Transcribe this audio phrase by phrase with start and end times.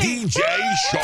[0.00, 0.40] DJ
[0.90, 1.00] Show.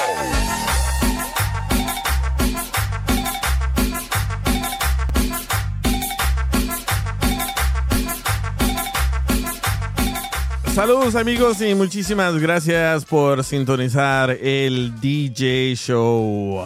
[10.74, 16.64] Saludos amigos y muchísimas gracias por sintonizar el DJ Show.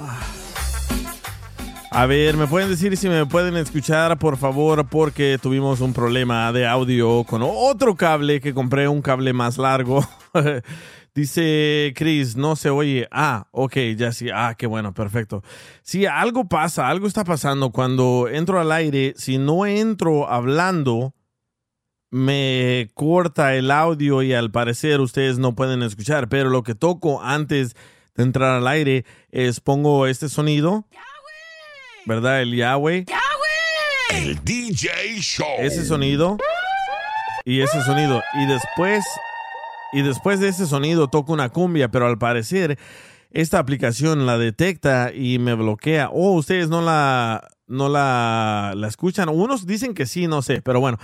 [1.91, 4.87] A ver, ¿me pueden decir si me pueden escuchar, por favor?
[4.87, 10.07] Porque tuvimos un problema de audio con otro cable que compré, un cable más largo.
[11.17, 13.09] Dice Chris, no se oye.
[13.11, 14.29] Ah, ok, ya sí.
[14.29, 15.43] Ah, qué bueno, perfecto.
[15.81, 19.15] Sí, algo pasa, algo está pasando cuando entro al aire.
[19.17, 21.15] Si no entro hablando,
[22.11, 26.29] me corta el audio y al parecer ustedes no pueden escuchar.
[26.29, 27.77] Pero lo que toco antes
[28.15, 30.87] de entrar al aire es pongo este sonido.
[32.05, 32.43] ¿Verdad?
[32.43, 33.07] El Yahweh.
[34.11, 35.47] El DJ Show.
[35.61, 36.37] Ese sonido.
[37.47, 38.23] Y ese sonido.
[38.35, 39.03] Y después
[39.93, 42.79] y después de ese sonido toco una cumbia, pero al parecer
[43.31, 46.09] esta aplicación la detecta y me bloquea.
[46.11, 49.29] O ustedes no la, no la, la escuchan.
[49.29, 50.99] Unos dicen que sí, no sé, pero bueno.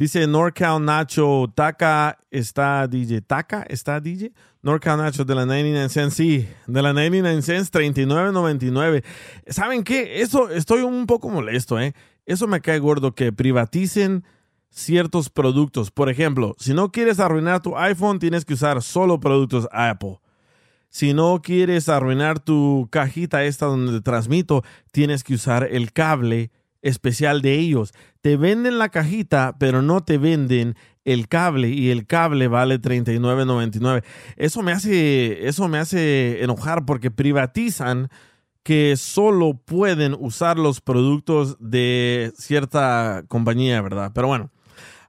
[0.00, 3.20] Dice NorCal Nacho, Taka está DJ.
[3.20, 4.32] Taka está DJ.
[4.62, 9.04] NorCal Nacho de la 99 Cents, sí, de la 99 Cents, 39.99.
[9.48, 10.22] ¿Saben qué?
[10.22, 11.92] Eso estoy un poco molesto, ¿eh?
[12.24, 14.24] Eso me cae gordo que privaticen
[14.70, 15.90] ciertos productos.
[15.90, 20.20] Por ejemplo, si no quieres arruinar tu iPhone, tienes que usar solo productos Apple.
[20.88, 26.50] Si no quieres arruinar tu cajita esta donde te transmito, tienes que usar el cable
[26.82, 27.92] especial de ellos.
[28.22, 34.02] Te venden la cajita, pero no te venden el cable y el cable vale $39.99.
[34.36, 38.08] Eso me hace eso me hace enojar porque privatizan
[38.62, 44.12] que solo pueden usar los productos de cierta compañía, ¿verdad?
[44.14, 44.50] Pero bueno,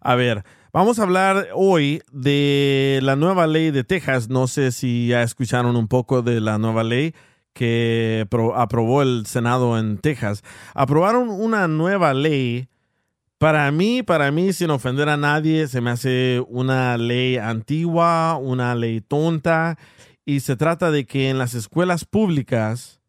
[0.01, 4.29] a ver, vamos a hablar hoy de la nueva ley de Texas.
[4.29, 7.13] No sé si ya escucharon un poco de la nueva ley
[7.53, 10.43] que aprobó el Senado en Texas.
[10.73, 12.67] Aprobaron una nueva ley.
[13.37, 18.75] Para mí, para mí, sin ofender a nadie, se me hace una ley antigua, una
[18.75, 19.77] ley tonta,
[20.25, 23.00] y se trata de que en las escuelas públicas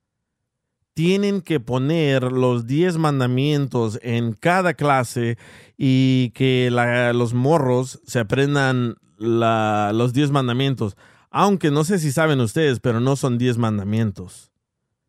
[0.94, 5.38] tienen que poner los 10 mandamientos en cada clase
[5.76, 6.70] y que
[7.14, 10.96] los morros se aprendan los 10 mandamientos.
[11.30, 14.50] Aunque no sé si saben ustedes, pero no son 10 mandamientos.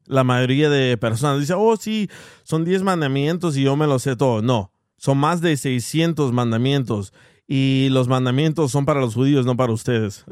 [0.06, 2.10] La mayoría de personas dicen, oh sí,
[2.44, 4.42] son 10 mandamientos y yo me lo sé todo.
[4.42, 7.14] No, son más de 600 mandamientos
[7.46, 10.24] y los mandamientos son para los judíos, no para ustedes.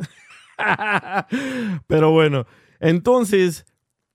[1.87, 2.45] pero bueno,
[2.79, 3.65] entonces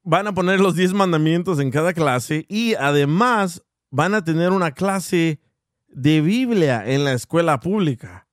[0.07, 4.71] van a poner los 10 mandamientos en cada clase y además van a tener una
[4.71, 5.41] clase
[5.89, 8.29] de Biblia en la escuela pública.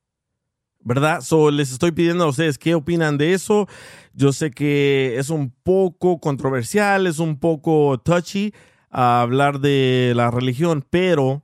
[0.82, 1.22] ¿Verdad?
[1.22, 3.68] So, les estoy pidiendo a ustedes qué opinan de eso.
[4.14, 8.54] Yo sé que es un poco controversial, es un poco touchy
[8.92, 11.44] hablar de la religión, pero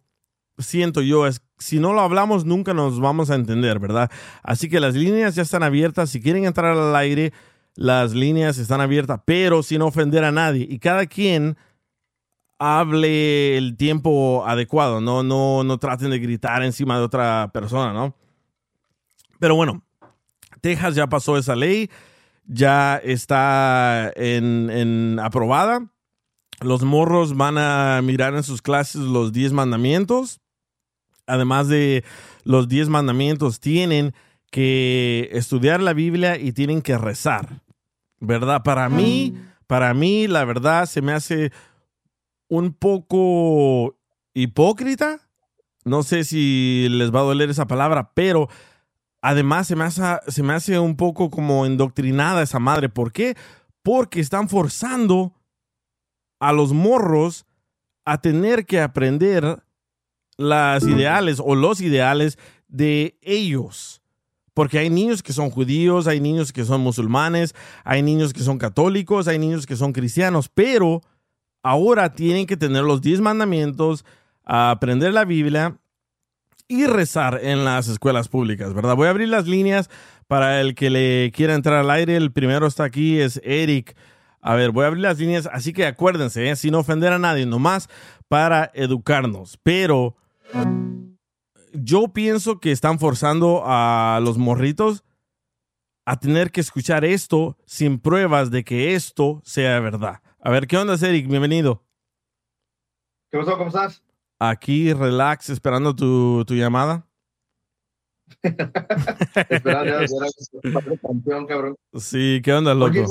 [0.59, 4.11] siento yo, es, si no lo hablamos nunca nos vamos a entender, ¿verdad?
[4.43, 6.11] Así que las líneas ya están abiertas.
[6.11, 7.33] Si quieren entrar al aire,
[7.79, 10.67] las líneas están abiertas, pero sin ofender a nadie.
[10.69, 11.55] Y cada quien
[12.57, 18.17] hable el tiempo adecuado, no, no, no traten de gritar encima de otra persona, ¿no?
[19.39, 19.81] Pero bueno,
[20.59, 21.89] Texas ya pasó esa ley,
[22.43, 25.89] ya está en, en aprobada.
[26.59, 30.41] Los morros van a mirar en sus clases los 10 mandamientos.
[31.27, 32.03] Además de
[32.43, 34.13] los 10 mandamientos, tienen
[34.51, 37.61] que estudiar la Biblia y tienen que rezar.
[38.19, 38.63] ¿Verdad?
[38.63, 39.65] Para mí, mm.
[39.67, 41.51] para mí, la verdad, se me hace
[42.47, 43.97] un poco
[44.33, 45.19] hipócrita.
[45.85, 48.49] No sé si les va a doler esa palabra, pero
[49.21, 52.89] además se me, hace, se me hace un poco como indoctrinada esa madre.
[52.89, 53.35] ¿Por qué?
[53.81, 55.33] Porque están forzando
[56.39, 57.45] a los morros
[58.05, 59.63] a tener que aprender
[60.37, 63.98] las ideales o los ideales de ellos.
[64.59, 68.57] Porque hay niños que son judíos, hay niños que son musulmanes, hay niños que son
[68.57, 71.01] católicos, hay niños que son cristianos, pero
[71.63, 74.03] ahora tienen que tener los diez mandamientos,
[74.43, 75.77] aprender la Biblia
[76.67, 78.97] y rezar en las escuelas públicas, ¿verdad?
[78.97, 79.89] Voy a abrir las líneas
[80.27, 82.17] para el que le quiera entrar al aire.
[82.17, 83.95] El primero está aquí, es Eric.
[84.41, 86.57] A ver, voy a abrir las líneas, así que acuérdense, ¿eh?
[86.57, 87.87] sin ofender a nadie, nomás
[88.27, 89.57] para educarnos.
[89.63, 90.17] Pero
[91.73, 95.03] yo pienso que están forzando a los morritos
[96.05, 100.21] a tener que escuchar esto sin pruebas de que esto sea verdad.
[100.39, 101.27] A ver, ¿qué onda, Eric?
[101.27, 101.83] Bienvenido.
[103.29, 103.57] ¿Qué pasó?
[103.57, 104.03] ¿Cómo estás?
[104.39, 107.05] Aquí, relax, esperando tu, tu llamada.
[109.49, 110.07] Esperando,
[111.01, 111.75] campeón, cabrón.
[111.95, 112.91] Sí, ¿qué onda, loco?
[112.91, 113.05] Oye,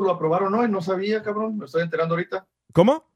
[0.00, 2.46] lo aprobaron hoy, no sabía, cabrón, me estoy enterando ahorita.
[2.72, 3.13] ¿Cómo?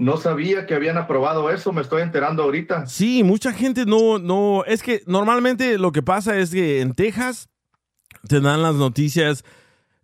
[0.00, 2.86] No sabía que habían aprobado eso, me estoy enterando ahorita.
[2.86, 7.50] Sí, mucha gente no, no, es que normalmente lo que pasa es que en Texas
[8.26, 9.44] te dan las noticias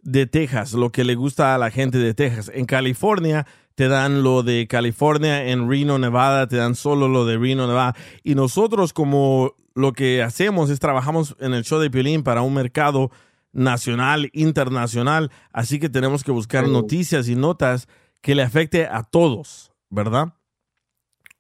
[0.03, 2.51] de Texas, lo que le gusta a la gente de Texas.
[2.53, 7.39] En California te dan lo de California, en Reno, Nevada, te dan solo lo de
[7.39, 7.97] Reno, Nevada.
[8.23, 12.53] Y nosotros como lo que hacemos es trabajamos en el show de Piolín para un
[12.53, 13.11] mercado
[13.55, 17.89] nacional, internacional, así que tenemos que buscar noticias y notas
[18.21, 20.33] que le afecte a todos, ¿verdad?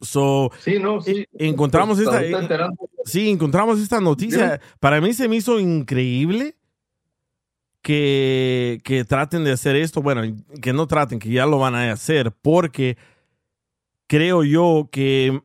[0.00, 1.26] So, sí, no, sí.
[1.32, 2.20] Encontramos esta,
[3.04, 4.60] sí, encontramos esta noticia.
[4.78, 6.56] Para mí se me hizo increíble
[7.80, 10.02] que, que traten de hacer esto.
[10.02, 10.22] Bueno,
[10.60, 12.98] que no traten, que ya lo van a hacer, porque
[14.06, 15.40] creo yo que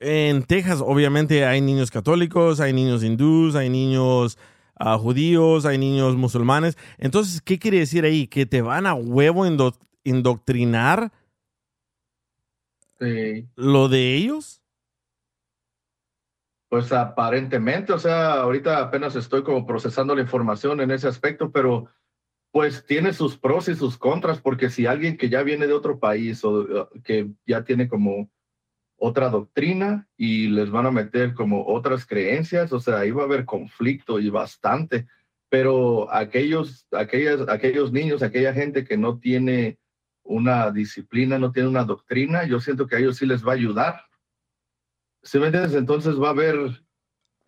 [0.00, 4.38] en Texas obviamente hay niños católicos, hay niños hindús, hay niños
[4.80, 6.78] uh, judíos, hay niños musulmanes.
[6.96, 8.28] Entonces, ¿qué quiere decir ahí?
[8.28, 9.44] ¿Que te van a huevo
[10.04, 11.12] indoctrinar
[13.00, 14.62] lo de ellos?
[16.68, 21.88] Pues aparentemente, o sea, ahorita apenas estoy como procesando la información en ese aspecto, pero
[22.50, 25.98] pues tiene sus pros y sus contras, porque si alguien que ya viene de otro
[25.98, 28.30] país o uh, que ya tiene como
[28.96, 33.26] otra doctrina y les van a meter como otras creencias, o sea, ahí va a
[33.26, 35.06] haber conflicto y bastante,
[35.48, 39.78] pero aquellos, aquellas, aquellos niños, aquella gente que no tiene
[40.28, 43.56] una disciplina, no tiene una doctrina, yo siento que a ellos sí les va a
[43.56, 44.04] ayudar.
[45.22, 45.74] ¿Sí me entiendes?
[45.74, 46.82] Entonces va a haber,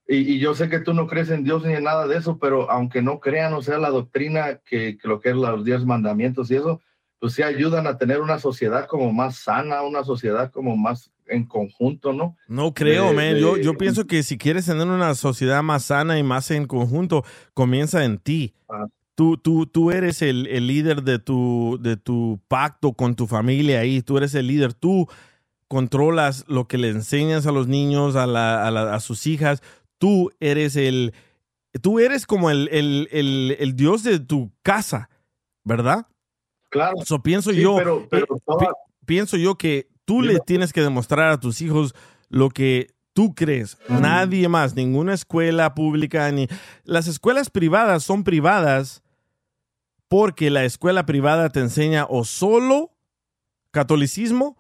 [0.09, 2.71] y, yo sé que tú no crees en Dios ni en nada de eso, pero
[2.71, 6.57] aunque no crean, o sea, la doctrina que, lo que es los diez mandamientos y
[6.57, 6.81] eso,
[7.19, 11.45] pues sí ayudan a tener una sociedad como más sana, una sociedad como más en
[11.45, 12.37] conjunto, ¿no?
[12.49, 13.37] No creo, man.
[13.37, 17.25] Yo, yo pienso que si quieres tener una sociedad más sana y más en conjunto,
[17.53, 18.55] comienza en ti.
[18.69, 18.87] Ah.
[19.21, 23.81] Tú, tú, tú eres el, el, líder de tu, de tu pacto con tu familia
[23.81, 25.09] ahí, tú eres el líder, tú
[25.69, 29.63] controlas lo que le enseñas a los niños, a, la, a, a sus hijas,
[29.99, 31.13] tú eres el,
[31.83, 35.11] tú eres como el, el, el, dios de tu casa,
[35.65, 36.07] ¿verdad?
[36.71, 36.97] Claro.
[37.03, 38.25] Eso pienso yo, eh,
[39.05, 41.95] pienso yo que tú le tienes que demostrar a tus hijos
[42.31, 43.77] lo que tú crees.
[43.87, 46.49] Nadie más, ninguna escuela pública, ni
[46.85, 49.03] las escuelas privadas son privadas
[50.11, 52.91] porque la escuela privada te enseña o solo
[53.71, 54.57] catolicismo,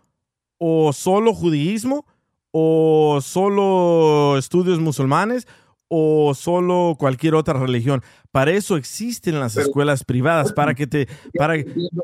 [0.58, 2.06] o solo judaísmo,
[2.52, 5.48] o solo estudios musulmanes,
[5.88, 8.00] o solo cualquier otra religión.
[8.30, 11.54] Para eso existen las escuelas privadas, para que te, para,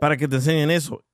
[0.01, 1.05] para que te enseñen eso.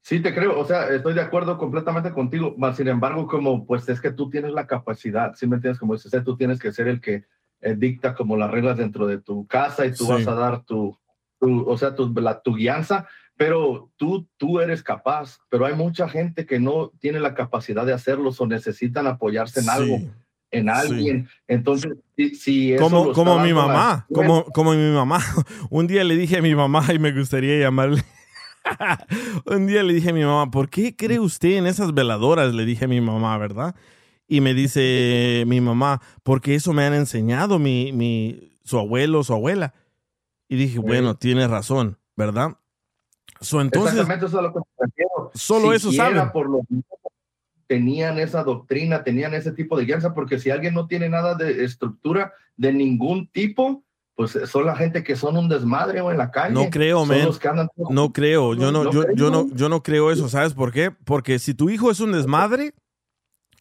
[0.00, 3.86] Sí, te creo, o sea, estoy de acuerdo completamente contigo, mas sin embargo, como pues
[3.90, 5.78] es que tú tienes la capacidad, ¿sí me entiendes?
[5.78, 7.26] Como dices, tú tienes que ser el que
[7.66, 10.96] eh, dicta como las reglas dentro de tu casa y tú vas a dar tu,
[11.40, 16.46] o sea, tu, la, tu guianza, pero tú, tú eres capaz, pero hay mucha gente
[16.46, 19.98] que no tiene la capacidad de hacerlo o necesitan apoyarse en algo,
[20.52, 21.28] en alguien.
[21.48, 21.92] Entonces,
[22.38, 25.18] si, como, como mi mamá, como, como mi mamá.
[25.68, 28.04] Un día le dije a mi mamá y me gustaría llamarle.
[29.46, 32.54] Un día le dije a mi mamá, ¿por qué cree usted en esas veladoras?
[32.54, 33.74] Le dije a mi mamá, ¿verdad?
[34.28, 39.32] Y me dice mi mamá, porque eso me han enseñado mi, mi, su abuelo, su
[39.32, 39.74] abuela.
[40.48, 42.56] Y dije, bueno, tiene razón, ¿verdad?
[43.40, 44.60] entonces, Exactamente eso es lo que
[45.34, 46.30] Solo eso saben.
[46.32, 46.62] Por lo
[47.66, 51.64] tenían esa doctrina, tenían ese tipo de guianza, porque si alguien no tiene nada de
[51.64, 56.30] estructura de ningún tipo, pues son la gente que son un desmadre o en la
[56.30, 56.54] calle.
[56.54, 57.28] No creo, men.
[57.90, 58.54] No creo.
[58.54, 60.28] Yo no, yo, yo no, yo no creo eso.
[60.28, 60.90] ¿Sabes por qué?
[60.90, 62.72] Porque si tu hijo es un desmadre,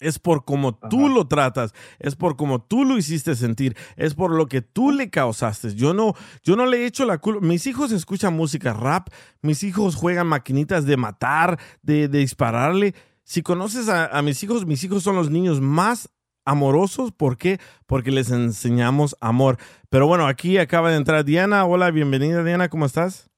[0.05, 4.31] es por cómo tú lo tratas, es por cómo tú lo hiciste sentir, es por
[4.31, 5.75] lo que tú le causaste.
[5.75, 7.45] Yo no, yo no le he hecho la culpa.
[7.45, 9.09] Mis hijos escuchan música rap,
[9.41, 12.93] mis hijos juegan maquinitas de matar, de, dispararle.
[13.23, 16.09] Si conoces a, a, mis hijos, mis hijos son los niños más
[16.45, 17.11] amorosos.
[17.11, 17.59] ¿Por qué?
[17.87, 19.57] Porque les enseñamos amor.
[19.89, 21.65] Pero bueno, aquí acaba de entrar Diana.
[21.65, 23.29] Hola, bienvenida Diana, ¿cómo estás?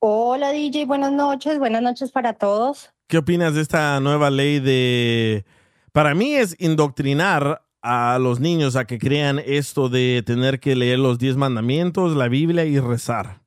[0.00, 2.93] Hola DJ, buenas noches, buenas noches para todos.
[3.06, 5.44] ¿Qué opinas de esta nueva ley de...
[5.92, 10.98] Para mí es indoctrinar a los niños a que crean esto de tener que leer
[10.98, 13.42] los diez mandamientos, la Biblia y rezar.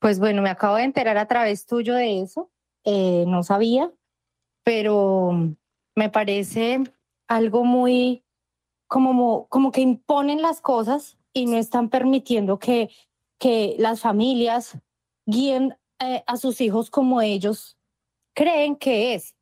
[0.00, 2.50] Pues bueno, me acabo de enterar a través tuyo de eso.
[2.84, 3.92] Eh, no sabía,
[4.64, 5.54] pero
[5.94, 6.82] me parece
[7.26, 8.24] algo muy
[8.86, 12.88] como, como que imponen las cosas y no están permitiendo que,
[13.38, 14.78] que las familias
[15.26, 17.76] guíen eh, a sus hijos como ellos
[18.34, 19.34] creen que es.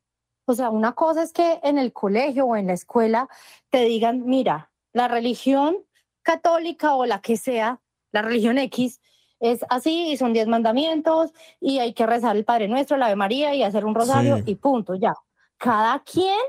[0.45, 3.29] O sea, una cosa es que en el colegio o en la escuela
[3.69, 5.77] te digan, mira, la religión
[6.21, 9.01] católica o la que sea, la religión X,
[9.39, 13.15] es así y son diez mandamientos y hay que rezar el Padre Nuestro, la Ave
[13.15, 15.13] María y hacer un rosario y punto, ya.
[15.57, 16.39] Cada quien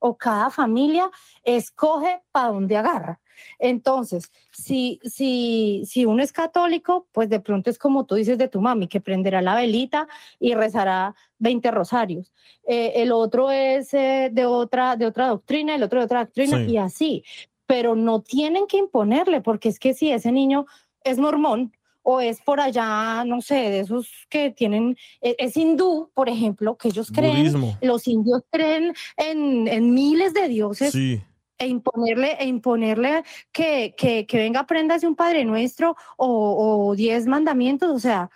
[0.00, 1.10] o cada familia
[1.44, 3.20] escoge para dónde agarra.
[3.58, 8.48] Entonces, si, si, si uno es católico, pues de pronto es como tú dices de
[8.48, 12.32] tu mami, que prenderá la velita y rezará 20 rosarios.
[12.66, 16.60] Eh, el otro es eh, de, otra, de otra doctrina, el otro de otra doctrina
[16.62, 17.24] y así.
[17.66, 20.66] Pero no tienen que imponerle, porque es que si ese niño
[21.04, 26.10] es mormón, o es por allá, no sé, de esos que tienen, e, es, hindú,
[26.14, 30.92] por ejemplo, que ellos creen, los indios creen en, en miles de dioses.
[30.92, 31.22] Sí
[31.60, 34.66] e imponerle, e imponerle que, que, que venga
[34.98, 38.30] de un Padre Nuestro o, diez mandamientos, o sea,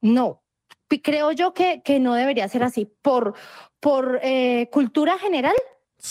[0.00, 0.42] no.
[1.02, 2.88] Creo yo que, que no debería ser así.
[3.02, 3.34] Por,
[3.80, 5.54] por eh, cultura general,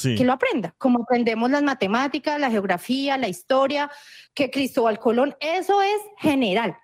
[0.02, 3.90] que lo aprenda, como aprendemos las matemáticas, la geografía, la historia,
[4.34, 6.78] que Cristóbal Colón, eso es general.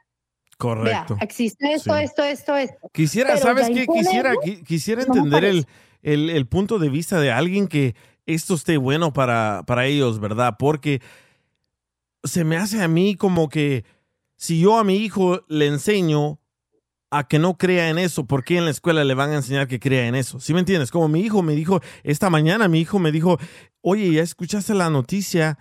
[0.58, 1.18] Correcto.
[1.20, 2.90] existe esto, esto, esto, esto.
[2.94, 3.86] Quisiera, ¿sabes qué?
[3.86, 4.34] Quisiera,
[4.66, 5.68] quisiera entender el,
[6.02, 7.96] el, el, punto de vista de alguien que
[8.26, 10.56] esto esté bueno para, para ellos, ¿verdad?
[10.58, 11.02] Porque
[12.24, 13.84] se me hace a mí como que
[14.38, 16.40] si yo a mi hijo le enseño
[17.12, 19.68] a que no crea en eso, ¿por qué en la escuela le van a enseñar
[19.68, 20.40] que crea en eso?
[20.40, 20.92] ¿Sí me entiendes?
[20.92, 23.38] Como mi hijo me dijo, esta mañana mi hijo me dijo,
[23.82, 25.58] oye, ¿ya escuchaste la noticia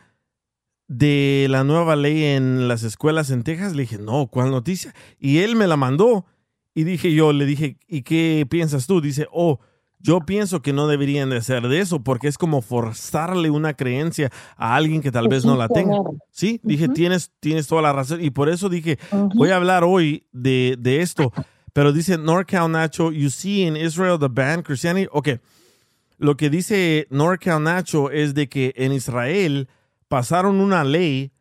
[0.89, 3.75] de la nueva ley en las escuelas en Texas?
[3.75, 4.95] Le dije, no, ¿cuál noticia?
[5.19, 6.27] Y él me la mandó
[6.75, 9.01] y dije yo, le dije, ¿y qué piensas tú?
[9.01, 9.61] Dice, oh,
[10.01, 14.31] yo pienso que no deberían de hacer de eso porque es como forzarle una creencia
[14.57, 15.97] a alguien que tal vez no la tenga.
[16.31, 18.99] Sí, dije, tienes, tienes toda la razón y por eso dije,
[19.35, 21.33] voy a hablar hoy de, de esto.
[21.73, 25.09] Pero dice NorCal Nacho, you see in Israel the band Christianity.
[25.11, 25.41] Ok,
[26.19, 29.69] lo que dice NorCal Nacho es de que en Israel
[30.15, 31.33] pasaron una ley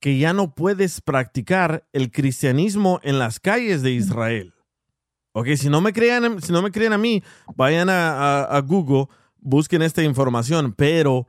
[0.00, 4.54] que ya no puedes practicar el cristianismo en las calles de Israel.
[5.32, 7.22] Ok, si no me creen, si no me creen a mí,
[7.56, 11.28] vayan a, Google, busquen esta información, pero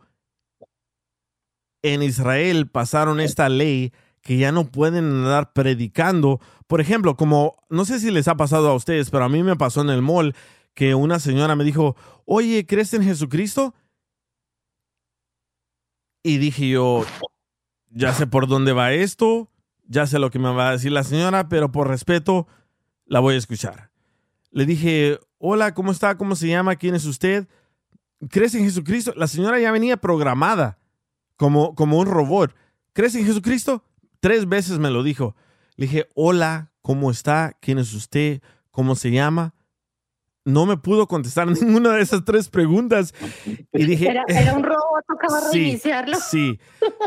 [1.81, 3.91] en Israel pasaron esta ley
[4.21, 6.39] que ya no pueden andar predicando.
[6.67, 9.57] Por ejemplo, como no sé si les ha pasado a ustedes, pero a mí me
[9.57, 10.33] pasó en el mall
[10.73, 13.75] que una señora me dijo, oye, ¿crees en Jesucristo?
[16.23, 17.05] Y dije yo,
[17.89, 19.49] ya sé por dónde va esto,
[19.87, 22.47] ya sé lo que me va a decir la señora, pero por respeto
[23.05, 23.91] la voy a escuchar.
[24.51, 26.17] Le dije, hola, ¿cómo está?
[26.17, 26.75] ¿Cómo se llama?
[26.75, 27.47] ¿Quién es usted?
[28.29, 29.13] ¿Crees en Jesucristo?
[29.15, 30.79] La señora ya venía programada
[31.35, 32.55] como, como un robot.
[32.93, 33.83] ¿Crees en Jesucristo?
[34.19, 35.35] Tres veces me lo dijo.
[35.75, 37.55] Le dije, hola, ¿cómo está?
[37.59, 38.41] ¿Quién es usted?
[38.71, 39.53] ¿Cómo se llama?
[40.47, 43.13] No me pudo contestar ninguna de esas tres preguntas.
[43.73, 46.17] Y dije, era, un robot, tocaba sí, reiniciarlo.
[46.17, 46.57] Sí.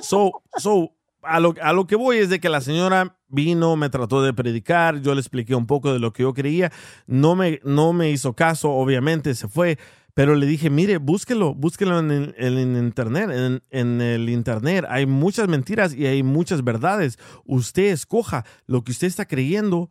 [0.02, 0.92] So, so,
[1.23, 4.35] a lo, a lo que voy es de que la señora vino, me trató de
[4.35, 6.70] predicar, yo le expliqué un poco de lo que yo creía,
[7.06, 9.78] no me, no me hizo caso, obviamente se fue,
[10.12, 15.49] pero le dije, mire, búsquelo, búsquelo en, el internet, en, en, el internet hay muchas
[15.49, 19.90] mentiras y hay muchas verdades, usted escoja lo que usted está creyendo.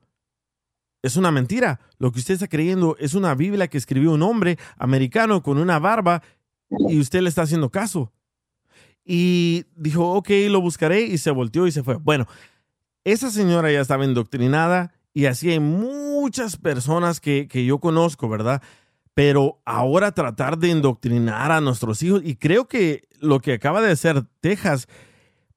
[1.02, 1.80] Es una mentira.
[1.98, 5.80] Lo que usted está creyendo es una Biblia que escribió un hombre americano con una
[5.80, 6.22] barba
[6.70, 8.12] y usted le está haciendo caso.
[9.06, 11.96] Y dijo, ok, lo buscaré y se volteó y se fue.
[11.96, 12.28] Bueno,
[13.04, 18.62] esa señora ya estaba indoctrinada y así hay muchas personas que, yo conozco, ¿verdad?
[19.14, 23.92] Pero ahora tratar de indoctrinar a nuestros hijos, y creo que lo que acaba de
[23.92, 24.88] hacer Texas,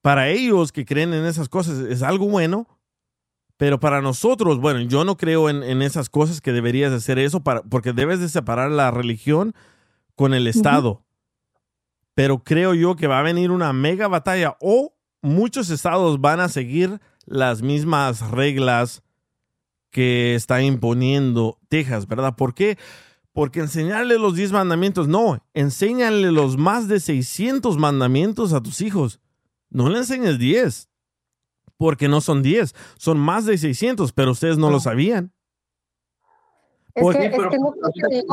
[0.01, 2.67] para ellos que creen en esas cosas es algo bueno,
[3.57, 7.61] pero para nosotros, bueno, yo no creo en, esas cosas que deberías hacer eso para,
[7.63, 9.53] porque debes de separar la religión
[10.15, 11.03] con el Estado.
[12.15, 16.49] Pero creo yo que va a venir una mega batalla o muchos estados van a
[16.49, 19.03] seguir las mismas reglas
[19.89, 22.35] que está imponiendo Texas, ¿verdad?
[22.35, 22.77] ¿Por qué?
[23.31, 29.19] Porque enseñarle los 10 mandamientos, no, enséñale los más de 600 mandamientos a tus hijos.
[29.69, 30.89] No le enseñes 10,
[31.83, 35.33] porque no son 10, son más de 600, pero ustedes no lo sabían.
[36.95, 38.23] Es es que lo es que-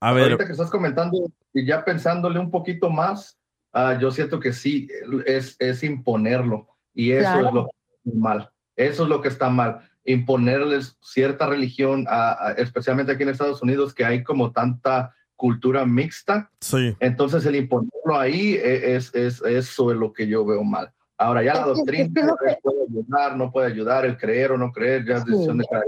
[0.00, 3.38] A ver, Ahorita que estás comentando y ya pensándole un poquito más,
[3.72, 4.88] ah, yo siento que sí,
[5.24, 6.66] es, es imponerlo.
[6.94, 7.46] Y eso Claro.
[7.48, 7.70] es lo que
[8.08, 8.50] está mal.
[8.74, 9.88] Eso es lo que está mal.
[10.04, 15.86] Imponerles cierta religión, a- a- especialmente aquí en Estados Unidos, que hay como tanta cultura
[15.86, 16.50] mixta.
[16.60, 20.92] sí, Entonces, el imponerlo ahí e- es, es, eso es lo que yo veo mal.
[21.16, 23.66] Ahora, ya la Es que- es doctrina que lo que- eh, puede ayudar, no puede
[23.68, 25.30] ayudar, el creer o no creer, ya es Sí.
[25.30, 25.84] decisión de cada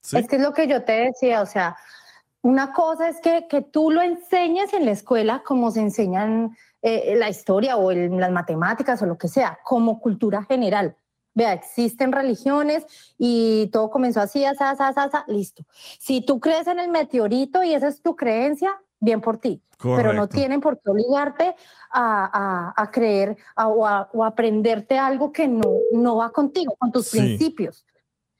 [0.00, 0.16] sí.
[0.18, 1.76] Es que es lo que yo te decía, o sea,
[2.42, 7.14] una cosa es que, que tú lo enseñes en la escuela como se enseñan eh,
[7.18, 10.96] la historia o el- las matemáticas o lo que sea, como cultura general.
[11.34, 12.86] Vea, existen religiones
[13.18, 15.62] y todo comenzó así, así, así, así, así, listo.
[15.98, 19.62] Si tú crees en el meteorito y esa es tu creencia, bien por ti.
[19.82, 20.28] Pero no Correcto.
[20.28, 21.56] tienen por qué obligarte
[21.90, 26.74] a, a- a creer a- o, a, o aprenderte algo que no, no va contigo,
[26.78, 27.18] con tus Sí.
[27.18, 27.84] principios.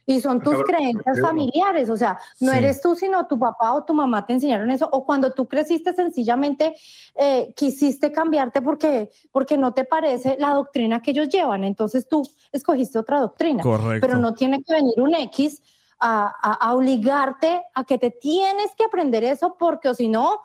[0.07, 2.59] Y son tus Cabrón, creencias familiares, o sea, no Sí.
[2.59, 5.95] eres tú, sino tu papá o tu mamá te enseñaron eso, o cuando tú creciste
[5.95, 6.75] sencillamente
[7.15, 12.29] eh, quisiste cambiarte porque, porque no te parece la doctrina que ellos llevan, entonces tú
[12.51, 14.05] escogiste otra doctrina, Correcto.
[14.07, 15.63] pero no tiene que venir un X
[16.01, 20.41] a, a- a obligarte a que te tienes que aprender eso porque o si no,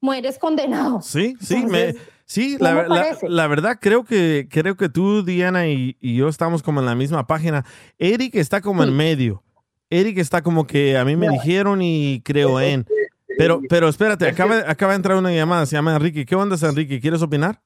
[0.00, 1.02] mueres condenado.
[1.02, 2.64] Sí, sí, me, sí, ¿no
[3.28, 6.94] la, verdad creo que creo que tú, Diana, y, y yo estamos como en la
[6.94, 7.64] misma página.
[7.98, 9.42] Eric está como en medio.
[9.90, 11.32] Eric está como que a mí me No.
[11.32, 12.86] dijeron y creo en.
[13.36, 16.24] Pero, pero espérate, acaba, acaba de entrar una llamada, se llama Enrique.
[16.26, 17.00] ¿Qué onda, Enrique?
[17.00, 17.60] ¿Quieres opinar?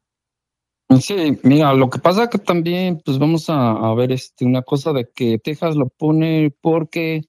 [1.01, 4.93] Sí, mira, lo que pasa que también, pues vamos a, a ver este, una cosa
[4.93, 7.25] de que Texas lo pone porque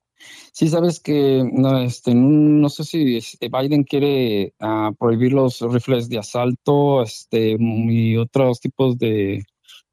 [0.52, 6.10] sí sabes que no, este, no sé si este, Biden quiere ah, prohibir los rifles
[6.10, 9.44] de asalto, este, y otros tipos de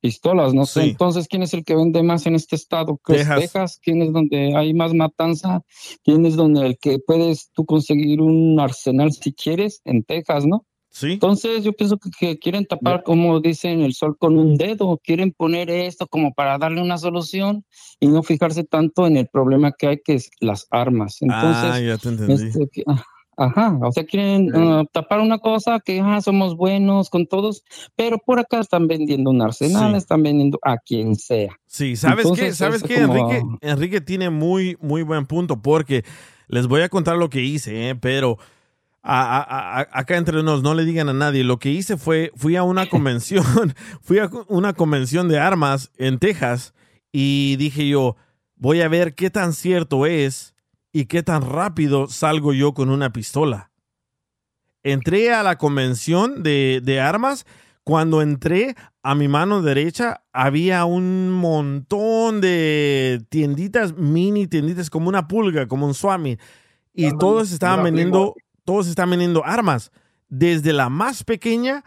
[0.03, 0.83] pistolas, no sé.
[0.83, 0.91] Sí.
[0.91, 3.01] Entonces, ¿quién es el que vende más en este estado?
[3.07, 3.29] ¿Qué es.
[3.29, 3.81] Texas?
[3.83, 5.63] ¿Quién es donde hay más matanza?
[6.05, 9.81] ¿Quién es donde el que puedes tú conseguir un arsenal si quieres?
[9.85, 10.67] En Texas, ¿no?
[10.95, 11.13] Sí.
[11.13, 15.33] Entonces yo pienso que, que quieren tapar, como dicen, el sol con un dedo, quieren
[15.33, 17.65] poner esto como para darle una solución
[17.99, 21.23] y no fijarse tanto en el problema que hay, que es las armas.
[21.23, 22.35] Entonces, ah, ya te entendí.
[22.45, 23.03] este, que- ah,
[23.39, 27.65] ajá, o sea, quieren ah, tapar una cosa que ah, somos buenos con todos,
[27.97, 29.97] pero por acá están vendiendo un arsenal, Sí.
[29.97, 31.57] están vendiendo a quien sea.
[31.67, 32.31] Sí, ¿sabes qué?
[32.33, 33.01] Entonces, ¿Sabes es qué?
[33.07, 36.05] como- Enrique, Enrique tiene muy, muy buen punto porque
[36.49, 37.95] les voy a contar lo que hice, ¿eh?
[37.95, 38.37] pero
[39.03, 41.45] a- a- a- acá entre nos no le digan a nadie.
[41.45, 43.45] Lo que hice fue, fui a una convención,
[44.03, 46.73] fui a una convención de armas en Texas
[47.13, 48.17] y dije yo,
[48.57, 50.55] voy a ver qué tan cierto es
[50.93, 53.71] y qué tan rápido salgo yo con una pistola.
[54.85, 57.47] Entré a la convención de, de armas.
[57.85, 65.27] Cuando entré a mi mano derecha había un montón de tienditas, mini tienditas, como una
[65.27, 66.39] pulga, como un swami.
[66.95, 68.35] Y todos estaban vendiendo,
[68.65, 69.93] todos estaban vendiendo armas,
[70.29, 71.85] desde la más pequeña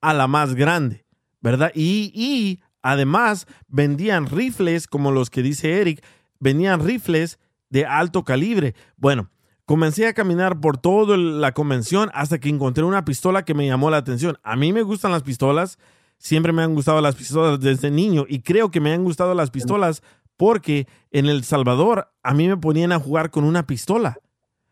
[0.00, 1.04] a la más grande,
[1.40, 1.72] ¿verdad?
[1.74, 6.04] Y, y además vendían rifles, como los que dice Eric,
[6.38, 7.38] vendían rifles
[7.70, 8.74] de alto calibre.
[8.96, 9.30] Bueno,
[9.64, 13.90] comencé a caminar por toda la convención hasta que encontré una pistola que me llamó
[13.90, 14.38] la atención.
[14.42, 15.78] A mí me gustan las pistolas,
[16.18, 19.50] siempre me han gustado las pistolas desde niño y creo que me han gustado las
[19.50, 20.02] pistolas
[20.36, 24.18] porque en El Salvador a mí me ponían a jugar con una pistola.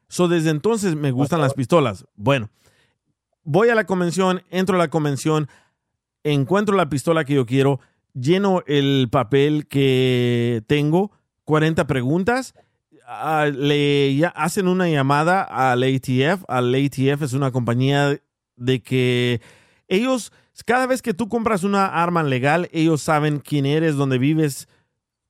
[0.09, 2.07] So, desde entonces me gustan las pistolas.
[2.15, 2.51] Bueno,
[3.43, 5.49] voy a la convención, entro a la convención,
[6.23, 7.81] encuentro la pistola que yo quiero,
[8.15, 11.13] lleno el papel que tengo,
[11.45, 12.55] 40 preguntas,
[13.53, 16.45] le ya hacen una llamada al ATF.
[16.49, 18.21] Al ATF es una compañía
[18.57, 19.41] de que
[19.89, 20.33] ellos,
[20.65, 24.69] cada vez que tú compras una arma legal, ellos saben quién eres, dónde vives,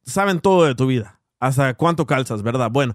[0.04, 2.70] saben todo de tu vida, hasta cuánto calzas, ¿verdad?
[2.70, 2.94] Bueno,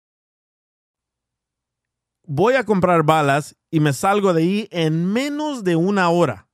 [2.33, 6.47] voy a comprar balas y me salgo de ahí en menos de una hora.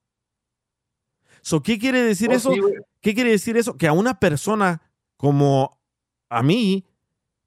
[1.42, 2.52] So, ¿Qué quiere decir Oh, eso?
[2.52, 2.62] sí.
[3.00, 3.78] ¿Qué quiere decir eso?
[3.78, 4.82] Que a una persona
[5.18, 5.80] como
[6.30, 6.84] a mí,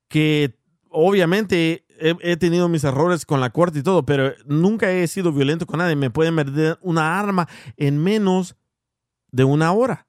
[0.09, 0.57] que
[0.89, 5.33] obviamente he, he tenido mis errores con la corte y todo, pero nunca he sido
[5.33, 8.57] violento con nadie, me pueden meter una arma en menos
[9.33, 10.07] de una hora.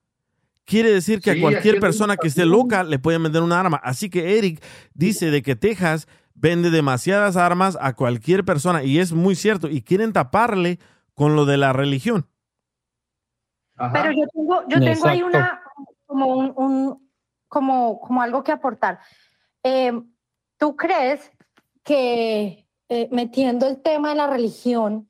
[0.66, 3.78] Quiere decir que Sí, a cualquier persona que esté loca le pueden vender una arma.
[3.84, 6.08] Así que Eric dice de que Texas
[6.42, 10.80] vende demasiadas armas a cualquier persona y es muy cierto y quieren taparle
[11.14, 12.28] con lo de la religión.
[13.78, 13.94] Ajá.
[13.94, 15.62] Pero yo tengo, yo tengo ahí una,
[16.08, 17.12] como un, un-
[17.48, 19.00] como, como algo que aportar.
[19.64, 19.92] Eh,
[20.58, 21.32] ¿Tú crees
[21.84, 25.10] que eh, metiendo el tema de la religión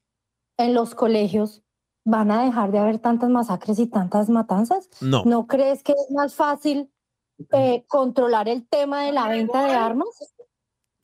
[0.57, 1.63] en los colegios
[2.03, 4.89] van a dejar de haber tantas masacres y tantas matanzas?
[5.01, 5.23] No.
[5.25, 6.91] ¿No crees que es más fácil
[7.51, 10.07] eh, controlar el tema de la venta de armas?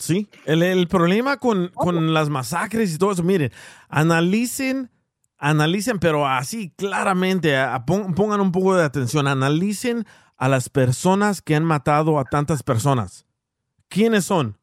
[0.08, 3.52] Sí, el, el problema con, con las masacres y todo eso, miren,
[3.90, 4.90] analicen,
[5.38, 10.06] analicen, pero así claramente, a- pon- pongan un poco de atención, analicen
[10.38, 13.26] a las personas que han matado a tantas personas.
[13.90, 14.58] ¿Quiénes son?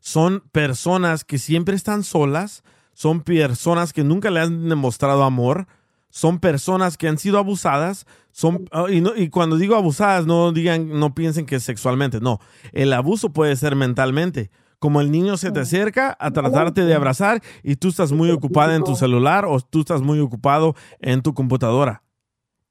[0.00, 2.62] Son personas que siempre están solas,
[2.94, 5.66] son personas que nunca le han demostrado amor,
[6.10, 8.06] son personas que han sido abusadas,
[8.38, 12.38] son ah, y, no- y cuando digo abusadas no digan no piensen que sexualmente, no,
[12.72, 14.50] el abuso puede ser mentalmente.
[14.78, 18.76] Como el niño se te acerca a tratarte de abrazar y tú estás muy ocupada
[18.76, 22.04] en tu celular o tú estás muy ocupado en tu computadora.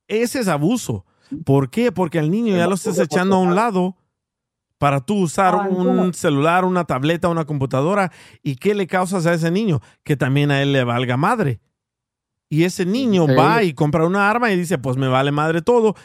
[0.07, 1.05] Ese es abuso.
[1.43, 1.91] ¿Por qué?
[1.91, 3.97] Porque al niño ya lo estás echando a un lado
[4.77, 8.13] para tú usar Ah, un celular, una tableta, una computadora.
[8.41, 9.81] ¿Y qué le causas a ese niño?
[10.05, 11.59] Que también a él le valga madre.
[12.49, 13.33] Y ese niño Sí.
[13.35, 15.95] va y compra una arma y dice, pues me vale madre todo.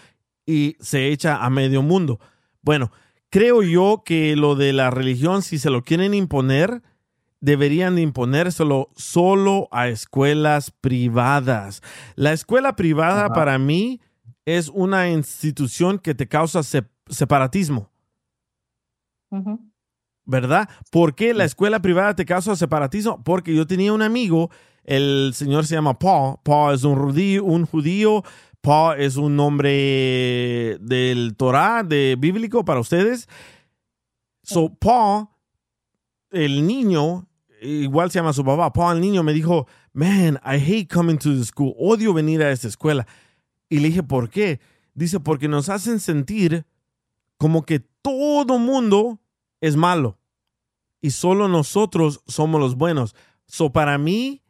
[0.46, 2.18] Y se echa a medio mundo.
[2.62, 2.90] Bueno,
[3.30, 6.82] creo yo que lo de la religión, si se lo quieren imponer,
[7.40, 11.80] deberían de imponérselo solo a escuelas privadas.
[12.16, 13.34] La escuela privada Ajá.
[13.34, 14.00] para mí
[14.44, 17.90] es una institución que te causa sep- separatismo.
[20.24, 20.68] ¿verdad?
[20.90, 23.22] ¿Por qué la escuela privada te causa separatismo?
[23.24, 24.50] Porque yo tenía un amigo,
[24.84, 26.36] el señor se llama Paul.
[26.42, 28.22] Paul es un judío, un judío.
[28.60, 33.28] Paul es un nombre del Torah, de bíblico para ustedes.
[34.42, 35.28] So, Paul,
[36.30, 37.26] el niño,
[37.60, 41.36] igual se llama su papá, Paul, el niño me dijo, man, I hate coming to
[41.36, 41.74] the school.
[41.76, 43.06] Odio venir a esta escuela.
[43.68, 44.60] Y le dije, ¿por qué?
[44.94, 46.64] Dice, porque nos hacen sentir
[47.36, 49.20] como que todo mundo
[49.60, 50.18] es malo
[51.00, 53.14] y solo nosotros somos los buenos.
[53.46, 54.42] So, para mí,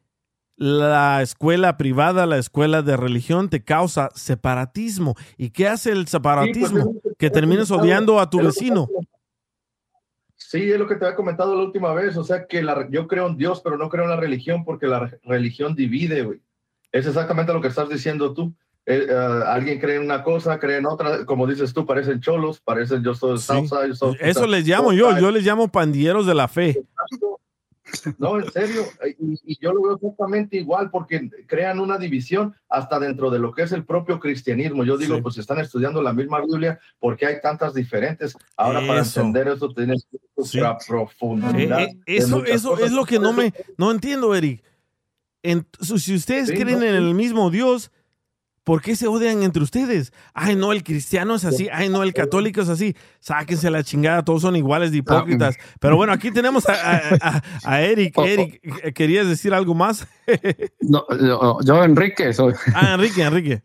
[0.62, 5.16] la escuela privada, la escuela de religión te causa separatismo.
[5.37, 6.94] ¿Y qué hace el separatismo?
[7.18, 8.88] que termines odiando a tu vecino.
[10.37, 12.16] Sí, es lo que te había comentado la última vez.
[12.16, 14.87] O sea, que la, yo creo en Dios, pero no creo en la religión porque
[14.87, 16.40] la re- religión divide, güey.
[16.92, 18.53] Es exactamente lo que estás diciendo tú.
[18.85, 19.14] Eh, eh,
[19.46, 21.25] alguien cree en una cosa, cree en otra.
[21.25, 23.46] Como dices tú, parecen cholos, parecen yo soy Sí.
[23.88, 26.85] Yo soy- Eso les llamo yo, yo les llamo pandilleros de la fe.
[28.18, 28.83] No, en serio.
[29.20, 33.52] Y, y yo lo veo exactamente igual porque crean una división hasta dentro de lo
[33.52, 34.85] que es el propio cristianismo.
[34.85, 35.22] Yo digo, Sí.
[35.22, 38.37] pues están estudiando la misma Biblia porque hay tantas diferentes.
[38.57, 40.61] Ahora para entender eso tienes que Sí.
[40.88, 41.81] profundidad.
[41.83, 42.87] Eh, eh, eso eso cosas.
[42.87, 44.62] es lo que no me no entiendo, Eric.
[45.42, 47.90] En- si ustedes Sí, creen no, en el mismo Dios,
[48.64, 50.12] ¿por qué se odian entre ustedes?
[50.35, 51.68] Ay, no, el cristiano es así.
[51.72, 52.96] Ay, no, el católico es así.
[53.20, 55.57] Sáquense la chingada, todos son iguales de hipócritas.
[55.81, 58.14] Pero bueno, aquí tenemos a, a- a- a Eric.
[58.16, 58.27] Oh, oh.
[58.27, 58.61] Eric,
[58.94, 60.07] ¿querías decir algo más?
[60.81, 62.55] No, yo, yo, Enrique, soy.
[62.75, 63.62] Ah, Enrique, Enrique.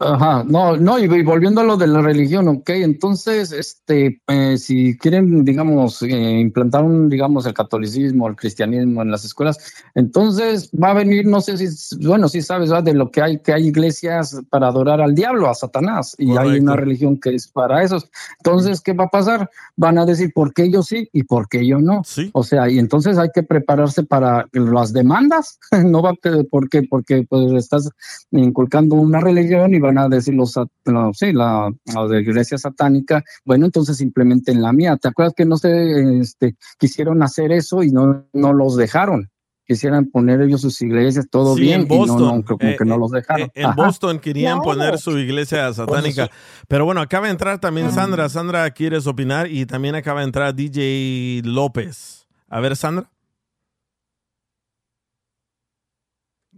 [0.00, 4.98] Ajá, no, no, y, volviendo a lo de la religión, ok, entonces, este, eh, si
[4.98, 9.56] quieren, digamos, eh, implantar un, digamos, el catolicismo, el cristianismo en las escuelas,
[9.94, 12.82] entonces va a venir, no sé si, bueno, sí sabes, ¿verdad?
[12.82, 16.58] de lo que hay, que hay iglesias para adorar al diablo, a Satanás, y hay
[16.58, 18.10] una religión que es para esos.
[18.38, 19.48] Entonces, ¿qué va a pasar?
[19.76, 22.02] Van a decir, ¿por qué yo sí y por qué yo no?
[22.04, 22.30] Sí.
[22.32, 26.82] O sea, y entonces hay que prepararse para las demandas, no va a, ¿por qué?
[26.82, 27.88] Porque pues estás
[28.32, 33.22] inculcando una religión y van a decir los, los- sí, la, la de iglesia satánica,
[33.44, 34.96] bueno, entonces implementen la mía.
[34.96, 39.30] ¿Te acuerdas que no sé, este, quisieron hacer eso y no, no los dejaron?
[39.66, 42.36] Quisieran poner ellos sus iglesias, todo Sí, bien, en y no, Boston.
[42.40, 43.46] no, como Eh, que no los dejaron.
[43.46, 43.74] Eh, En Ajá.
[43.76, 44.62] Boston querían Claro.
[44.78, 46.30] poner su iglesia satánica.
[46.68, 48.28] Pero bueno, acaba de entrar también Sandra.
[48.28, 49.50] Sandra, ¿quieres opinar?
[49.50, 52.26] Y también acaba de entrar DJ López.
[52.48, 53.10] A ver, Sandra.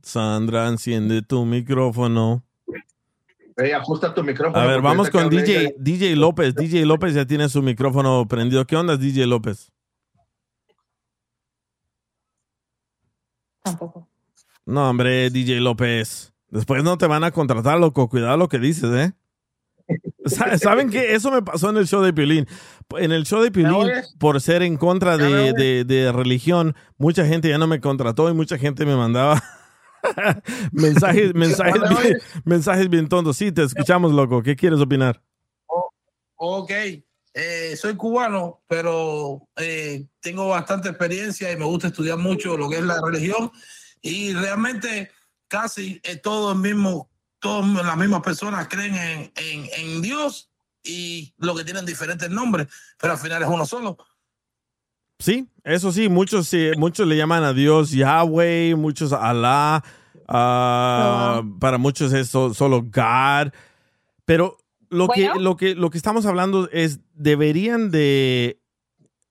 [0.02, 2.44] Sandra, enciende tu micrófono.
[3.76, 4.62] Ajusta tu micrófono.
[4.62, 6.54] A ver, vamos con DJ, ella- DJ López.
[6.54, 8.66] DJ López ya tiene su micrófono prendido.
[8.66, 9.72] ¿Qué onda, DJ López?
[13.62, 14.08] Tampoco.
[14.64, 16.32] No, hombre, DJ López.
[16.50, 18.08] Después no te van a contratar, loco.
[18.08, 19.12] Cuidado lo que dices, ¿eh?
[20.26, 21.14] Sa- ¿Saben qué?
[21.14, 22.46] Eso me pasó en el show de Piolín.
[22.98, 23.88] En el show de Piolín,
[24.18, 28.58] por ser en contra de- de religión, mucha gente ya no me contrató y mucha
[28.58, 29.42] gente me mandaba
[30.72, 33.36] mensajes, mensajes, ¿Ya me bien, mensajes bien tontos.
[33.36, 34.42] Sí, te escuchamos, loco.
[34.42, 35.22] ¿Qué quieres opinar?
[36.36, 36.70] Ok,
[37.34, 42.76] eh, soy cubano, pero eh, tengo bastante experiencia y me gusta estudiar mucho lo que
[42.76, 43.50] es la religión
[44.02, 45.10] y realmente
[45.48, 50.50] casi eh, todo el mismo, todas las mismas personas creen en, en- en Dios
[50.82, 52.68] y lo que tienen diferentes nombres,
[53.00, 53.96] pero al final es uno solo.
[55.18, 59.82] Sí, eso sí, muchos, sí, muchos le llaman a Dios Yahweh, muchos Alá,
[60.28, 63.52] ah, para muchos es so- solo God,
[64.26, 64.58] pero
[64.90, 68.60] lo, que, lo, que, lo que estamos hablando es, deberían de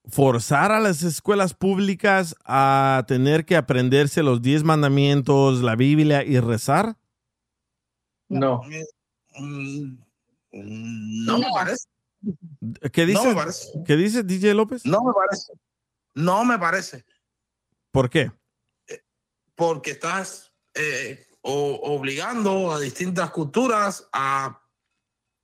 [0.08, 6.40] forzar a las escuelas públicas a tener que aprenderse los diez mandamientos, la Biblia y
[6.40, 6.98] rezar.
[8.28, 8.62] No.
[10.52, 11.54] No me No.
[11.54, 11.86] parece.
[12.92, 13.68] ¿Qué No dices, me parece.
[13.86, 14.84] ¿qué dices DJ López?
[14.86, 15.54] No me parece.
[16.16, 17.06] No me parece.
[17.92, 18.32] ¿Por qué?
[19.58, 24.62] porque estás eh, o- obligando a distintas culturas a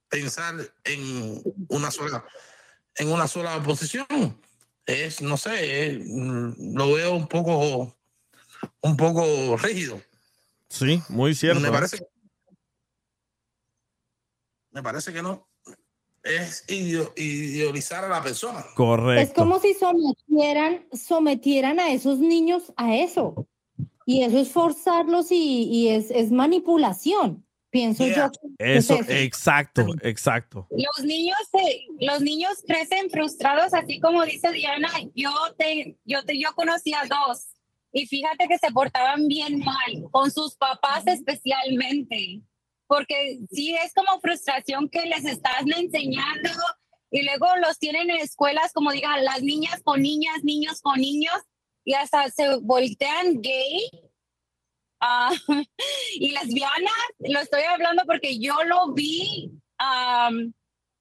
[0.10, 2.26] pensar en una sola
[2.96, 4.06] en una sola posición
[4.86, 7.96] es no sé es, mm, lo veo un poco
[8.82, 10.02] un poco rígido
[10.68, 11.62] Sí, muy cierto.
[11.62, 11.72] me ¿eh?
[11.72, 12.06] parece
[14.72, 15.50] me parece que no
[16.24, 19.22] es idealizar a la persona Correcto.
[19.22, 23.48] Es como si sometieran, sometieran a esos niños a eso.
[24.06, 28.32] Y eso es forzarlos y, y es, es manipulación, pienso Yeah.
[28.34, 28.50] yo.
[28.58, 30.68] que es Eso, exacto, exacto.
[30.72, 34.90] Los niños, se- los niños crecen frustrados, así como dice Diana.
[35.16, 37.48] Yo te, yo te, yo conocí a dos
[37.94, 42.42] y fíjate que se portaban bien mal con sus papás especialmente,
[42.92, 46.50] porque sí es como frustración que les estás enseñando
[47.10, 51.38] y luego los tienen en escuelas como digan las niñas con niñas, niños con niños
[51.86, 53.90] y hasta se voltean gay.
[55.00, 55.32] ah,
[56.16, 60.54] y lesbianas, lo estoy hablando porque yo lo vi am,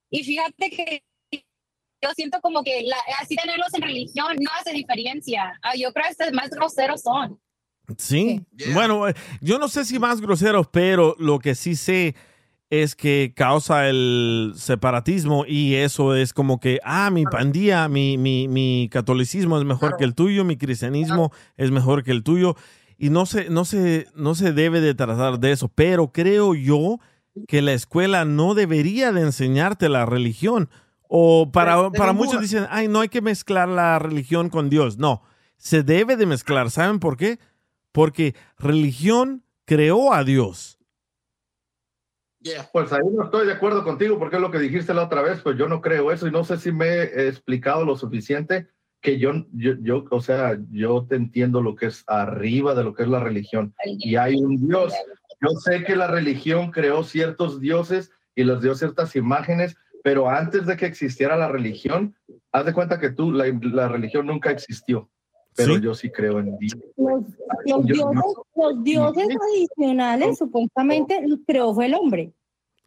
[0.09, 1.03] y fíjate que
[2.01, 5.59] yo siento como que la- así tenerlos en religión no hace diferencia.
[5.61, 7.37] Ah, yo creo que más groseros son.
[7.97, 8.41] Sí.
[8.55, 8.73] Yeah.
[8.73, 12.15] Bueno, eh, yo no sé si más groseros, pero lo que sí sé
[12.71, 18.47] es que causa el separatismo y eso es como que, ah, mi pandilla, mi, mi,
[18.47, 22.55] mi catolicismo es mejor que el tuyo, mi cristianismo es mejor que el tuyo.
[22.97, 26.99] Y no se, no se, no se debe de tratar de eso, pero creo yo
[27.47, 30.69] que la escuela no debería de enseñarte la religión.
[31.09, 35.23] O para, para muchos dicen, ay, no hay que mezclar la religión con Dios, no,
[35.57, 37.37] se debe de mezclar, ¿saben por qué?
[37.91, 40.79] Porque religión creó a Dios.
[42.73, 45.41] Pues ahí no estoy de acuerdo contigo porque es lo que dijiste la otra vez,
[45.41, 48.67] pues yo no creo eso y no sé si me he explicado lo suficiente
[48.99, 53.03] que yo, yo, o sea, yo te entiendo lo que es arriba de lo que
[53.03, 54.93] es la religión y hay un Dios.
[55.41, 60.65] Yo sé que la religión creó ciertos dioses y les dio ciertas imágenes, pero antes
[60.65, 62.15] de que existiera la religión,
[62.51, 65.09] haz de cuenta que tú, la religión nunca existió,
[65.55, 65.81] pero Sí.
[65.81, 66.77] yo sí creo en Dios.
[66.97, 67.23] Los,
[67.65, 72.31] los Yo- dioses, los dioses adicionales supuestamente los creó fue el hombre.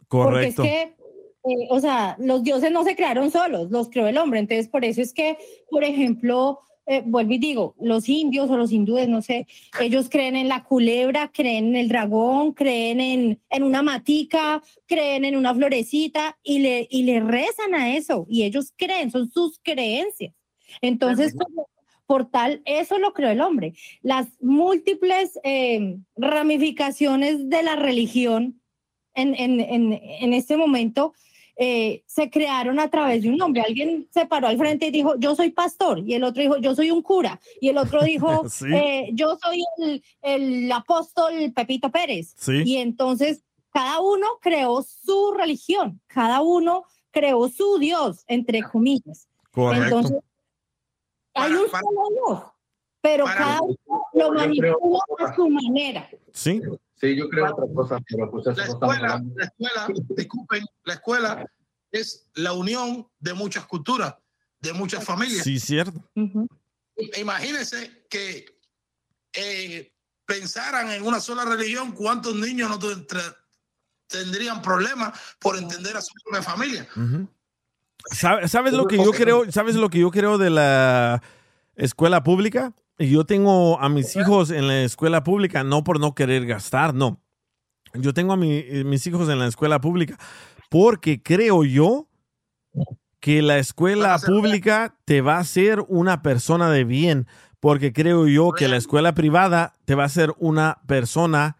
[0.07, 0.61] Correcto.
[0.63, 4.17] Porque es que, eh, o sea, los dioses no se crearon solos, los creó el
[4.17, 4.39] hombre.
[4.39, 5.37] Entonces, por eso es que,
[5.69, 9.47] por ejemplo, eh, vuelvo y digo, los indios o los hindúes, no sé,
[9.81, 15.25] ellos creen en la culebra, creen en el dragón, creen en, en una matica, creen
[15.25, 18.27] en una florecita y le, y le rezan a eso.
[18.29, 20.33] Y ellos creen, son sus creencias.
[20.81, 21.67] Entonces, como-
[22.05, 23.73] por tal, eso lo creó el hombre.
[24.01, 28.61] Las múltiples eh, ramificaciones de la religión
[29.13, 31.13] en, en, en, en este momento
[31.57, 33.61] eh, se crearon a través de un hombre.
[33.61, 36.75] Alguien se paró al frente y dijo, yo soy pastor, y el otro dijo, yo
[36.75, 38.65] soy un cura, y el otro dijo, Sí.
[38.73, 42.33] eh, yo soy el, el apóstol Pepito Pérez.
[42.37, 42.63] Sí.
[42.65, 49.27] Y entonces cada uno creó su religión, cada uno creó su Dios, entre comillas.
[49.51, 49.85] Correcto.
[49.85, 50.17] Entonces,
[51.35, 52.43] hay un Para- solo Dios,
[53.01, 53.77] pero para- cada uno
[54.13, 56.09] lo Yo creo- manipula a su manera.
[56.33, 56.61] Sí,
[56.97, 61.51] Sí, yo creo otra cosa, pero pues eso La escuela, la escuela, disculpen, la escuela
[61.91, 64.15] es la unión de muchas culturas,
[64.61, 65.43] de muchas familias.
[65.43, 65.99] sí, cierto.
[66.15, 66.47] Ujú.
[67.17, 68.45] Imagínense que
[69.33, 69.93] eh,
[70.25, 72.79] pensaran en una sola religión, ¿cuántos niños no
[74.07, 76.87] tendrían problemas por entender a su propia familia?
[76.95, 77.01] Ujú.
[77.03, 77.27] ¿Sabe-
[78.47, 79.51] ¿Sabes lo que yo creo?
[79.51, 81.21] ¿Sabes lo que yo creo de la
[81.75, 82.73] escuela pública?
[82.97, 87.19] Yo tengo a mis hijos en la escuela pública no por no querer gastar, no.
[87.93, 90.17] Yo tengo a mi- mis hijos en la escuela pública
[90.69, 92.07] porque creo yo
[93.19, 97.27] que la escuela pública te va a hacer una persona de bien,
[97.59, 101.57] porque creo yo que la escuela privada te va a hacer una persona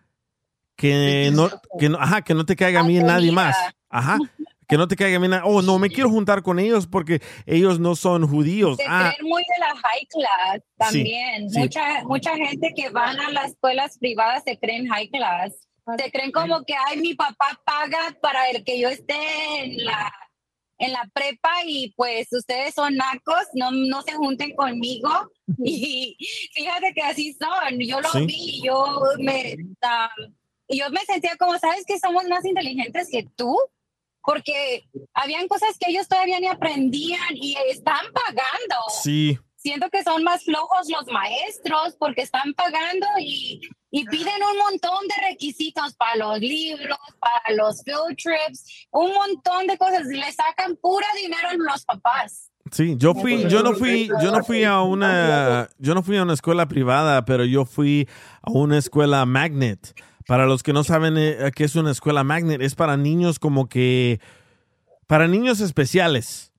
[0.75, 3.55] que no, que no, ajá, que no te caiga bien nadie más.
[3.89, 4.19] Ajá.
[4.67, 5.33] Que no te caiga bien.
[5.43, 8.77] Oh, no, me quiero juntar con ellos porque ellos no son judíos.
[8.77, 11.49] Se Ah, creen muy de la high class también.
[11.49, 11.59] sí.
[11.59, 15.53] Mucha, mucha gente que van a las escuelas privadas se creen high class.
[15.97, 19.15] Se creen como que, ay, mi papá paga para el que yo esté
[19.59, 20.11] en la,
[20.79, 25.09] en la prepa y pues ustedes son nacos, no, no se junten conmigo.
[25.63, 26.17] Y
[26.55, 27.79] fíjate que así son.
[27.79, 28.25] Yo lo Sí.
[28.25, 30.09] vi, yo me, ah,
[30.67, 33.55] yo me sentía como, ¿sabes que somos más inteligentes que tú?
[34.25, 38.75] Porque habían cosas que ellos todavía ni aprendían y están pagando.
[39.01, 39.37] sí.
[39.57, 43.59] Siento que son más flojos los maestros porque están pagando y,
[43.89, 49.65] y piden un montón de requisitos para los libros, para los field trips, un montón
[49.65, 50.05] de cosas.
[50.05, 52.51] Le sacan pura dinero a los papás.
[52.71, 56.23] Sí, yo fui, yo no fui, yo no fui a una, yo no fui a
[56.23, 58.07] una escuela privada, pero yo fui
[58.43, 59.99] a una escuela magnet.
[60.27, 63.69] Para los que no saben eh, qué es una escuela magnet, es para niños como
[63.69, 64.19] que,
[65.07, 66.51] para niños especiales.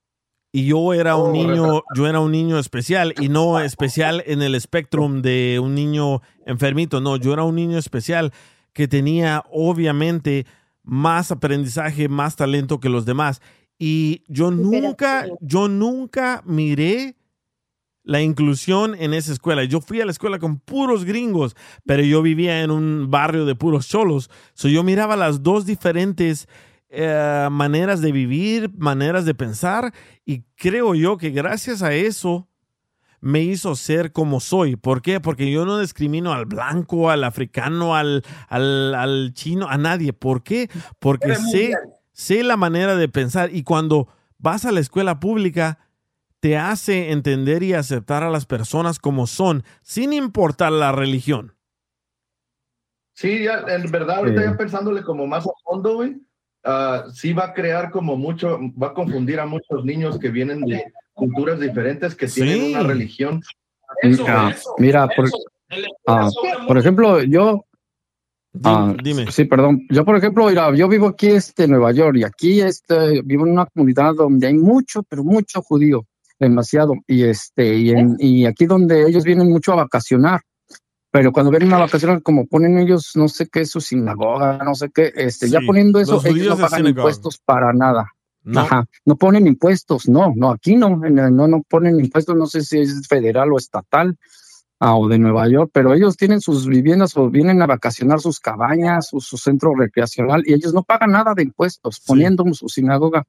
[0.53, 4.55] Y yo era un niño, yo era un niño especial y no especial en el
[4.55, 7.01] espectrum de un niño enfermito.
[7.01, 8.31] No, yo era un niño especial
[8.71, 10.45] que tenía obviamente
[10.83, 13.41] más aprendizaje, más talento que los demás.
[13.77, 17.16] Y yo nunca, yo nunca miré
[18.07, 19.65] la inclusión en esa escuela.
[19.65, 23.53] Yo fui a la escuela con puros gringos, pero yo vivía en un barrio de
[23.53, 24.31] puros cholos.
[24.53, 26.47] So yo miraba las dos diferentes
[26.87, 29.93] eh, maneras de vivir, maneras de pensar,
[30.25, 32.47] y creo yo que gracias a eso
[33.19, 34.77] me hizo ser como soy.
[34.77, 35.19] ¿Por qué?
[35.19, 40.13] Porque yo no discrimino al blanco, al africano, al, al, al chino, a nadie.
[40.13, 40.69] ¿Por qué?
[40.99, 41.73] Porque sé,
[42.13, 45.79] sé la manera de pensar y cuando vas a la escuela pública
[46.47, 51.53] te hace entender y aceptar a las personas como son, sin importar la religión.
[53.15, 54.47] Sí, ya, en verdad, ahorita Sí.
[54.47, 56.15] ya pensándole como más a fondo, güey,
[56.63, 60.61] ah, sí va a crear como mucho, va a confundir a muchos niños que vienen
[60.61, 62.73] de culturas diferentes, que tienen Sí.
[62.75, 63.41] una religión.
[64.03, 65.29] Mira, mira, por,
[66.07, 66.29] ah,
[66.65, 67.65] por ejemplo, yo,
[68.63, 69.29] ah, dime.
[69.33, 72.61] sí, perdón, yo por ejemplo, mira, yo vivo aquí este, en Nueva York y aquí
[72.61, 76.05] este, vivo en una comunidad donde hay mucho, pero mucho judío,
[76.39, 80.41] demasiado, y este, y, en- y aquí donde ellos vienen mucho a vacacionar,
[81.11, 84.75] pero cuando vienen a vacacionar, como ponen ellos, no sé qué es su sinagoga, no
[84.75, 88.07] sé qué, este, ya Sí, poniendo eso, los ellos no pagan impuestos para nada.
[88.43, 88.61] No.
[88.61, 92.45] Ajá, no ponen impuestos, no, no, aquí no, en el- no, no ponen impuestos, no
[92.47, 94.15] sé si es federal o estatal
[94.79, 98.39] ah, o de Nueva York, pero ellos tienen sus viviendas o vienen a vacacionar sus
[98.39, 103.25] cabañas, su, su centro recreacional y ellos no pagan nada de impuestos poniendo su sinagoga,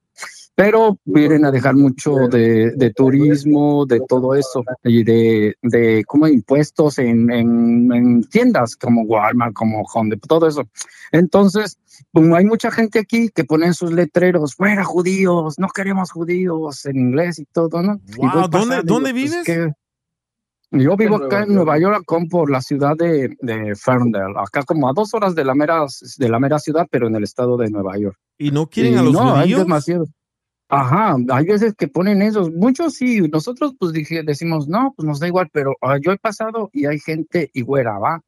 [0.59, 6.27] pero vienen a dejar mucho de, de turismo, de todo eso y de, de como
[6.27, 10.65] impuestos en, en, en tiendas como Walmart, como Depot, todo eso.
[11.13, 11.79] Entonces,
[12.13, 16.97] como hay mucha gente aquí que ponen sus letreros, fuera judíos, no queremos judíos en
[16.99, 18.01] inglés y todo, ¿no?
[18.09, 19.75] Y Wow, voy ¿dónde- pasando dónde pues, vives?
[20.73, 24.65] Yo vivo En acá Nueva en Nueva York, por la ciudad de, de Ferndale, acá
[24.65, 25.87] como a dos horas de la mera,
[26.19, 28.17] de la mera ciudad, pero en el estado de Nueva York.
[28.37, 29.61] ¿Y no quieren Y a los no, hay judíos?
[29.61, 30.07] demasiado.
[30.71, 33.93] Ajá, hay veces que ponen esos, muchos sí, nosotros pues
[34.27, 37.63] decimos, no, pues nos da igual, pero ah, yo he pasado y hay gente y
[37.63, 38.23] güera, va,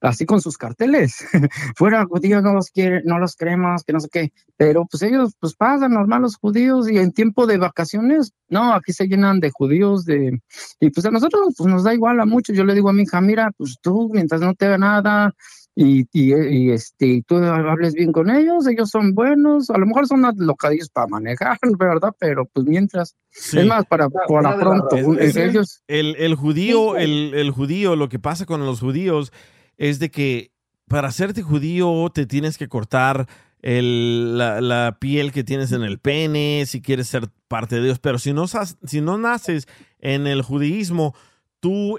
[0.00, 1.16] así con sus carteles,
[1.76, 5.34] fuera judíos no los quieren, no los queremos, que no sé qué, pero pues ellos
[5.40, 9.50] pues pasan normal los judíos y en tiempo de vacaciones, no, aquí se llenan de
[9.50, 10.40] judíos, de,
[10.78, 13.02] y pues a nosotros pues nos da igual a muchos, yo le digo a mi
[13.02, 15.34] hija, mira, pues tú mientras no te haga nada,
[15.76, 19.86] y, y, y, este, y tú hables bien con ellos, ellos son buenos, a lo
[19.86, 22.12] mejor son locadillos para manejar, ¿verdad?
[22.18, 23.60] Pero pues mientras, Sí.
[23.60, 28.08] es más, para, para pronto, Es- es- ellos, El, el judío, el, el judío, lo
[28.08, 29.32] que pasa con los judíos
[29.78, 30.50] es de que
[30.88, 33.26] para hacerte judío te tienes que cortar
[33.62, 37.98] el- la, la piel que tienes en el pene si quieres ser parte de Dios.
[38.00, 39.68] Pero si no, si no naces
[40.00, 41.14] en el judaísmo,
[41.60, 41.98] tú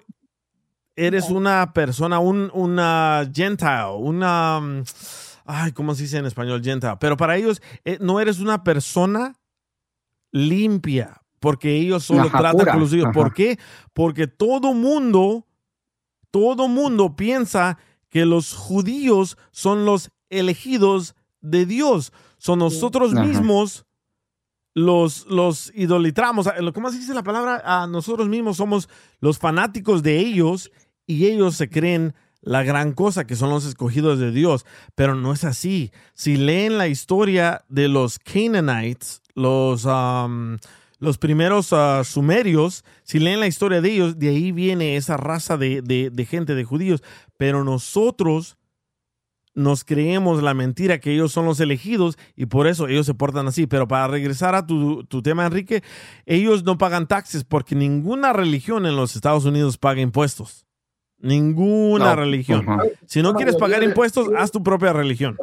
[0.96, 4.60] eres una persona, un, una gentile, una...
[4.60, 4.84] mm,
[5.46, 6.96] Ay, ¿cómo se dice en español gentile?
[7.00, 9.36] Pero para ellos eh, no eres una persona
[10.32, 13.10] limpia, porque ellos solo Ajá, tratan pura, con los judíos.
[13.14, 13.60] ¿Por qué?
[13.94, 15.48] Porque todo mundo,
[16.30, 17.78] todo mundo piensa
[18.10, 22.14] que los judíos son los elegidos de Dios.
[22.38, 23.86] Son nosotros mismos
[24.74, 26.48] los, los idolatramos.
[26.48, 27.62] Ah, ¿Cómo se dice la palabra?
[27.66, 30.72] Ah, nosotros mismos somos los fanáticos de ellos
[31.06, 34.66] y ellos se creen la gran cosa que son los escogidos de Dios.
[34.96, 35.92] Pero no es así.
[36.14, 40.58] Si leen la historia de los Canaanites, los, um,
[41.00, 45.58] los primeros ah, sumerios, si leen la historia de ellos, de ahí viene esa raza
[45.58, 47.04] de- de gente, de judíos.
[47.38, 48.58] Pero nosotros
[49.54, 53.48] nos creemos la mentira que ellos son los elegidos y por eso ellos se portan
[53.48, 53.68] así.
[53.68, 55.84] Pero para regresar a tu, tu tema, Enrique,
[56.26, 60.66] ellos no pagan taxes porque ninguna religión en los Estados Unidos paga impuestos.
[61.20, 62.62] Ninguna No, religión.
[62.68, 62.84] ajá.
[63.06, 65.38] Si no quieres pagar impuestos, haz tu propia religión.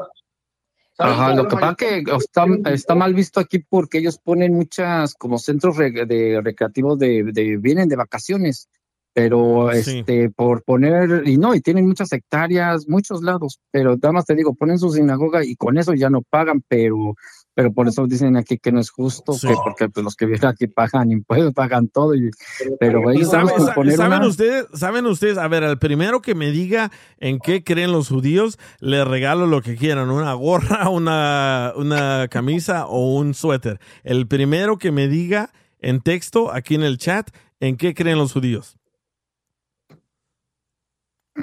[1.00, 5.38] Ajá, lo que pasa que está, está mal visto aquí porque ellos ponen muchas como
[5.38, 8.68] centros de recreativos de, de vienen de vacaciones,
[9.14, 9.98] pero Sí.
[10.00, 14.34] este por poner y no y tienen muchas hectáreas, muchos lados, pero nada más te
[14.34, 17.14] digo ponen su sinagoga y con eso ya no pagan, pero
[17.54, 19.48] pero por eso dicen aquí que no es justo, Sí.
[19.48, 22.30] que porque pues, los que vienen aquí pagan impuestos, pagan todo, y,
[22.78, 24.66] pero ¿Y ellos sabe- vamos a sa- poner ¿Saben una- ustedes?
[24.74, 25.38] ¿Saben ustedes?
[25.38, 29.60] A ver, al primero que me diga en qué creen los judíos, le regalo lo
[29.60, 33.80] que quieran, una gorra, una, una camisa o un suéter.
[34.04, 35.50] El primero que me diga
[35.80, 37.28] en texto, aquí en el chat,
[37.58, 38.77] en qué creen los judíos.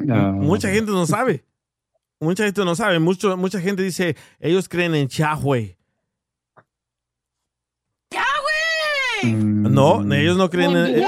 [0.09, 0.31] Ah.
[0.31, 1.43] Mucha gente no sabe.
[2.19, 2.99] Mucha gente no sabe.
[2.99, 5.77] Mucho, mucha gente dice, ellos creen en Yahweh.
[9.23, 11.07] No, ellos no creen en, eh,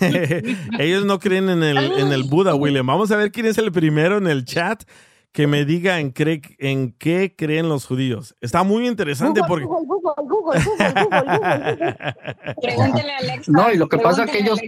[0.00, 2.86] eh, ellos no creen en el, en el Buda, William.
[2.86, 4.84] Vamos a ver quién es el primero en el chat
[5.32, 8.36] que me diga en, cre- en qué creen los judíos.
[8.42, 9.64] Está muy interesante porque...
[9.64, 11.36] Google, Google, Google, Google, Google,
[11.72, 12.56] Google.
[12.62, 13.50] Pregúntele a Alexa.
[13.52, 14.58] No, y lo que pasa es que ellos,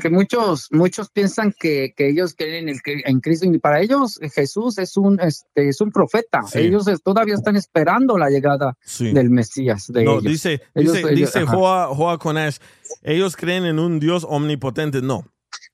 [0.00, 4.18] que, muchos, muchos piensan que, que ellos creen en, el, en Cristo y para ellos
[4.34, 6.42] Jesús es un, este, es un profeta.
[6.44, 6.60] Sí.
[6.60, 9.12] Ellos todavía están esperando la llegada Sí.
[9.12, 9.86] del Mesías.
[9.92, 10.24] De No, ellos.
[10.24, 11.46] dice, Ellos- dice, ellos- dice.
[11.46, 12.56] Joa, Joa Conash,
[13.02, 15.02] ellos creen en un Dios omnipotente.
[15.02, 15.24] No.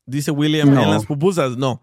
[0.05, 0.83] Dice William, No.
[0.83, 1.81] en las pupusas, no.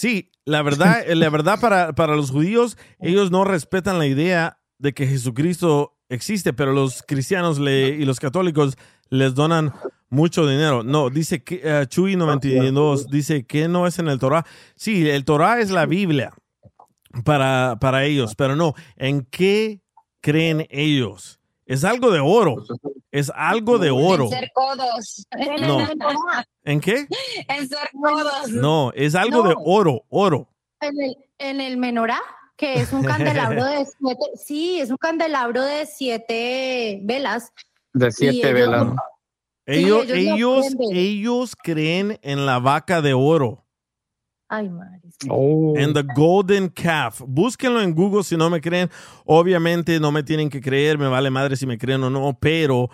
[0.00, 4.94] Sí, la verdad, la verdad para, para los judíos, ellos no respetan la idea de
[4.94, 8.78] que Jesucristo existe, pero los cristianos le- y los católicos
[9.10, 9.74] les donan
[10.08, 10.82] mucho dinero.
[10.82, 14.46] No, dice que eh, Chuy 92, dice que no es en el Torah.
[14.74, 16.32] Sí, el Torah es la Biblia
[17.22, 19.82] para, para ellos, pero no, ¿en qué
[20.22, 21.39] creen ellos?
[21.70, 22.64] Es algo de oro,
[23.12, 24.24] es algo de oro.
[24.24, 25.24] En ser codos.
[25.60, 25.78] No.
[26.64, 27.06] ¿En qué?
[27.46, 28.48] en ser codos.
[28.48, 29.48] No, es algo No.
[29.50, 30.48] de oro, oro.
[30.80, 32.20] En el, en el menorá,
[32.56, 37.52] que es un candelabro de siete, sí, es un candelabro de siete velas.
[37.92, 38.88] de siete velas.
[39.64, 43.64] Ellos, ellos ellos creen en la vaca de oro,
[44.52, 45.00] Ay, madre.
[45.28, 45.74] Oh.
[45.76, 47.22] en the golden calf.
[47.24, 48.90] Búsquenlo en Google si no me creen.
[49.24, 52.90] Obviamente no me tienen que creer, me vale madre si me creen o no, pero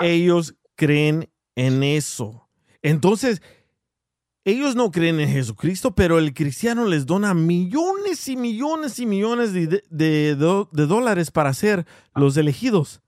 [0.00, 2.48] ellos creen en eso.
[2.82, 3.42] Entonces,
[4.46, 9.52] ellos no creen en Jesucristo, pero el cristiano les dona millones y millones y millones
[9.52, 13.00] de, de- de do- de dólares para ser los elegidos.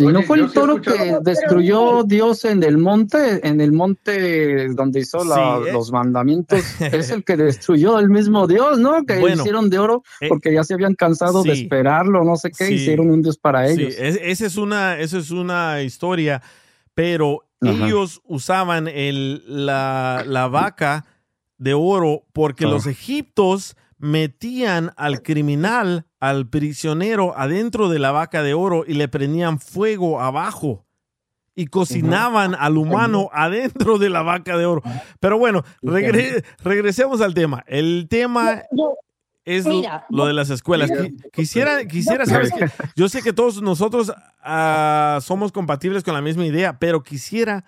[0.00, 5.00] Y no fue el toro que destruyó Dios en el monte, en el monte donde
[5.00, 5.72] hizo la- Sí, eh.
[5.72, 6.60] los mandamientos.
[6.80, 9.04] Es el que destruyó el mismo Dios, ¿no?
[9.04, 12.52] Que Bueno, hicieron de oro eh, porque ya se habían cansado de esperarlo, no sé
[12.56, 13.92] qué, hicieron un Dios para ellos.
[13.98, 16.42] es- esa es una, esa es una historia,
[16.94, 17.72] pero Ajá.
[17.86, 21.06] ellos usaban el, la, la vaca
[21.56, 22.68] de oro porque Ah.
[22.68, 29.08] los egiptos metían al criminal, al prisionero adentro de la vaca de oro y le
[29.08, 30.84] prendían fuego abajo
[31.54, 34.82] y cocinaban al humano adentro de la vaca de oro.
[35.20, 37.64] Pero bueno, regre- regresemos al tema.
[37.66, 38.62] El tema
[39.44, 40.90] es Mira, lo de las escuelas.
[40.90, 44.12] Qui- Quisiera, quisiera saber, que- yo sé que todos nosotros
[44.42, 47.64] ah, somos compatibles con la misma idea, pero quisiera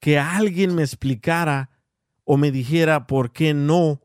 [0.00, 1.68] que alguien me explicara
[2.24, 4.00] o me dijera por qué no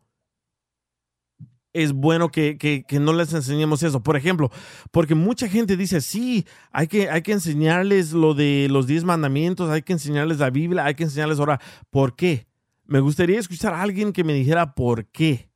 [1.76, 4.01] es bueno que, que- que no les enseñemos eso.
[4.01, 4.49] Por ejemplo,
[4.91, 9.69] porque mucha gente dice, sí, hay que, hay que enseñarles lo de los diez mandamientos,
[9.69, 11.59] hay que enseñarles la Biblia, hay que enseñarles ahora.
[11.89, 12.47] ¿Por qué?
[12.86, 15.49] Me gustaría escuchar a alguien que me dijera por qué.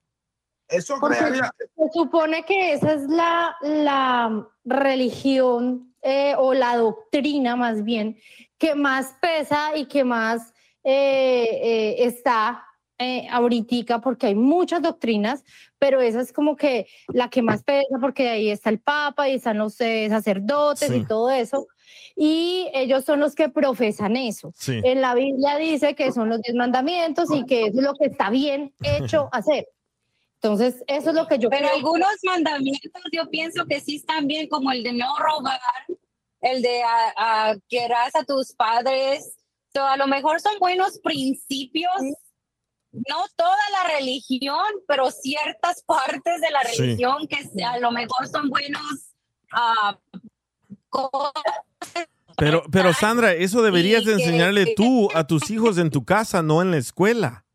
[0.68, 7.56] Eso Porque crearía, se supone que esa es la, la religión eh, o la doctrina
[7.56, 8.18] más bien
[8.60, 10.54] que más pesa y que más
[10.84, 12.64] eh, eh, está
[13.00, 15.44] eh, ahoritica porque hay muchas doctrinas,
[15.80, 19.36] pero esa es como que la que más pesa porque ahí está el Papa y
[19.36, 20.96] están los eh, sacerdotes Sí.
[20.98, 21.68] y todo eso.
[22.16, 24.52] Y ellos son los que profesan eso.
[24.56, 24.82] Sí.
[24.84, 28.30] En la Biblia dice que son los diez mandamientos y que es lo que está
[28.30, 29.68] bien hecho hacer.
[30.42, 31.76] Entonces, eso es lo que yo Pero creo.
[31.78, 35.60] algunos mandamientos yo pienso que sí están bien, como el de no robar,
[36.42, 39.36] el de a, a querrás a tus padres.
[39.74, 41.92] So, a lo mejor son buenos principios,
[42.92, 46.82] no toda la religión, pero ciertas partes de la Sí.
[46.82, 48.82] religión que a lo mejor son buenos
[49.52, 49.98] ah,
[50.90, 51.34] cosas.
[52.38, 56.06] Pero, pero Sandra, eso deberías de Y que- enseñarle tú a tus hijos en tu
[56.06, 57.46] casa, no en la escuela.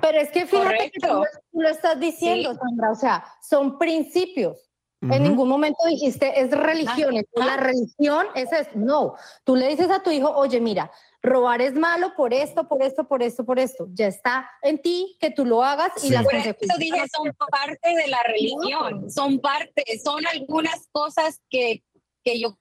[0.00, 1.14] Pero es que fíjate que tú, Correcto.
[1.20, 2.58] lo- tú lo estás diciendo, Sí.
[2.58, 4.56] Sandra, o sea, son principios.
[5.02, 5.12] Ujú.
[5.14, 8.72] En ningún momento dijiste es religión, es la religión es esto.
[8.78, 9.14] No,
[9.44, 10.90] tú le dices a tu hijo, oye, mira,
[11.22, 13.86] robar es malo por esto, por esto, por esto, por esto.
[13.92, 16.12] Ya está en ti que tú lo hagas y Sí.
[16.12, 16.78] las Por eso consecuencias.
[16.78, 21.84] dije, son parte de la religión, son parte, son algunas cosas que,
[22.24, 22.58] que yo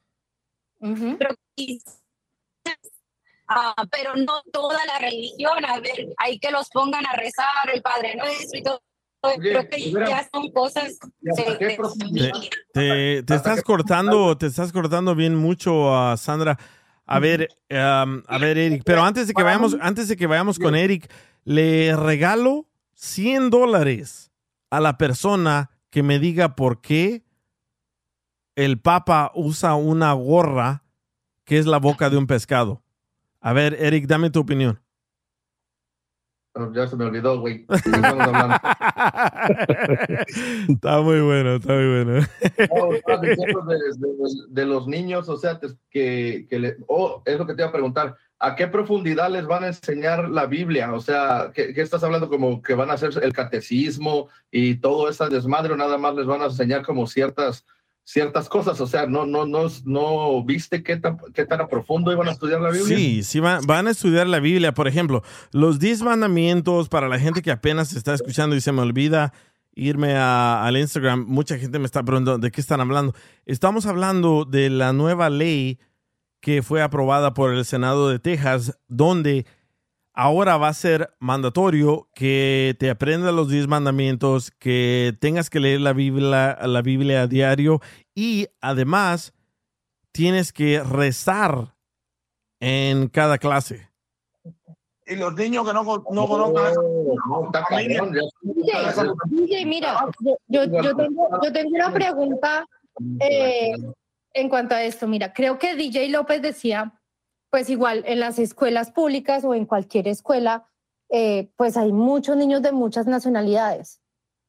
[0.80, 1.80] creo que
[3.53, 7.82] Ah, pero no toda la religión, a ver, hay que los pongan a rezar el
[7.82, 8.82] Padre Nuestro y todo.
[9.38, 10.97] Creo que ya son cosas
[11.99, 12.32] familia.
[12.74, 16.57] Te, te estás cortando, te estás cortando bien mucho, a Sandra.
[17.12, 20.57] A ver, um, a ver, Eric, pero antes de que vayamos, antes de que vayamos
[20.57, 21.12] con Eric,
[21.43, 24.32] le regalo 100 dólares
[24.70, 27.26] a la persona que me diga por qué
[28.55, 30.86] el Papa usa una gorra
[31.43, 32.82] que es la boca de un pescado.
[33.41, 34.80] A ver, Eric, dame tu opinión.
[36.74, 37.66] Ya se me olvidó, güey.
[40.68, 42.26] Está muy bueno, está muy bueno.
[42.76, 47.22] No, estabas diciendo de, de- de los niños, o sea, te- que, que le, oh,
[47.26, 50.45] es lo que te iba a preguntar, ¿a qué profundidad les van a enseñar la
[50.45, 50.93] Biblia?
[50.93, 52.30] O sea, ¿qué, qué estás hablando?
[52.30, 56.26] Como que van a hacer el catecismo y todo ese desmadre, o nada más les
[56.26, 57.66] van a enseñar como ciertas
[58.04, 62.12] ciertas cosas, o sea, no, no, no, no viste qué tan, qué tan a profundo
[62.12, 62.97] iban a estudiar la Biblia.
[62.97, 64.74] Sí, sí van, van a estudiar la Biblia.
[64.74, 68.82] Por ejemplo, los 10 mandamientos para la gente que apenas está escuchando y se me
[68.82, 69.34] olvida
[69.74, 71.26] irme a- al Instagram.
[71.28, 73.14] Mucha gente me está preguntando de qué están hablando.
[73.45, 75.80] Estamos hablando de la nueva ley
[76.41, 79.45] que fue aprobada por el Senado de Texas, donde
[80.14, 85.82] ahora va a ser mandatorio que te aprendas los 10 mandamientos, que tengas que leer
[85.82, 87.82] la Biblia, la Biblia a diario
[88.14, 89.34] y además
[90.12, 91.76] tienes que rezar
[92.59, 93.89] en cada clase.
[95.07, 96.74] y los niños que no, no conozcan.
[97.30, 97.99] Oh, DJ,
[99.26, 102.66] DJ, mira, yo, yo, yo tengo, yo tengo una pregunta
[103.20, 103.74] eh,
[104.34, 105.07] en cuanto a esto.
[105.07, 106.93] Mira, creo que DJ López decía,
[107.52, 110.68] pues igual en las escuelas públicas o en cualquier escuela,
[111.10, 114.02] eh, pues hay muchos niños de muchas nacionalidades,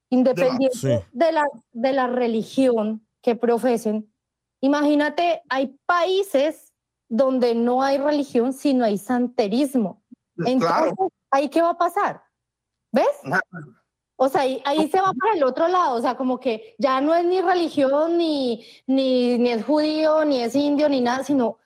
[0.09, 0.88] independiente Sí.
[1.12, 4.11] de, la, de la religión que profesen.
[4.61, 6.72] Imagínate, hay países
[7.09, 10.03] donde no hay religión, sino hay santerismo.
[10.38, 10.94] Entonces, Claro.
[11.32, 12.22] ¿ahí qué va a pasar?
[12.92, 13.09] ¿Ves?
[14.16, 17.00] O sea, ahí, ahí se va para el otro lado, o sea, como que ya
[17.00, 21.59] no es ni religión, ni, ni, ni es judío, ni es indio, ni nada, sino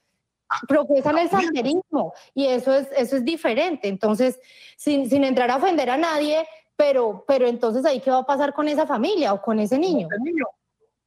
[0.69, 3.89] profesan el santerismo y eso es, eso es diferente.
[3.89, 4.39] Entonces,
[4.77, 8.53] sin, sin entrar a ofender a nadie, pero, pero entonces ahí qué va a pasar
[8.55, 10.09] con esa familia o con ese niño.
[10.11, 10.45] Ese niño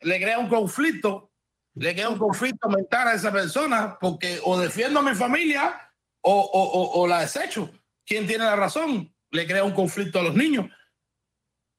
[0.01, 1.31] le crea un conflicto,
[1.75, 5.79] le crea un conflicto mental a esa persona porque o defiendo a mi familia
[6.21, 7.69] o, o, o, o la desecho.
[8.05, 9.13] ¿Quién tiene la razón?
[9.31, 10.65] Le crea un conflicto a los niños.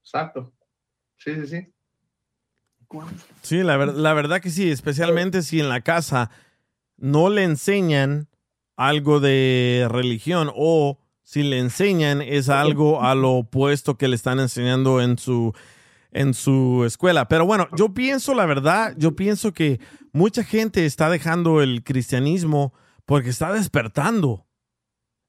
[0.02, 0.52] Exacto.
[1.18, 1.74] Sí, sí, sí.
[3.42, 6.30] Sí, la, ver- la verdad que sí, especialmente si en la casa
[7.00, 8.28] no le enseñan
[8.76, 14.40] algo de religión o si le enseñan es algo a lo opuesto que le están
[14.40, 15.52] enseñando en su
[16.12, 17.28] en su escuela.
[17.28, 19.80] Pero bueno, yo pienso la verdad, yo pienso que
[20.12, 22.74] mucha gente está dejando el cristianismo
[23.06, 24.46] porque está despertando.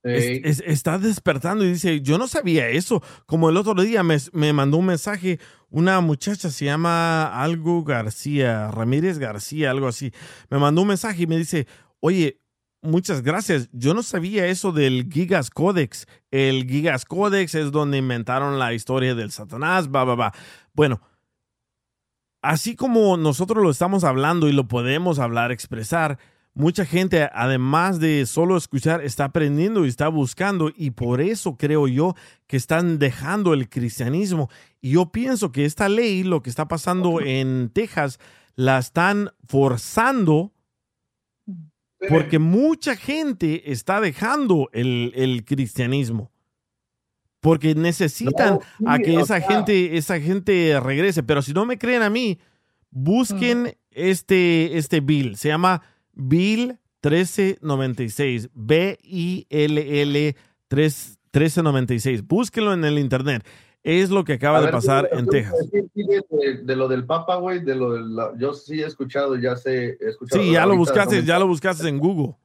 [0.03, 3.03] Es- está despertando y dice, yo no sabía eso.
[3.25, 5.39] Como el otro día me, me mandó un mensaje
[5.69, 10.11] una muchacha, se llama algo García, Ramírez García, algo así.
[10.49, 11.65] Me mandó un mensaje y me dice,
[11.99, 12.41] oye,
[12.81, 13.69] muchas gracias.
[13.71, 16.07] Yo no sabía eso del Gigas Codex.
[16.31, 20.33] El Gigas Codex es donde inventaron la historia del Satanás, va, va, va.
[20.73, 20.99] Bueno,
[22.41, 26.17] así como nosotros lo estamos hablando y lo podemos hablar, expresar,
[26.53, 31.87] mucha gente, además de solo escuchar, está aprendiendo y está buscando y por eso creo
[31.87, 32.15] yo
[32.47, 34.49] que están dejando el cristianismo.
[34.81, 38.19] Y yo pienso que esta ley, lo que está pasando en Texas,
[38.55, 40.53] la están forzando
[42.09, 46.31] porque mucha gente está dejando el, el cristianismo.
[47.39, 51.23] Porque necesitan a que esa gente, esa gente regrese.
[51.23, 52.39] Pero si no me creen a mí,
[52.91, 55.37] busquen este, este bill.
[55.37, 55.81] Se llama
[56.13, 58.49] Bill 1396.
[58.53, 60.35] B-I-L-L
[60.67, 62.27] 3 1396.
[62.27, 63.45] Búsquenlo en el internet.
[63.83, 65.55] Es lo que acaba A de ver, pasar ¿tú- en Texas.
[65.71, 68.15] De, de lo del Papa, güey, de lo del...
[68.37, 70.43] Yo sí he escuchado, ya sé, he escuchado.
[70.43, 72.35] Sí, ya lo buscaste, ya lo buscaste en Google.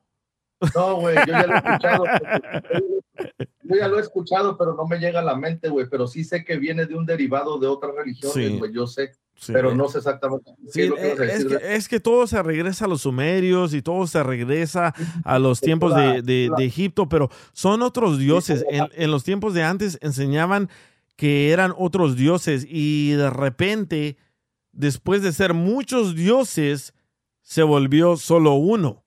[0.74, 2.04] No, güey, yo ya lo he escuchado.
[3.68, 5.86] Yo ya lo he escuchado, pero no me llega a la mente, güey.
[5.90, 8.58] Pero sí sé que viene de un derivado de otras religiones, Sí.
[8.58, 8.72] güey.
[8.72, 9.52] Yo sé, Sí.
[9.52, 12.86] pero no sé exactamente Sí, es que eh, es, que, es que todo se regresa
[12.86, 14.94] a los sumerios y todo se regresa
[15.24, 18.64] a los tiempos de, de- de Egipto, pero son otros dioses.
[18.70, 20.70] En, en los tiempos de antes enseñaban
[21.16, 24.16] que eran otros dioses y de repente,
[24.72, 26.92] después de ser muchos dioses,
[27.42, 29.04] se volvió solo uno.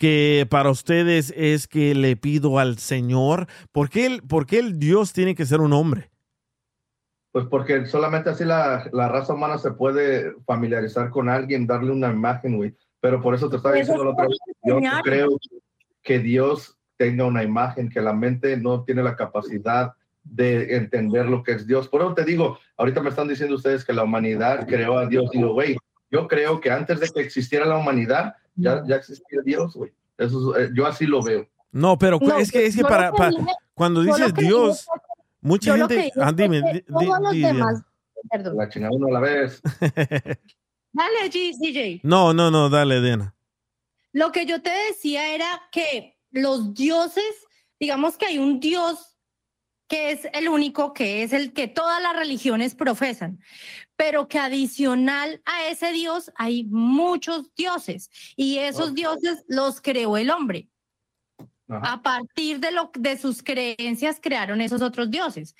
[0.00, 3.48] Que para ustedes es que le pido al Señor.
[3.70, 6.10] ¿Por qué el, por qué el Dios tiene que ser un hombre?
[7.32, 12.10] Pues porque solamente así la, la raza humana se puede familiarizar con alguien, darle una
[12.10, 12.74] imagen, güey.
[13.00, 14.38] Pero por eso te estaba diciendo la otra vez.
[14.64, 15.28] Yo no creo
[16.02, 19.92] que Dios tenga una imagen, que la mente no tiene la capacidad
[20.24, 21.88] de entender lo que es Dios.
[21.88, 25.30] Por eso te digo, ahorita me están diciendo ustedes que la humanidad creó a Dios.
[25.30, 25.76] Digo, güey,
[26.10, 29.92] yo creo que antes de que existiera la humanidad, ya, ya existía Dios, güey.
[30.18, 31.46] Eso es- eh, yo así lo veo.
[31.72, 34.86] No, pero No, es que, es que para, que para- dije- cuando dices Dios,
[35.40, 36.12] mucha gente.
[36.20, 37.82] Ah, dime, que di- todos di- los di- demás-
[38.30, 38.56] Perdón.
[38.58, 39.62] La chingada uno a la vez.
[40.92, 42.00] Dale, G- CJ.
[42.02, 43.34] No, no, no, dale, Dena.
[44.12, 47.46] Lo que yo te decía era que los dioses,
[47.78, 49.09] digamos que hay un dios
[49.90, 53.40] que es el único, que es el que todas las religiones profesan,
[53.96, 60.30] pero que adicional a ese dios hay muchos dioses y esos dioses los creó el
[60.30, 60.68] hombre.
[61.68, 61.94] Ajá.
[61.94, 65.56] A partir de lo de sus creencias crearon esos otros dioses.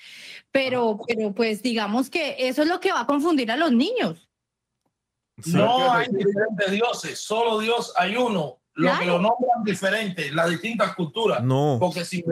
[0.49, 4.29] Pero, pero pues digamos que eso es lo que va a confundir a los niños.
[5.45, 8.60] No hay diferentes dioses, solo Dios hay uno.
[8.75, 11.43] Lo que lo nombran diferente, las distintas culturas.
[11.43, 12.23] No, Porque si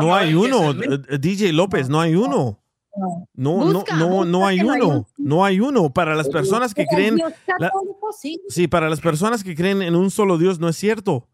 [0.00, 0.14] No.
[0.14, 0.72] hay uno.
[0.74, 2.60] DJ López, no hay uno.
[2.96, 3.28] No.
[3.34, 4.88] No, no, Busca, no, no no hay uno.
[4.88, 5.92] un- No hay uno.
[5.92, 7.18] Para las personas que creen,
[7.58, 7.70] la-
[8.48, 8.68] sí.
[8.68, 11.28] para las personas que creen en un solo Dios, no es cierto.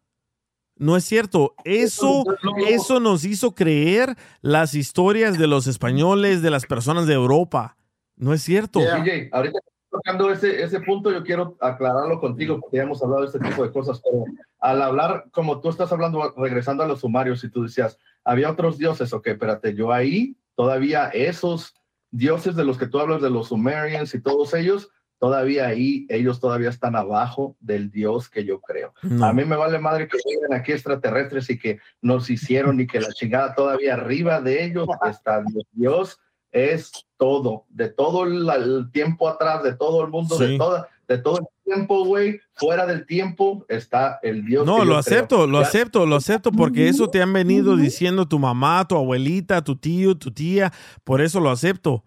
[0.76, 1.55] No es cierto.
[1.64, 2.24] Eso,
[2.68, 7.76] eso nos hizo creer las historias de los españoles, de las personas de Europa.
[8.16, 8.80] No es cierto.
[8.80, 9.59] DJ, ahorita
[9.93, 13.62] tocando ese, ese punto, yo quiero aclararlo contigo, porque ya hemos hablado de este tipo
[13.62, 14.24] de cosas, pero
[14.59, 18.78] al hablar, como tú estás hablando, regresando a los sumarios, y tú decías, había otros
[18.78, 21.74] dioses, ok, espérate, yo ahí, todavía esos
[22.11, 26.40] dioses de los que tú hablas, de los sumerians y todos ellos, todavía ahí, ellos
[26.40, 28.95] todavía están abajo del dios que yo creo.
[29.03, 29.26] No.
[29.26, 33.01] A mí me vale madre que vengan aquí extraterrestres y que nos hicieron y que
[33.01, 36.18] la chingada todavía arriba de ellos está Dios.
[36.53, 40.44] Es todo, de todo el, el tiempo atrás, de todo el mundo, Sí.
[40.46, 44.66] de, toda, de todo el tiempo, güey, fuera del tiempo está el Dios.
[44.66, 44.98] No, que lo creo.
[44.98, 48.96] acepto, lo Ya- acepto, lo acepto, porque eso te han venido diciendo tu mamá, tu
[48.96, 50.72] abuelita, tu tío, tu tía,
[51.05, 52.05] por eso lo acepto.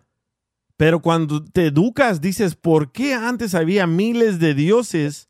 [0.77, 5.29] Pero cuando te educas, dices, ¿por qué antes había miles de dioses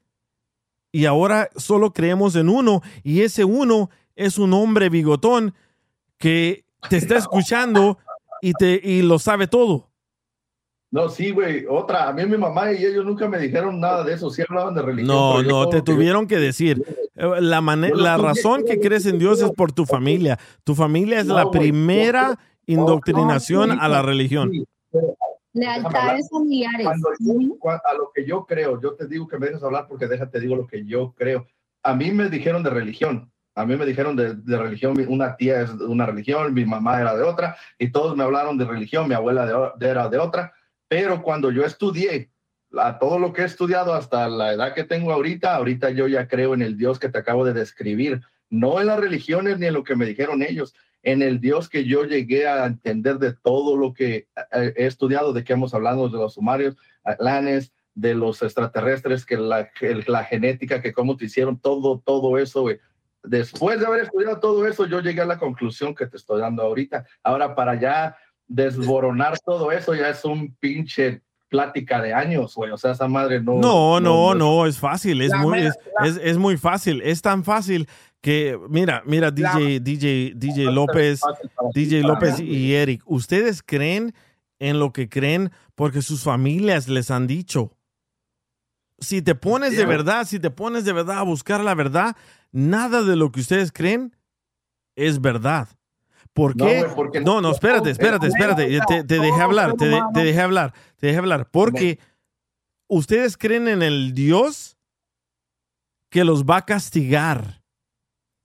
[0.92, 2.82] y ahora solo creemos en uno?
[3.04, 5.54] Y ese uno es un hombre bigotón
[6.18, 8.00] que te está escuchando
[8.50, 9.90] y, te, y lo sabe todo.
[10.92, 12.08] No, sí, güey, otra.
[12.08, 14.30] A mí mi mamá y ellos nunca me dijeron nada de eso.
[14.30, 15.08] Sí hablaban de religión.
[15.16, 16.82] No, no, te que- tuvieron que decir.
[17.16, 20.40] Eh, La, la razón que crees en Dios es por tu familia.
[20.64, 24.52] Tu familia es No, la primera indoctrinación no, sí, a la religión.
[24.52, 25.16] sí, pero
[25.54, 26.86] Lealtades familiares.
[26.86, 29.88] Cuando yo- cua- a lo que yo creo, yo te digo que me dejes hablar
[29.88, 31.48] porque déjate digo lo que yo creo.
[31.84, 35.78] A mí me dijeron de religión, a mí me dijeron de, religión, una tía es
[35.78, 39.16] de una religión, mi mamá era de otra, y todos me hablaron de religión, mi
[39.16, 40.54] abuela era de otra,
[40.88, 42.30] pero cuando yo estudié,
[42.78, 46.28] a todo lo que he estudiado hasta la edad que tengo ahorita, ahorita yo ya
[46.28, 49.74] creo en el Dios que te acabo de describir, no en las religiones ni en
[49.74, 53.78] lo que me dijeron ellos, en el Dios que yo llegué a entender de todo
[53.78, 58.42] lo que eh, he estudiado, de que hemos hablado de los sumarios, atlanes, de los
[58.42, 59.70] extraterrestres, que la,
[60.26, 62.80] genética, que cómo te hicieron todo, todo eso, güey.
[63.28, 66.64] Después de haber estudiado todo eso, yo llegué a la conclusión que te estoy dando
[66.64, 67.06] ahorita.
[67.24, 68.18] Ahora, para ya
[68.48, 72.72] desboronar todo eso, ya es un pinche plática de años, güey.
[72.72, 73.56] O sea, esa madre no.
[73.56, 77.88] No, no, no, es fácil, es muy, es, es, es muy fácil, es tan fácil
[78.26, 81.22] que, mira, mira, DJ, DJ, DJ López,
[81.76, 84.16] DJ López y Eric, ustedes creen
[84.58, 87.72] en lo que creen porque sus familias les han dicho.
[88.98, 92.16] Si te pones de verdad, si te pones de verdad a buscar la verdad,
[92.56, 94.16] nada de lo que ustedes creen
[94.96, 95.68] es verdad.
[96.34, 96.84] ¿Por No, qué?
[96.84, 98.80] güey, porque No, no, espérate, espérate, espérate.
[98.88, 101.50] Te, te dejé hablar, te, de- te dejé hablar, te dejé hablar.
[101.52, 102.00] Porque
[102.88, 104.78] ustedes creen en el Dios
[106.10, 107.62] que los va a castigar.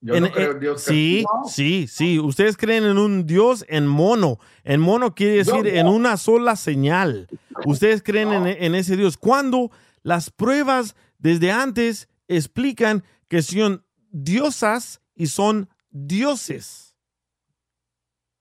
[0.02, 0.82] Yo En- no creo eh, en Dios.
[0.82, 2.18] sí, sí, sí.
[2.18, 4.38] Ustedes creen en un Dios en mono.
[4.64, 7.28] En mono quiere decir en una sola señal.
[7.66, 9.16] Ustedes creen en, en ese Dios.
[9.18, 9.70] Cuando
[10.02, 16.96] las pruebas desde antes explican que son diosas y son dioses.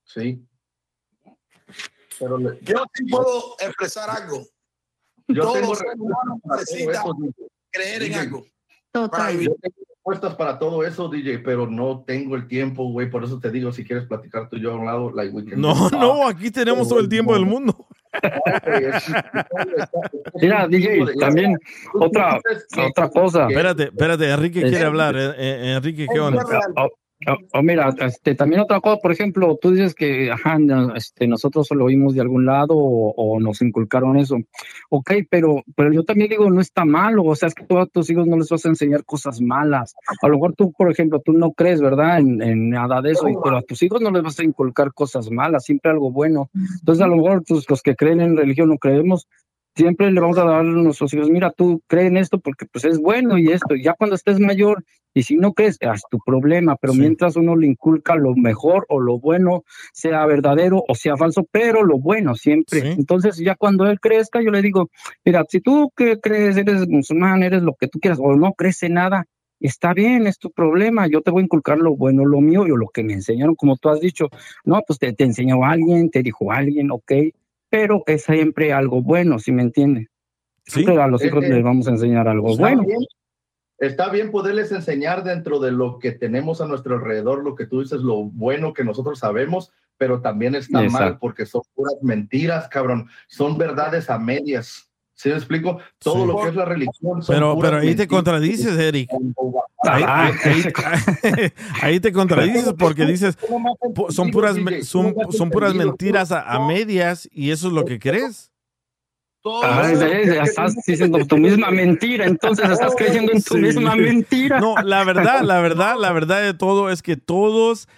[0.03, 0.45] Sí.
[2.19, 4.45] Pero le- Yo sí puedo expresar algo.
[5.27, 5.73] yo Todos tengo
[6.57, 7.17] necesitan eso,
[7.71, 8.19] creer en DJ.
[8.21, 8.45] algo.
[8.91, 9.39] Total.
[9.39, 13.09] Yo tengo respuestas para todo eso, DJ, pero no tengo el tiempo, güey.
[13.09, 15.45] Por eso te digo, si quieres platicar tú y yo a un lado, like we
[15.45, 17.87] can No, no, aquí tenemos todo el tiempo del mundo.
[20.41, 21.57] Mira, DJ, también
[21.93, 22.39] otra,
[22.87, 23.47] otra cosa.
[23.47, 25.15] Espérate, espérate, Enrique quiere hablar.
[25.15, 26.43] eh, eh, Enrique, ¿qué onda?
[27.27, 31.27] O, o- mira, este, también otra cosa, por ejemplo, tú dices que ajá, no, este,
[31.27, 34.37] nosotros lo oímos de algún lado o, nos inculcaron eso.
[34.89, 37.85] Ok, pero, pero yo también digo, no está malo, o sea, es que tú a
[37.87, 39.95] tus hijos no les vas a enseñar cosas malas.
[40.21, 42.19] A lo mejor tú, por ejemplo, tú no crees, ¿verdad?
[42.19, 45.29] En, en nada de eso, pero a tus hijos no les vas a inculcar cosas
[45.29, 46.49] malas, siempre algo bueno.
[46.79, 49.27] Entonces, a lo mejor pues, los que creen en religión o creemos,
[49.79, 52.83] siempre le vamos a dar a nuestros hijos, mira, tú crees en esto porque pues
[52.85, 56.75] es bueno y esto, ya cuando estés mayor, y si no crees, es tu problema,
[56.75, 56.99] pero Sí.
[56.99, 59.63] mientras uno le inculca lo mejor o lo bueno,
[59.93, 62.81] sea verdadero o sea falso, pero lo bueno siempre.
[62.81, 62.87] Sí.
[62.97, 64.89] Entonces, ya cuando él crezca, yo le digo,
[65.25, 68.83] mira, si tú que crees, eres musulmán, eres lo que tú quieras, o no crees
[68.83, 69.25] en nada,
[69.59, 72.69] está bien, es tu problema, yo te voy a inculcar lo bueno, lo mío y
[72.69, 74.29] lo que me enseñaron, como tú has dicho,
[74.63, 77.11] no, pues te, te enseñó alguien, te dijo alguien, ok,
[77.69, 80.07] pero es siempre algo bueno, si me entiendes.
[80.65, 80.83] Sí.
[80.83, 82.83] Siempre a los Eh, hijos eh, les vamos a enseñar algo Está bueno.
[82.83, 82.99] bien,
[83.79, 87.79] Está bien poderles enseñar dentro de lo que tenemos a nuestro alrededor, lo que tú
[87.79, 93.07] dices, lo bueno que nosotros sabemos, pero también está mal porque son puras mentiras, cabrón.
[93.27, 94.88] Son verdades a medias.
[95.21, 95.79] ¿Sí me explico?
[95.99, 96.27] Todo Sí.
[96.27, 97.21] lo que es la religión.
[97.21, 99.09] son Pero, puras pero ahí te contradices, Eric.
[99.83, 100.63] Ahí, Ah, ahí-
[101.25, 101.51] ahí-
[101.81, 103.37] ahí te contradices porque dices,
[104.11, 108.49] son puras, son, son puras mentiras a, a medias y eso es lo que crees.
[109.45, 113.59] Ah, estás diciendo tu misma mentira, entonces estás creyendo en tu Sí.
[113.61, 114.61] misma mentira.
[114.61, 117.89] No, la verdad, la verdad, la verdad de todo es que todos,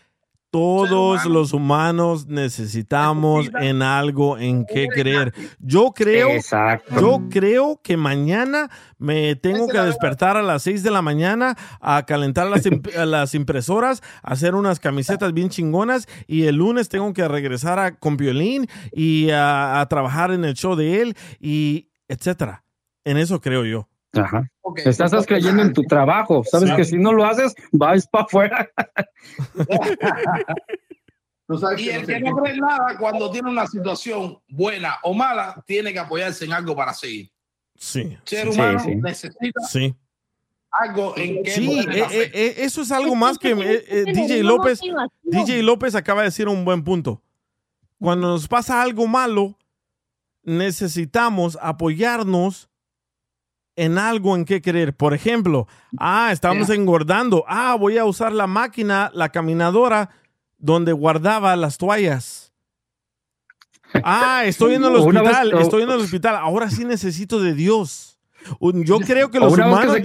[0.51, 1.29] todos humano.
[1.39, 5.33] los humanos necesitamos en algo en qué creer.
[5.59, 6.99] Yo creo, Exacto.
[6.99, 12.05] yo creo que mañana me tengo que despertar a las 6 de la mañana a
[12.05, 17.13] calentar las, imp- a las impresoras, hacer unas camisetas bien chingonas y el lunes tengo
[17.13, 21.89] que regresar a, con violín y a, a trabajar en el show de él y
[22.07, 22.65] etcétera.
[23.05, 23.87] En eso creo yo.
[24.13, 24.49] Ajá.
[24.61, 24.79] Ok.
[24.85, 26.43] Estás creyendo en tu trabajo.
[26.43, 28.69] Sabes que si no lo haces, vas para afuera.
[31.59, 35.13] Sabes Y que el no que no cree nada, cuando tiene una situación buena o
[35.13, 37.29] mala, tiene que apoyarse en algo para seguir.
[37.75, 38.95] Sí, El ser Sí, humano sí.
[38.95, 39.95] necesita sí.
[40.71, 44.43] algo en que Sí, eh, eh, eh, eso es algo más que eh, eh, DJ
[44.43, 44.79] López.
[45.23, 47.21] DJ López acaba de decir un buen punto.
[47.99, 49.57] Cuando nos pasa algo malo,
[50.43, 52.69] necesitamos apoyarnos
[53.75, 54.93] en algo en qué creer.
[54.95, 55.67] Por ejemplo,
[55.97, 57.43] ah, estamos engordando.
[57.47, 60.09] Ah, voy a usar la máquina, la caminadora,
[60.57, 62.53] donde guardaba las toallas.
[64.03, 66.35] Ah, estoy en el vez- hospital, estoy en el hospital.
[66.37, 68.07] Ahora sí necesito de Dios.
[68.59, 69.97] Yo creo que los que humanos,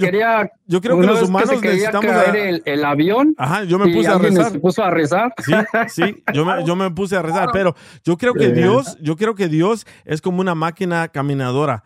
[0.67, 2.05] yo, creo que los humanos quería necesitamos.
[2.11, 4.51] a- el, el avión Ajá, yo me puse a rezar.
[4.51, 5.33] se puso a rezar.
[5.43, 5.53] Sí,
[5.87, 8.49] sí, yo me, yo me puse a rezar, pero yo creo que.
[8.53, 11.83] Dios, yo creo que Dios es como una máquina caminadora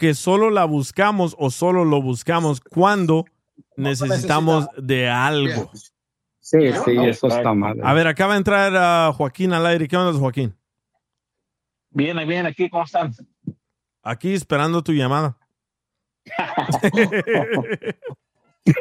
[0.00, 3.26] que solo la buscamos o solo lo buscamos cuando
[3.76, 5.70] necesitamos de algo.
[6.40, 7.78] Sí, sí, eso está mal.
[7.84, 9.86] A ver, acaba de entrar a Joaquín al aire.
[9.86, 10.56] ¿Qué onda, Joaquín?
[11.90, 13.12] Bien, bien, aquí, ¿cómo están?
[14.02, 15.36] Aquí esperando tu llamada.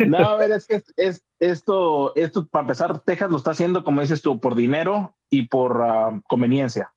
[0.06, 3.84] No, a ver, es que es, es- esto, esto, para empezar, Texas lo está haciendo,
[3.86, 6.94] como dices tú, por dinero y por ah, conveniencia.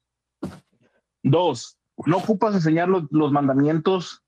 [1.23, 4.25] Dos, no ocupas enseñar los, los mandamientos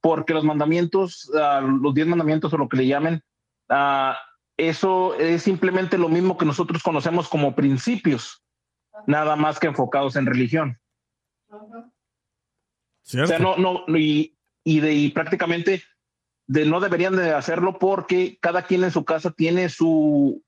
[0.00, 3.22] porque los mandamientos, ah, los diez mandamientos o lo que le llamen,
[3.68, 4.16] ah,
[4.56, 8.42] eso es simplemente lo mismo que nosotros conocemos como principios,
[9.06, 10.78] nada más que enfocados en religión.
[11.48, 15.82] O sea, no, no, y, y, de, y prácticamente
[16.46, 20.44] de, no deberían de hacerlo porque cada quien en su casa tiene su,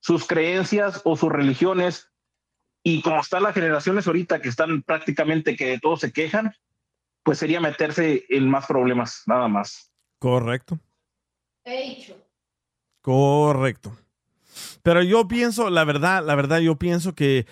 [0.00, 2.10] sus creencias o sus religiones
[2.82, 6.52] y como están las generaciones ahorita que están prácticamente que todos se quejan,
[7.22, 9.92] pues sería meterse en más problemas, nada más.
[10.18, 10.78] Correcto.
[13.02, 13.96] Correcto.
[14.82, 17.46] Pero yo pienso, la verdad, la verdad, yo pienso que,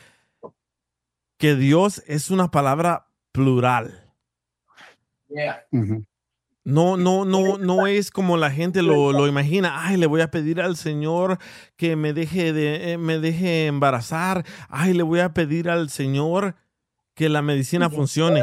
[1.39, 4.13] que Dios es una palabra plural.
[6.67, 9.87] No, no, no, no es como la gente lo, lo, imagina.
[9.87, 11.39] Ay, le voy a pedir al Señor
[11.77, 14.45] que me deje de, eh, me deje embarazar.
[14.69, 16.57] Ay, le voy a pedir al Señor
[17.15, 18.43] que la medicina funcione.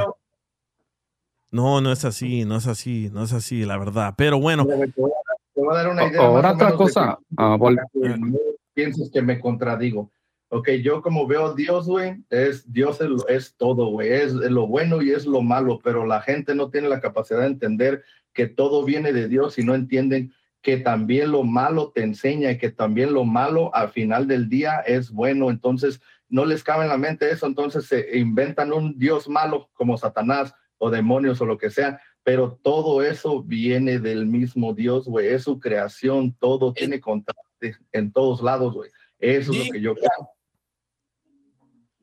[1.51, 4.13] No, no es así, no es así, no es así, la verdad.
[4.15, 4.65] Pero bueno.
[4.65, 6.21] Te voy a dar una idea.
[6.21, 7.19] Ahora otra cosa.
[7.35, 8.37] Ah, no
[8.73, 10.09] pienses que me contradigo.
[10.55, 14.67] Ok, yo como veo a Dios, güey, es Dios es, es todo, güey, es, lo
[14.67, 18.45] bueno y es lo malo, pero la gente no tiene la capacidad de entender que
[18.45, 20.31] todo viene de Dios y no entienden
[20.61, 24.81] que también lo malo te enseña y que también lo malo al final del día
[24.81, 25.49] es bueno.
[25.49, 25.99] Entonces,
[26.29, 30.53] no les cabe en la mente eso, entonces se inventan un Dios malo como Satanás
[30.77, 35.45] o demonios o lo que sea, pero todo eso viene del mismo Dios, güey, es
[35.45, 38.91] su creación, todo tiene contraste en todos lados, güey.
[39.17, 40.32] Eso es lo que yo creo.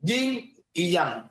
[0.03, 1.29] Jin y Yang.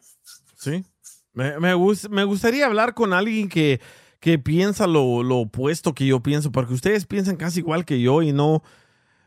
[0.57, 0.85] Sí.
[1.33, 1.75] Me, me,
[2.11, 3.81] me, gustaría hablar con alguien que,
[4.19, 8.23] que piensa lo, lo, opuesto que yo pienso, porque ustedes piensan casi igual que yo
[8.23, 8.63] y no,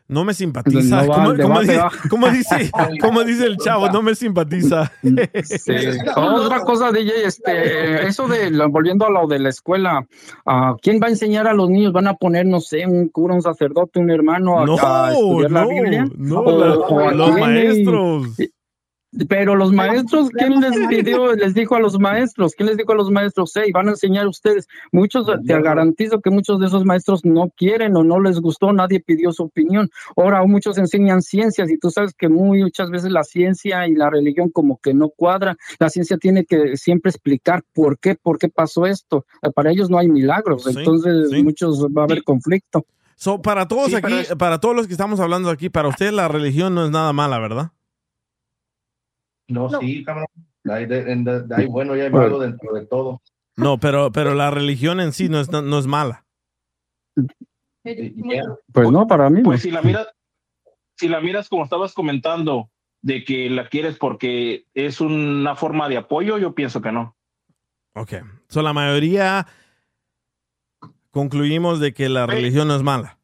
[0.06, 1.02] no me simpatiza.
[1.02, 1.80] No ¿Cómo, cómo, dice,
[2.10, 2.70] ¿cómo, dice,
[3.00, 3.88] ¿Cómo, dice, el chavo?
[3.88, 4.92] No me simpatiza.
[5.02, 5.72] Sí.
[6.14, 10.06] Otra cosa, DJ, este, eso de, volviendo a lo de la escuela,
[10.44, 11.92] uh, ¿quién va a enseñar a los niños?
[11.92, 15.50] ¿Van a poner, no sé, un cura, un sacerdote, un hermano a, no, a estudiar
[15.50, 16.06] no, la Biblia?
[16.16, 18.28] No, o, la, o los maestros.
[19.28, 22.54] Pero los maestros, ¿quién les pidió, les dijo a los maestros?
[22.54, 23.52] ¿Quién les dijo a los maestros?
[23.54, 24.66] Hey, van a enseñar ustedes.
[24.92, 29.00] Muchos, te garantizo que muchos de esos maestros no quieren o no les gustó, nadie
[29.00, 29.90] pidió su opinión.
[30.16, 34.50] Ahora muchos enseñan ciencias y tú sabes que muchas veces la ciencia y la religión
[34.50, 35.56] como que no cuadra.
[35.78, 39.26] La ciencia tiene que siempre explicar por qué, por qué pasó esto.
[39.54, 41.42] Para ellos no hay milagros, sí, entonces sí.
[41.42, 42.84] muchos va a haber conflicto.
[43.16, 46.26] So, para todos sí, aquí, para todos los que estamos hablando aquí, para usted la
[46.28, 47.70] religión no es nada mala, ¿verdad?
[49.48, 50.26] No, no, sí, cabrón.
[50.64, 53.20] Hay, de, de, de, hay bueno y hay malo dentro de todo.
[53.56, 56.24] No, pero, pero la religión en sí no es, no es mala.
[57.82, 59.42] Pues no, para mí.
[59.42, 59.62] Pues no.
[59.62, 60.08] si la miras,
[60.96, 62.70] si la miras como estabas comentando,
[63.04, 67.14] de que la quieres porque es una forma de apoyo, yo pienso que no.
[67.94, 68.14] Ok.
[68.48, 69.46] So, la mayoría
[71.10, 73.18] concluimos de que la religión no es mala.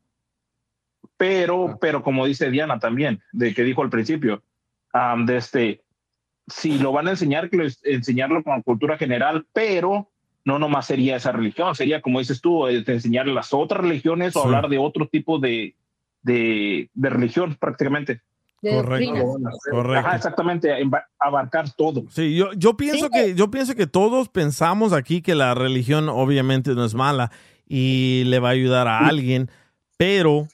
[1.17, 4.43] Pero, pero como dice Diana también, de que dijo al principio,
[4.93, 5.83] um, de este,
[6.47, 10.09] si lo van a enseñar, que enseñarlo con cultura general, pero
[10.45, 14.43] no nomás sería esa religión, sería como dices tú, de enseñar las otras religiones o
[14.43, 15.75] hablar de otro tipo de,
[16.23, 18.21] de, de religión prácticamente.
[18.63, 19.39] Correcto.
[19.71, 20.07] Correcto.
[20.07, 20.71] Ajá, exactamente,
[21.19, 22.05] abarcar todo.
[22.11, 23.11] Sí, yo, yo pienso sí.
[23.13, 27.31] que yo pienso que todos pensamos aquí que la religión obviamente no es mala
[27.67, 29.51] y le va a ayudar a alguien,
[29.97, 30.47] pero,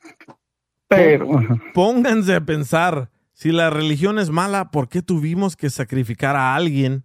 [0.86, 1.40] pero
[1.74, 7.04] pónganse a pensar si la religión es mala, ¿por qué tuvimos que sacrificar a alguien?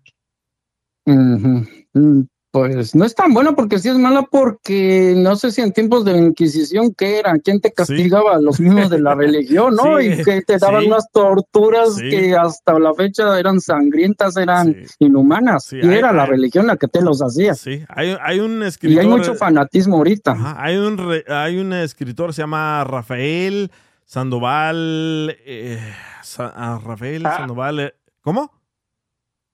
[1.05, 2.27] Uh -huh.
[2.51, 6.05] Pues no es tan bueno porque sí es mala porque no sé si en tiempos
[6.05, 8.45] de la Inquisición qué era, quién te castigaba, sí.
[8.45, 9.99] los mismos de la religión, ¿no?
[9.99, 10.87] Sí, y que te daban sí.
[10.87, 15.73] unas torturas que hasta la fecha eran sangrientas, eran inhumanas.
[15.73, 17.55] y hay, era la religión la que te los hacía.
[17.55, 19.03] Sí, hay, hay un escritor.
[19.03, 20.31] Y hay mucho fanatismo ahorita.
[20.31, 23.69] Ajá, hay, un, hay un escritor, se llama Rafael
[24.05, 25.37] Sandoval.
[25.45, 25.79] Eh,
[26.23, 27.37] Sa Rafael ah.
[27.37, 27.79] Sandoval.
[27.79, 28.51] Eh, ¿Cómo?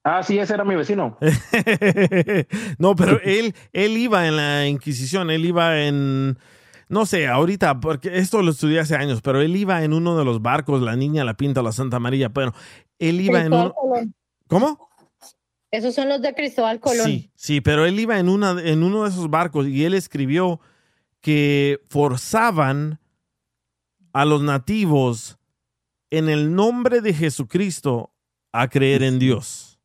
[0.03, 1.17] Ah, sí, ese era mi vecino.
[2.77, 6.37] no, pero él, él iba en la Inquisición, él iba en,
[6.87, 10.23] no sé, ahorita, porque esto lo estudié hace años, pero él iba en uno de
[10.23, 12.53] los barcos, la Niña, la Pinta, la Santa María, bueno,
[12.99, 13.73] él iba Cristóbal en un...
[13.73, 14.15] Colón.
[14.47, 14.89] ¿Cómo?
[15.71, 17.05] Esos son los de Cristóbal Colón.
[17.05, 20.61] Sí, sí, pero él iba en, una, en uno de esos barcos y él escribió
[21.19, 23.01] que forzaban
[24.13, 25.37] a los nativos
[26.09, 28.11] en el nombre de Jesucristo
[28.51, 29.77] a creer en Dios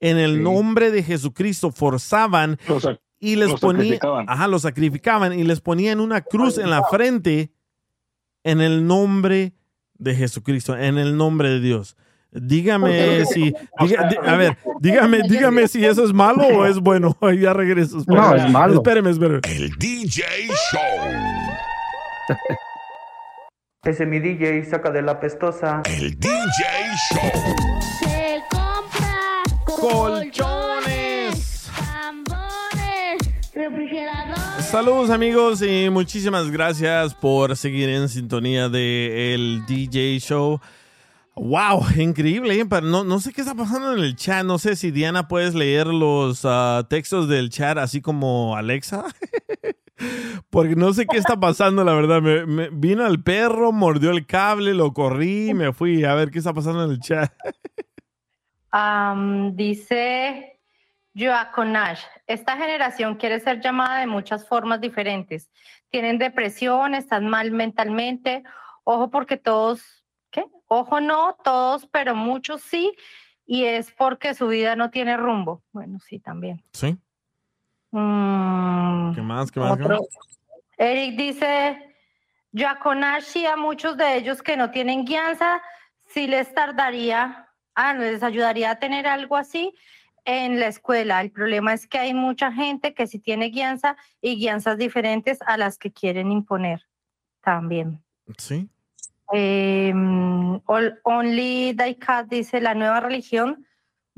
[0.00, 0.40] en el sí.
[0.40, 2.88] nombre de Jesucristo forzaban los,
[3.18, 4.26] y les ponían, sacrificaban.
[4.28, 7.50] ajá, los sacrificaban y les ponían una cruz en la frente
[8.44, 9.54] en el nombre
[9.94, 11.96] de Jesucristo, en el nombre de Dios.
[12.30, 17.16] Dígame si, diga, a ver, dígame, dígame si eso es malo o es bueno.
[17.40, 17.98] ya regreso.
[17.98, 18.28] Espérame.
[18.28, 18.74] No, es malo.
[18.74, 19.40] Espéreme, espéreme.
[19.44, 20.22] El DJ
[20.70, 21.16] Show.
[23.86, 25.80] Ese mi DJ saca de la pestosa.
[25.84, 26.64] El DJ
[27.08, 27.30] Show.
[28.00, 31.70] Se compra colchones.
[34.68, 40.60] Saludos amigos y muchísimas gracias por seguir en sintonía de el DJ Show.
[41.36, 42.58] Wow, increíble.
[42.58, 42.66] ¿eh?
[42.82, 44.44] No, no sé qué está pasando en el chat.
[44.44, 49.04] No sé si Diana puedes leer los ah, textos del chat así como Alexa.
[50.50, 52.20] Porque no sé qué está pasando, la verdad.
[52.22, 56.38] Me, me- vino el perro, mordió el cable, lo corrí, me fui a ver qué
[56.38, 57.32] está pasando en el chat.
[58.70, 60.60] Am, dice
[61.14, 65.50] Joaconash, esta generación quiere ser llamada de muchas formas diferentes.
[65.88, 68.42] Tienen depresión, están mal mentalmente.
[68.84, 70.44] Ojo porque todos, ¿qué?
[70.68, 72.92] Ojo no, todos, pero muchos sí.
[73.46, 75.62] Y es porque su vida no tiene rumbo.
[75.72, 76.62] Bueno, sí, también.
[76.72, 76.98] ¿Sí?
[77.90, 79.50] Mm, ¿Qué más?
[79.50, 79.76] ¿Qué más?
[79.78, 79.98] ¿Qué otro.
[80.00, 80.08] más?
[80.78, 81.94] Eric dice,
[82.52, 85.62] Yaconashi a muchos de ellos que no tienen guianza,
[86.06, 89.74] sí les tardaría, ah, les ayudaría a tener algo así
[90.24, 91.20] en la escuela.
[91.20, 95.56] El problema es que hay mucha gente que sí tiene guianza y guianzas diferentes a
[95.56, 96.86] las que quieren imponer
[97.42, 98.02] también.
[98.36, 98.68] Sí.
[99.32, 99.92] Eh,
[100.66, 103.66] Ol- Only Daikat dice, la nueva religión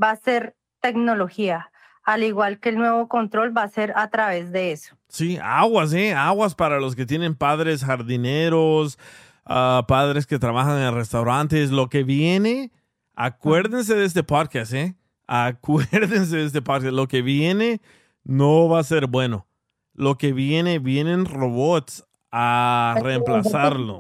[0.02, 1.70] va a ser tecnología,
[2.08, 4.96] al igual que el nuevo control va a ser a través de eso.
[5.08, 6.14] Sí, aguas, ¿eh?
[6.14, 8.98] Aguas para los que tienen padres jardineros,
[9.44, 11.70] ah, padres que trabajan en restaurantes.
[11.70, 12.70] Lo que viene,
[13.14, 14.94] acuérdense de este podcast, ¿eh?
[15.26, 16.94] Acuérdense de este podcast.
[16.94, 17.82] Lo que viene
[18.24, 19.46] no va a ser bueno.
[19.92, 23.98] Lo que viene, vienen robots a reemplazarlos.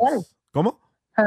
[0.52, 0.80] ¿Cómo?
[1.16, 1.24] Ah,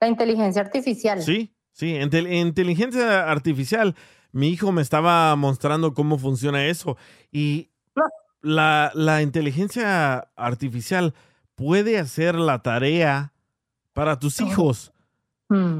[0.00, 1.22] La inteligencia artificial.
[1.22, 3.94] Sí, sí, intel- inteligencia artificial.
[4.36, 6.98] Mi hijo me estaba mostrando cómo funciona eso
[7.32, 7.70] y
[8.42, 11.14] la, la inteligencia artificial
[11.54, 13.32] puede hacer la tarea
[13.94, 14.92] para tus hijos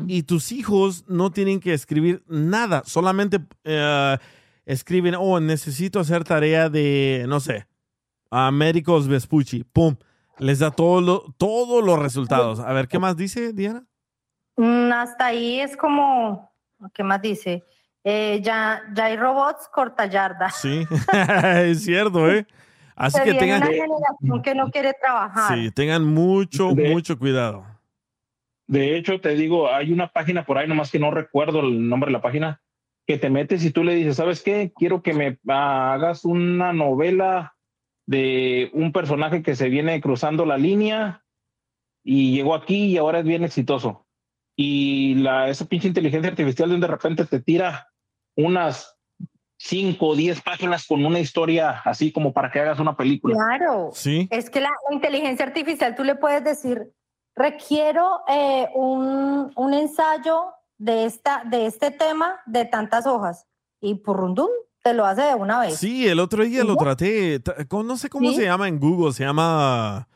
[0.07, 4.17] y tus hijos no tienen que escribir nada, solamente eh,
[4.65, 7.67] escriben, oh, necesito hacer tarea de, no sé,
[8.31, 9.97] a médicos Vespucci, pum,
[10.39, 12.61] les da todo lo- todos los resultados.
[12.61, 13.85] A ver, ¿qué más dice Diana?
[14.57, 16.51] Mm, hasta ahí es como,
[16.95, 17.65] ¿qué más dice?
[18.09, 20.49] Eh, ya, ya hay robots corta yarda.
[20.51, 20.87] Sí,
[21.65, 22.47] es cierto, ¿eh?
[22.95, 25.59] Así Se que tengan, una generación que no quiere trabajar.
[25.59, 27.67] sí, tengan mucho, De- mucho cuidado.
[28.69, 32.07] De hecho, te digo, hay una página por ahí, nomás que no recuerdo el nombre
[32.09, 32.61] de la página,
[33.09, 34.73] que te metes y tú le dices, ¿sabes qué?
[34.75, 37.57] Quiero que me hagas una novela
[38.07, 41.25] de un personaje que se viene cruzando la línea
[42.05, 44.07] y llegó aquí y ahora es bien exitoso.
[44.57, 47.89] Y la, esa pinche inteligencia artificial de repente te tira
[48.37, 48.97] unas
[49.59, 53.35] 5 o 10 páginas con una historia así como para que hagas una película.
[53.35, 53.91] Claro.
[53.95, 54.29] Sí.
[54.31, 56.93] Es que la, la inteligencia artificial tú le puedes decir,
[57.35, 60.45] requiero eh, un, un ensayo
[60.79, 63.47] de, esta, de este tema de tantas hojas.
[63.81, 64.49] Y purrundum,
[64.83, 65.77] te lo hace de una vez.
[65.79, 68.37] Sí, el otro día lo traté, no sé cómo Sí.
[68.37, 70.07] se llama en Google, se llama...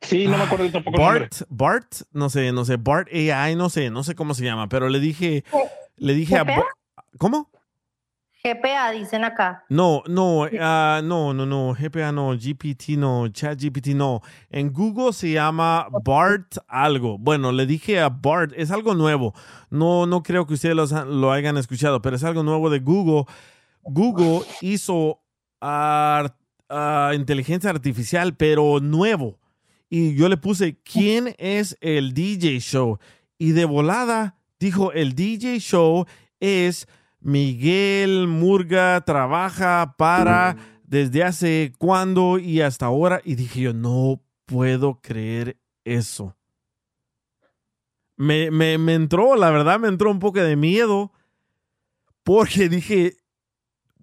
[0.00, 1.00] Sí, no me acuerdo tampoco.
[1.00, 4.68] Bart, Bart, no sé, no sé, Bart AI, no sé, no sé cómo se llama,
[4.68, 5.44] pero le dije,
[5.96, 6.44] le dije a...
[6.44, 6.62] Bart-
[7.18, 7.50] ¿Cómo?
[8.44, 9.64] GPA dicen acá.
[9.70, 14.20] No, no, ah, no, no, no, GPA no, GPT no, ChatGPT no.
[14.50, 17.16] En Google se llama Bart algo.
[17.16, 19.32] Bueno, le dije a Bart, es algo nuevo.
[19.70, 23.24] No, no creo que ustedes los lo hayan escuchado, pero es algo nuevo de Google.
[23.82, 25.22] Google hizo
[25.62, 26.30] ah,
[27.14, 29.38] inteligencia artificial, pero nuevo.
[29.88, 32.98] Y yo le puse, ¿quién es el DJ Show?
[33.38, 36.04] Y de volada dijo, el DJ Show
[36.40, 36.86] es
[37.24, 43.20] Miguel Murga, trabaja para desde hace cuándo y hasta ahora.
[43.24, 46.36] Y dije yo, no puedo creer eso.
[48.16, 51.12] Me, me, me entró, la verdad, me entró un poco de miedo
[52.22, 53.16] porque dije,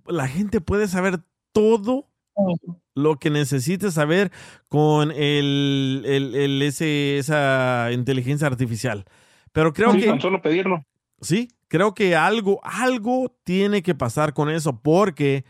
[0.05, 1.19] la gente puede saber
[1.53, 2.09] todo
[2.95, 4.31] lo que necesite saber
[4.67, 9.05] con el, el- el- ese, esa inteligencia artificial.
[9.51, 10.07] Pero creo Sí, que...
[10.07, 10.83] con solo pedirlo.
[11.21, 15.45] Sí, creo que algo, algo tiene que pasar con eso porque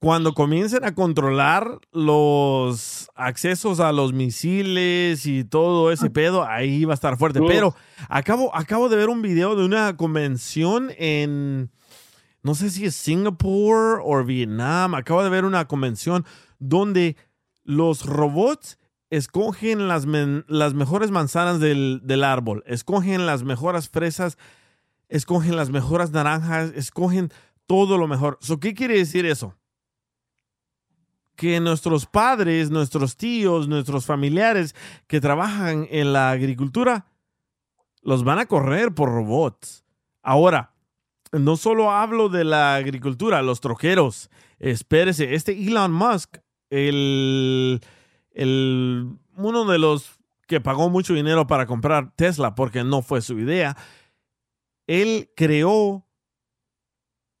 [0.00, 6.94] cuando comiencen a controlar los accesos a los misiles y todo ese pedo, ahí va
[6.94, 7.40] a estar fuerte.
[7.46, 7.74] Pero
[8.08, 11.70] acabo, acabo de ver un video de una convención en,
[12.42, 16.24] no sé si es Singapur o Vietnam, acabo de ver una convención
[16.58, 17.16] donde
[17.62, 18.78] los robots
[19.10, 24.38] escogen las, las mejores manzanas del, del árbol, escogen las mejores fresas,
[25.08, 27.30] escogen las mejores naranjas, escogen
[27.66, 28.38] todo lo mejor.
[28.40, 29.54] So, ¿Qué quiere decir eso?
[31.36, 34.74] Que nuestros padres, nuestros tíos, nuestros familiares
[35.06, 37.06] que trabajan en la agricultura,
[38.02, 39.84] los van a correr por robots.
[40.22, 40.74] Ahora,
[41.32, 44.30] no solo hablo de la agricultura, los troqueros.
[44.58, 46.38] Espérese, este Elon Musk
[46.70, 47.80] el,
[48.32, 53.38] el, uno de los que pagó mucho dinero para comprar Tesla porque no fue su
[53.38, 53.76] idea,
[54.86, 56.04] él creó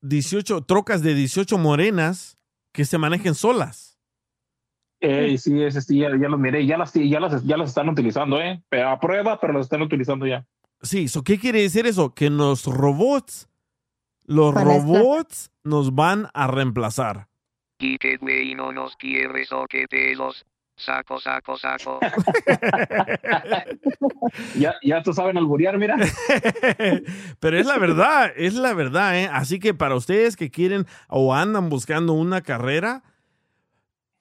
[0.02, 2.38] 18 trocas de 18 morenas
[2.72, 3.98] que se manejen solas.
[5.00, 7.88] Eh, sí, ese sí, ya, ya los miré, ya las, ya, las, ya las están
[7.88, 8.62] utilizando, ¿eh?
[8.68, 10.46] Pero a prueba, pero las están utilizando ya.
[10.82, 12.14] Sí, so, ¿qué quiere decir eso?
[12.14, 13.48] Que los robots,
[14.24, 17.28] los robots nos van a reemplazar.
[17.78, 20.44] Y que güey no nos quieres o que te los
[20.80, 22.00] saco, saco, saco.
[24.56, 25.96] Ya, ya tú saben alburear, mira.
[27.40, 29.28] Pero es la verdad, es la verdad, ¿eh?
[29.32, 33.02] Así que para ustedes que quieren o andan buscando una carrera,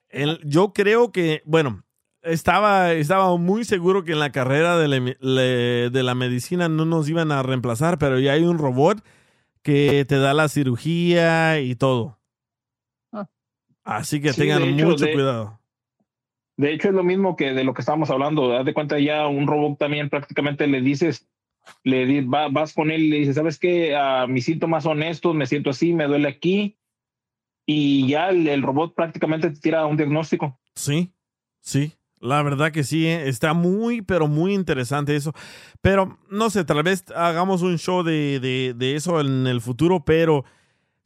[0.09, 1.83] el- yo creo que, bueno,
[2.21, 6.85] estaba, estaba muy seguro que en la carrera de la, le- de la medicina no
[6.85, 9.03] nos iban a reemplazar, pero ya hay un robot
[9.61, 12.19] que te da la cirugía y todo.
[13.11, 13.27] Ah.
[13.83, 15.58] Así que Sí, tengan hecho, mucho de- cuidado.
[16.59, 18.51] De hecho, es lo mismo que de lo que estábamos hablando.
[18.57, 21.25] Haz de cuenta ya un robot también prácticamente le dices,
[21.85, 23.95] le di- va- vas con él y le dices, ¿sabes qué?
[23.95, 26.75] Ah, mis síntomas son estos, me siento así, me duele aquí.
[27.65, 30.59] Y ya el, el robot prácticamente te tira un diagnóstico.
[30.75, 31.13] Sí,
[31.61, 33.29] sí, la verdad que sí, ¿eh?
[33.29, 35.33] está muy, pero muy interesante eso.
[35.81, 40.03] Pero no sé, tal vez hagamos un show de, de- de eso en el futuro,
[40.03, 40.43] pero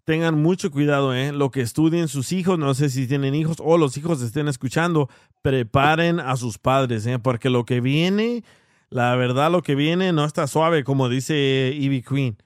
[0.04, 1.32] tengan mucho cuidado, ¿eh?
[1.32, 5.10] Lo que estudien sus hijos, no sé si tienen hijos o los hijos estén escuchando,
[5.42, 7.20] preparen a sus padres, ¿eh?
[7.20, 8.44] Porque lo que viene,
[8.90, 12.38] la verdad, lo que viene no está suave, como dice Ivy Queen.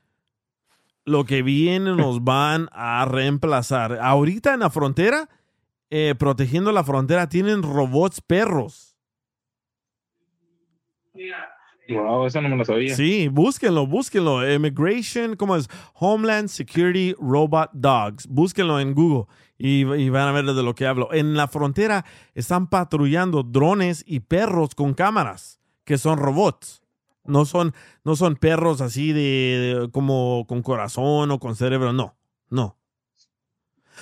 [1.06, 4.00] Lo que viene nos van a reemplazar.
[4.02, 5.30] Ahorita en la frontera,
[5.90, 8.87] eh, protegiendo la frontera, tienen robots perros.
[11.90, 12.96] Wow, eso no me lo sabía.
[12.96, 14.50] Sí, búsquenlo, búsquenlo.
[14.52, 15.70] Immigration, ¿cómo es?
[15.94, 18.28] Homeland Security Robot Dogs.
[18.28, 19.26] Búsquenlo en Google
[19.58, 21.10] y, van a ver de lo que hablo.
[21.14, 26.82] En la frontera están patrullando drones y perros con cámaras, que son robots.
[27.26, 27.74] No son,
[28.06, 32.16] no son perros así de- como con corazón o con cerebro, no,
[32.50, 32.77] no.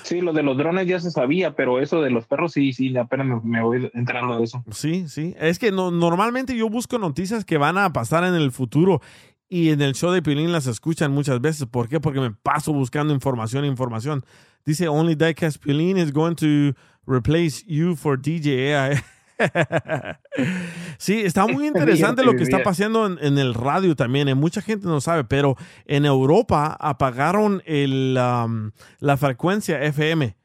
[0.04, 2.96] Sí, lo de los drones ya se sabía, pero eso de los perros sí, sí,
[2.98, 4.64] apenas me, voy enterando de eso.
[4.72, 5.36] Sí, sí.
[5.40, 9.02] Es que no, normalmente yo busco noticias que van a pasar en el futuro
[9.48, 11.68] y en el show de Piolín las escuchan muchas veces.
[11.68, 12.00] ¿Por qué?
[12.00, 14.26] Porque me paso buscando información, información.
[14.66, 16.76] Dice, only Diecast Piolín is going to
[17.06, 19.02] replace you for DJ.
[20.98, 24.28] sí, está muy interesante lo que está pasando en, en el radio también.
[24.30, 24.36] eh.
[24.36, 25.56] Mucha gente no sabe, pero
[25.86, 30.36] en Europa apagaron el, um, la frecuencia FM.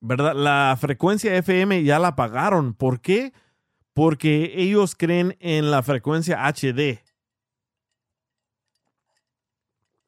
[0.00, 0.34] ¿verdad?
[0.34, 2.74] La frecuencia FM ya la apagaron.
[2.74, 3.32] ¿Por qué?
[3.92, 7.00] Porque ellos creen en la frecuencia HD.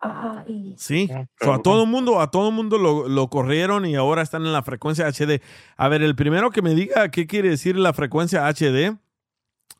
[0.04, 1.08] Ay, Sí.
[1.40, 4.62] So, a todo mundo, a todo mundo lo, lo corrieron y ahora están en la
[4.64, 5.40] frecuencia HD.
[5.76, 8.98] A ver, el primero que me diga qué quiere decir la frecuencia HD,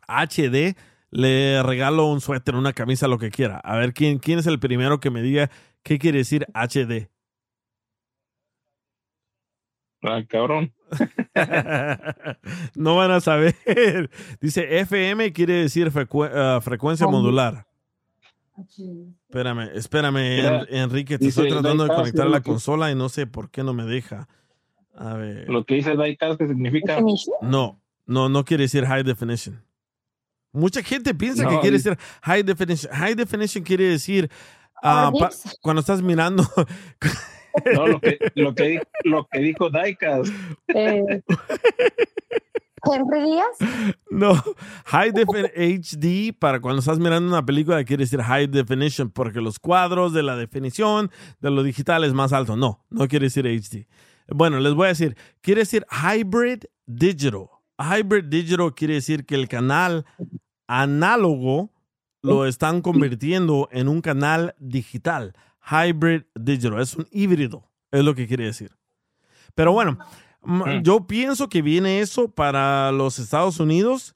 [0.07, 0.77] HD,
[1.11, 3.59] le regalo un suéter, una camisa, lo que quiera.
[3.65, 5.51] A ver, ¿quién, quién es el primero que me diga
[5.83, 7.09] qué quiere decir HD?
[10.05, 10.73] Ah, cabrón.
[12.75, 13.55] no van a saber.
[14.41, 17.67] Dice FM quiere decir frecu- ah, frecuencia modular.
[18.59, 22.95] Espérame, espérame, Mira, Enrique, te dice estoy tratando de conectar a la que- consola y
[22.95, 24.29] no sé por qué no me deja.
[24.95, 25.49] A ver.
[25.49, 27.01] Lo que dice Diecast, ¿qué significa?
[27.41, 29.65] No, no, no quiere decir high definition.
[30.53, 32.93] Mucha gente piensa No, que quiere y- decir high definition.
[32.93, 34.31] High definition quiere decir
[34.83, 35.31] ah, pa-
[35.63, 36.45] cuando estás mirando.
[37.75, 40.33] No, lo que, lo que, lo que dijo Diecast.
[40.69, 41.23] eh,
[42.85, 43.95] Henry Díaz.
[44.11, 44.35] No,
[44.87, 49.59] High Definition HD para cuando estás mirando una película quiere decir High Definition porque los
[49.59, 51.11] cuadros de la definición
[51.41, 52.57] de lo digital es más alto.
[52.57, 53.87] No, no quiere decir HD.
[54.29, 57.47] Bueno, les voy a decir, quiere decir Hybrid Digital.
[57.79, 60.05] Hybrid Digital quiere decir que el canal
[60.67, 61.71] análogo
[62.23, 65.35] lo están convirtiendo en un canal digital.
[65.71, 66.81] Hybrid Digital.
[66.81, 68.71] Es un híbrido, es lo que quiere decir.
[69.55, 69.99] Pero bueno,
[70.45, 74.15] m- yo pienso que viene eso para los Estados Unidos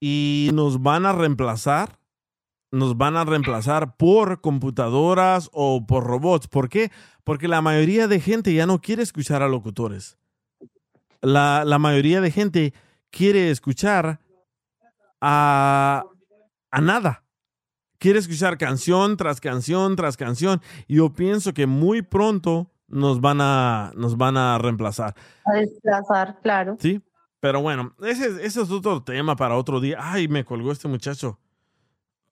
[0.00, 1.98] y nos van a reemplazar.
[2.70, 6.48] Nos van a reemplazar por computadoras o por robots.
[6.48, 6.92] ¿Por qué?
[7.24, 10.18] Porque la mayoría de gente ya no quiere escuchar a locutores.
[11.22, 12.74] La, la mayoría de gente
[13.10, 14.20] quiere escuchar
[15.20, 16.04] a,
[16.70, 17.24] a nada.
[17.98, 20.60] Quiere escuchar canción tras canción tras canción.
[20.86, 25.14] Y yo pienso que muy pronto nos van a, nos van a reemplazar.
[25.44, 26.76] A desplazar, claro.
[26.80, 27.00] Sí,
[27.40, 29.98] pero bueno, ese, es- ese es otro tema para otro día.
[30.00, 31.38] Ay, me colgó este muchacho.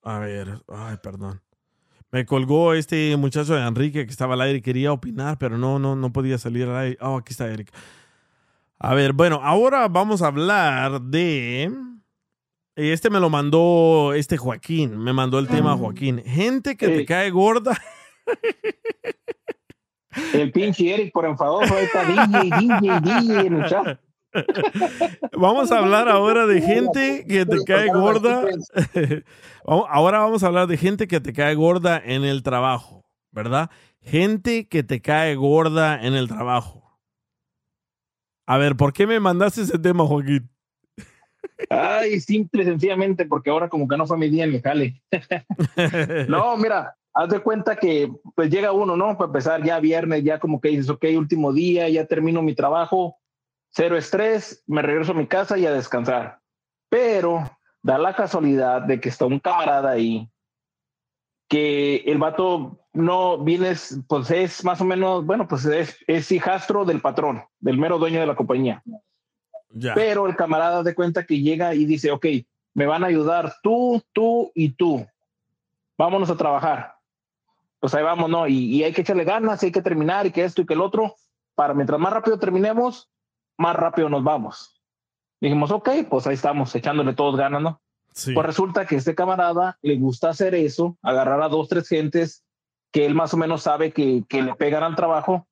[0.03, 1.41] A ver, ay, perdón.
[2.11, 5.77] Me colgó este muchacho de Enrique que estaba al aire y quería opinar, pero no,
[5.79, 6.97] no, no podía salir al aire.
[7.01, 7.69] Oh, aquí está Eric.
[8.79, 11.71] A ver, bueno, ahora vamos a hablar de...
[12.75, 16.21] Este me lo mandó este Joaquín, me mandó el tema Joaquín.
[16.23, 17.75] Gente que te cae gorda.
[20.41, 23.99] El pinche Eric por enfadoso, ahí está DJ, DJ, DJ en el chat.
[25.37, 28.43] Vamos a hablar ahora de gente que te cae gorda.
[29.65, 33.69] Ahora vamos a hablar de gente que te cae gorda en el trabajo, ¿verdad?
[34.01, 36.97] Gente que te cae gorda en el trabajo.
[38.45, 40.49] A ver, ¿por qué me mandaste ese tema, Joaquín?
[41.69, 45.01] Ay, simple sencillamente, porque ahora como que no fue mi día en el jale.
[46.29, 49.17] No, mira, haz de cuenta que pues llega uno, ¿no?
[49.17, 53.17] Para empezar ya viernes, ya como que dices, ok, último día, ya termino mi trabajo,
[53.69, 56.39] cero estrés, me regreso a mi casa y a descansar.
[56.89, 57.49] Pero
[57.81, 60.29] da la casualidad de que está un camarada ahí,
[61.49, 66.85] que el vato no vienes, pues es más o menos, bueno, pues es, es hijastro
[66.85, 68.83] del patrón, del mero dueño de la compañía.
[69.69, 69.95] Ya.
[69.95, 72.27] Pero el camarada de cuenta que llega y dice, ok,
[72.75, 75.03] me van a ayudar tú, tú y tú.
[75.97, 76.96] Vámonos a trabajar.
[77.79, 78.47] Pues ahí vamos, ¿no?
[78.47, 80.81] Y, y hay que echarle ganas, hay que terminar y que esto y que el
[80.81, 81.15] otro,
[81.55, 83.09] para mientras más rápido terminemos,
[83.57, 84.81] más rápido nos vamos.
[85.39, 87.81] Dijimos, ok, pues ahí estamos, echándole todos ganas, ¿no?
[88.13, 88.33] Sí.
[88.33, 92.43] Pues resulta que este camarada le gusta hacer eso, agarrar a dos, tres gentes
[92.91, 95.47] que él más o menos sabe que, que le pegan al trabajo.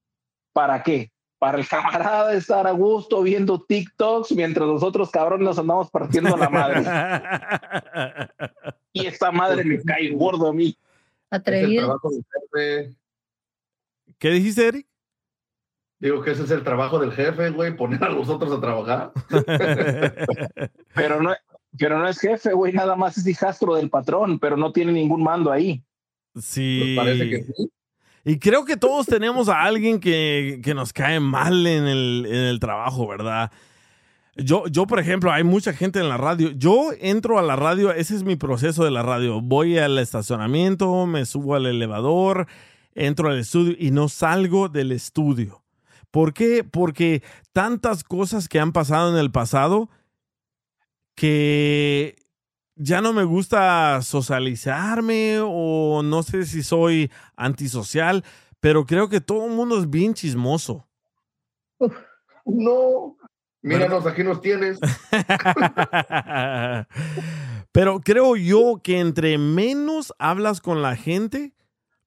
[0.54, 1.12] ¿Para qué?
[1.38, 6.50] Para el camarada estar a gusto viendo TikToks mientras nosotros cabrones nos andamos partiendo la
[6.50, 6.84] madre.
[8.98, 10.74] Y esta madre me cae gordo a mí.
[11.36, 11.86] Es el Atrevido.
[11.86, 12.96] trabajo del jefe.
[14.18, 14.88] ¿Qué dijiste, Eric?
[16.00, 19.12] Digo que ese es el trabajo del jefe, güey, poner a los otros a trabajar.
[20.94, 21.34] Pero no,
[21.78, 25.22] pero no es jefe, güey, nada más es hijastro del patrón, pero no tiene ningún
[25.24, 25.84] mando ahí.
[26.40, 26.96] Sí.
[26.96, 27.72] Pues parece que sí.
[28.24, 32.34] Y creo que todos tenemos a alguien que, que nos cae mal en el, en
[32.36, 33.52] el trabajo, ¿verdad?
[34.36, 36.52] Yo, yo, por ejemplo, hay mucha gente en la radio.
[36.52, 39.40] Yo entro a la radio, ese es mi proceso de la radio.
[39.42, 42.48] Voy al estacionamiento, me subo al elevador,
[42.94, 45.64] entro al estudio y no salgo del estudio.
[46.12, 46.64] ¿Por qué?
[46.64, 49.90] Porque tantas cosas que han pasado en el pasado
[51.16, 52.16] que
[52.76, 58.24] ya no me gusta socializarme o no sé si soy antisocial,
[58.60, 60.86] pero creo que todo el mundo es bien chismoso.
[62.46, 63.16] No.
[63.66, 64.78] Míranos, aquí nos tienes.
[67.72, 71.56] pero creo yo que entre menos hablas con la gente,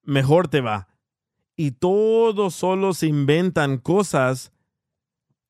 [0.05, 0.87] mejor te va.
[1.57, 4.53] Y todos solo se inventan cosas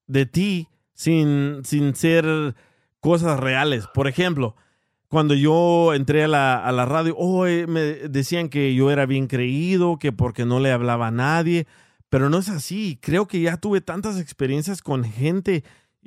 [0.06, 2.54] de ti sin, sin ser
[3.00, 3.86] cosas reales.
[3.92, 4.56] Por ejemplo,
[5.08, 9.04] cuando yo entré a la, a la radio, oh, eh, me decían que yo era
[9.04, 11.66] bien creído, que porque no le hablaba a nadie,
[12.08, 12.98] pero no es así.
[13.02, 15.64] Creo que ya tuve tantas experiencias con gente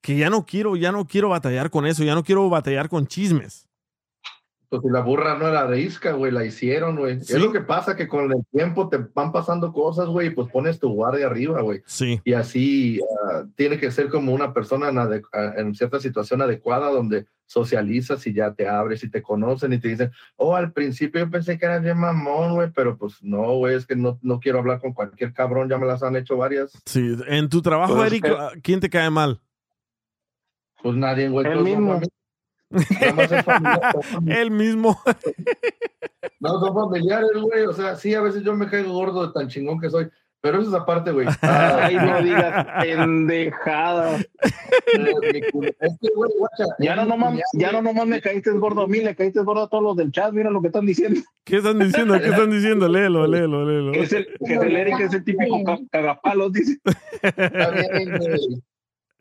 [0.00, 3.06] Que ya no quiero, ya no quiero batallar con eso, ya no quiero batallar con
[3.06, 3.66] chismes.
[4.70, 7.20] Pues si la burra no era de Isca, güey, la hicieron, güey.
[7.22, 7.32] Sí.
[7.32, 10.48] Es lo que pasa, que con el tiempo te van pasando cosas, güey, y pues
[10.48, 11.82] pones tu guardia arriba, güey.
[11.86, 12.20] Sí.
[12.22, 16.88] Y así ah, tiene que ser como una persona en, ah, en cierta situación adecuada
[16.88, 21.24] donde socializas y ya te abres y te conocen y te dicen, oh, al principio
[21.24, 24.38] yo pensé que eras bien mamón, güey, pero pues no, güey, es que no, no
[24.38, 26.80] quiero hablar con cualquier cabrón, ya me las han hecho varias.
[26.86, 27.16] Sí.
[27.26, 29.40] En tu trabajo, Pues, Eric, eh, ¿quién te cae mal?
[30.82, 31.46] Pues nadie, güey.
[31.46, 32.00] El mismo.
[32.00, 32.08] es.
[34.26, 35.00] Él mismo.
[36.40, 37.64] No, son familiares, güey.
[37.64, 40.08] O sea, sí, a veces yo me caigo gordo de tan chingón que soy.
[40.42, 41.26] Pero eso es aparte, güey.
[41.42, 44.16] Ay, no digas pendejada.
[44.16, 44.24] Es
[45.20, 49.14] que, güey, guacha, Ya no nomás, ya no nomás me caíste gordo a mí, le
[49.14, 51.20] caíste gordo a todos los del chat, mira lo que están diciendo.
[51.44, 52.18] ¿Qué están diciendo?
[52.18, 52.88] ¿Qué están diciendo?
[52.88, 53.92] Léelo, léelo, léelo.
[53.92, 56.78] Es el, que el Eric es el típico ca- cagapalos, dice.
[57.22, 58.62] Está bien, güey.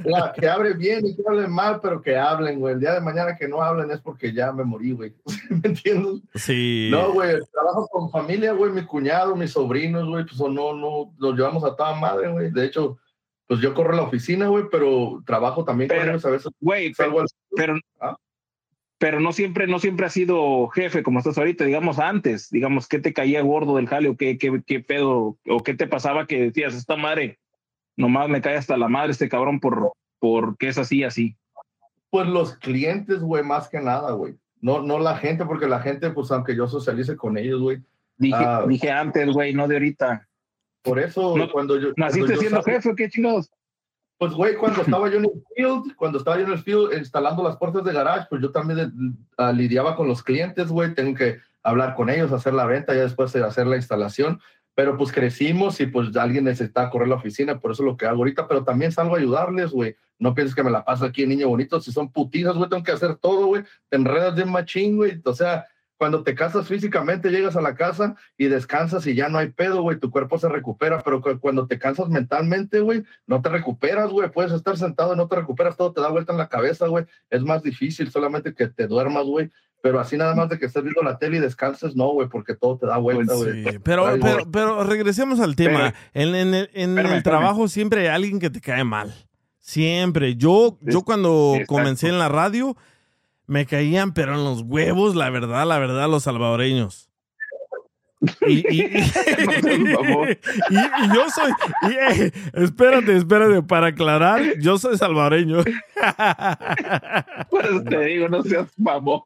[0.06, 2.74] Ya, que hablen bien y que hablen mal, pero que hablen, güey.
[2.76, 5.14] El día de mañana que no hablen es porque ya me morí, güey.
[5.50, 6.22] ¿Me entiendes?
[6.36, 6.90] Sí.
[6.92, 11.36] No, güey, trabajo con familia, güey, mi cuñado, mis sobrinos, güey, pues no, no, los
[11.36, 12.52] llevamos a toda madre, güey.
[12.52, 12.98] De hecho,
[13.48, 16.52] pues yo corro a la oficina, güey, pero trabajo también con Pero, ellos a veces.
[16.62, 17.24] Güey, salgo
[17.56, 18.16] pero, al- pero, ¿Ah?
[19.00, 23.00] pero no siempre, no siempre has sido jefe como estás ahorita, digamos antes, digamos, ¿qué
[23.00, 26.40] te caía gordo del jale o qué, qué, qué pedo, o qué te pasaba que
[26.42, 27.40] decías, esta madre,
[28.00, 31.36] nomás me cae hasta la madre este cabrón por, porque es así, así.
[32.10, 34.36] Pues los clientes, güey, más que nada, güey.
[34.62, 37.84] No, no la gente, porque la gente, pues aunque yo socialice con ellos, güey.
[38.18, 40.28] Dije, ah, dije antes, güey, no de ahorita.
[40.82, 41.90] por eso, No, cuando yo.
[41.98, 43.52] ¿Naciste cuando yo siendo jefe qué chingados?
[44.18, 47.44] Pues, güey, cuando estaba yo en el field, cuando estaba yo en el field instalando
[47.44, 50.94] las puertas de garage, pues yo también ah, lidiaba con los clientes, güey.
[50.94, 54.40] Tengo que hablar con ellos, hacer la venta, ya después de hacer la instalación.
[54.80, 58.06] Pero pues crecimos y pues alguien necesitaba correr la oficina, por eso es lo que
[58.06, 58.48] hago ahorita.
[58.48, 59.98] Pero también salgo a ayudarles, güey.
[60.18, 61.82] No pienses que me la paso aquí, niño bonito.
[61.82, 63.64] Si son putizas, güey, tengo que hacer todo, güey.
[63.90, 65.22] Te enredas de machín, güey.
[65.26, 65.68] O sea,
[66.00, 69.82] cuando te casas físicamente, llegas a la casa y descansas y ya no hay pedo,
[69.82, 70.00] güey.
[70.00, 74.32] Tu cuerpo se recupera, pero cu- cuando te cansas mentalmente, güey, no te recuperas, güey.
[74.32, 77.06] Puedes estar sentado y no te recuperas, todo te da vuelta en la cabeza, güey.
[77.30, 79.52] Es más difícil solamente que te duermas, güey.
[79.82, 82.56] Pero así nada más de que estés viendo la tele y descanses, no, güey, porque
[82.56, 83.64] todo te da vuelta, güey.
[83.66, 84.18] Sí, pero,
[84.52, 85.94] pero, regresemos al tema.
[86.14, 87.24] en en el, en espérame, el espérame.
[87.24, 89.14] trabajo siempre hay alguien que te cae mal.
[89.58, 90.36] Siempre.
[90.36, 92.76] Yo, yo cuando comencé en la radio,
[93.50, 97.10] me caían, pero en los huevos, la verdad, la verdad, los salvadoreños.
[98.46, 98.98] Y, y- y-
[100.70, 101.52] y- y yo soy.
[101.92, 105.64] eh, espérate, espérate, para aclarar, yo soy salvadoreño.
[107.50, 109.22] Por eso te digo, no seas mamón.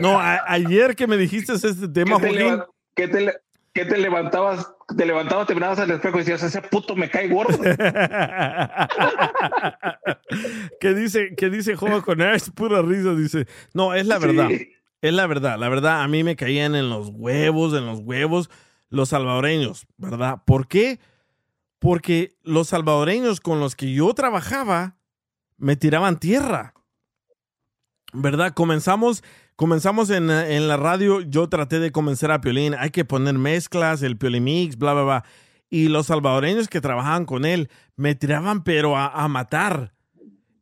[0.00, 2.66] No, a- ayer que me dijiste este tema, ¿Qué te, Joaquín, leva-
[2.96, 3.34] qué te le-
[3.74, 4.72] qué te levantabas?
[4.96, 7.58] Te levantabas, te mirabas al espejo y decías, ese puto me cae gordo.
[10.80, 13.46] que dice, que dice Juego con es pura risa, dice.
[13.74, 14.48] No, es la verdad.
[14.48, 14.72] Sí.
[15.02, 15.58] Es la verdad.
[15.58, 18.48] La verdad, a mí me caían en los huevos, en los huevos,
[18.88, 20.42] los salvadoreños, ¿verdad?
[20.46, 21.00] ¿Por qué?
[21.80, 24.96] Porque los salvadoreños con los que yo trabajaba
[25.56, 26.74] me tiraban tierra.
[28.12, 28.52] ¿Verdad?
[28.54, 29.24] Comenzamos,
[29.56, 31.20] comenzamos en, en la radio.
[31.20, 32.74] Yo traté de convencer a Piolín.
[32.78, 35.24] Hay que poner mezclas, el Piolimix, bla, bla, bla.
[35.70, 39.94] Y los salvadoreños que trabajaban con él me tiraban, pero a, a matar.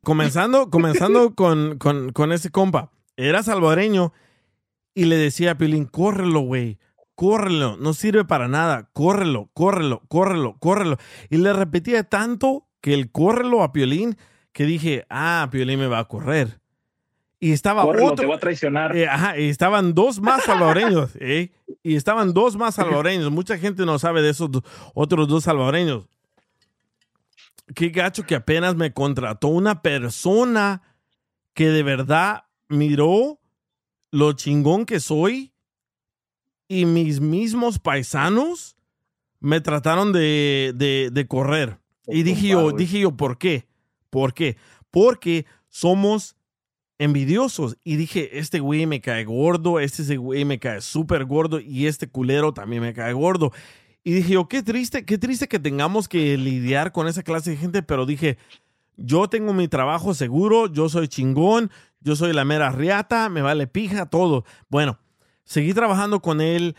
[0.03, 2.91] Comenzando, comenzando con, con, con ese compa.
[3.17, 4.13] Era salvadoreño
[4.93, 6.79] y le decía a Piolín, córrelo, güey.
[7.15, 8.89] Córrelo, no sirve para nada.
[8.93, 10.97] Córrelo, córrelo, córrelo, córrelo.
[11.29, 14.17] Y le repetía tanto que el córrelo a Piolín
[14.53, 16.60] que dije, ah, Piolín me va a correr.
[17.43, 18.13] Y estaba otro.
[18.15, 18.95] te voy a traicionar.
[18.95, 21.51] Eh, ajá, y estaban dos más salvadoreños, ¿eh?
[21.83, 23.31] Y estaban dos más salvadoreños.
[23.31, 24.49] Mucha gente no sabe de esos
[24.93, 26.07] otros dos salvadoreños.
[27.73, 30.81] Qué gacho que apenas me contrató una persona
[31.53, 33.39] que de verdad miró
[34.11, 35.53] lo chingón que soy
[36.67, 38.75] y mis mismos paisanos
[39.39, 41.79] me trataron de, de- de correr.
[42.07, 43.67] Y dije yo, dije yo, ¿por qué?
[44.09, 44.57] ¿Por qué?
[44.91, 46.35] Porque somos
[47.01, 47.77] envidiosos.
[47.83, 52.07] Y dije, este güey me cae gordo, este güey me cae súper gordo y este
[52.07, 53.51] culero también me cae gordo.
[54.03, 57.57] Y dije yo, qué triste, qué triste que tengamos que lidiar con esa clase de
[57.57, 58.37] gente, pero dije,
[58.97, 61.71] yo tengo mi trabajo seguro, yo soy chingón,
[62.01, 64.45] yo soy la mera riata, me vale pija, todo.
[64.69, 64.99] Bueno,
[65.43, 66.75] seguí trabajando con él,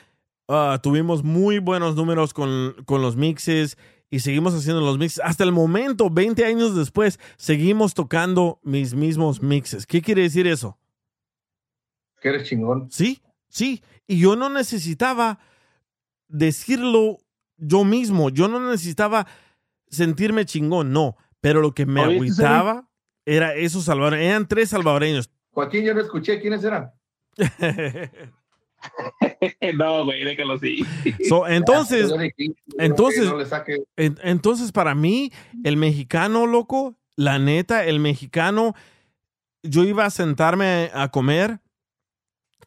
[0.46, 3.76] ah, tuvimos muy buenos números con, con los mixes
[4.12, 5.22] y seguimos haciendo los mixes.
[5.24, 9.86] Hasta el momento, 20 años después, seguimos tocando mis mismos mixes.
[9.86, 10.78] ¿Qué quiere decir eso?
[12.20, 12.90] Que eres chingón.
[12.90, 13.82] Sí, sí.
[14.06, 15.38] Y yo no necesitaba
[16.28, 17.20] decirlo
[17.56, 18.28] yo mismo.
[18.28, 19.26] Yo no necesitaba
[19.88, 21.16] sentirme chingón, no.
[21.40, 22.90] Pero lo que me agüitaba
[23.24, 24.26] era esos salvadoreños.
[24.26, 25.30] Eran tres salvadoreños.
[25.52, 26.92] Joaquín, yo no escuché quiénes eran.
[29.74, 30.84] no, güey, déjalo así.
[31.28, 32.12] So, entonces,
[32.78, 33.30] entonces,
[33.96, 35.32] entonces para mí,
[35.64, 38.74] el mexicano, loco, la neta, el mexicano,
[39.62, 41.60] yo iba a sentarme a comer.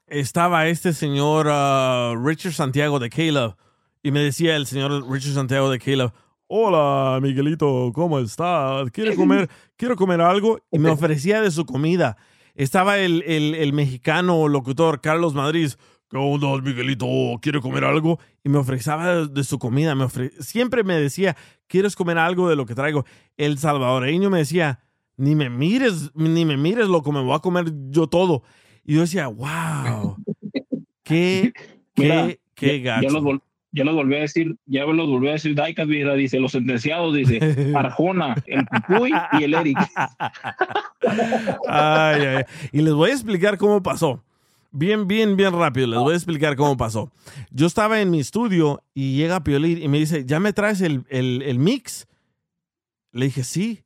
[0.07, 3.55] Estaba este señor ah, Richard Santiago de Caleb.
[4.03, 6.11] Y me decía el señor Richard Santiago de Caleb,
[6.47, 8.91] hola Miguelito, ¿cómo estás?
[8.91, 10.59] ¿Quiere comer, quiero comer algo?
[10.71, 12.17] Y me ofrecía de su comida.
[12.53, 15.71] Estaba el, el- el mexicano locutor Carlos Madrid.
[16.09, 17.05] ¿Qué onda, Miguelito?
[17.41, 18.19] ¿Quiere comer algo?
[18.43, 19.95] Y me ofrecía de, su comida.
[19.95, 21.35] Me ofre- Siempre me decía,
[21.67, 23.05] ¿quieres comer algo de lo que traigo?
[23.37, 24.79] El salvadoreño me decía,
[25.17, 28.43] ni me mires, ni me mires, loco, me voy a comer yo todo.
[28.83, 30.17] Y yo decía, wow,
[31.03, 31.53] qué,
[31.95, 33.07] Mira, qué, qué ya, gacho.
[33.07, 33.41] ya nos vol-
[33.71, 37.39] ya nos volvió a decir, ya nos volvió a decir Daikas, dice, los sentenciados, dice,
[37.75, 39.77] Arjona, el Pupuy y el Eric.
[41.67, 42.43] Ay, ay, ay.
[42.71, 44.23] Y les voy a explicar cómo pasó.
[44.77, 45.87] Bien, bien, bien rápido.
[45.87, 47.09] Les voy a explicar cómo pasó.
[47.49, 51.05] Yo estaba en mi estudio y llega Piolín y me dice, ¿ya me traes el,
[51.09, 52.07] el- el mix?
[53.13, 53.85] Le dije, sí.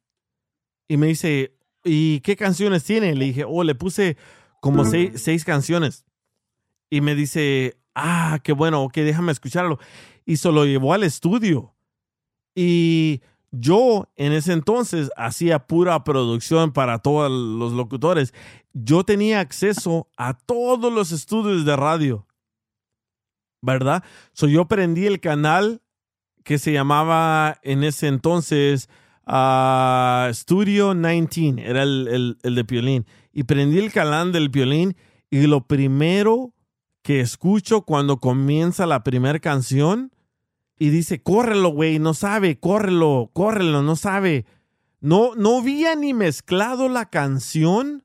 [0.87, 1.53] Y me dice,
[1.83, 3.13] ¿y qué canciones tiene?
[3.13, 4.17] Le dije, oh, le puse
[4.61, 6.05] como seis, seis canciones.
[6.89, 9.77] Y me dice, ah, qué bueno, ok, déjame escucharlo.
[10.25, 11.75] Y se lo llevó al estudio.
[12.55, 13.21] Y
[13.51, 18.33] yo en ese entonces hacía pura producción para todos los locutores.
[18.83, 22.27] Yo tenía acceso a todos los estudios de radio.
[23.61, 24.03] ¿Verdad?
[24.33, 25.81] So yo prendí el canal
[26.43, 28.89] que se llamaba en ese entonces
[29.25, 31.61] ah, Studio 19.
[31.69, 33.05] Era el, el- el de Piolín.
[33.33, 34.95] Y prendí el canal del Piolín
[35.29, 36.53] y lo primero
[37.03, 40.11] que escucho cuando comienza la primera canción
[40.77, 44.45] y dice, córrelo, güey, no sabe, córrelo, córrelo, no sabe.
[45.01, 48.03] No, no había ni mezclado la canción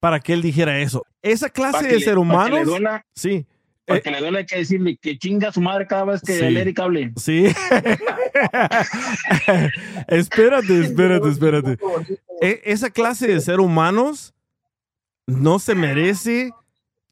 [0.00, 1.04] para que él dijera eso.
[1.22, 2.58] Esa clase de le- ser para que humanos.
[2.60, 3.46] le duela- sí.
[3.86, 6.20] Para Eh, que le duele hay que decirle que chinga a su madre cada vez
[6.22, 6.44] que Sí.
[6.44, 7.12] el Eric hable.
[7.16, 7.44] Sí.
[10.08, 11.78] espérate, espérate, espérate.
[12.40, 14.32] E- esa clase de ser humanos
[15.26, 16.52] no se merece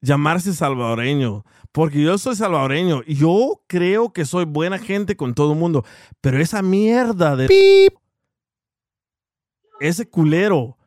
[0.01, 1.44] llamarse salvadoreño.
[1.73, 5.85] Porque yo soy salvadoreño y yo creo que soy buena gente con todo el mundo.
[6.20, 7.94] Pero esa mierda de pip,
[9.81, 10.77] ese culero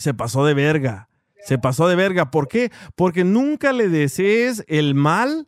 [0.00, 1.08] se pasó de verga.
[1.44, 2.30] Se pasó de verga.
[2.30, 2.72] ¿Por qué?
[2.96, 5.46] Porque nunca le desees el mal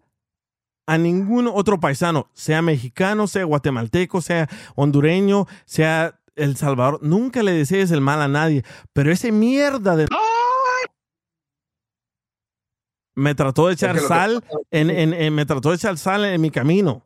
[0.87, 6.99] a ningún otro paisano, sea mexicano, sea guatemalteco, sea hondureño, sea El Salvador.
[7.03, 8.63] Nunca le desees el mal a nadie.
[8.93, 10.07] Pero ese mierda de.
[13.15, 16.51] Me trató de echar sal, en, en- en- me trató de echar sal en mi
[16.51, 17.05] camino.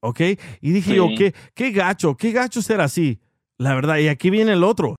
[0.00, 0.20] ¿Ok?
[0.60, 0.96] Y dije Sí.
[0.96, 3.20] yo, ¿qué, qué gacho, qué gacho ser así.
[3.58, 4.96] La verdad, y aquí viene el otro.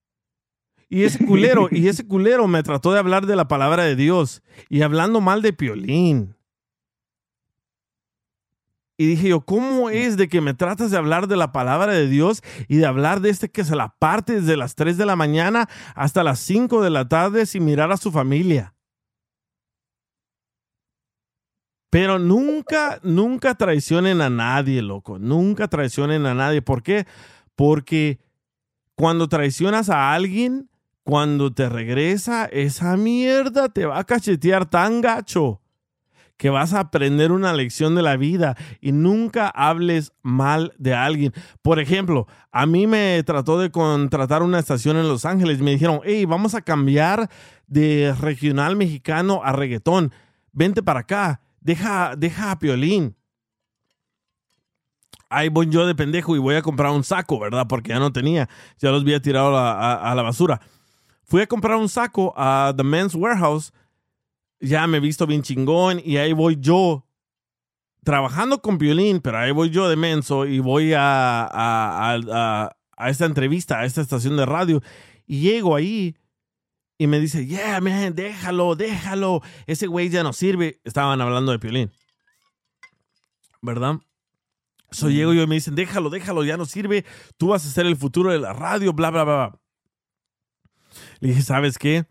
[0.93, 4.43] Y ese culero, y ese culero me trató de hablar de la palabra de Dios
[4.69, 6.35] y hablando mal de Piolín.
[8.95, 12.07] Y dije yo, ¿cómo es de que me tratas de hablar de la palabra de
[12.07, 15.15] Dios y de hablar de este que se la parte desde las 3 de la
[15.15, 18.75] mañana hasta las 5 de la tarde sin mirar a su familia?
[21.89, 25.17] Pero nunca, nunca traicionen a nadie, loco.
[25.17, 26.61] Nunca traicionen a nadie.
[26.61, 27.07] ¿Por qué?
[27.55, 28.19] Porque
[28.93, 30.69] cuando traicionas a alguien,
[31.03, 35.59] cuando te regresa, esa mierda te va a cachetear tan gacho
[36.37, 41.31] que vas a aprender una lección de la vida y nunca hables mal de alguien.
[41.61, 45.59] Por ejemplo, a mí me trató de contratar una estación en Los Ángeles.
[45.61, 47.29] Me dijeron, hey, vamos a cambiar
[47.67, 50.11] de regional mexicano a reggaetón.
[50.51, 51.41] Vente para acá.
[51.61, 53.15] Deja, deja a Piolín.
[55.29, 57.65] Ahí voy yo de pendejo y voy a comprar un saco, ¿verdad?
[57.67, 58.49] Porque ya no tenía.
[58.79, 60.61] Ya los había tirado a la, a- a la basura.
[61.25, 63.71] Fui a comprar un saco a The Men's Warehouse
[64.59, 67.05] ya me he visto bien chingón y ahí voy yo
[68.05, 73.09] trabajando con violín, pero ahí voy yo de menso y voy a, a, a- a-
[73.09, 74.81] esta entrevista, a esta estación de radio
[75.25, 76.15] y llego ahí
[76.97, 80.79] y me dice, yeah, man, déjalo, déjalo, ese güey ya no sirve.
[80.85, 81.91] Estaban hablando de violín,
[83.61, 83.95] ¿verdad?
[84.91, 87.03] So llego yo y me dicen, déjalo, déjalo, ya no sirve,
[87.37, 89.35] tú vas a ser el futuro de la radio, bla, bla, bla.
[89.49, 89.59] bla.
[91.23, 92.05] Le dije, ¿sabes qué?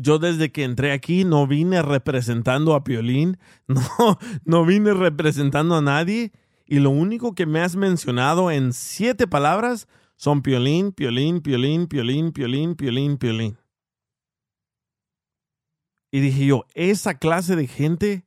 [0.00, 3.82] yo desde que entré aquí no vine representando a Piolín, no,
[4.44, 6.32] no vine representando a nadie
[6.66, 12.32] y lo único que me has mencionado en siete palabras son Piolín, Piolín, Piolín, Piolín,
[12.32, 13.58] Piolín, Piolín, Piolín.
[16.10, 18.24] Y dije yo, esa clase de gente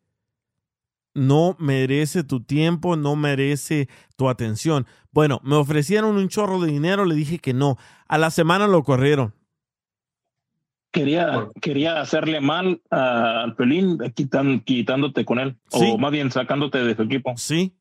[1.14, 4.88] no merece tu tiempo, no merece tu atención.
[5.11, 7.77] Bueno, me ofrecieron un chorro de dinero, le dije que no.
[8.07, 9.34] A la semana lo corrieron.
[10.91, 15.89] Quería, quería hacerle mal a- al Pelín quitan, quitándote con él, Sí.
[15.93, 17.34] o más bien sacándote de su equipo.
[17.38, 17.73] Sí.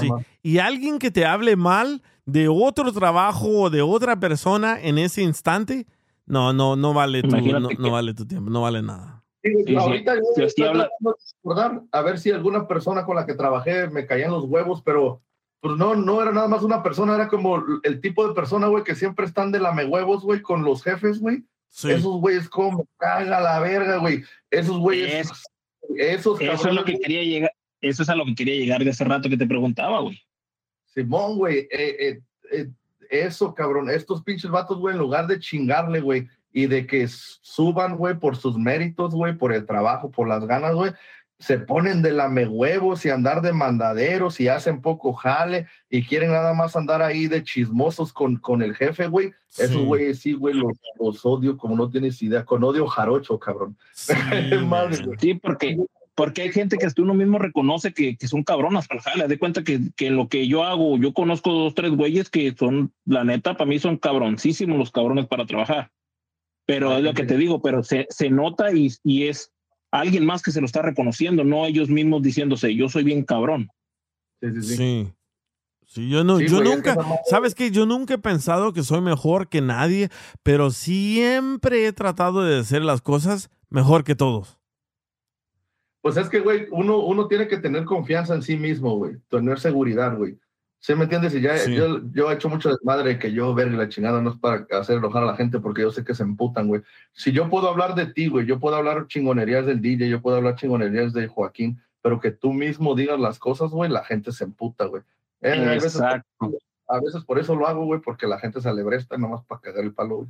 [0.00, 0.08] Sí.
[0.42, 5.22] Y alguien que te hable mal de otro trabajo o de otra persona en ese
[5.22, 5.86] instante,
[6.26, 9.22] no, no, no vale tu, no, no vale tu tiempo, no vale nada.
[9.44, 10.66] Sí, ahorita yo Sí, estoy
[11.44, 15.22] recordar a ver si alguna persona con la que trabajé me caían los huevos, pero
[15.60, 18.82] pues no, no era nada más una persona, era como el tipo de persona, güey,
[18.82, 21.44] que siempre están de lame huevos, güey, con los jefes, güey.
[21.70, 21.90] Sí.
[21.90, 24.22] Esos güeyes como caga la verga, güey.
[24.50, 25.28] Esos güeyes
[25.96, 27.52] Esos Eso es cabrones, lo que quería llegar.
[27.80, 30.20] Eso es a lo que quería llegar de hace rato que te preguntaba, güey.
[30.86, 32.20] Simón, güey, eh, eh,
[32.50, 32.70] eh,
[33.10, 37.96] eso, cabrón, estos pinches vatos, güey, en lugar de chingarle, güey, y de que suban,
[37.96, 40.92] güey, por sus méritos, güey, por el trabajo, por las ganas, güey,
[41.38, 46.30] se ponen de lame huevos y andar de mandaderos y hacen poco jale y quieren
[46.30, 49.32] nada más andar ahí de chismosos con, con el jefe, güey.
[49.58, 53.76] Esos güeyes sí, güey, los, los odio como no tienes idea, con odio jarocho, cabrón.
[54.66, 55.04] Madre.
[55.18, 55.78] Sí, porque,
[56.14, 59.28] porque hay gente que hasta uno mismo reconoce que, que son cabronas para el jale.
[59.28, 62.92] De cuenta que, que lo que yo hago, yo conozco dos, tres güeyes que son,
[63.04, 65.90] la neta, para mí son cabroncísimos los cabrones para trabajar.
[66.66, 69.52] Pero es lo que te digo, pero se, se nota y, y es
[70.00, 73.68] alguien más que se lo está reconociendo, no ellos mismos diciéndose, yo soy bien cabrón.
[74.40, 74.76] Sí, sí, sí.
[74.76, 75.12] Sí.
[75.88, 77.70] Sí, yo no, Sí, yo es que nunca, madre- ¿sabes qué?
[77.70, 80.10] Yo nunca he pensado que soy mejor que nadie,
[80.42, 84.58] pero siempre he tratado de hacer las cosas mejor que todos.
[86.02, 89.58] Pues es que, güey, uno, uno tiene que tener confianza en sí mismo, güey, tener
[89.58, 90.38] seguridad, güey.
[90.86, 91.34] ¿Sí me entiendes?
[91.34, 91.74] Y ya, Sí.
[91.74, 94.98] yo, yo he hecho mucho desmadre que yo ver la chingada no es para hacer
[94.98, 96.80] enojar a la gente porque yo sé que se emputan, güey.
[97.12, 100.36] Si yo puedo hablar de ti, güey, yo puedo hablar chingonerías del DJ, yo puedo
[100.36, 104.44] hablar chingonerías de Joaquín, pero que tú mismo digas las cosas, güey, la gente se
[104.44, 105.02] emputa, güey.
[105.40, 106.52] Eh, veces- Exacto.
[106.86, 109.82] a veces por eso lo hago, güey, porque la gente se alebresta nomás para cagar
[109.82, 110.28] el palo, güey.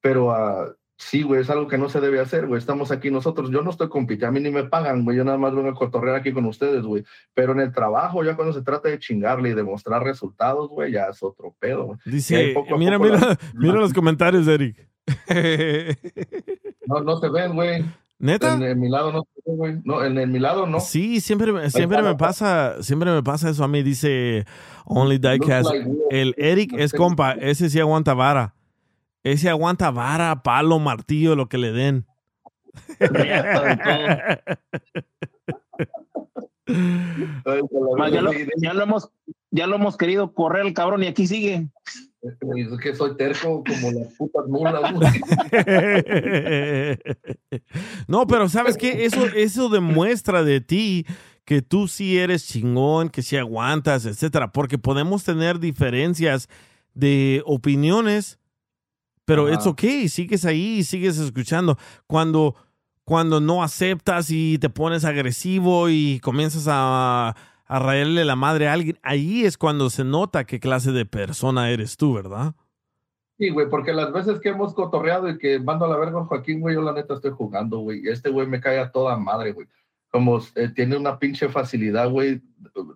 [0.00, 2.58] Pero ah, sí, güey, es algo que no se debe hacer, güey.
[2.58, 3.50] Estamos aquí nosotros.
[3.50, 5.16] Yo no estoy compitiendo, a mí ni me pagan, güey.
[5.16, 7.04] Yo nada más vengo a cotorrear aquí con ustedes, güey.
[7.34, 11.06] Pero en el trabajo, ya cuando se trata de chingarle y demostrar resultados, güey, ya
[11.06, 11.98] es otro pedo, güey.
[12.04, 14.88] Dice, poco a mira, mira, la- mira los comentarios, Eric.
[16.86, 17.84] No, no se ven, güey.
[18.18, 18.54] ¿Neta?
[18.54, 19.74] En, en mi lado no güey.
[19.84, 20.80] No, en, en mi lado no.
[20.80, 24.46] Sí, siempre, me- siempre me pasa, siempre me pasa eso a mí, dice
[24.86, 25.70] Only Diecast.
[25.70, 25.90] Like.
[26.10, 28.54] El Eric es compa, ese sí aguanta vara.
[29.26, 32.06] Ese aguanta vara, palo, martillo, lo que le den.
[33.00, 34.40] Ya,
[38.22, 39.10] lo, ya hemos,
[39.50, 41.66] ya lo hemos querido correr el cabrón y aquí sigue.
[42.22, 42.36] Es
[42.80, 45.10] que soy terco como las putas mulas, güey.
[48.06, 49.06] no, pero ¿sabes qué?
[49.06, 51.04] Eso, eso demuestra de ti
[51.44, 56.48] que tú sí eres chingón, que sí aguantas, etcétera, porque podemos tener diferencias
[56.94, 58.38] de opiniones,
[59.26, 61.76] pero it's okay, sigues ahí, sigues escuchando.
[62.06, 62.54] Cuando,
[63.04, 67.36] cuando no aceptas y te pones agresivo y comienzas a,
[67.66, 71.70] a rayarle la madre a alguien, ahí es cuando se nota qué clase de persona
[71.70, 72.54] eres tú, ¿verdad?
[73.38, 76.24] Sí, güey, porque las veces que hemos cotorreado y que mando a la verga a
[76.24, 78.08] Joaquín, güey, yo la neta estoy jugando, güey.
[78.08, 79.66] Este güey me cae a toda madre, güey.
[80.10, 82.40] Como eh, tiene una pinche facilidad, güey,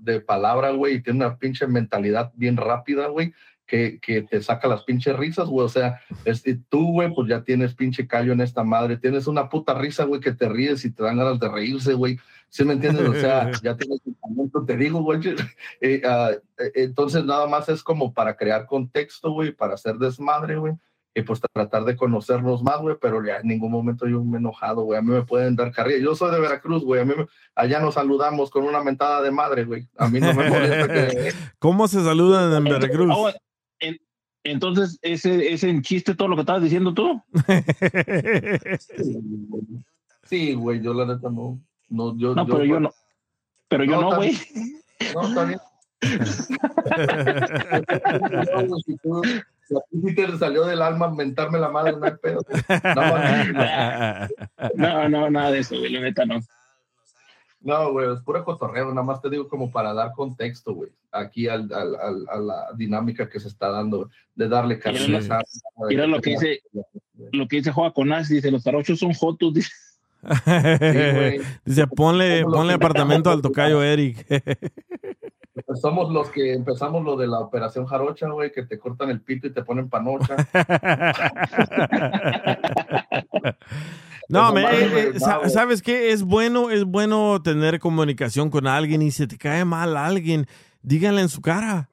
[0.00, 3.34] de palabra, güey, y tiene una pinche mentalidad bien rápida, güey,
[3.70, 5.64] que, que te saca las pinches risas, güey.
[5.64, 8.96] O sea, este, tú, güey, pues ya tienes pinche callo en esta madre.
[8.96, 12.18] Tienes una puta risa, güey, que te ríes y te dan ganas de reírse, güey.
[12.48, 13.08] ¿Sí me entiendes?
[13.08, 15.20] O sea, ya tienes un talento, te digo, güey.
[15.80, 20.56] Eh, ah, eh, entonces, nada más es como para crear contexto, güey, para hacer desmadre,
[20.56, 20.74] güey.
[21.14, 24.40] Y pues tratar de conocernos más, güey, pero ya en ningún momento yo me he
[24.40, 24.98] enojado, güey.
[24.98, 26.02] A mí me pueden dar carrilla.
[26.02, 27.02] Yo soy de Veracruz, güey.
[27.02, 29.88] A mí me- allá nos saludamos con una mentada de madre, güey.
[29.96, 31.32] A mí no me molesta que.
[31.58, 33.12] ¿Cómo se saludan en Veracruz?
[34.44, 37.20] En- entonces, ese, ese en chiste todo lo que estabas diciendo tú.
[40.24, 41.60] Sí, güey, yo la neta no.
[41.88, 42.92] No, yo, No, pero yo no.
[43.68, 44.32] Pero yo no, güey.
[45.14, 45.60] No, está bien.
[49.70, 52.44] Si a ti te salió del alma mentarme la madre, no hay pedo.
[54.74, 55.92] No, no, nada de eso, güey.
[55.92, 56.40] La neta no.
[57.62, 61.46] No, güey, es pura cotorreo, nada más te digo como para dar contexto, güey, aquí
[61.46, 64.98] al, al- al- a la dinámica que se está dando, de darle carne.
[65.06, 65.42] Mira,
[65.88, 66.62] Mira lo que dice,
[67.32, 69.70] lo que dice Joa Conás, dice, los tarochos son jotos, dice.
[70.22, 71.40] güey.
[71.64, 74.26] Dice, ponle, ponle apartamento al tocayo Eric.
[75.66, 79.20] Pues somos los que empezamos lo de la operación jarocha, güey, que te cortan el
[79.20, 80.36] pito y te ponen panocha.
[84.30, 85.48] No, me- eh, eh.
[85.48, 86.12] ¿sabes qué?
[86.12, 90.46] Es bueno, es bueno tener comunicación con alguien y si te cae mal alguien,
[90.82, 91.88] díganle en su cara.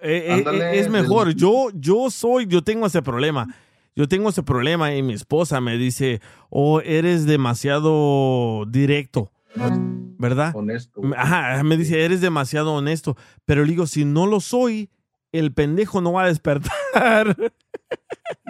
[0.00, 1.28] Eh, Ándale, es mejor.
[1.28, 3.46] del- Yo, yo soy, yo tengo ese problema.
[3.96, 6.20] Yo tengo ese problema y mi esposa me dice,
[6.50, 9.30] oh, eres demasiado directo,
[10.18, 10.52] ¿verdad?
[10.56, 11.00] Honesto.
[11.00, 13.16] Me- Ajá, me dice, eres demasiado honesto.
[13.44, 14.90] Pero le digo, si no lo soy,
[15.32, 17.36] el pendejo no va a despertar.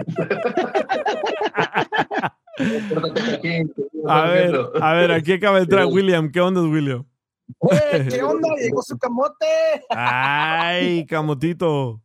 [4.06, 6.30] A ver, a ver, aquí acaba de entrar William.
[6.30, 7.04] ¿Qué onda, William?
[7.70, 8.48] ¡Eh, ¿Qué onda?
[8.60, 9.46] Llegó su camote.
[9.90, 12.00] Ay, camotito.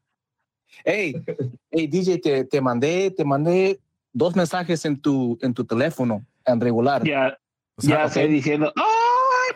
[0.85, 1.13] Hey,
[1.71, 3.79] hey, DJ, te, te mandé, te mandé
[4.13, 7.03] dos mensajes en tu, en tu teléfono en regular.
[7.03, 7.37] Ya,
[7.77, 8.71] Ya sé diciendo,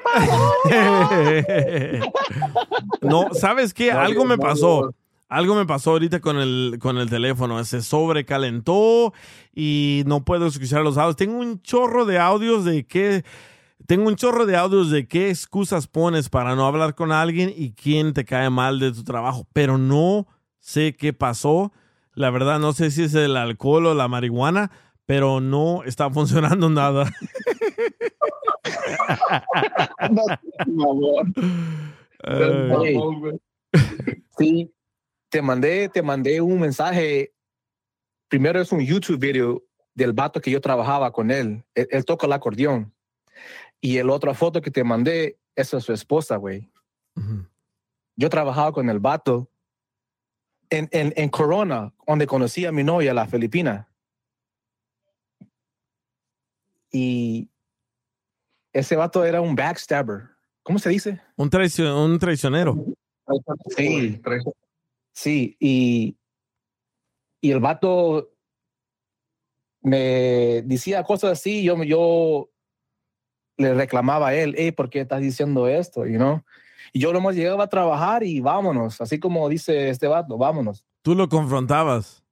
[3.02, 3.92] no, ¿sabes qué?
[3.92, 4.94] Algo me pasó.
[5.34, 7.64] Algo me pasó ahorita con el, con el teléfono.
[7.64, 9.14] Se sobrecalentó
[9.52, 11.16] y no puedo escuchar los audios.
[11.16, 13.26] Tengo un chorro de audios de qué.
[13.88, 17.72] Tengo un chorro de audios de qué excusas pones para no hablar con alguien y
[17.72, 20.28] quién te cae mal de tu trabajo, pero no
[20.60, 21.74] sé qué pasó.
[22.14, 24.70] La verdad, no sé si es el alcohol o la marihuana,
[25.08, 27.12] pero no está funcionando nada.
[32.26, 32.70] Ey,
[34.38, 34.72] sí,
[35.34, 37.34] te mandé, te mandé un mensaje.
[38.28, 39.64] Primero es un YouTube video
[39.96, 41.66] del vato que yo trabajaba con él.
[41.74, 42.94] Él, él toca el acordeón.
[43.82, 46.70] Y el otra foto que te mandé, esa es su esposa, güey.
[48.16, 49.50] Yo trabajaba con el vato
[50.70, 53.90] en, en, en Corona, donde conocí a mi novia, la filipina.
[56.92, 57.50] Y
[58.72, 60.30] ese vato era un backstabber.
[60.62, 61.20] ¿Cómo se dice?
[61.38, 62.86] Un, traicio- un traicionero.
[63.76, 64.22] Sí,
[65.14, 66.18] sí, y,
[67.42, 68.32] y el vato
[69.82, 72.50] me decía cosas así, yo, yo
[73.58, 76.06] le reclamaba a él, hey, ¿por qué estás diciendo esto?
[76.06, 76.44] You know?
[76.92, 80.86] Y yo nomás llegaba a trabajar y vámonos, así como dice este vato, vámonos.
[81.02, 82.24] Tú lo confrontabas.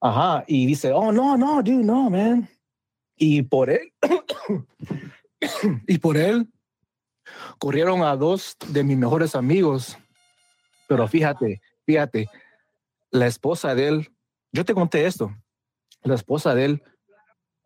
[0.00, 2.48] Ajá, y dice, oh, no, no, dude, no, man.
[3.16, 3.92] Y por él,
[5.86, 6.48] y por él,
[7.58, 9.96] corrieron a dos de mis mejores amigos.
[10.86, 12.28] Pero fíjate, fíjate,
[13.10, 14.12] la esposa de él,
[14.52, 15.34] yo te conté esto,
[16.02, 16.82] la esposa de él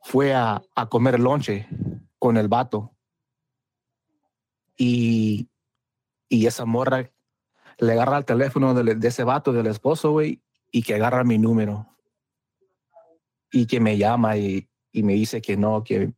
[0.03, 1.67] fue a, a comer lonche
[2.19, 2.95] con el vato.
[4.77, 5.49] Y,
[6.29, 7.11] y esa morra
[7.79, 11.87] le agarra el teléfono de, ese vato, del esposo, güey, y que agarra mi número.
[13.53, 16.13] Y que me llama y, y me dice que no, que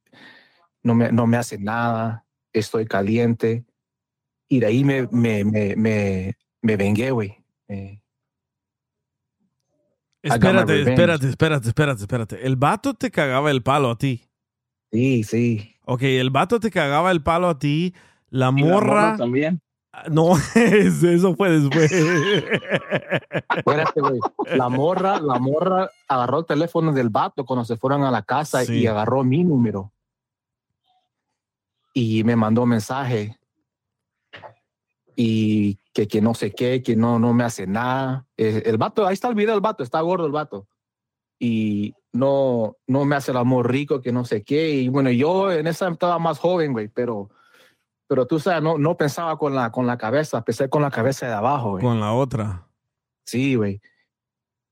[0.82, 3.64] no me, no me hace nada, estoy caliente.
[4.48, 7.41] Y de ahí me, me, me, me, me vengué, güey.
[7.72, 7.98] Eh,
[10.22, 12.46] Espérate, espérate, espérate, espérate, espérate.
[12.46, 14.28] El vato te cagaba el palo a ti.
[14.92, 15.74] Sí, sí.
[15.84, 17.92] Ok, el vato te cagaba el palo a ti.
[18.30, 19.16] La Y la morra.
[19.16, 19.60] también.
[20.10, 21.90] No, eso fue después.
[23.56, 24.20] Espérate, güey.
[24.56, 28.64] La morra, la morra agarró el teléfono del vato cuando se fueron a la casa
[28.64, 28.74] Sí.
[28.78, 29.92] y agarró mi número.
[31.92, 33.36] Y me mandó mensaje.
[35.14, 38.26] Y que, que no sé qué, que no, no me hace nada.
[38.36, 40.66] Eh, el vato, ahí está el video del vato, está gordo el vato.
[41.38, 44.70] Y no, no me hace el amor rico, que no sé qué.
[44.70, 47.30] Y bueno, yo en esa estaba más joven, güey, pero,
[48.06, 51.26] pero tú sabes, no, no pensaba con la, con la cabeza, pensé con la cabeza
[51.26, 51.82] de abajo, güey.
[51.82, 52.66] Con la otra.
[53.26, 53.80] Sí, güey.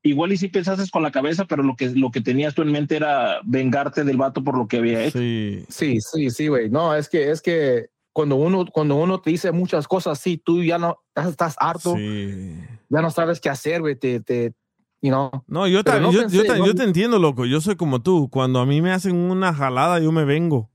[0.03, 2.73] Igual y sí pensaste con la cabeza, pero lo que, lo que tenías tú en
[2.73, 5.19] mente era vengarte del vato por lo que había hecho.
[5.19, 5.67] Sí.
[5.69, 6.71] Sí, sí, sí, güey.
[6.71, 7.91] No, es que, es que
[8.21, 11.95] cuando uno, cuando uno te dice muchas cosas así, tú ya no estás, estás harto,
[11.97, 12.55] Sí.
[12.91, 13.97] ya no sabes qué hacer, güey.
[13.97, 14.53] Te, te,
[15.01, 15.31] you know.
[15.47, 17.47] No, yo, ta- no yo, pensé, yo ta- no- yo te entiendo, loco.
[17.47, 18.29] Yo soy como tú.
[18.31, 20.71] Cuando a mí me hacen una jalada, yo me vengo.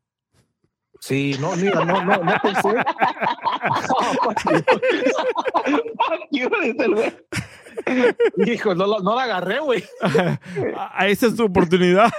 [1.01, 2.69] Sí, no, mira, no, no, no pensé.
[8.51, 9.83] Hijo, no, lo- no la agarré, güey.
[11.07, 12.09] Esa es tu oportunidad.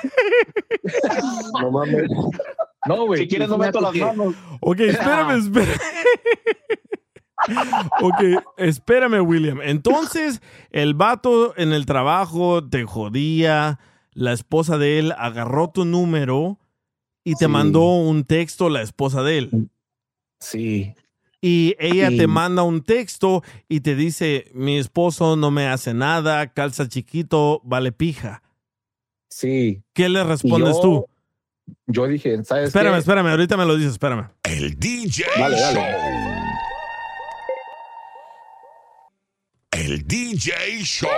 [1.60, 2.08] No mames.
[2.86, 3.22] No, güey.
[3.22, 4.34] Si quieres, no meto las que- manos.
[4.60, 5.80] Ok, espérame, espérame.
[8.00, 8.22] Ok,
[8.56, 9.60] espérame, William.
[9.62, 10.40] Entonces,
[10.70, 13.78] el vato en el trabajo te jodía,
[14.12, 16.58] la esposa de él agarró tu número
[17.24, 17.50] y te Sí.
[17.50, 19.70] mandó un texto la esposa de él.
[20.40, 20.94] Sí.
[21.40, 22.16] Y ella Sí.
[22.16, 27.60] te manda un texto y te dice, mi esposo no me hace nada, calza chiquito,
[27.64, 28.42] vale pija.
[29.30, 29.82] Sí.
[29.92, 31.06] ¿Qué le respondes yo- tú?
[31.86, 32.98] Yo dije, ¿sabes Espérame, qué?
[33.00, 34.28] espérame, ahorita me lo dices, espérame.
[34.44, 35.80] El DJ Dale, dale.
[35.80, 35.84] Show.
[39.72, 40.52] El DJ
[40.82, 41.08] Show.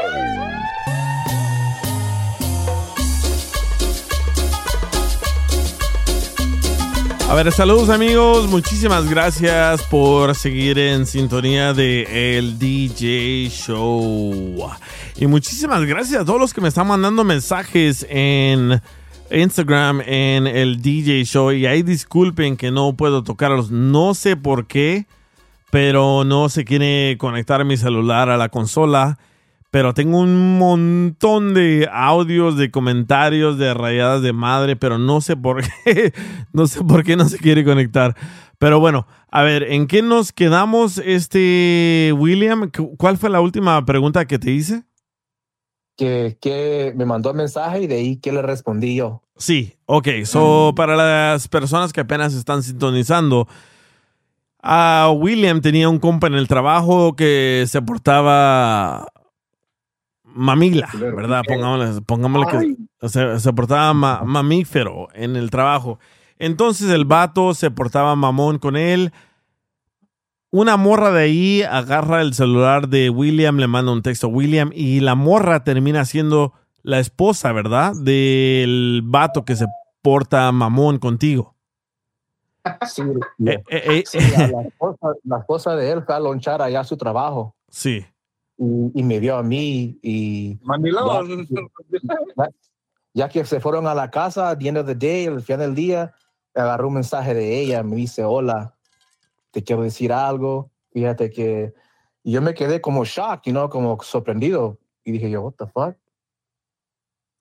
[7.29, 14.71] A ver, saludos amigos, muchísimas gracias por seguir en sintonía de el DJ Show.
[15.17, 18.81] Y muchísimas gracias a todos los que me están mandando mensajes en
[19.31, 21.53] Instagram en el DJ Show.
[21.53, 25.07] Y ahí disculpen que no puedo tocarlos, no sé por qué,
[25.71, 29.19] pero no se quiere conectar mi celular a la consola.
[29.71, 35.37] Pero tengo un montón de audios, de comentarios, de rayadas de madre, pero no sé
[35.37, 36.15] por qué,
[36.55, 38.17] no sé por qué no se quiere conectar.
[38.59, 42.71] Pero bueno, a ver, ¿en qué nos quedamos, este William?
[42.75, 44.85] ¿Cu- ¿Cuál fue la última pregunta que te hice?
[45.99, 49.23] Que, que me mandó el mensaje y de ahí que le respondí yo.
[49.37, 50.09] Sí, ok.
[50.25, 53.47] So, para las personas que apenas están sintonizando,
[54.63, 59.07] a William tenía un compa en el trabajo que se portaba
[60.25, 61.43] mamila, ¿verdad?
[61.47, 65.99] Pongámosle, pongámosle que se, se portaba ma- mamífero en el trabajo.
[66.39, 69.13] Entonces el vato se portaba mamón con él.
[70.51, 74.71] Una morra de ahí agarra el celular de William, le manda un texto a William
[74.75, 77.93] y la morra termina siendo la esposa, ¿verdad?
[77.95, 79.67] Del vato que se
[80.01, 81.55] porta mamón contigo.
[82.87, 83.03] Sí,
[83.47, 86.85] Eh, eh, eh, sí, la, esposa, la esposa de él fue a lonchar allá a
[86.85, 88.05] su trabajo Sí.
[88.59, 90.59] y, y me vio a mí y
[93.15, 95.61] ya que se fueron a la casa, at the end of the day, al final
[95.61, 96.15] del día,
[96.55, 98.75] agarró un mensaje de ella, me dice, hola,
[99.59, 101.75] te quiero decir algo, fíjate que
[102.23, 105.67] y yo me quedé como shock, you know, como sorprendido y dije yo, what the
[105.67, 105.97] fuck?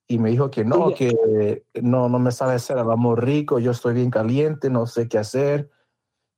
[0.07, 3.71] Y me dijo que no, que no, no me sabe hacer el amor rico, yo
[3.71, 5.69] estoy bien caliente, no sé qué hacer.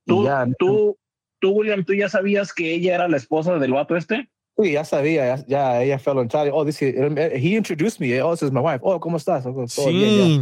[0.06, 0.98] Y ¿Tú, ya, tú,
[1.40, 4.30] tú, William, tú ya sabías que ella era la esposa del vato este?
[4.58, 6.50] Sí, ya sabía, ya, ya ella fue a lonchar.
[6.52, 8.20] Oh, this is, he introduced me.
[8.22, 8.82] Oh, this is my wife.
[8.82, 9.46] Oh, ¿cómo estás?
[9.46, 10.26] Oh, todo bien, ya.
[10.26, 10.42] Sí.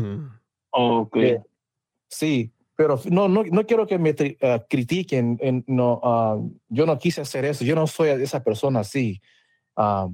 [0.72, 1.18] Ok.
[1.18, 1.44] Eh,
[2.10, 5.38] sí, pero no, no, no quiero que me ah, critiquen.
[5.42, 6.38] en- no, ah,
[6.70, 7.66] yo no quise hacer eso.
[7.66, 9.20] Yo no soy esa persona así.
[9.76, 10.08] Ah,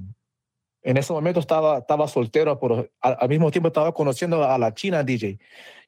[0.82, 4.72] en ese momento estaba, estaba soltero, pero al, al mismo tiempo estaba conociendo a la
[4.72, 5.38] china DJ.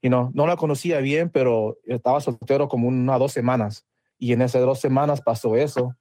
[0.02, 3.86] You know, no la conocía bien, pero estaba soltero como unas dos semanas.
[4.18, 5.96] Y en esas dos semanas pasó eso.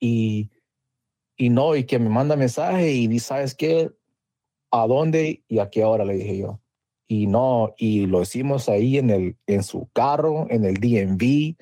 [0.00, 0.50] Y,
[1.36, 3.92] y no, y que me manda mensaje y ¿sabes qué?
[4.72, 6.04] ¿A dónde y a qué hora?
[6.04, 6.60] Le dije yo.
[7.08, 11.56] Y no, y lo hicimos ahí en, el, en su carro, en el DMV.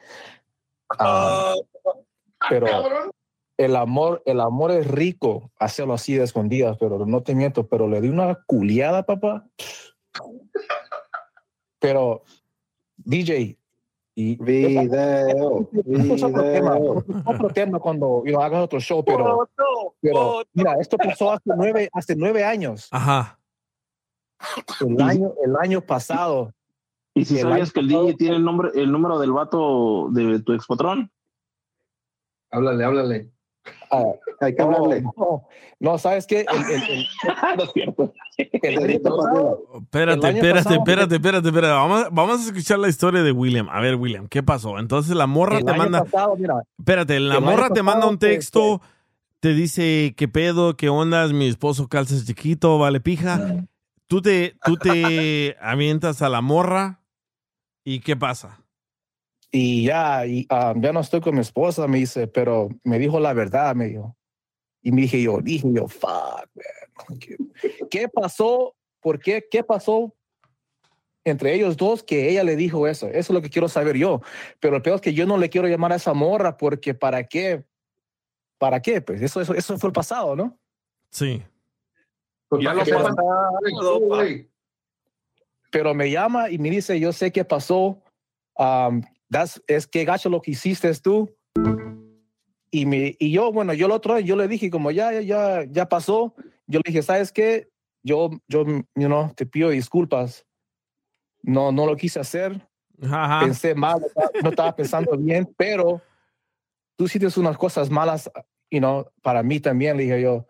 [0.99, 1.55] Ah,
[2.49, 2.67] pero
[3.57, 7.89] el amor, el amor es rico hacerlo así de escondidas, pero no te miento, pero
[7.89, 9.47] le di una culiada, papá.
[11.79, 12.25] Pero,
[12.97, 13.57] DJ,
[14.19, 17.05] y Video, es otro tema, video.
[17.27, 19.47] otro tema cuando you know, hagas otro show, pero,
[20.01, 22.89] pero mira, esto pasó hace nueve, hace nueve años.
[22.91, 23.36] Ajá.
[24.81, 26.53] El año, el año pasado.
[27.15, 29.33] ¿Y si El sabías año que el pasado- DJ tiene el nombre, el número del
[29.33, 31.11] vato de tu expatrón?
[32.51, 33.31] Háblale, háblale.
[33.91, 34.05] Ah,
[34.41, 35.03] Hay que no, hablarle.
[35.17, 35.47] no,
[35.81, 36.41] no, ¿sabes qué?
[36.41, 37.07] El, el, el-
[37.57, 38.13] no es cierto.
[38.37, 41.73] Espérate, espérate, pasado- espérate, espérate, espérate.
[41.73, 43.69] Vamos, vamos a escuchar la historia de William.
[43.71, 44.79] A ver, William, ¿qué pasó?
[44.79, 46.05] Entonces la morra te manda.
[46.05, 48.81] pasado, mira, Espérate, la morra te manda un que- texto,
[49.41, 50.77] te dice, ¿qué pedo?
[50.77, 51.33] ¿Qué ondas?
[51.33, 53.65] Mi esposo calza chiquito, vale pija.
[54.07, 57.03] Tú te, tú te avientas a la morra
[57.85, 58.67] y ¿qué pasa?
[59.57, 63.21] y ya, y, ah, ya no estoy con mi esposa, me dice, pero me dijo
[63.21, 64.17] la verdad, me dijo.
[64.83, 67.19] Y me dije yo, dije yo, fuck, man.
[67.19, 67.37] ¿Qué,
[67.91, 68.77] qué pasó?
[69.01, 69.47] ¿Por qué?
[69.51, 70.15] ¿Qué pasó
[71.25, 73.09] entre ellos dos que ella le dijo eso?
[73.09, 74.21] Eso es lo que quiero saber yo.
[74.61, 77.25] Pero el peor es que yo no le quiero llamar a esa morra porque ¿para
[77.25, 77.65] qué?
[78.59, 79.01] ¿Para qué?
[79.01, 80.59] Pues eso, eso, eso fue el pasado, ¿no?
[81.11, 81.43] Sí.
[82.49, 82.85] Pues Ya lo
[85.71, 88.03] pero me llama y me dice, yo sé qué pasó,
[88.57, 91.31] um, das- es que gacho lo que hiciste tú.
[92.71, 95.21] Y, me, y yo, bueno, yo el otro día, yo le dije, como ya, ya,
[95.21, 96.35] ya, ya pasó,
[96.67, 97.69] yo le dije, ¿sabes qué?
[98.03, 100.47] Yo, yo, you know, te pido disculpas.
[101.43, 102.67] No, no lo quise hacer.
[103.03, 103.41] Ajá.
[103.41, 106.01] Pensé mal, no estaba- no estaba pensando bien, pero
[106.97, 108.31] tú hiciste unas cosas malas,
[108.71, 110.47] you know, para mí también, le dije yo.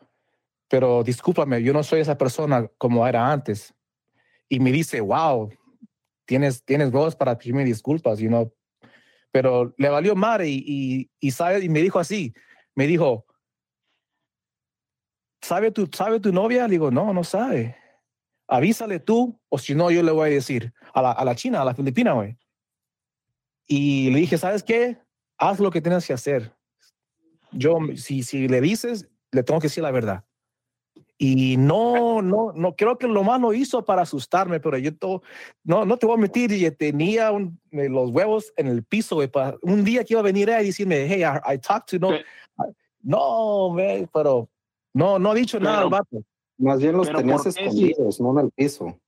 [0.68, 3.74] Pero discúlpame, yo no soy esa persona como era antes.
[4.48, 5.50] Y me dice, wow,
[6.24, 8.52] tienes, tienes voz para pedirme disculpas, you know.
[9.30, 12.34] Pero le valió madre y, y, y, sabe, y me dijo así,
[12.74, 13.26] me dijo,
[15.40, 16.66] ¿sabe tu, ¿sabe tu novia?
[16.66, 17.76] Le digo, no, no sabe.
[18.48, 21.62] Avísale tú, o si no, yo le voy a decir a la, a la China,
[21.62, 22.38] a la Filipina, güey.
[23.66, 24.98] Y le dije, ¿sabes qué?
[25.38, 26.54] Haz lo que tienes que hacer.
[27.52, 30.24] Yo, si, si le dices, le tengo que decir la verdad.
[31.18, 35.22] Y no, no, no creo que lo más lo hizo para asustarme, pero yo to-
[35.64, 39.14] no, no te voy a mentir, y tenía un- eh, los huevos en el piso.
[39.16, 41.98] güey, para- un día que iba a venir y decirme, hey, I, I talked to
[41.98, 42.24] no, Pe-
[43.02, 44.48] no, man, pero
[44.92, 46.22] no, no ha dicho nada al Pero- vato.
[46.58, 48.98] Más bien los Pero tenías ¿por qué si- escondidos, no en el piso.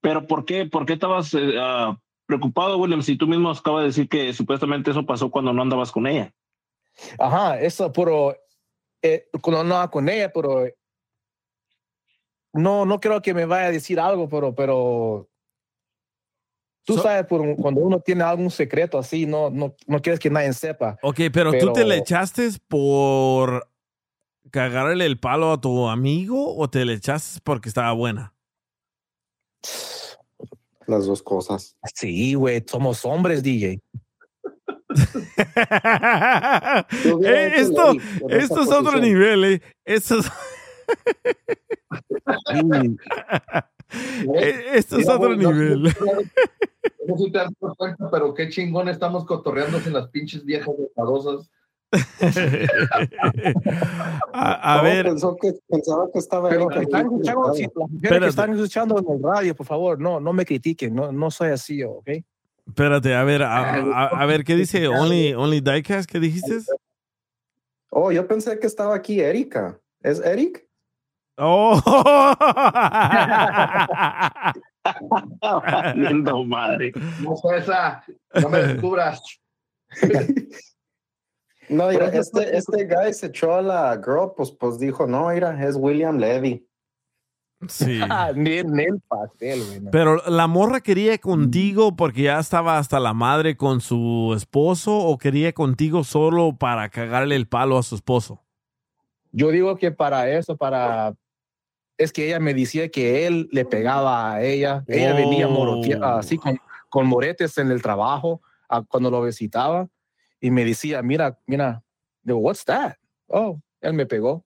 [0.00, 1.96] Pero ¿por qué, por qué estabas eh, ah,
[2.26, 5.90] preocupado, William, si tú mismo acabas de decir que supuestamente eso pasó cuando no andabas
[5.92, 6.32] con ella?
[7.18, 8.36] Ajá, eso, pero
[9.02, 10.66] eh, cuando no con ella, pero
[12.56, 15.28] no, no creo que me vaya a decir algo, pero, pero
[16.84, 20.30] tú So- sabes, por, cuando uno tiene algún secreto así, no, no, no quieres que
[20.30, 20.98] nadie sepa.
[21.02, 23.68] Ok, pero, tú te Pero- le echaste por
[24.50, 28.32] cagarle el palo a tu amigo o te le echaste porque estaba buena?
[30.86, 31.76] Las dos cosas.
[31.94, 33.80] Sí, güey, somos hombres, DJ.
[37.24, 37.92] Eh, esto,
[38.28, 39.62] esto es otro nivel, ¿eh?
[39.84, 40.26] Esto es,
[44.74, 45.82] esto es otro nivel.
[47.06, 50.74] No sé si te das cuenta, pero qué chingón estamos cotorreando en las pinches viejas
[50.78, 51.50] enfadosas.
[54.32, 57.72] A, ver, Pensó que, pensaba que estaba Pero están escuchando, si conectada.
[57.76, 58.20] las mujeres Espérate.
[58.24, 61.50] que están escuchando en el radio, por favor, no, no me critiquen, no, no soy
[61.50, 62.08] así, ¿ok?
[62.66, 66.10] espérate, a ver, a, a- a ver, ¿qué dice Only, only Diecast?
[66.10, 66.58] ¿Qué dijiste?
[67.90, 69.78] Oh, yo pensé que estaba aquí Erika.
[70.02, 70.65] ¿Es Eric?
[71.38, 71.80] Oh.
[75.40, 76.92] Valiendo madre.
[77.20, 78.04] No sé esa,
[78.40, 79.20] no me descubras.
[81.68, 85.66] No, mira, este, este guy se echó a la girl, pues, pues dijo, no, mira,
[85.66, 86.66] es William Levy.
[87.68, 88.00] Sí.
[88.36, 89.80] ni, ni el pastel, güey.
[89.80, 89.90] no.
[89.90, 95.18] Pero la morra quería contigo porque ya estaba hasta la madre con su esposo o
[95.18, 98.42] quería contigo solo para cagarle el palo a su esposo.
[99.32, 101.14] Yo digo que para eso, para...
[101.98, 104.84] Es que ella me decía que él le pegaba a ella.
[104.86, 105.50] Ella venía Oh.
[105.50, 106.58] morotea- así con,
[106.88, 109.88] con moretes en el trabajo a- cuando lo visitaba
[110.40, 111.82] y me decía, mira, mira,
[112.22, 112.94] digo, what's that?
[113.28, 114.44] Oh, él me pegó.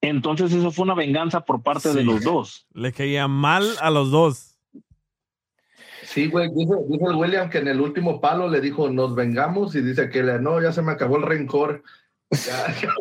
[0.00, 2.04] Entonces eso fue una venganza por parte de Sí.
[2.04, 2.66] los dos.
[2.72, 4.54] Le caía mal a los dos.
[6.04, 9.80] Sí, güey, dice, dice William que en el último palo le dijo, nos vengamos, y
[9.82, 11.82] dice que le, no, ya se me acabó el rencor.
[12.30, 12.92] Ya, ya.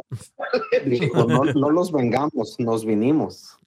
[0.86, 3.58] Dijo, no, no los vengamos, nos vinimos.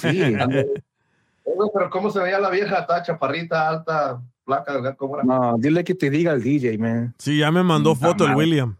[0.00, 0.22] Sí,
[1.48, 2.80] Oye, pero ¿cómo se veía la vieja?
[2.80, 5.24] Estaba chaparrita, alta, placa, ¿cómo era?
[5.24, 7.14] no, dile que te diga el DJ, man.
[7.18, 8.34] Sí, ya me mandó foto el.
[8.34, 8.76] William.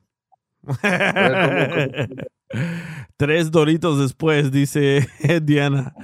[3.17, 5.07] Tres doritos después, dice
[5.43, 5.95] Diana.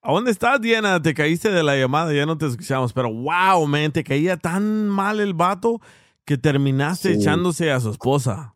[0.00, 1.02] ¿A dónde estás, Diana?
[1.02, 2.92] Te caíste de la llamada, ya no te escuchamos.
[2.92, 5.80] Pero wow, man, te caía tan mal el vato
[6.24, 7.20] que terminaste Sí.
[7.20, 8.54] echándose a su esposa.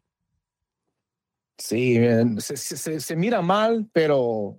[1.64, 1.96] Sí,
[2.38, 4.58] se, se- se- se mira mal, pero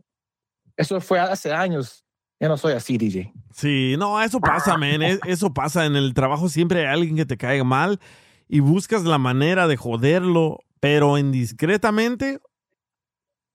[0.77, 2.05] eso fue hace años.
[2.39, 3.33] Ya no soy así, DJ.
[3.53, 5.85] Sí, no, eso pasa, es- Eso pasa.
[5.85, 7.99] En el trabajo siempre hay alguien que te caiga mal
[8.47, 12.39] y buscas la manera de joderlo, pero indiscretamente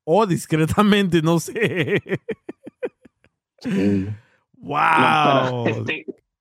[0.05, 2.03] o discretamente, no sé.
[4.59, 4.79] Wow.
[4.99, 5.85] No, pero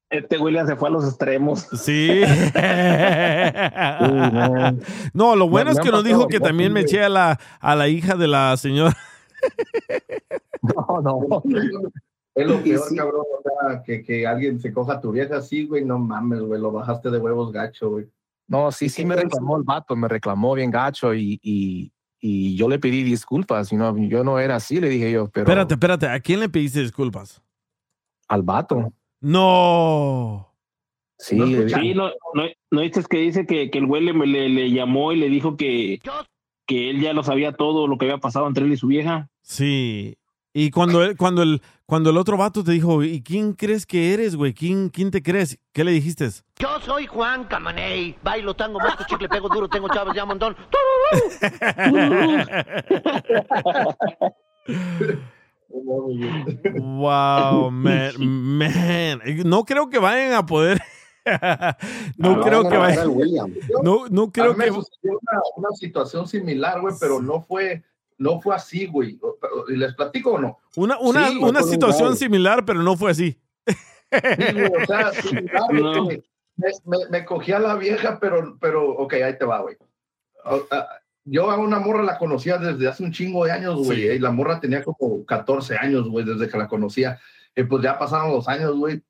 [0.10, 1.62] este, William se fue a los extremos.
[1.82, 2.22] Sí.
[5.14, 7.76] no, lo bueno Me- es que nos dijo que también me eché a la, a
[7.76, 8.96] la hija de la señora.
[10.62, 11.44] No, no.
[12.36, 12.96] Es lo Y peor, sí.
[12.96, 16.42] cabrón, o sea, que, que alguien se coja a tu vieja así, güey, no mames,
[16.42, 18.08] güey, lo bajaste de huevos gacho, güey.
[18.48, 22.70] No, sí, sí me reclamó el vato, me reclamó bien gacho y, y, y yo
[22.70, 23.72] le pedí disculpas.
[23.72, 26.08] you know, yo no era así, le dije yo, pero Espérate, espérate.
[26.08, 27.42] ¿A quién le pediste disculpas?
[28.30, 28.92] al vato.
[29.22, 30.54] No.
[31.18, 34.50] Sí, No Sí, no, no, no dices que dice que, que el güey le, le,
[34.50, 36.00] le llamó y le dijo que,
[36.68, 39.30] que él ya lo sabía todo lo que había pasado entre él y su vieja.
[39.42, 40.18] Sí.
[40.54, 44.14] Y cuando él, cuando el, cuando el otro vato te dijo, ¿y quién crees que
[44.14, 44.54] eres, güey?
[44.54, 45.60] ¿Quién, ¿Quién te crees?
[45.74, 46.30] ¿Qué le dijiste?
[46.58, 48.16] Yo soy Juan Camaney.
[48.24, 50.56] Bailo tango, mosco, chicle, pego duro, tengo chavos ya un montón.
[55.70, 59.22] wow, man, man.
[59.46, 60.82] No creo que vayan a poder.
[62.18, 63.54] no Ah, creo no, que no, era vayan.
[63.84, 64.72] No, no creo que.
[64.72, 67.84] una, una situación similar, güey, pero no fue,
[68.18, 69.20] no fue así, güey.
[69.68, 70.58] ¿Y ¿Les platico o no?
[70.76, 73.38] Una, una, Sí, una situación similar, pero no fue así.
[73.68, 73.76] Sí,
[74.54, 76.06] güey, o sea, similar, No.
[76.06, 76.24] güey.
[76.56, 79.76] me, me, me cogí a la vieja, pero, pero, ok, ahí te va, güey.
[81.30, 84.04] Yo a una morra la conocía desde hace un chingo de años, güey.
[84.04, 84.08] Sí.
[84.08, 87.20] Y la morra tenía como 14 años, güey, desde que la conocía.
[87.54, 89.02] Y pues ya pasaron los años, güey.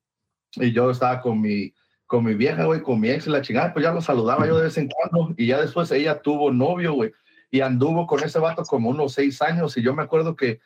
[0.56, 1.72] Y yo estaba con mi,
[2.06, 3.72] con mi vieja, güey, con mi ex y la chingada.
[3.72, 5.32] Pues ya lo saludaba yo de vez en cuando.
[5.36, 7.12] Y ya después ella tuvo novio, güey.
[7.52, 9.76] Y anduvo con ese vato como unos seis años.
[9.76, 10.58] Y yo me acuerdo que,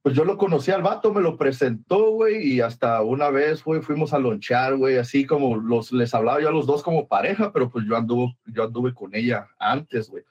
[0.00, 2.52] pues yo lo conocí al vato, me lo presentó, güey.
[2.52, 4.96] Y hasta una vez, güey, fuimos a lonchar, güey.
[4.98, 8.36] Así como los, les hablaba yo a los dos como pareja, pero pues yo anduve,
[8.46, 10.22] yo anduve con ella antes, güey.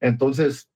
[0.00, 0.68] Entonces,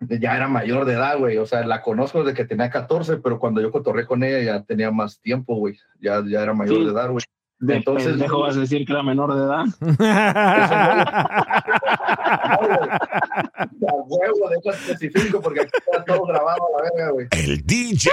[0.00, 1.38] ya era mayor de edad, güey.
[1.38, 4.62] O sea, la conozco desde que tenía 14, pero cuando yo cotorré con ella ya
[4.62, 5.76] tenía más tiempo, güey.
[6.00, 6.84] Ya, ya era mayor Sí.
[6.84, 7.24] de edad, güey.
[7.60, 9.64] De Entonces, pendejo vas a decir que era menor de edad.
[13.88, 17.26] a huevo, deja específico porque aquí está todo grabado a la verga, güey.
[17.32, 18.10] El DJ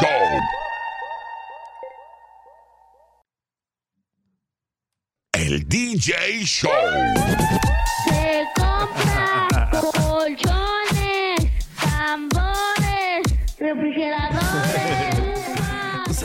[0.00, 0.40] Show.
[5.32, 6.70] El DJ Show.
[8.04, 9.37] Se compra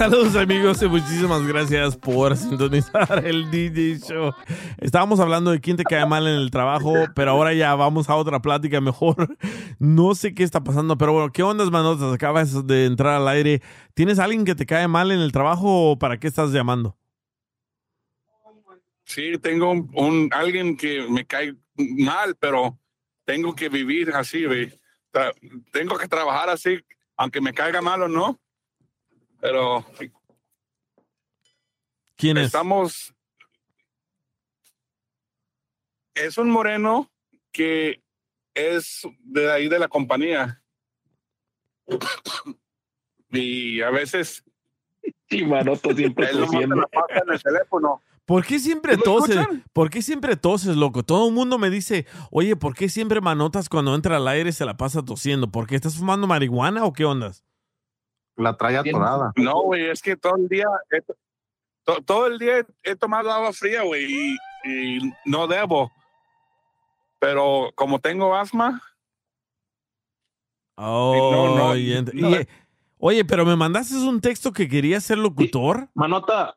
[0.03, 4.33] Saludos amigos y muchísimas gracias por sintonizar el DJ Show.
[4.81, 8.15] Estábamos hablando de quién te cae mal en el trabajo, pero ahora ya vamos a
[8.17, 9.37] otra plática mejor.
[9.79, 12.13] No sé qué está pasando, pero bueno, ¿qué ondas, manotas?
[12.13, 13.61] Acabas de entrar al aire.
[13.93, 16.97] ¿Tienes alguien que te cae mal en el trabajo o para qué estás llamando?
[19.05, 22.77] Sí, tengo un, alguien que me cae mal, pero
[23.23, 24.69] tengo que vivir así, güey.
[25.71, 26.77] Tengo que trabajar así,
[27.15, 28.42] aunque me caiga mal o no.
[29.43, 29.85] Pero
[32.15, 32.45] ¿Quién es?
[32.45, 33.13] estamos.
[36.15, 37.11] Es un moreno
[37.51, 38.01] que
[38.53, 40.63] es de ahí de la compañía.
[43.31, 44.45] Y a veces.
[45.29, 48.01] Sí, Manoto siempre él la pasa en el teléfono.
[48.25, 49.35] ¿Por qué siempre ¿Sí lo toses?
[49.35, 49.65] escuchan?
[49.73, 51.03] ¿Por qué siempre toses, loco?
[51.03, 54.63] Todo el mundo me dice, oye, ¿por qué siempre manotas cuando entra al aire se
[54.63, 55.51] la pasa tosiendo?
[55.51, 57.43] ¿Por qué estás fumando marihuana o qué ondas?
[58.35, 59.31] La trae atorada.
[59.35, 61.15] No, güey, es que todo el día, he to-
[61.85, 65.91] to- todo el día he, tomado agua fría, güey, y, y no debo.
[67.19, 68.81] Pero como tengo asma,
[70.75, 72.41] Oh, no, y no.
[72.41, 72.47] y-
[72.97, 75.87] oye, pero me mandaste un texto que quería ser locutor.
[75.93, 76.55] Manota.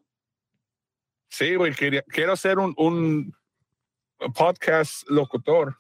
[1.29, 3.37] sí, güey, quería- quiero ser un, un
[4.35, 5.77] podcast locutor.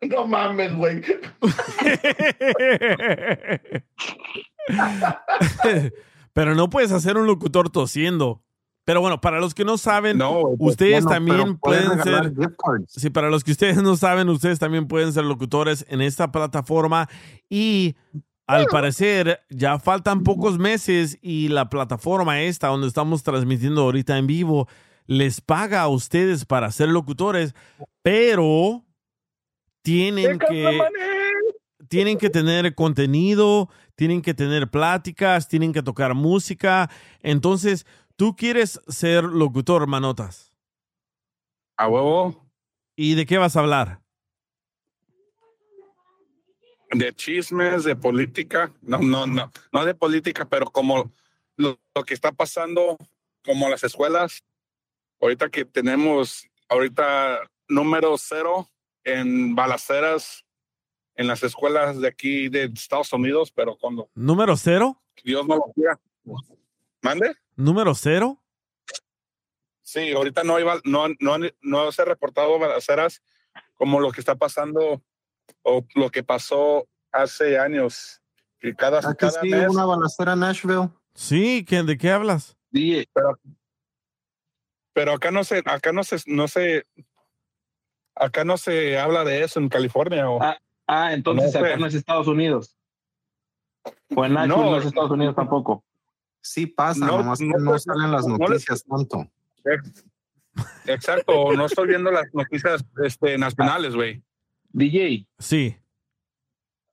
[0.00, 1.02] No mames, güey.
[6.32, 8.42] pero no puedes hacer un locutor tosiendo.
[8.84, 12.32] Pero bueno, para los que no saben, No, güey, ustedes Bueno, también pueden ser.
[12.88, 17.08] Sí, para los que ustedes no saben, ustedes también pueden ser locutores en esta plataforma
[17.48, 17.94] y
[18.48, 24.26] al parecer ya faltan pocos meses y la plataforma esta donde estamos transmitiendo ahorita en
[24.26, 24.68] vivo
[25.06, 27.54] les paga a ustedes para ser locutores,
[28.02, 28.84] pero
[29.82, 30.80] tienen que
[31.92, 36.88] tienen que tener contenido, tienen que tener pláticas, tienen que tocar música.
[37.20, 37.84] Entonces,
[38.16, 40.54] tú quieres ser locutor, manotas.
[41.76, 42.48] A huevo,
[42.96, 44.00] ¿Y de qué vas a hablar?
[46.92, 51.12] de chismes, de política, no, no, no, no de política, pero como
[51.56, 52.96] lo, lo que está pasando,
[53.44, 54.42] como las escuelas,
[55.20, 58.66] ahorita que tenemos, ahorita número cero
[59.04, 60.46] en balaceras
[61.16, 65.00] en las escuelas de aquí de Estados Unidos, pero cuando ¿Número cero?
[65.24, 65.98] Dios no lo quiera.
[67.02, 67.34] ¿Mande?
[67.56, 68.38] ¿Número cero?
[69.82, 73.22] Sí, ahorita no, hay, bal- no, no, no se ha reportado balaceras
[73.74, 75.02] como lo que está pasando
[75.62, 78.20] o lo que pasó hace años.
[78.58, 80.88] Que cada, Aquí cada sí mes, una balacera en Nashville.
[81.14, 82.56] Sí, ¿qué- ¿de qué hablas?
[82.70, 83.38] DJ, pero,
[84.94, 86.86] pero acá no se, acá no se, no se,
[88.14, 90.30] acá no se habla de eso en California.
[90.30, 92.76] O, Ah, ah, entonces No acá no es Estados Unidos.
[94.14, 94.70] O en Nashville No.
[94.70, 95.84] no, es Estados Unidos tampoco.
[96.40, 99.26] Sí pasa, No, nomás que no, no pues, salen las noticias tanto.
[99.64, 100.04] Ex-
[100.86, 104.22] Exacto, no estoy viendo las noticias este, nacionales, güey.
[104.70, 105.76] DJ, Sí.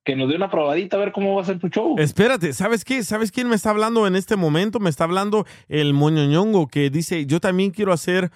[0.05, 1.95] que nos dé una probadita a ver cómo va a ser tu show.
[1.99, 3.03] Espérate, ¿sabes qué?
[3.03, 4.79] ¿Sabes quién me está hablando en este momento?
[4.79, 8.31] Me está hablando el moñoñongo que dice, yo también quiero hacer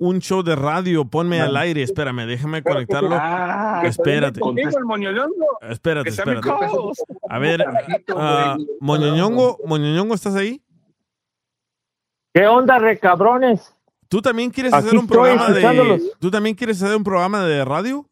[0.00, 1.82] un show de radio, ponme al aire.
[1.82, 3.10] Espérame, déjame conectarlo.
[3.12, 4.40] Ah, Espérate.
[4.40, 5.58] Contigo, el moñoñongo.
[5.60, 6.48] Espérate, espérate.
[7.28, 7.64] A ver,
[8.16, 10.62] ah, moñoñongo, moñoñongo, ¿estás ahí?
[12.34, 13.76] ¿Qué onda, recabrones?
[14.08, 16.00] ¿Tú también quieres Aquí hacer un programa de.
[16.18, 18.06] ¿Tú también quieres hacer un programa de radio?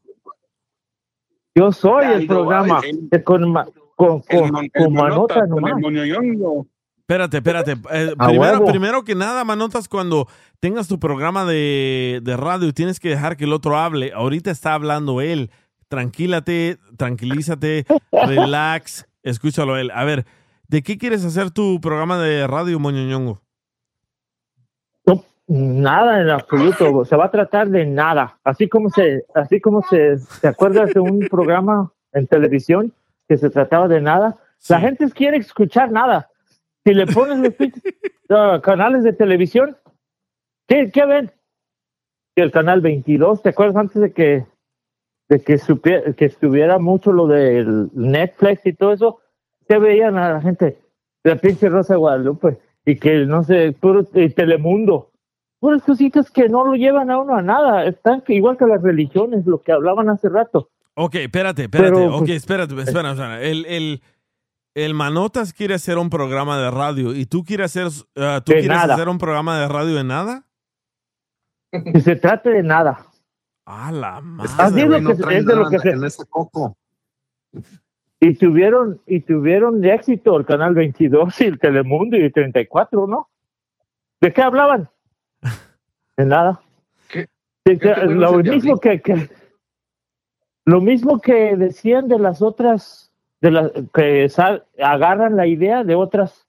[1.54, 3.52] Yo soy el programa el- con,
[3.96, 6.66] con, con, el con manota manota, con nomás.
[7.08, 7.72] Espérate, espérate.
[7.90, 10.28] Eh, primero, primero que nada, Manotas, cuando
[10.60, 14.12] tengas tu programa de, de radio, tienes que dejar que el otro hable.
[14.12, 15.50] Ahorita está hablando él.
[15.88, 19.90] Tranquílate, tranquilízate, relax, escúchalo a él.
[19.94, 20.26] A ver,
[20.68, 23.40] ¿de qué quieres hacer tu programa de radio, Moñoñongo?
[25.06, 27.06] No, nada en absoluto.
[27.06, 28.38] Se va a tratar de nada.
[28.44, 32.92] Así como se, así como se, ¿te acuerdas de un programa en televisión
[33.26, 34.36] que se trataba de nada?
[34.68, 36.28] La gente quiere escuchar nada.
[36.84, 37.82] Si le pones los pinches,
[38.30, 39.76] ah, canales de televisión,
[40.66, 41.30] ¿qué, qué ven?
[42.36, 44.46] El canal 22, ¿te acuerdas antes de que
[45.28, 49.18] de que, supie- que estuviera mucho lo del Netflix y todo eso?
[49.68, 50.78] ¿Qué veían a la gente?
[51.24, 55.10] La pinche Rosa de Guadalupe y que no sé, puro y Telemundo.
[55.60, 57.84] Puras cositas que no lo llevan a uno a nada.
[57.84, 60.70] Están que- igual que las religiones, lo que hablaban hace rato.
[60.94, 61.90] Ok, espérate, espérate.
[61.92, 63.42] Pero, ok, pues, espérate, espera, espera.
[63.42, 64.02] El, el,
[64.74, 68.60] el Manotas quiere hacer un programa de radio y tú quieres hacer, ah, ¿tú De
[68.60, 68.94] quieres nada.
[68.94, 70.46] hacer un programa de radio de nada?
[71.72, 73.04] Que se trate de nada.
[73.66, 74.50] A la madre.
[74.58, 76.24] Así es, lo güey, no que, trae es de lo nada que se, en ese
[76.26, 76.76] coco.
[78.20, 83.06] Y tuvieron, y tuvieron de éxito el Canal 22 y el Telemundo y el 34,
[83.06, 83.28] ¿no?
[84.20, 84.88] ¿De qué hablaban?
[86.16, 86.60] De nada.
[87.08, 87.28] ¿Qué?
[87.64, 89.30] De que- qué te lo mismo que, que-
[90.64, 93.07] lo mismo que decían de las otras,
[93.40, 96.46] de las que sal- agarran la idea de otras,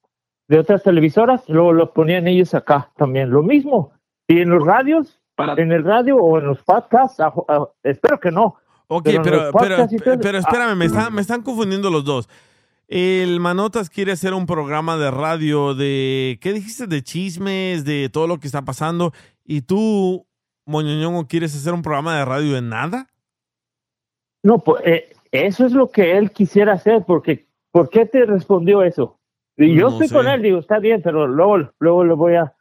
[0.47, 3.91] de otras televisoras, luego lo ponían ellos acá también, lo mismo.
[4.27, 5.21] Y en los radios,
[5.57, 8.55] en el radio o en los podcasts, a- a- espero que no.
[8.87, 12.27] Ok, Pero pero, todo- pero espérame, me, están, me están confundiendo los dos.
[12.87, 16.87] El Manotas quiere hacer un programa de radio de, ¿qué dijiste?
[16.87, 19.13] De chismes, de todo lo que está pasando.
[19.45, 20.25] Y tú,
[20.65, 23.07] Moñoñongo, ¿quieres hacer un programa de radio de nada?
[24.43, 28.81] No, pues eh, eso es lo que él quisiera hacer, porque ¿por qué te respondió
[28.83, 29.19] eso?
[29.57, 30.15] Y yo No estoy sé.
[30.15, 32.53] con él, digo, está bien, pero luego, luego le voy a,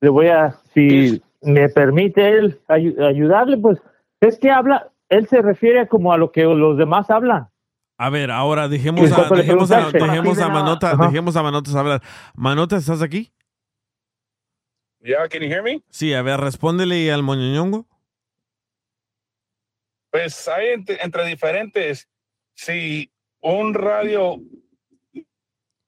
[0.00, 3.78] le voy a, si me permite él ayu- ayudarle, pues
[4.20, 7.48] es que habla, él se refiere como a lo que los demás hablan.
[7.96, 11.06] A ver, ahora dejemos a, dejemos a, dejemos a Manota, Ajá.
[11.06, 12.02] dejemos a Manotas hablar.
[12.34, 13.32] Manotas, ¿estás aquí?
[15.00, 15.82] Yeah, can you hear me?
[15.90, 17.86] Sí, a ver, respóndele al Moñoñongo.
[20.14, 22.08] Pues hay entre, entre diferentes.
[22.54, 24.40] Si un radio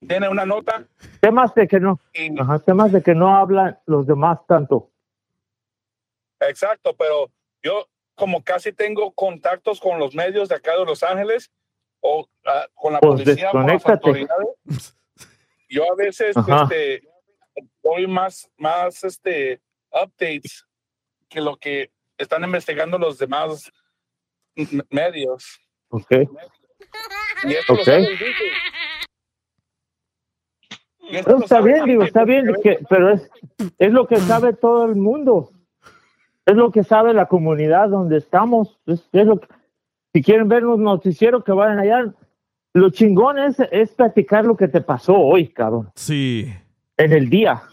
[0.05, 0.85] tiene una nota,
[1.21, 4.91] Temas de que no, y- ajá, temas de que no hablan los demás tanto.
[6.41, 7.31] exacto, pero
[7.63, 11.49] yo como casi tengo contactos con los medios de acá de Los Ángeles
[12.01, 14.97] o ah, con la Pues policía, con las autoridades,
[15.69, 17.07] yo a veces este,
[17.81, 20.67] doy más, más este, updates
[21.29, 23.71] que lo que están investigando los demás
[24.89, 25.59] medios.
[25.89, 26.11] Ok.
[27.43, 27.85] Y esto lo Ok.
[27.85, 28.27] sabe el DJ.
[31.09, 33.29] Y esto Pero lo está bien, digo, está bien, que, pero es,
[33.77, 35.51] es lo que sabe todo el mundo.
[36.45, 38.77] Es lo que sabe la comunidad donde estamos.
[38.85, 39.47] Es, es lo que-
[40.13, 42.13] si quieren ver un noticiero, que vayan allá.
[42.73, 46.53] Lo chingón es, es platicar lo que te pasó hoy, cabrón, Sí.
[46.97, 47.63] en el día.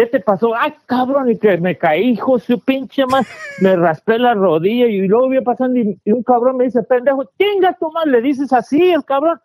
[0.00, 0.54] ¿Qué te pasó?
[0.54, 3.26] Ay, cabrón, y que me caí, hijo, su pinche más,
[3.60, 7.30] me raspé la rodilla y luego voy pasando y, y un cabrón me dice, pendejo,
[7.38, 9.38] chinga tu madre, le dices así, el cabrón.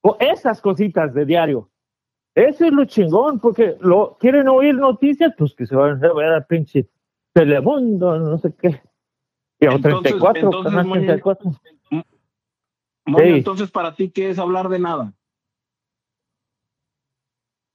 [0.00, 1.68] O esas cositas de diario.
[2.34, 6.32] Eso es lo chingón, porque lo quieren oír noticias, pues que se van a ver
[6.32, 6.88] al pinche
[7.34, 8.80] Telemundo, no sé qué.
[9.60, 11.50] Y a Entonces- 34, entonces, canal Moño, 34.
[13.04, 13.30] Moño, Sí.
[13.30, 15.12] entonces para ti, ¿qué es hablar de nada?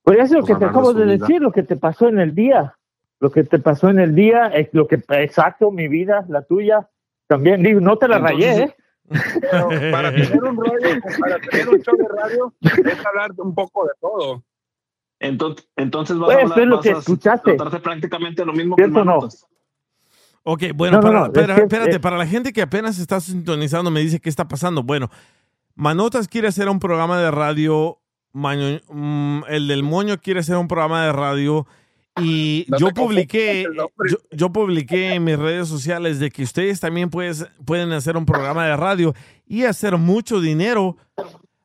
[0.04, 1.18] Pues eso es lo que te acabo de vida.
[1.18, 2.76] decir, lo que te pasó en el día.
[3.20, 6.90] Lo que te pasó en el día, es lo que, exacto, mi vida, la tuya.
[7.28, 8.76] También, digo, no te la Entonces, rayé, ¿eh?
[9.50, 13.86] Pero para tener un radio, para tener un show de radio, es hablar un poco
[13.86, 14.44] de todo.
[15.20, 17.54] Entonces, entonces vas Pues, a hablar, es lo vas que a escuchaste.
[17.82, 19.12] prácticamente lo mismo que ¿Cierto o no?
[19.16, 19.48] Manotas.
[20.44, 22.00] Ok, bueno, No, no, para, no, es para- que- espérate, eh.
[22.02, 24.84] para la gente que apenas está sintonizando, me dice qué está pasando.
[24.84, 25.10] Bueno,
[25.76, 28.00] Manotas quiere hacer un programa de radio,
[28.34, 31.68] Maño- mm, el del Moño quiere hacer un programa de radio
[32.20, 37.10] y No yo publiqué, yo, yo publiqué en mis redes sociales de que ustedes también
[37.10, 39.14] puedes- pueden hacer un programa de radio
[39.46, 40.98] y hacer mucho dinero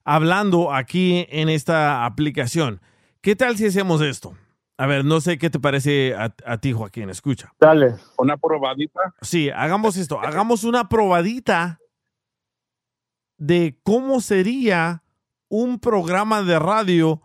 [0.04, 2.80] hablando aquí en esta aplicación.
[3.20, 4.34] ¿Qué tal si hacemos esto?
[4.78, 7.52] A ver, no sé qué te parece a, a ti, Joaquín, escucha.
[7.60, 7.96] Dale.
[8.16, 9.00] Una probadita.
[9.22, 10.20] Sí, hagamos esto.
[10.20, 11.78] Hagamos una probadita
[13.38, 15.02] de cómo sería
[15.48, 17.20] un programa de radio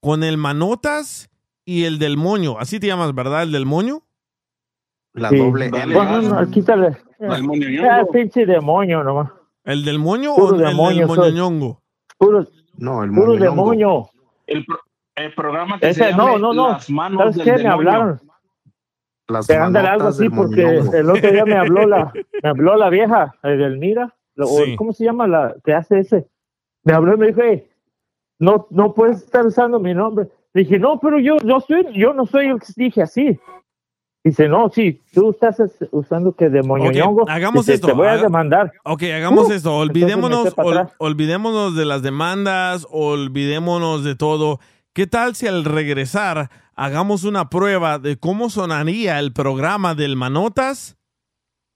[0.00, 1.28] con el Manotas
[1.64, 2.58] y el del Moño.
[2.58, 3.42] Así te llamas, ¿verdad?
[3.42, 4.02] El del Moño.
[5.12, 5.38] La Sí.
[5.38, 5.94] doble M.
[5.94, 6.96] Bueno, no, quítale.
[7.18, 9.30] El moño Ah, pinche demonio nomás.
[9.64, 11.06] ¿El del Moño Puro o el del.
[11.06, 11.82] Moñoñongo?
[12.18, 12.46] Puro,
[12.76, 14.10] No, el puro demonio.
[14.46, 14.80] El, pro-
[15.14, 16.68] el programa que Ese, se no, llame no, no.
[16.72, 17.62] Las manos ¿Sabes del qué?
[17.62, 18.20] Me hablaron.
[19.28, 20.94] Las Que ándale algo así porque moñongo.
[20.94, 22.12] el otro día me habló la,
[22.42, 24.76] me habló la vieja, Edelmira, o Sí.
[24.76, 26.28] ¿cómo se llama la que hace ese?
[26.86, 27.64] Me habló y me dijo, "Hey,
[28.38, 30.28] no, no puedes estar usando mi nombre.
[30.54, 33.38] Le dije, no, pero yo, yo soy, yo no soy el que dije así.
[34.24, 37.22] Dice, no, sí, tú estás es- usando que de moñoñongo.
[37.24, 38.72] Ok, hagamos Dice, esto, Te voy a haga- demandar.
[38.84, 39.76] Ok, hagamos Uh, esto.
[39.76, 44.58] Olvidémonos, ol- olvidémonos de las demandas, olvidémonos de todo.
[44.94, 50.96] ¿Qué tal si al regresar hagamos una prueba de cómo sonaría el programa del Manotas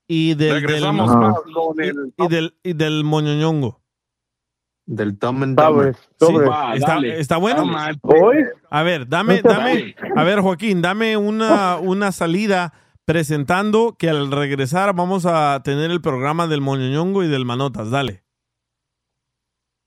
[0.08, 1.18] y del, del, Regresamos Ajá.
[1.18, 3.79] más con el y del, y del Moñoñongo?
[4.90, 6.50] Del Dumb and Sobre, Dumber.
[6.50, 7.64] Va, ¿Está, está bueno?
[8.70, 14.92] A ver, dame, dame, a ver, Joaquín, dame una, una salida presentando que al regresar
[14.96, 17.92] vamos a tener el programa del Moñoñongo y del Manotas.
[17.92, 18.24] Dale.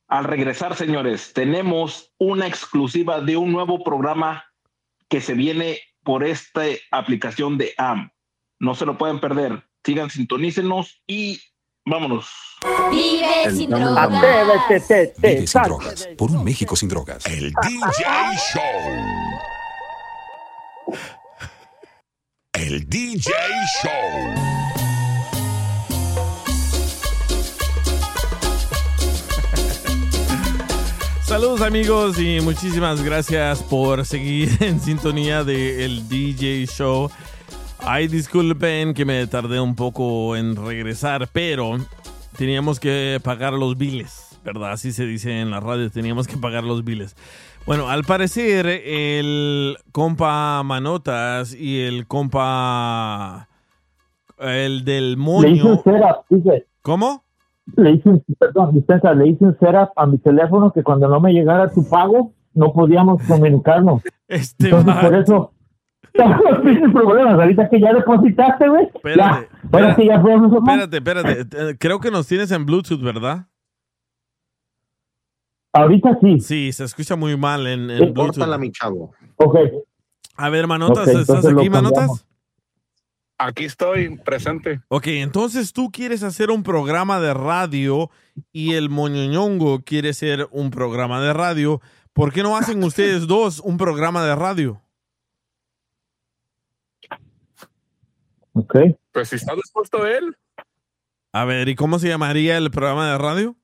[0.08, 4.46] Al regresar, señores, tenemos una exclusiva de un nuevo programa
[5.10, 6.62] que se viene por esta
[6.92, 8.10] aplicación de AM.
[8.58, 9.68] No se lo pueden perder.
[9.84, 11.42] Sigan, sintonícenos y
[11.86, 12.32] Vámonos.
[12.92, 14.10] Vive sin drogas.
[15.18, 16.10] Vive sin drogas.
[16.18, 17.26] Por un México sin drogas.
[17.26, 18.06] El DJ
[18.54, 18.62] Show.
[22.54, 23.32] El DJ
[23.82, 24.54] Show.
[31.26, 37.10] Saludos amigos y muchísimas gracias por seguir en sintonía de el DJ Show.
[37.80, 41.80] Ay, disculpen que me tardé un poco en regresar, pero
[42.38, 44.72] teníamos que pagar los biles, ¿verdad?
[44.72, 47.16] Así se dice en la radio, teníamos que pagar los biles.
[47.66, 53.48] Bueno, al parecer el compa Manotas y el compa...
[54.40, 55.66] El del Le hice moño...
[55.68, 56.66] un setup, dice.
[56.82, 57.24] ¿Cómo?
[57.78, 61.22] Le hice, un- perdón, dispensa, le hice un setup a mi teléfono que cuando no
[61.22, 64.02] me llegara tu pago no podíamos comunicarnos.
[64.28, 65.52] Este Entonces, por eso
[66.14, 67.34] estamos teniendo problemas.
[67.36, 68.90] Ahorita que ya depositaste, güey.
[69.16, 70.52] Ya, ahora sí ya podemos.
[70.54, 71.42] Espérate, espérate.
[71.42, 73.48] Eh, Creo que nos tienes en Bluetooth, ¿verdad?
[75.74, 76.40] Ahorita sí.
[76.40, 78.26] Sí, se escucha muy mal en, en Bluetooth.
[78.28, 79.14] Córtala, mi chavo.
[79.38, 79.58] Ok.
[80.36, 82.26] A ver, Manotas, ¿estás aquí, Manotas?
[83.38, 84.82] Aquí estoy presente.
[84.88, 88.10] Ok, entonces tú quieres hacer un programa de radio
[88.52, 91.82] y el Moñoñongo quiere hacer un programa de radio.
[92.14, 94.82] ¿Por qué no hacen ustedes dos un programa de radio?
[98.54, 98.76] Ok.
[99.12, 100.36] Pues si está dispuesto él.
[101.34, 103.56] A ver, ¿y cómo se llamaría el programa de radio?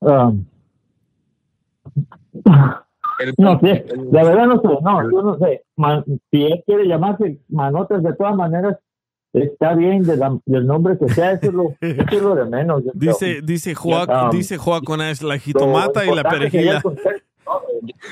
[0.00, 0.46] Um,
[3.36, 5.62] no sé, la verdad no sé, no, yo no sé.
[6.30, 8.78] Si él quiere llamarse Manotas, de todas maneras,
[9.34, 12.44] está bien de la- del nombre que sea, eso es lo, eso es lo de
[12.46, 12.82] menos.
[12.84, 13.12] yo creo.
[13.12, 16.82] Dice, dice Joa, Um, dice Joa con es la jitomata y la perejila.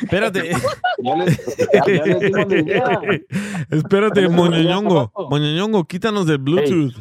[0.02, 0.50] Espérate.
[3.70, 5.12] Espérate, Moñoñongo.
[5.30, 6.94] Moñoñongo, quítanos del Bluetooth.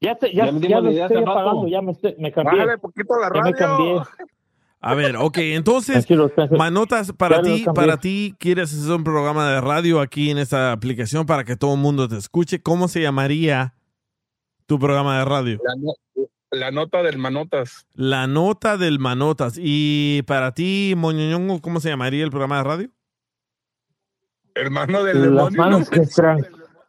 [0.00, 2.58] Ya, te, Ya ya, me ya, estoy apagando, ya me, estoy, me cambié.
[2.58, 3.56] Bájale poquito la Ya me radio.
[3.56, 4.00] cambié.
[4.80, 6.06] A ver, ok, entonces.
[6.50, 11.24] Manotas, para ti, para ti, quieres hacer un programa de radio aquí en esta aplicación
[11.24, 12.60] para que todo el mundo te escuche.
[12.60, 13.74] ¿Cómo se llamaría
[14.66, 15.58] tu programa de radio?
[15.64, 15.74] La,
[16.54, 17.86] la nota del Manotas.
[17.94, 19.54] La nota del Manotas.
[19.60, 22.90] Y para ti, Moñoñongo, ¿cómo se llamaría el programa de radio?
[24.54, 25.58] Hermano del Las demonio.
[25.58, 26.02] manos que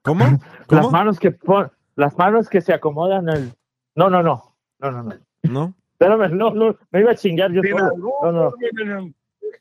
[0.03, 0.39] ¿Cómo?
[0.69, 3.53] las manos que pon- las manos que se acomodan el
[3.95, 5.73] no no no no no no ¿No?
[5.93, 7.91] espérame no no me iba a chingar yo solo
[8.23, 9.13] no no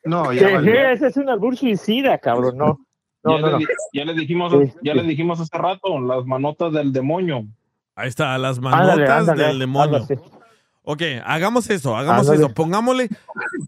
[0.05, 0.89] No, ya que valió.
[0.91, 2.79] ese es un albur suicida cabrón no
[3.23, 3.59] no ya, no, le, no.
[3.59, 4.99] di- ya le dijimos, Sí, ya sí.
[4.99, 7.47] le dijimos hace rato, las manotas del demonio.
[7.97, 10.07] Ahí está, las manotas Ándale, ándale, del demonio.
[10.87, 12.39] Ok, hagamos eso, hagamos Ándale.
[12.45, 12.55] eso.
[12.55, 13.09] Pongámosle,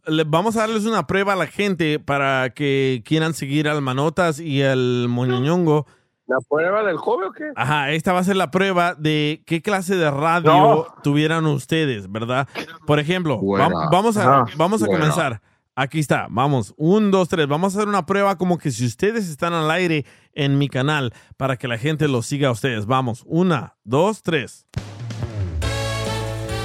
[0.07, 4.39] le- vamos a darles una prueba a la gente para que quieran seguir al Manotas
[4.41, 5.87] y al Moñoñongo.
[6.27, 7.53] ¿La prueba del joven o qué?
[7.55, 10.87] Ajá, esta va a ser la prueba de qué clase de radio No.
[11.05, 12.49] tuvieran ustedes, ¿verdad?
[12.85, 14.53] Por ejemplo, vamos a, Ajá.
[14.57, 15.41] vamos a comenzar.
[15.79, 17.47] Aquí está, vamos, un, dos, tres.
[17.49, 21.13] Vamos a hacer una prueba como que si ustedes están al aire en mi canal
[21.37, 22.87] para que la gente los siga a ustedes.
[22.87, 24.67] Vamos, una, dos, tres.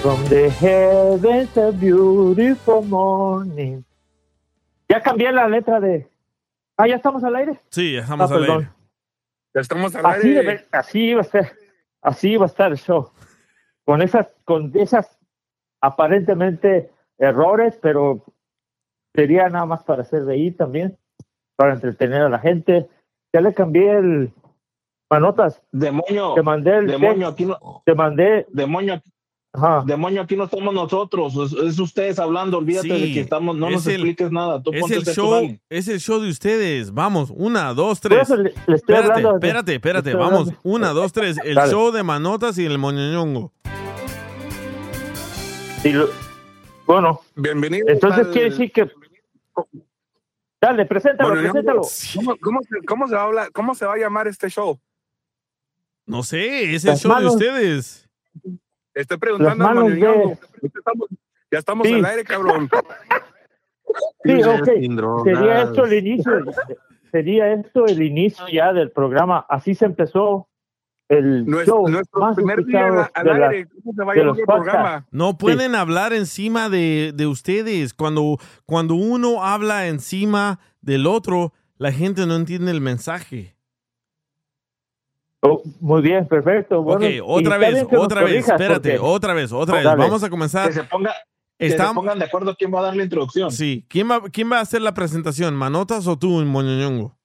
[0.01, 3.83] From the heavens a beautiful morning.
[4.88, 6.09] Ya cambié la letra de.
[6.77, 7.59] Ah, ya estamos al aire.
[7.69, 8.57] Sí, ya estamos Ah, al perdón.
[8.59, 8.71] aire.
[9.53, 10.39] Ya estamos al Así, aire.
[10.41, 11.51] debe- así iba a ser.
[12.01, 13.11] Así iba a estar el show.
[13.83, 15.19] Con esas, con esas
[15.81, 18.23] aparentemente errores, pero
[19.15, 20.97] sería nada más para hacer reír también,
[21.55, 22.88] para entretener a la gente.
[23.33, 24.33] Ya le cambié el
[25.09, 25.61] manotas.
[25.71, 28.45] Demonio, Te mandé el demonio, text, aquí no, te mandé.
[28.49, 29.01] demonio,
[29.53, 29.83] Ajá.
[29.85, 33.69] demonio, aquí no estamos nosotros, es, es ustedes hablando, olvídate Sí, de que estamos, no
[33.69, 36.93] nos el- expliques nada, tú Es ponte el tu show, es el show de ustedes.
[36.93, 38.21] Vamos, una, dos, tres.
[38.21, 39.29] eso le, le estoy Espérate, hablando.
[39.31, 40.09] de- espérate, espérate.
[40.11, 41.38] estoy Vamos, hablando- una, dos, tres.
[41.43, 41.71] El Dale.
[41.71, 42.79] show de Manotas y el.
[45.81, 46.09] Sí, lo-
[46.85, 47.88] bueno, Bienvenido.
[47.89, 48.89] entonces al- quiere decir que.
[50.61, 51.82] Dale, preséntalo, Bueno, preséntalo.
[52.15, 54.80] ¿Cómo, cómo se, cómo se va a hablar- cómo se va a llamar este show?
[56.06, 58.10] No sé, es el Las show manos- de ustedes.
[58.94, 60.30] Estoy preguntando Moñoñongo.
[60.61, 60.68] de-
[61.52, 61.94] Ya estamos, Sí.
[61.95, 62.69] al aire, cabrón.
[64.23, 64.65] Sí, ok.
[65.26, 66.32] Sería esto el inicio.
[67.11, 69.45] Sería esto el inicio ya del programa.
[69.49, 70.48] Así se empezó
[71.11, 73.67] el Nuestro, show nuestro más primer día al la- aire.
[73.83, 75.07] ¿Cómo se va a de los programa?
[75.11, 77.93] No pueden hablar encima de, de ustedes.
[77.93, 83.55] Cuando, cuando uno habla encima del otro, la gente no entiende el mensaje.
[85.41, 86.81] Oh, muy bien, perfecto.
[86.83, 89.85] Bueno, ok, otra vez, otra vez, corrijas, espérate, porque- otra vez, otra vez.
[89.85, 90.67] Vamos a comenzar.
[90.67, 91.11] Que se ponga,
[91.57, 93.51] que se Estamos- pongan de acuerdo quién va a dar la introducción.
[93.51, 95.55] Sí, ¿quién va, ¿quién va a hacer la presentación?
[95.55, 97.17] ¿Manotas o tú, Moñoñongo?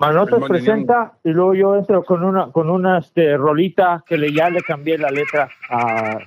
[0.00, 4.48] Manotas presenta y luego yo entro con una con una este, rolita que le, ya
[4.48, 6.18] le cambié la letra a-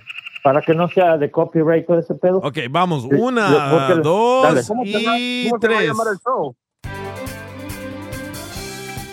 [0.44, 2.40] para que no sea de copyright todo ese pedo.
[2.40, 3.04] Ok, vamos.
[3.04, 5.88] Sí, Una, dos ¿Cómo se va- y cómo tres.
[5.88, 6.56] llamar el show?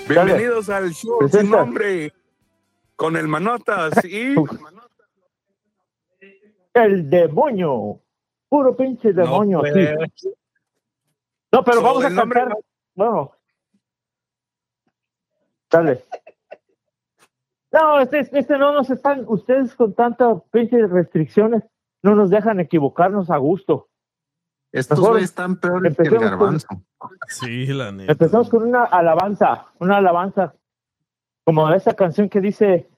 [0.09, 0.24] Dale.
[0.24, 1.56] Bienvenidos al show sin Presenta.
[1.59, 2.12] nombre
[2.97, 4.35] con el Manotas y
[6.74, 8.01] El demonio.
[8.48, 9.62] Puro pinche demonio.
[11.52, 12.59] No, pero So, vamos a nombre cantar.
[15.73, 15.90] Bueno.
[15.90, 16.05] Dale.
[17.70, 21.62] No, este, este no nos están, ustedes con tantas pinches restricciones
[22.03, 23.89] no nos dejan equivocarnos a gusto.
[24.73, 26.66] Estos Mejor güeyes están peores que el con- garbanzo.
[27.28, 28.12] Sí, la neta.
[28.12, 30.55] Empezamos con una alabanza, una alabanza,
[31.45, 32.89] como esa canción que dice,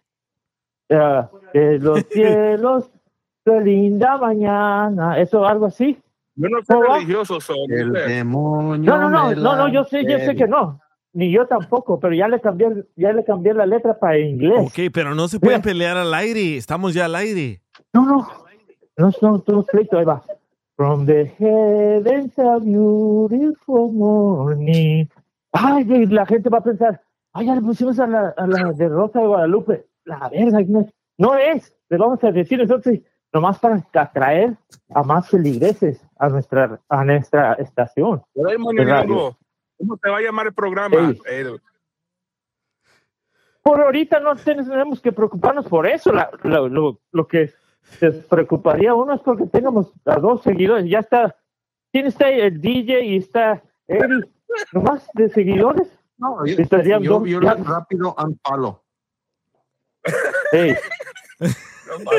[0.88, 1.22] eh,
[1.52, 2.90] de los cielos,
[3.44, 6.00] qué linda mañana, eso, algo así.
[6.34, 8.90] yo no soy religioso, so, no El demonio.
[8.90, 10.80] No, no, no, no, no, yo sé, yo sé que no,
[11.12, 14.66] ni yo tampoco, pero ya le cambié, ya le cambié la letra para inglés.
[14.66, 16.56] Ok, pero no se pueden pelear al aire.
[16.56, 17.60] Estamos ya al aire.
[17.92, 18.28] No, no,
[18.96, 20.22] no, no, tú pleito, ahí va.
[20.76, 25.06] From the heavens a beautiful morning.
[25.52, 28.88] Ay, la gente va a pensar, ay, ya le pusimos a la, a la de
[28.88, 29.86] Rosa de Guadalupe.
[30.04, 30.86] La verga, no es,
[31.18, 31.76] no es.
[31.88, 32.98] Le vamos a decir nosotros,
[33.32, 34.56] nomás para atraer
[34.94, 38.22] a más feligreses a nuestra, a nuestra estación.
[38.32, 38.56] Por ahí,
[39.80, 41.14] ¿Cómo te va a llamar el programa?
[41.26, 41.58] El-
[43.62, 46.12] Por ahorita no tenemos que preocuparnos por eso.
[46.12, 47.52] La- lo, lo- lo que
[47.98, 50.84] se preocuparía uno es porque tengamos a dos seguidores.
[50.88, 51.34] Ya está.
[51.92, 52.40] ¿Quién está ahí?
[52.40, 54.28] El DJ y está Eddie.
[54.72, 55.88] ¿Nomás de seguidores?
[56.18, 58.14] No, yo, Estarían yo, dos- yo ya- rápido.
[60.52, 60.74] Ey,
[61.40, 62.10] no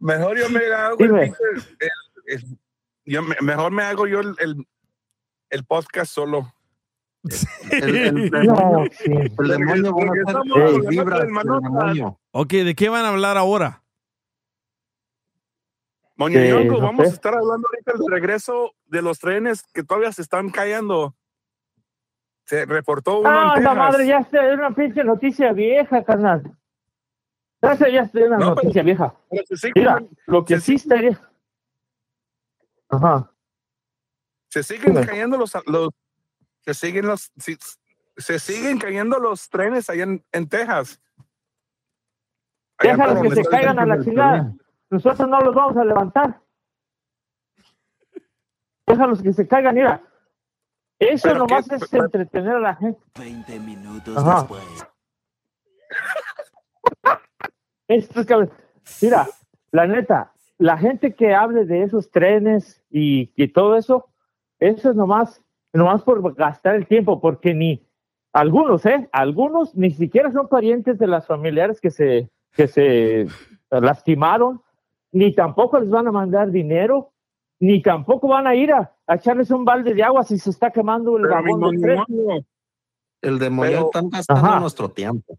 [0.00, 1.20] Mejor yo me hago el, Dime.
[1.32, 1.38] pinche-
[1.80, 2.58] el- el-
[3.04, 4.66] yo me- mejor me hago yo el,
[5.50, 6.52] el, podcast solo.
[7.70, 9.32] El, demonio, el.
[12.30, 13.82] Ok, ¿de qué van a hablar ahora?
[16.16, 20.10] Moño Eh, no vamos a estar hablando ahorita del regreso de los trenes que todavía
[20.12, 21.14] se están cayendo.
[22.44, 23.76] Se reportó uno Ah, en la Texas.
[23.76, 26.42] madre, ya está, es una pinche noticia vieja, carnal.
[27.62, 29.14] Ya está, es una No, pero- noticia vieja.
[29.30, 29.42] Pero
[29.74, 31.20] Mira, lo que sí estaría.
[32.88, 33.30] Ajá.
[34.48, 35.90] Se siguen cayendo los, los
[36.64, 37.56] se siguen los si-
[38.16, 41.00] se siguen cayendo los trenes allá en, en Texas.
[42.78, 44.52] Allá por Déjalos que se caigan a la chingada.
[44.90, 46.40] Nosotros no los vamos a levantar.
[48.86, 50.02] Déjalos que se caigan, mira.
[50.98, 53.00] Eso Pero nomás qué- es pero- entretener a la gente.
[53.18, 54.40] 20 minutos Ajá.
[54.40, 54.64] después.
[57.88, 58.48] Esto es que-
[59.02, 59.26] mira,
[59.70, 64.10] la neta, la gente que hable de esos trenes y, y todo eso,
[64.60, 67.84] eso es nomás, nomás por gastar el tiempo, porque ni
[68.32, 69.08] algunos, ¿eh?
[69.12, 73.26] Algunos ni siquiera son parientes de las familiares que se, que se
[73.70, 74.62] lastimaron,
[75.12, 77.12] ni tampoco les van a mandar dinero,
[77.60, 80.70] ni tampoco van a ir a, a echarles un balde de agua si se está
[80.70, 81.74] quemando el vagón
[83.22, 84.60] El demonio están gastando Ajá.
[84.60, 85.38] nuestro tiempo.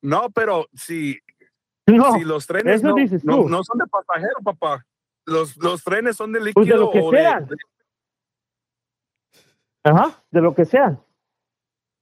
[0.00, 1.18] No, pero si,
[1.86, 4.86] No, si los trenes eso no, dices no, son de pasajero, papá.
[5.26, 7.46] Los, los trenes son de líquido Pues de lo que o de- sean.
[7.46, 7.56] de-
[9.88, 10.98] Ajá, de lo que sea.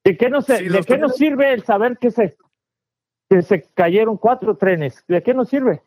[0.05, 2.37] ¿De qué, Sí, ¿de qué nos sirve el saber que se,
[3.29, 5.05] que se cayeron cuatro trenes?
[5.09, 5.83] ¿De qué nos sirve?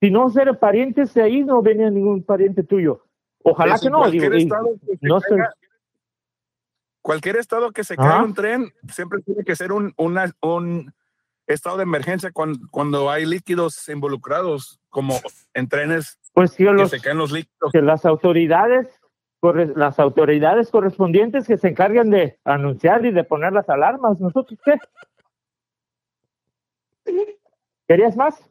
[0.00, 3.04] Si no eran parientes de ahí, no venía ningún pariente tuyo.
[3.42, 3.98] Ojalá Eso, que no.
[3.98, 5.54] cualquier Digo, estado que se no caiga-
[7.02, 8.02] cualquier estado que se Ajá.
[8.08, 10.92] caiga un tren siempre tiene que ser un, una- un
[11.46, 15.14] estado de emergencia cuando, cuando hay líquidos involucrados, como
[15.54, 17.72] en trenes pues que, que los, se caen los líquidos.
[17.72, 18.99] que las autoridades
[19.74, 24.20] las autoridades correspondientes que se encarguen de anunciar y de poner las alarmas.
[24.20, 24.78] ¿Nosotros qué?
[27.88, 28.48] ¿Querías más?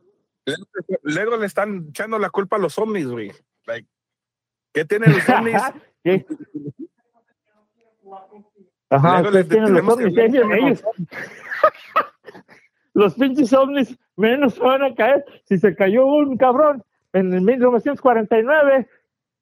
[1.03, 3.31] Luego le están echando la culpa a los ovnis, güey.
[3.67, 3.87] Like,
[4.73, 5.61] ¿Qué tienen los ovnis?
[6.03, 6.25] ¿Qué?
[8.89, 10.83] Ajá, Luego ¿qué les tienen los tenemos que Ellos,
[12.93, 16.83] los pinches ovnis menos van a caer si se cayó un cabrón
[17.13, 18.87] en el 1949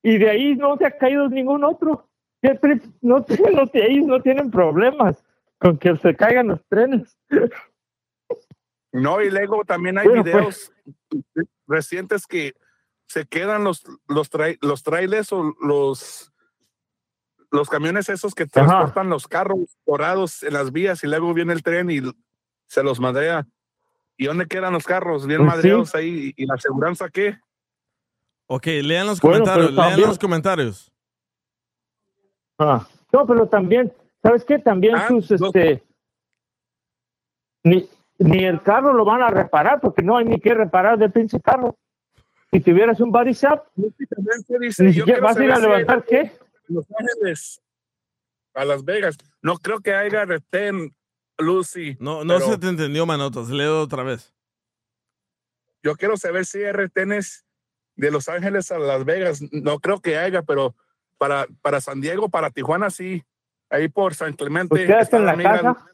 [0.10, 2.10] y de ahí no se ha caído ningún otro.
[2.42, 5.24] ¿Qué tri- No, tienen- no, ellos no tienen problemas
[5.60, 7.18] con que se caigan los trenes.
[8.94, 10.72] No, y luego también hay Bueno, videos
[11.68, 12.54] recientes que
[13.06, 16.32] se quedan los los trai- los trailers o los
[17.52, 21.64] los camiones esos que transportan los carros dorados en las vías y luego viene el
[21.64, 22.00] tren y
[22.68, 23.46] se los madrea.
[24.18, 25.28] ¿Y dónde quedan los carros?
[25.28, 25.56] Bien Pues sí.
[25.58, 26.34] madreados ahí.
[26.36, 27.38] ¿Y la aseguranza qué?
[28.48, 30.92] Ok, lean los Bueno, comentarios, lean también- los comentarios.
[32.60, 33.94] Ah, No, pero también
[34.24, 34.58] ¿Sabes qué?
[34.60, 35.48] También Ah, sus, no.
[35.48, 35.84] este,
[37.64, 37.88] ni,
[38.18, 41.40] ni el carro lo van a reparar porque no hay ni que reparar del pinche
[41.40, 41.78] carro.
[42.52, 46.04] Si tuvieras un body shop, dice, ni yo vas a ir a saber si levantar
[46.06, 46.32] qué.
[46.68, 47.62] Los Ángeles
[48.54, 49.18] a Las Vegas.
[49.42, 50.94] No creo que haya retén,
[51.38, 51.96] Lucy.
[52.00, 53.50] No, no pero se te entendió, manotas.
[53.50, 54.34] Leo otra vez.
[55.84, 57.46] Yo quiero saber si hay retenes
[57.98, 59.42] de Los Ángeles a Las Vegas.
[59.52, 60.76] No creo que haya, pero
[61.18, 63.24] para, para San Diego, para Tijuana, sí.
[63.70, 64.70] Ahí por San Clemente.
[64.70, 65.86] Pues quédate está en la amiga casa.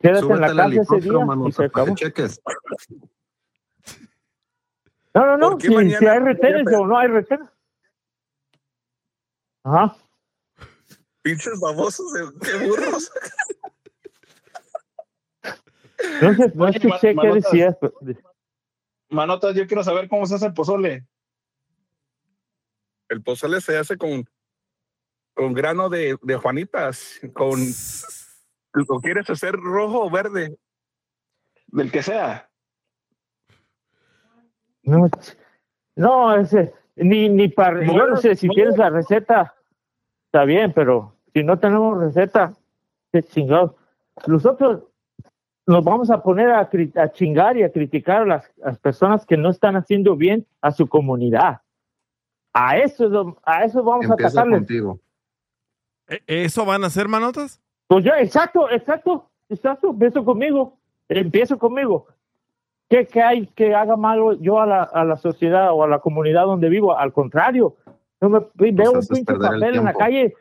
[0.00, 1.94] Quédate en la casa ese helicóptero, día mano, y se para que acabó.
[1.96, 2.40] cheques.
[5.14, 5.50] No, no, no.
[5.50, 5.68] ¿Por qué
[5.98, 7.48] Si, hay retenes o no hay retenes.
[9.62, 9.94] Ajá.
[11.22, 13.12] Pinches babosos, de- qué burros.
[16.22, 17.76] No sé, no escuché qué decías.
[17.80, 17.92] pero-
[19.10, 21.06] Manotas, yo quiero saber cómo se hace el pozole.
[23.08, 24.24] El pozole se hace con,
[25.34, 27.20] con grano de, de Juanitas.
[27.32, 27.58] Con,
[28.72, 30.56] ¿Lo quieres hacer rojo o verde?
[31.66, 32.48] Del que sea.
[34.82, 35.10] No,
[35.96, 37.84] no ese, ni, ni para.
[37.84, 38.54] Yo no sé, si no.
[38.54, 39.54] tienes la receta,
[40.26, 42.54] está bien, pero si no tenemos receta,
[43.12, 43.72] qué chingados.
[44.26, 44.84] Nosotros
[45.66, 49.36] nos vamos a poner a, a chingar y a criticar a las, las personas que
[49.36, 51.60] no están haciendo bien a su comunidad.
[52.52, 54.58] A eso, a eso vamos a atacarles.
[54.60, 54.98] contigo.
[56.08, 57.60] ¿E- ¿Eso van a hacer, manotas?
[57.86, 60.76] Pues yo, exacto, exacto, exacto, empiezo conmigo,
[61.08, 62.06] empiezo conmigo.
[62.88, 66.00] ¿Qué, qué hay que haga malo yo a la, a la sociedad o a la
[66.00, 66.96] comunidad donde vivo?
[66.98, 67.76] Al contrario,
[68.20, 68.40] yo me,
[68.72, 70.34] veo un pinche papel en la calle,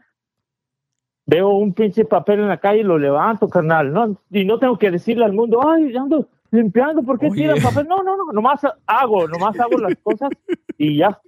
[1.29, 4.17] veo un pinche papel en la calle y lo levanto, carnal, ¿no?
[4.31, 7.43] Y no tengo que decirle al mundo, ay, ando limpiando, ¿por qué Oye.
[7.43, 7.87] tiran papel?
[7.87, 10.29] No, no, no, nomás hago, nomás hago las cosas
[10.77, 11.19] y ya.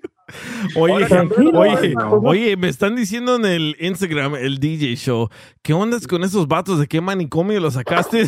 [0.78, 1.06] Oye,
[1.54, 5.30] oye, oye, me están diciendo en el Instagram, el DJ Show,
[5.62, 6.80] ¿qué ondas con esos vatos?
[6.80, 8.22] ¿De qué manicomio los sacaste?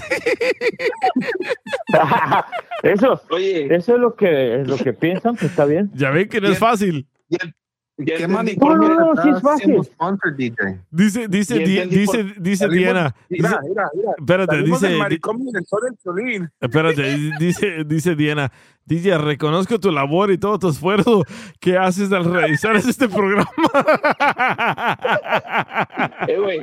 [2.83, 5.89] eso, Oye, eso es lo que, lo que piensan, pues está bien.
[5.93, 7.07] ya ven que no es fácil.
[7.29, 7.39] ya
[7.95, 9.38] ¿Qué manicomio No, no, no, sí es
[9.88, 10.80] sponsor, DJ?
[10.90, 13.15] Dice, dice, Di- dice, por- dice Salimos- Diana.
[13.30, 14.11] Mira, dice- mira, mira.
[14.18, 16.49] espérate, dice, del di- maricomio del sol del Cholín.
[16.60, 18.52] espérate, dice, dice Diana.
[18.86, 21.24] DJ, reconozco tu labor y todo tu esfuerzo
[21.60, 23.49] que haces al realizar este programa.
[26.28, 26.61] Eh, güey,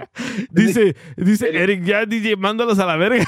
[0.50, 3.24] dice, dice Eric, ya DJ, mándalos a la verga.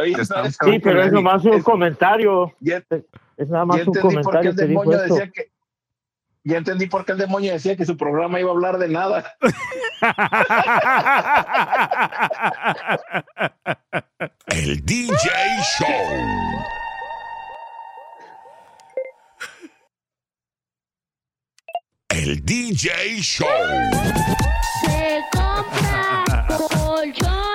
[0.00, 2.52] oye, Te ¿sabes están Sí, pero es nomás un Es- comentario.
[3.36, 5.14] Es nada más un entendí por qué comentario el demonio esto.
[5.14, 5.53] decía que.
[6.46, 9.34] Ya entendí por qué el demonio decía que su programa iba a hablar de nada.
[14.48, 15.30] El DJ
[15.78, 15.86] Show.
[22.10, 23.48] El DJ Show.
[24.82, 26.24] Se compra
[26.58, 27.18] colchones,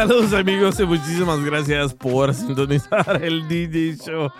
[0.00, 4.30] Saludos amigos y muchísimas gracias por sintonizar el DJ Show.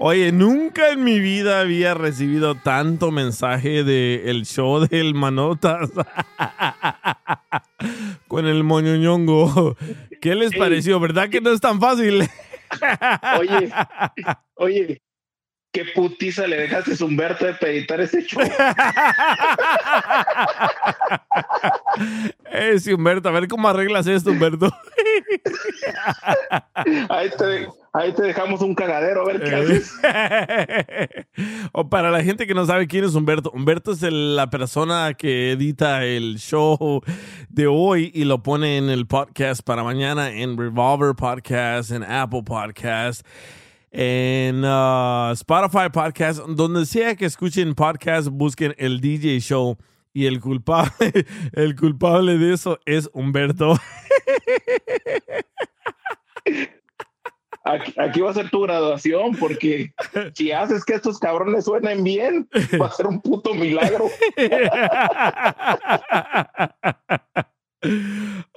[0.00, 5.88] Oye, nunca en mi vida había recibido tanto mensaje de el show del Manotas
[8.26, 9.76] con el moñoñongo.
[10.20, 10.58] ¿Qué les Ey.
[10.58, 10.98] pareció?
[10.98, 12.28] ¿Verdad que no es tan fácil?
[13.38, 13.72] Oye,
[14.54, 15.00] oye,
[15.70, 18.42] qué putiza le dejaste a Humberto de editar ese show.
[22.50, 24.72] Eh, sí, Humberto, a ver cómo arreglas esto, Humberto.
[27.08, 29.92] Ahí te, ahí te dejamos un cagadero a ver qué haces.
[31.72, 35.14] o para la gente que no sabe quién es Humberto, Humberto es el- la persona
[35.14, 37.02] que edita el show
[37.48, 42.42] de hoy y lo pone en el podcast para mañana en Revolver Podcast, en Apple
[42.44, 43.26] Podcast,
[43.92, 49.76] en uh, Spotify Podcast, donde sea que escuchen podcast, busquen el DJ Show.
[50.14, 50.92] Y el culpable,
[51.52, 53.76] el culpable de eso es Humberto.
[57.66, 59.90] Aquí, aquí va a ser tu graduación porque
[60.34, 62.46] si haces que estos cabrones suenen bien,
[62.78, 64.04] va a ser un puto milagro.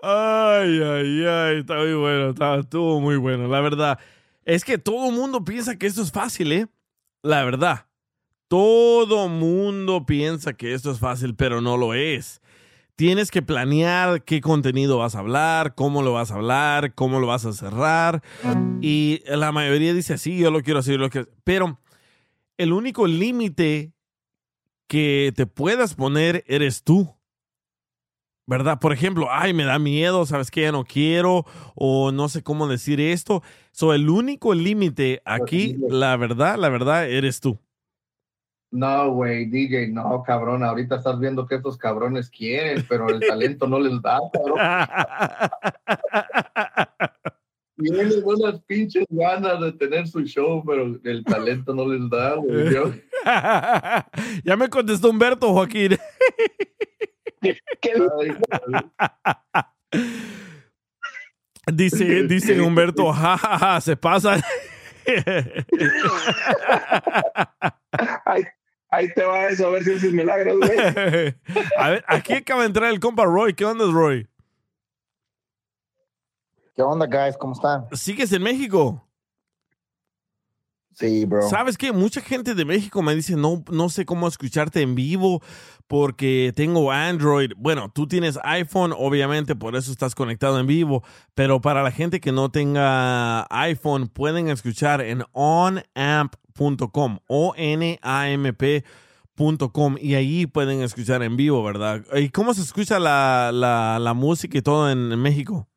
[0.03, 3.47] Ay, ay, ay, está muy bueno, está, estuvo muy bueno.
[3.47, 3.97] La verdad,
[4.43, 6.67] es que todo el mundo piensa que esto es fácil, ¿eh?
[7.23, 7.86] La verdad,
[8.47, 12.41] todo mundo piensa que esto es fácil, pero no lo es.
[12.95, 17.27] Tienes que planear qué contenido vas a hablar, cómo lo vas a hablar, cómo lo
[17.27, 18.23] vas a cerrar.
[18.81, 21.27] Y la mayoría dice, sí, yo lo quiero hacer, yo lo quiero.
[21.43, 21.79] Pero
[22.57, 23.93] el único límite
[24.87, 27.13] que te puedas poner eres tú.
[28.47, 28.79] ¿verdad?
[28.79, 30.61] Por ejemplo, ay, me da miedo, ¿sabes qué?
[30.61, 31.45] Ya no quiero,
[31.75, 33.43] o no sé cómo decir esto.
[33.73, 37.59] So, el único límite aquí, la verdad, la verdad, eres tú.
[38.77, 40.63] No, güey, DJ, no, cabrón.
[40.63, 44.59] Ahorita estás viendo que estos cabrones quieren, pero el talento no les da, cabrón.
[47.75, 53.01] Tienen buenas pinches ganas de tener su show, pero el talento no les da, güey.
[54.45, 55.97] Ya me contestó Humberto, Joaquín.
[61.73, 64.39] Dice, dice Humberto, jajaja, se pasa.
[68.25, 68.43] Ahí,
[68.89, 70.77] ahí te va eso, a ver si haces milagros, güey.
[71.77, 73.53] A ver, aquí acaba de entrar el compa Roy.
[73.53, 74.27] ¿Qué onda, Roy?
[76.75, 77.37] ¿Qué onda, guys?
[77.37, 77.87] ¿Cómo están?
[77.91, 79.03] ¿Sigues en México?
[80.93, 81.47] Sí, bro.
[81.47, 81.91] ¿Sabes qué?
[81.91, 85.41] Mucha gente de México me dice, no, no sé cómo escucharte en vivo
[85.85, 87.51] porque tengo Android.
[87.55, 91.03] Bueno, tú tienes iPhone, obviamente, por eso estás conectado en vivo,
[91.35, 95.23] pero para la gente que no tenga iPhone, pueden escuchar en
[96.57, 98.85] onamp.com, O-N-A-M-P.com,
[99.99, 102.03] y ahí pueden escuchar en vivo, ¿verdad?
[102.15, 105.67] ¿Y cómo se escucha la, la, la música y todo en, en México?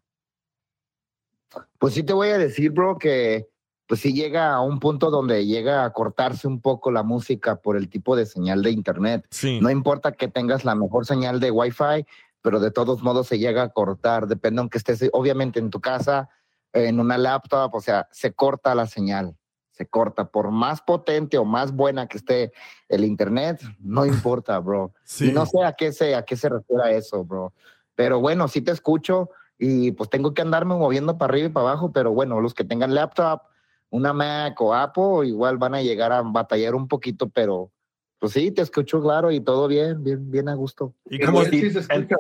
[1.78, 3.48] Pues sí te voy a decir, bro, que
[3.86, 7.76] pues sí llega a un punto donde llega a cortarse un poco la música por
[7.76, 9.26] el tipo de señal de internet.
[9.60, 12.06] No importa que tengas la mejor señal de Wi-Fi,
[12.40, 16.28] pero de todos modos se llega a cortar, depende aunque estés obviamente en tu casa,
[16.72, 19.36] en una laptop, o sea, se corta la señal,
[19.80, 20.26] se corta.
[20.26, 22.52] Por más potente o más buena que esté
[22.86, 24.92] el internet, no importa, bro.
[25.20, 27.54] Y no sé a qué se, a qué se refiere a eso, bro.
[27.94, 31.68] Pero bueno, sí te escucho y pues tengo que andarme moviendo para arriba y para
[31.70, 33.40] abajo, pero bueno, los que tengan laptop,
[33.88, 37.70] una Mac o Apple, igual van a llegar a batallar un poquito, pero
[38.18, 40.94] pues sí, te escucho claro y todo bien, bien, bien a gusto.
[41.06, 42.16] ¿Y Pero él sí se escucha,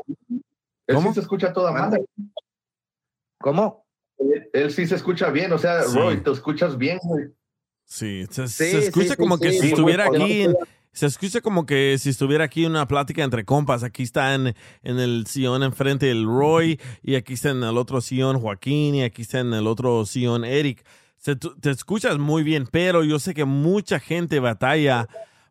[0.86, 2.06] él sí se escucha toda madre.
[3.38, 3.84] ¿Cómo?
[4.18, 5.98] Él, él sí se escucha bien, o sea, Sí.
[5.98, 7.30] Roy, te escuchas bien, güey.
[7.92, 10.54] Sí, se, Sí, se escucha sí, como sí, que si estuviera aquí, en-
[10.92, 13.82] se escucha como que si estuviera aquí una plática entre compas.
[13.82, 14.54] Aquí está en,
[14.84, 19.02] en el sillón enfrente el Roy y aquí está en el otro sillón Joaquín y
[19.02, 20.84] aquí está en el otro sillón Eric.
[21.16, 25.08] Se- te escuchas muy bien, pero yo sé que mucha gente batalla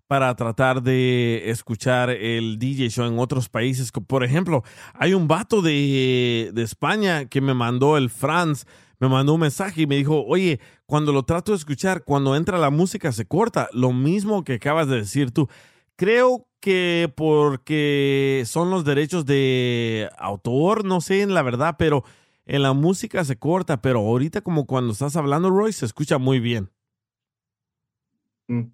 [0.07, 3.91] para tratar de escuchar el DJ show en otros países.
[3.91, 4.64] Por ejemplo,
[4.94, 8.66] hay un vato de, de España que me mandó el Franz,
[9.00, 12.58] me mandó un mensaje y me dijo, oye, cuando lo trato de escuchar, cuando entra
[12.58, 13.70] la música se corta.
[13.72, 15.48] Lo mismo que acabas de decir tú.
[15.96, 22.04] Creo que porque son los derechos de autor, no sé en la verdad, pero
[22.46, 26.40] en la música se corta, pero ahorita como cuando estás hablando, Roy, se escucha muy
[26.40, 26.70] bien.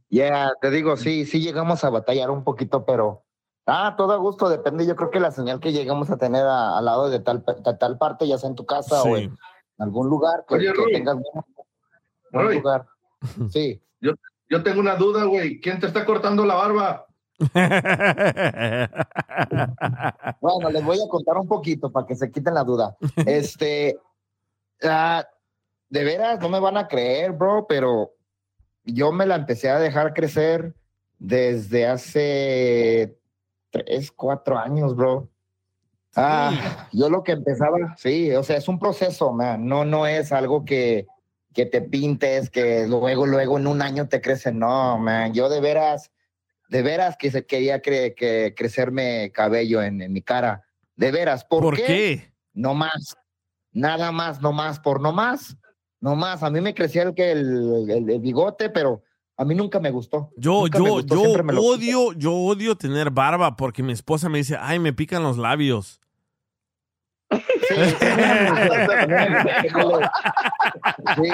[0.09, 3.25] Ya, te digo, sí, sí llegamos a batallar un poquito, pero
[3.65, 4.87] ah, todo a gusto, depende.
[4.87, 7.97] Yo creo que la señal que llegamos a tener al lado de tal, de tal
[7.97, 9.37] parte, ya sea en tu casa o en
[9.77, 11.17] algún lugar, que, Oye, que tengas
[12.31, 12.85] buen, lugar.
[13.49, 13.81] Sí.
[14.01, 14.11] Yo,
[14.49, 15.59] yo tengo una duda, güey.
[15.59, 17.07] ¿Quién te está cortando la barba?
[20.41, 22.95] Bueno, les voy a contar un poquito para que se quiten la duda.
[23.25, 23.97] Este,
[24.83, 25.25] ah,
[25.89, 28.11] de veras, no me van a creer, bro, pero
[28.83, 30.75] yo me la empecé a dejar crecer
[31.17, 33.17] desde hace
[33.71, 35.29] tres, cuatro años, bro.
[36.15, 39.65] Ah, yo lo que empezaba, sí, o sea, es un proceso, man.
[39.67, 41.07] No, no es algo que,
[41.53, 44.51] que te pintes, que luego, luego en un año te crece.
[44.53, 45.33] No, man.
[45.33, 46.11] Yo de veras,
[46.69, 50.63] de veras que se quería cre- que crecerme cabello en, en mi cara.
[50.95, 51.43] De veras.
[51.43, 51.83] ¿Por, ¿Por qué?
[51.85, 52.33] qué?
[52.53, 53.17] No más.
[53.73, 54.79] Nada más, no más.
[54.79, 55.57] Por no más.
[55.99, 56.43] No más.
[56.43, 59.03] A mí me crecía el, que el, el- el bigote, pero
[59.35, 60.31] a mí nunca me gustó.
[60.37, 64.55] Yo, Nunca yo, gustó, yo odio, yo odio tener barba porque mi esposa me dice,
[64.57, 65.99] ay, me pican los labios.
[71.15, 71.31] Sí,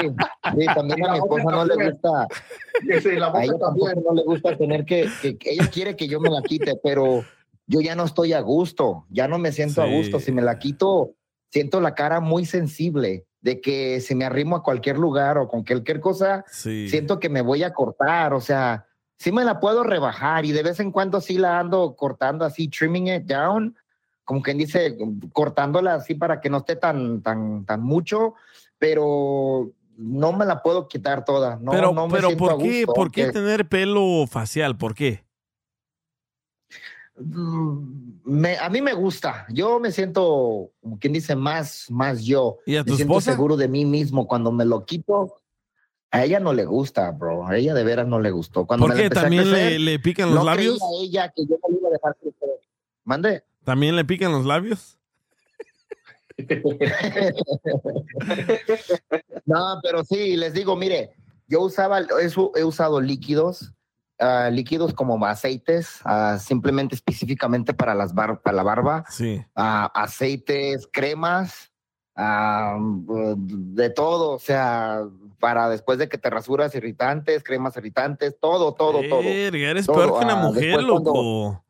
[0.59, 2.23] sí, también a mi esposa no le gusta.
[2.23, 6.29] A ella tampoco no le gusta tener que, que- que ella quiere que yo me
[6.29, 7.23] la quite, pero
[7.67, 9.91] yo ya no estoy a gusto, ya no me siento a Sí.
[9.95, 10.19] gusto.
[10.19, 11.11] Si me la quito,
[11.49, 15.63] siento la cara muy sensible de que si me arrimo a cualquier lugar o con
[15.63, 16.87] cualquier cosa, Sí.
[16.89, 18.85] siento que me voy a cortar, o sea,
[19.17, 22.67] sí me la puedo rebajar y de vez en cuando sí la ando cortando así,
[22.67, 23.75] trimming it down,
[24.31, 24.97] como quien dice,
[25.33, 28.35] cortándola así para que no esté tan, tan, tan mucho,
[28.79, 31.57] pero no me la puedo quitar toda.
[31.61, 34.77] No, pero, no me pero siento a ¿por qué, gusto, ¿por qué tener pelo facial?
[34.77, 35.25] ¿Por qué?
[37.17, 39.45] Mm, me- a mí me gusta.
[39.49, 42.59] Yo me siento, como quien dice, más, más yo.
[42.65, 43.33] ¿Y a tu me siento esposa?
[43.33, 44.27] seguro de mí mismo.
[44.27, 45.41] Cuando me lo quito,
[46.09, 47.45] a ella no le gusta, bro.
[47.45, 48.65] A ella de veras no le gustó.
[48.65, 50.79] Cuando ¿Por me la a ¿También le- crecer, le pican los no labios?
[50.79, 52.49] creía ella que yo lo iba a dejar crecer.
[53.03, 53.43] Mande.
[53.63, 54.97] ¿También le pican los labios?
[59.45, 61.11] No, pero sí, les digo, mire,
[61.47, 63.73] yo usaba, eso, he usado líquidos,
[64.19, 69.43] ah, líquidos como aceites, ah, simplemente específicamente para, las bar- para la barba, Sí.
[69.55, 71.67] ah, aceites, cremas,
[72.15, 75.01] de todo, o sea,
[75.39, 79.21] para después de que te rasuras, irritantes, cremas irritantes, todo, todo, todo.
[79.23, 81.63] Eres Todo, peor que una mujer, cuando- loco.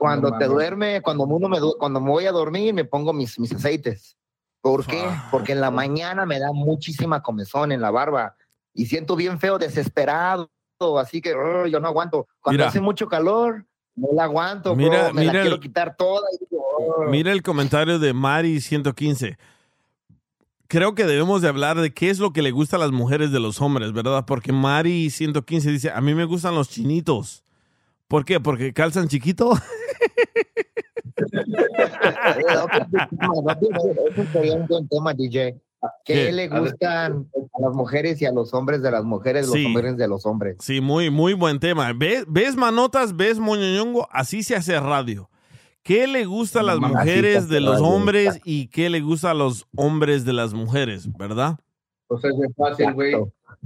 [0.00, 0.48] Cuando No te mames.
[0.54, 4.16] duerme, cuando uno me cuando me voy a dormir, me pongo mis, mis aceites.
[4.62, 5.04] ¿Por qué?
[5.30, 8.34] Porque en la mañana me da muchísima comezón en la barba
[8.72, 10.48] y siento bien feo, desesperado,
[10.98, 12.26] así que "Oh, yo no aguanto.
[12.40, 12.68] Cuando Mira.
[12.68, 16.26] hace mucho calor, no la aguanto, bro, Mira- me mira la el- quiero quitar toda.
[16.32, 17.04] y digo, "Oh".
[17.10, 19.36] Mira el comentario de Mari 115.
[20.66, 23.32] Creo que debemos de hablar de qué es lo que le gusta a las mujeres
[23.32, 24.24] de los hombres, ¿verdad?
[24.26, 27.44] Porque Mari 115 dice, a mí me gustan los chinitos.
[28.10, 28.40] ¿Por qué?
[28.40, 29.52] ¿Porque calzan chiquito?
[33.12, 35.60] Un buen tema, DJ.
[36.04, 39.64] ¿Qué, le gustan a las mujeres y a los hombres de las mujeres, los Sí.
[39.64, 40.56] hombres de los hombres?
[40.58, 41.92] Sí, muy, muy buen tema.
[41.94, 43.16] ¿Ves, ves manotas?
[43.16, 44.08] ¿Ves moñoñongo?
[44.10, 45.30] Así se hace radio.
[45.84, 49.68] ¿Qué le gusta a las mujeres de los hombres y qué le gusta a los
[49.76, 51.60] hombres de las mujeres, verdad?
[52.08, 53.14] Pues es fácil, güey.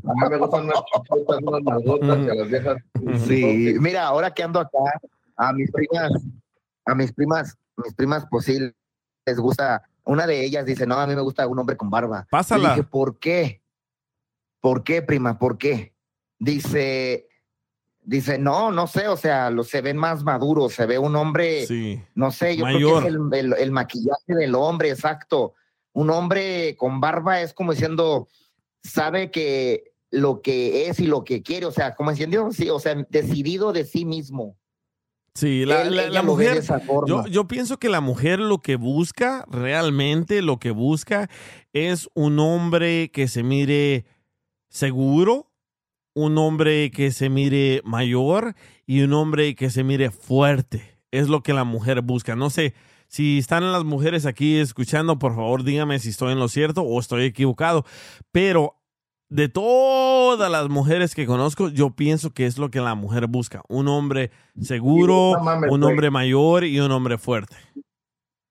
[0.06, 2.76] A mí me gustan unas chichotas, unas nalgotas y a las viejas.
[3.26, 4.78] Sí, mira, ahora que ando acá,
[5.36, 6.12] a mis primas,
[6.84, 8.58] a mis primas, mis primas, pues sí,
[9.26, 12.26] les gusta, una de ellas dice, no, a mí me gusta un hombre con barba.
[12.30, 12.62] Pásala.
[12.70, 13.62] Le dije, ¿por qué?
[14.60, 15.38] ¿Por qué, prima?
[15.38, 15.94] ¿Por qué?
[16.38, 17.28] Dice,
[18.02, 21.66] dice, no, no sé, o sea, lo, se ven más maduros, se ve un hombre,
[21.66, 22.02] Sí.
[22.14, 22.78] no sé, yo Mayor.
[22.80, 25.54] creo que es el, el- el maquillaje del hombre, exacto.
[25.94, 28.28] Un hombre con barba es como diciendo,
[28.82, 32.78] sabe que lo que es y lo que quiere, o sea, como diciendo, sí, o
[32.78, 34.56] sea, decidido de sí mismo.
[35.34, 36.62] Sí, la, Él- mujer,
[37.08, 41.28] yo, yo pienso que la mujer lo que busca, realmente lo que busca
[41.72, 44.04] es un hombre que se mire
[44.68, 45.50] seguro,
[46.14, 48.54] un hombre que se mire mayor
[48.86, 51.00] y un hombre que se mire fuerte.
[51.10, 52.36] Es lo que la mujer busca.
[52.36, 52.74] No sé,
[53.08, 57.00] si están las mujeres aquí escuchando, por favor dígame si estoy en lo cierto o
[57.00, 57.84] estoy equivocado.
[58.30, 58.76] Pero
[59.28, 63.62] de todas las mujeres que conozco, yo pienso que es lo que la mujer busca.
[63.68, 64.30] Un hombre
[64.60, 65.82] seguro, un güey.
[65.92, 67.56] hombre mayor y un hombre fuerte.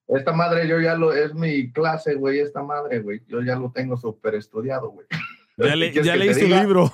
[0.07, 3.21] Esta madre, yo ya lo, es mi clase, güey, esta madre, güey.
[3.27, 5.07] Yo ya lo tengo súper estudiado, güey.
[5.57, 6.61] Ya, le- ¿Quieres ya leíste diga?
[6.61, 6.91] libro.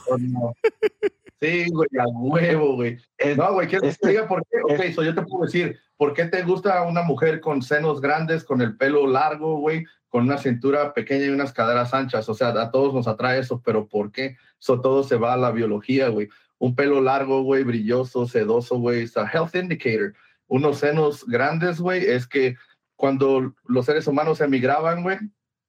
[1.42, 2.98] Sí, güey, a huevo, güey.
[3.38, 4.58] No, güey, ¿quieres que te diga por qué?
[4.62, 8.44] Ok, so yo te puedo decir, ¿por qué te gusta una mujer con senos grandes,
[8.44, 12.28] con el pelo largo, güey, con una cintura pequeña y unas caderas anchas?
[12.28, 14.36] O sea, a todos nos atrae eso, pero ¿por qué?
[14.60, 16.30] Eso todo se va a la biología, güey.
[16.58, 20.14] Un pelo largo, güey, brilloso, sedoso, güey, es a health indicator.
[20.48, 22.56] Unos senos grandes, güey, es que
[22.96, 25.18] cuando los seres humanos emigraban, güey,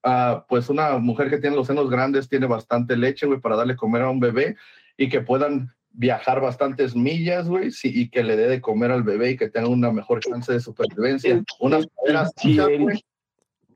[0.02, 3.76] ah, pues una mujer que tiene los senos grandes tiene bastante leche, güey, para darle
[3.76, 4.56] comer a un bebé
[4.96, 9.02] y que puedan viajar bastantes millas, güey, sí, y que le dé de comer al
[9.02, 11.42] bebé y que tenga una mejor chance de supervivencia.
[11.58, 13.04] Unas caderas anchas, güey.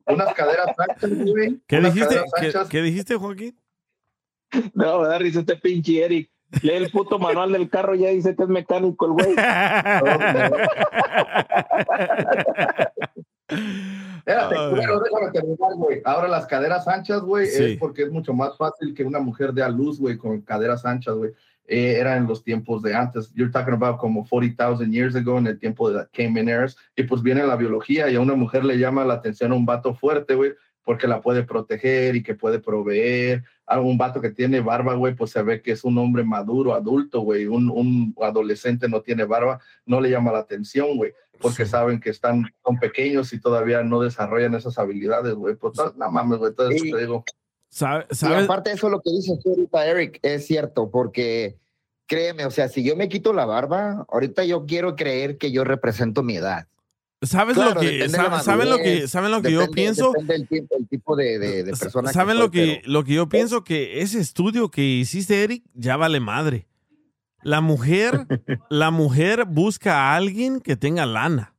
[0.06, 1.60] Unas caderas anchas, güey.
[1.66, 2.06] ¿Qué dijiste?
[2.14, 2.68] caderas ¿Qué, anchas.
[2.68, 3.58] qué dijiste, Joaquín?
[4.74, 6.30] No, me da risa este pinche Eric.
[6.62, 9.34] Lee el puto manual del carro y ya dice que es mecánico el güey.
[14.18, 16.00] Espérate, bueno, déjame terminar, güey.
[16.04, 17.64] Ahora las caderas anchas, güey, Sí.
[17.72, 20.84] es porque es mucho más fácil que una mujer dé a luz, güey, con caderas
[20.86, 21.32] anchas, güey.
[21.66, 23.32] Eh, era en los tiempos de antes.
[23.34, 26.76] You're talking about como 40,000 years ago, en el tiempo de la Cayman Eras.
[26.94, 29.64] Y pues viene la biología y a una mujer le llama la atención a un
[29.64, 30.52] vato fuerte, güey,
[30.84, 33.44] porque la puede proteger y que puede proveer.
[33.66, 36.74] A un vato que tiene barba, güey, pues se ve que es un hombre maduro,
[36.74, 37.46] adulto, güey.
[37.46, 42.10] Un, un adolescente no tiene barba, no le llama la atención, güey, porque saben que
[42.10, 45.54] están son pequeños y todavía no desarrollan esas habilidades, güey.
[45.54, 46.90] Pues no mames, güey, eso Sí.
[46.92, 47.24] te digo.
[47.74, 48.44] ¿Sabe- Y ¿Sabes?
[48.44, 51.56] aparte de eso, lo que dices tú ahorita, Eric, es cierto, porque
[52.06, 55.64] créeme, o sea, si yo me quito la barba, ahorita yo quiero creer que yo
[55.64, 56.68] represento mi edad.
[57.22, 60.12] ¿Sabes Claro, lo que saben lo que saben lo que yo pienso?
[60.12, 63.02] Depende del tipo, el tipo de, de, de persona ¿Saben que lo soy, que lo
[63.04, 66.68] que yo pienso que ese estudio que hiciste Eric ya vale madre.
[67.42, 68.26] La mujer
[68.70, 71.53] la mujer busca a alguien que tenga lana.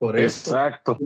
[0.00, 0.50] Por eso.
[0.56, 0.96] Exacto.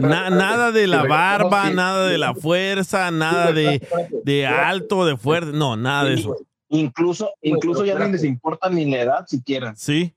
[0.00, 3.80] Na- nada de la barba, nada de la fuerza, nada de,
[4.24, 6.36] de alto, de fuerte, no, nada de eso.
[6.68, 9.72] Incluso, incluso ya no les importa ni la edad siquiera.
[9.76, 10.12] Sí.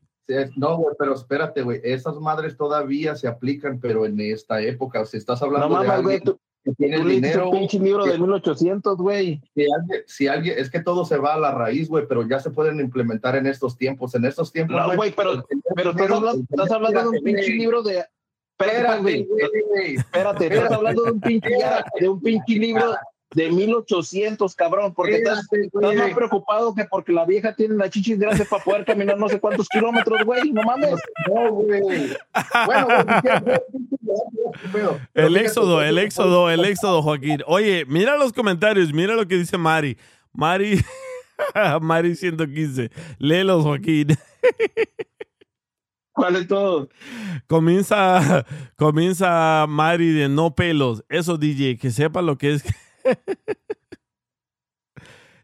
[0.56, 1.80] No, güey, pero espérate, güey.
[1.84, 6.04] Esas madres todavía se aplican, pero en esta época, si estás hablando No de mames,
[6.04, 7.50] güey, alguien tú- que tiene Tú dinero.
[7.50, 9.42] un pinche libro que- de 1800, güey.
[9.56, 12.40] Si alguien, si alguien, es que todo se va a la raíz, güey, pero ya
[12.40, 14.14] se pueden implementar en estos tiempos.
[14.16, 17.82] En estos tiempos, No, güey, pero, pero estás hablando, estás hablando de un pinche libro
[17.82, 18.04] de.
[18.60, 19.28] Espérate, güey.
[19.96, 21.50] Espérate, estás hablando de un pinche,
[22.00, 22.96] de un pinche libro
[23.36, 25.98] de 1800, cabrón, porque estás, Espérate, estás güey.
[25.98, 29.40] más preocupado que porque la vieja tiene las chichis grandes para poder caminar no sé
[29.40, 30.96] cuántos kilómetros, güey, no mames.
[31.28, 32.16] No, güey.
[32.66, 32.88] Bueno,
[34.64, 37.42] güey, El éxodo, el éxodo, el éxodo, Joaquín.
[37.48, 39.98] Oye, mira los comentarios, mira lo que dice Mari.
[40.32, 40.80] Mari,
[41.82, 42.90] Mari 115.
[43.20, 44.18] Léelos, Joaquín.
[46.14, 46.90] ¿Cuál es todo?
[47.48, 51.04] Comienza, comienza Mari de no pelos.
[51.10, 52.64] Eso, DJ, que sepa lo que es.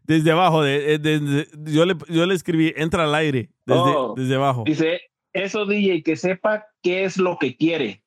[0.06, 4.34] Desde abajo, de- eh, yo, le, yo le escribí, entra al aire, desde, Oh, desde
[4.34, 4.64] abajo.
[4.66, 5.00] Dice,
[5.32, 8.02] eso DJ, que sepa qué es lo que quiere.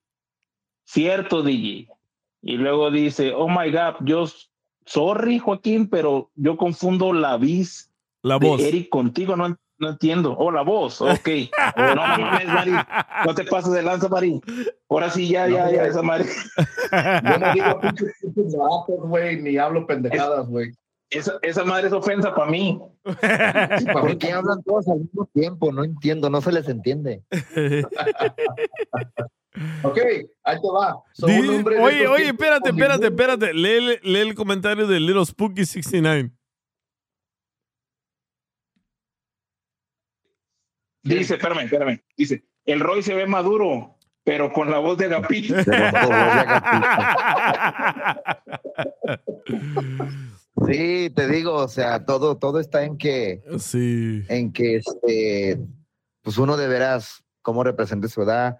[0.86, 1.88] Cierto, DJ.
[2.44, 4.26] Y luego dice, oh my God, yo,
[4.86, 8.62] sorry, Joaquín, pero yo confundo la vis La de voz.
[8.62, 10.36] Eric contigo, no, no entiendo.
[10.38, 11.30] Oh, la voz, ok.
[11.76, 12.72] Oh, no mames, Mari,
[13.26, 14.42] no te pases de lanza, Mari.
[14.90, 16.26] Ahora sí, ya, ya, ya, esa Mari.
[16.26, 18.56] Yo no digo pinches
[18.88, 20.72] güey, ni hablo pendejadas, güey.
[21.10, 22.80] Esa, esa madre es ofensa para mí.
[23.04, 25.72] ¿Por qué hablan todos al mismo tiempo?
[25.72, 27.24] No entiendo, no se les entiende.
[29.84, 29.98] Ok,
[30.44, 31.02] ahí te va.
[31.14, 33.54] Son un hombre oye, oye, espérate, espérate, espérate.
[33.54, 36.32] Lee, lee el comentario de Little Spooky 69.
[41.08, 42.02] Dice, espérame, espérame.
[42.16, 45.56] Dice, el Roy se ve maduro, pero con la voz de Agapito.
[50.66, 54.24] Sí, te digo, o sea, todo, todo está en que, sí.
[54.28, 55.60] en que este,
[56.24, 58.58] pues uno de veras, cómo representa su edad,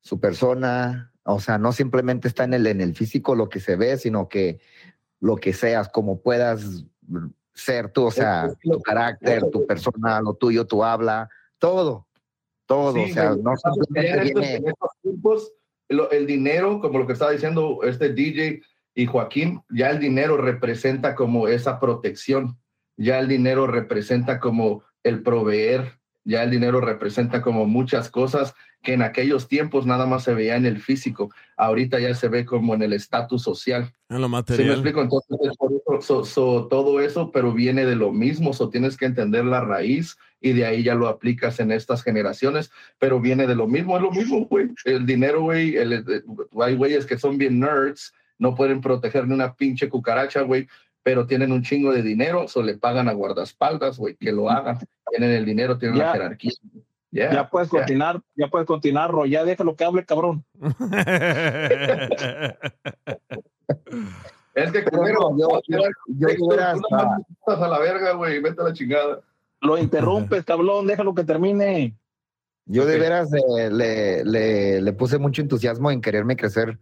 [0.00, 3.76] su persona, o sea, no simplemente está en el, en el físico lo que se
[3.76, 4.60] ve, sino que
[5.20, 6.84] lo que seas, como puedas
[7.54, 12.06] ser tú, o sea, tu carácter, tu persona, lo tuyo, tu habla, todo,
[12.66, 14.54] todo, Sí, o sea, no simplemente estos- viene...
[14.56, 15.52] en estos tiempos,
[15.88, 18.60] el dinero, como lo que estaba diciendo este DJ
[18.94, 22.58] y Joaquín, ya el dinero representa como esa protección,
[22.96, 28.92] ya el dinero representa como el proveer, ya el dinero representa como muchas cosas que
[28.92, 32.74] en aquellos tiempos nada más se veía en el físico, ahorita ya se ve como
[32.74, 33.92] en el estatus social.
[34.08, 34.70] En lo ¿Sí me material.
[34.72, 35.00] explico?
[35.02, 35.38] Entonces,
[36.00, 40.16] so- so, todo eso, pero viene de lo mismo, so tienes que entender la raíz
[40.40, 44.02] y de ahí ya lo aplicas en estas generaciones, pero viene de lo mismo, es
[44.02, 44.70] lo mismo, güey.
[44.84, 46.24] El dinero, güey, el- el-
[46.60, 50.68] hay güeyes que son bien nerds, no pueden proteger ni una pinche cucaracha, güey,
[51.02, 54.78] pero tienen un chingo de dinero, so le pagan a guardaespaldas, güey, que lo hagan.
[55.10, 56.52] Tienen el dinero, tienen la jerarquía.
[57.10, 57.80] Yeah, Ya puedes yeah.
[57.80, 60.44] continuar, ya puedes continuar, Roy, ya déjalo que hable, cabrón.
[64.54, 68.72] Es que primero, yo- yo- yo tú hasta- a la verga, güey, vete a la
[68.72, 69.20] chingada.
[69.60, 71.96] Lo interrumpes, cabrón, déjalo que termine.
[72.66, 76.78] Yo de veras eh, le, le, le puse mucho entusiasmo en quererme crecer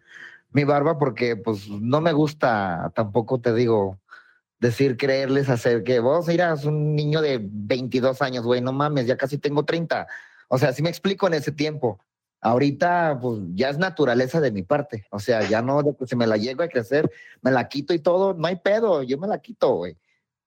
[0.52, 4.00] mi barba porque pues no me gusta tampoco te digo
[4.58, 9.16] decir creerles hacer que vos eras un niño de 22 años, güey, no mames, ya
[9.16, 10.06] casi tengo 30.
[10.48, 12.00] O sea, sí me explico en ese tiempo.
[12.40, 15.06] Ahorita pues ya es naturaleza de mi parte.
[15.10, 17.10] O sea, ya no de que si me la llego a crecer,
[17.42, 19.96] me la quito y todo, no hay pedo, yo me la quito, güey.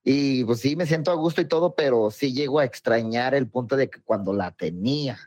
[0.04, 3.48] Y pues sí, me siento a gusto y todo, pero sí llego a extrañar el
[3.48, 5.18] punto de que cuando la tenía.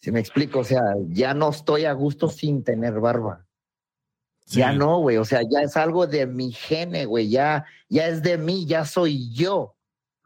[0.00, 3.46] Si me explico, o sea, ya no estoy a gusto sin tener barba.
[4.46, 8.22] Ya no, güey, o sea, ya es algo de mi gene, güey, ya, ya es
[8.22, 9.74] de mí, ya soy yo.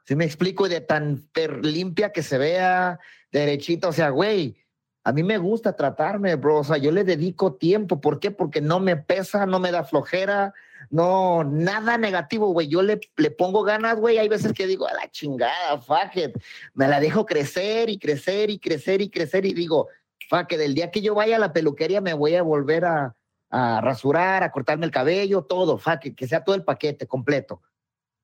[0.05, 1.29] Si me explico, de tan
[1.63, 2.99] limpia que se vea,
[3.31, 4.57] derechita, o sea, güey,
[5.05, 8.33] a mí me gusta tratarme, bro, o sea, yo le dedico tiempo, ¿por qué?
[8.33, 10.53] Porque no me pesa, no me da flojera,
[10.91, 14.95] no, nada negativo, güey, yo le, le pongo ganas, güey, hay veces que digo, a
[14.95, 16.37] la chingada, fuck it,
[16.75, 19.89] me la dejo crecer y crecer y crecer y crecer y digo,
[20.29, 23.15] fuck it, el día que yo vaya a la peluquería me voy a volver a,
[23.51, 27.63] a rasurar, a cortarme el cabello, todo, fuck it, que sea todo el paquete completo.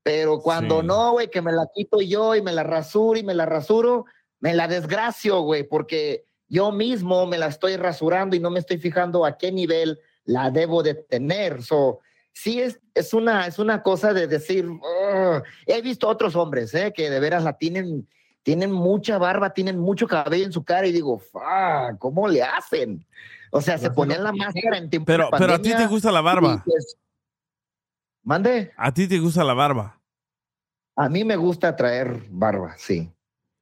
[0.02, 0.86] Pero cuando Sí.
[0.86, 4.05] no, güey, que me la quito yo y me la rasuro y me la rasuro,
[4.39, 8.76] me la desgracio, güey, porque yo mismo me la estoy rasurando y no me estoy
[8.76, 11.62] fijando a qué nivel la debo de tener.
[11.62, 12.00] So,
[12.34, 15.42] sí es, es, una, es una cosa de decir, "Ugh".
[15.66, 16.92] he visto otros hombres, ¿eh?
[16.94, 18.06] que de veras la tienen,
[18.42, 23.06] tienen mucha barba, tienen mucho cabello en su cara y digo, "Fuck, ¿cómo le hacen?
[23.50, 26.10] O sea, se ponían la máscara en tiempo Pero, de pero a ti te gusta
[26.12, 26.62] la barba.
[26.66, 26.96] pues,
[28.24, 28.72] Mande.
[28.76, 30.00] A ti te gusta la barba.
[30.96, 33.10] A mí me gusta traer barba, sí.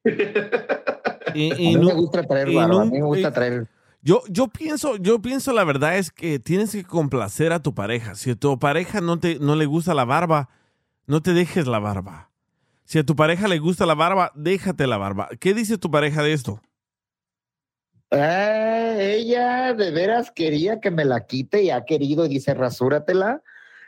[1.35, 3.67] Y, A mí nu- me gusta traer barba, a nun- mí me gusta y- traer...
[4.05, 8.17] Yo, yo pienso, yo pienso la verdad es que tienes que complacer a tu pareja.
[8.17, 10.49] Si a tu pareja no te, no le gusta la barba,
[11.07, 12.31] no te dejes la barba.
[12.85, 15.29] Si a tu pareja le gusta la barba, déjate la barba.
[15.39, 16.61] ¿Qué dice tu pareja de esto?
[18.11, 23.41] Ah, ella de veras quería que me la quite y ha querido y dice, rasúratela.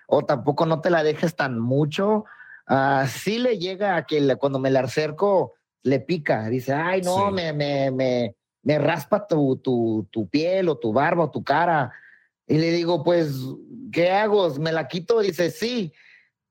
[0.07, 2.25] O tampoco no te la dejes tan mucho.
[2.67, 6.49] Ah, sí le llega a que le- cuando me la acerco, le pica.
[6.49, 8.35] Dice, ay, no, me, me, me,
[8.65, 11.93] me raspa tu, tu, tu piel o tu barba o tu cara.
[12.47, 13.35] Y le digo, pues,
[13.93, 14.53] ¿qué hago?
[14.57, 15.21] ¿Me la quito?
[15.21, 15.93] Dice, sí.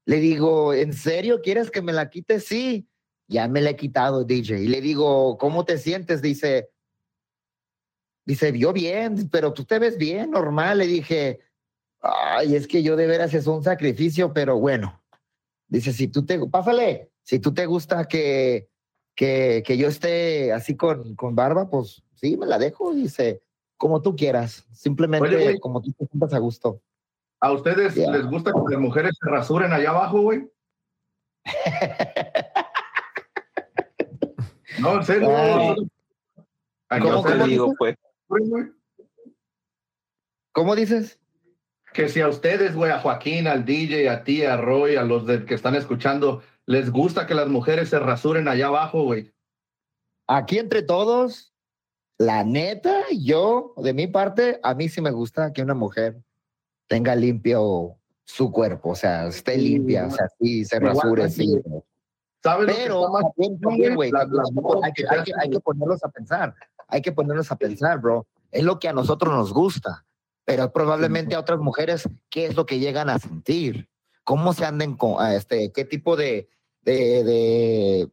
[0.06, 2.40] Le digo, ¿en serio quieres que me la quite?
[2.40, 2.88] Sí.
[3.28, 4.62] Ya me la he quitado, DJ.
[4.62, 6.22] Y le digo, ¿cómo te sientes?
[6.22, 6.70] Dice,
[8.26, 10.78] dice, vio bien, pero tú te ves bien, normal.
[10.78, 11.40] Le dije,
[12.00, 15.02] ay, es que yo de veras es un sacrificio, pero bueno.
[15.68, 18.70] Dice, si tú te, pásale, si tú te gusta que,
[19.16, 22.94] que, que yo esté así con, con barba, pues sí, me la dejo.
[22.94, 23.42] Dice,
[23.78, 25.60] como tú quieras, simplemente Oye, güey.
[25.60, 26.82] como tú te sientas a gusto.
[27.40, 30.48] ¿A ustedes les gusta que las mujeres se rasuren allá abajo, güey?
[34.80, 35.30] no, en serio.
[35.36, 35.76] Ah.
[36.90, 37.96] ¿A ¿Cómo les digo, pues?
[40.54, 41.20] ¿Cómo dices?
[41.92, 45.26] Que si a ustedes, güey, a Joaquín, al DJ, a ti, a Roy, a los
[45.26, 49.34] de- que están escuchando, les gusta que las mujeres se rasuren allá abajo, güey.
[50.28, 51.54] Aquí entre todos,
[52.18, 56.22] la neta, yo, de mi parte, a mí sí me gusta que una mujer
[56.88, 61.62] tenga limpio su cuerpo, o sea, esté limpia, o sea, sí, se rasure, sí.
[62.42, 63.10] ¿Sabes Pero
[63.66, 66.56] también, güey, hay que ponerlos a pensar,
[66.88, 68.28] hay que ponerlos a pensar, bro.
[68.52, 70.06] Es lo que a nosotros nos gusta,
[70.46, 73.90] pero probablemente a otras mujeres, ¿qué es lo que llegan a sentir?
[74.24, 76.50] ¿Cómo se anden con, este, qué tipo de,
[76.82, 78.12] de, de,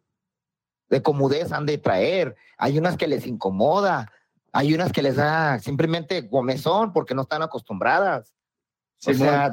[0.88, 2.36] de comodez han de traer?
[2.58, 4.10] Hay unas que les incomoda,
[4.52, 8.34] hay unas que les da simplemente comezón porque no están acostumbradas.
[9.06, 9.50] O sea,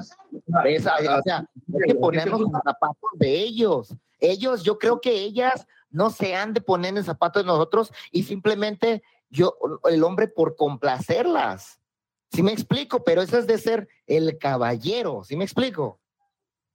[0.65, 3.95] esa- o sea, hay que ponernos los zapatos de ellos.
[4.19, 8.23] Ellos, yo creo que ellas no se han de poner en zapatos de nosotros y
[8.23, 9.55] simplemente yo,
[9.89, 11.79] el hombre por complacerlas.
[12.33, 15.99] Sí me explico, pero eso es de ser el caballero, ¿sí me explico?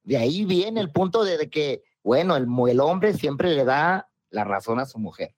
[0.02, 4.08] De ahí viene el punto de, de que, bueno, el, el hombre siempre le da
[4.30, 5.34] la razón a su mujer.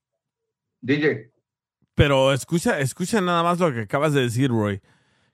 [0.81, 1.31] DJ.
[1.95, 4.81] Pero escucha, escucha nada más lo que acabas de decir, Roy.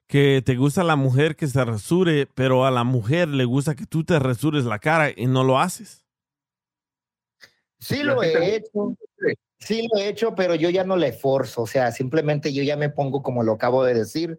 [0.07, 3.86] Que te gusta la mujer que se resure, pero a la mujer le gusta que
[3.86, 6.05] tú te resures la cara y no lo haces.
[7.78, 8.94] Sí lo he hecho,
[9.59, 12.76] sí lo he hecho, pero yo ya no le forzo, o sea, simplemente yo ya
[12.76, 14.39] me pongo como lo acabo de decir,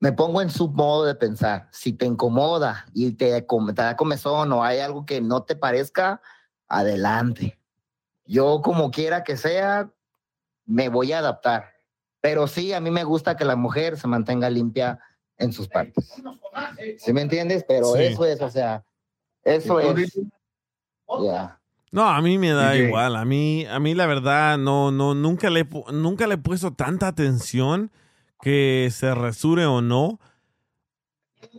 [0.00, 1.68] me pongo en su modo de pensar.
[1.72, 6.20] Si te incomoda y te, te da comezón o hay algo que no te parezca,
[6.68, 7.58] adelante.
[8.26, 9.90] Yo como quiera que sea,
[10.66, 11.72] me voy a adaptar.
[12.20, 14.98] Pero sí, a mí me gusta que la mujer se mantenga limpia
[15.36, 16.14] en sus partes.
[16.98, 17.64] ¿Sí me entiendes?
[17.66, 18.02] Pero Sí.
[18.04, 18.84] eso es, o sea,
[19.42, 20.20] eso ¿Y tú, es.
[21.92, 22.86] No, a mí me da DJ.
[22.86, 23.14] igual.
[23.16, 27.06] A mí, a mí la verdad, no, no, nunca le, nunca le he puesto tanta
[27.08, 27.90] atención
[28.44, 30.20] que se resure o no.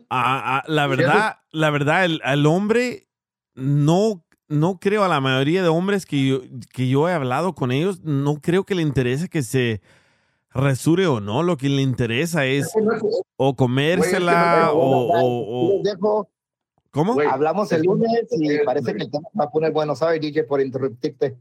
[0.10, 3.08] A- a- la verdad, la verdad, el, al hombre
[3.56, 6.42] no, no creo a la mayoría de hombres que yo,
[6.72, 9.82] que yo he hablado con ellos, no creo que le interese que se
[10.54, 11.42] resure o no.
[11.44, 12.72] Lo que le interesa es
[13.36, 16.30] o comérsela o, o- o- Les dejo.
[16.92, 17.20] ¿Cómo?
[17.20, 19.96] Hablamos el lunes y parece que el tema va a poner bueno.
[19.98, 21.36] Sorry, DJ, por interrumpirte.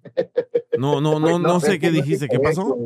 [0.78, 2.28] No, no, no, no sé qué dijiste.
[2.28, 2.76] ¿Qué pasó?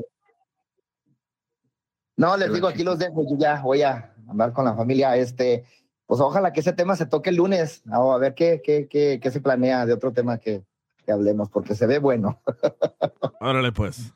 [2.18, 3.22] No, les digo, aquí los dejo.
[3.22, 5.16] Yo ya voy a hablar con la familia.
[5.16, 5.64] Este,
[6.04, 7.82] pues ojalá que ese tema se toque el lunes.
[7.90, 10.64] A ver qué, qué, qué, qué se planea de otro tema que,
[11.06, 12.42] que hablemos, porque se ve bueno.
[13.40, 14.12] Órale, pues.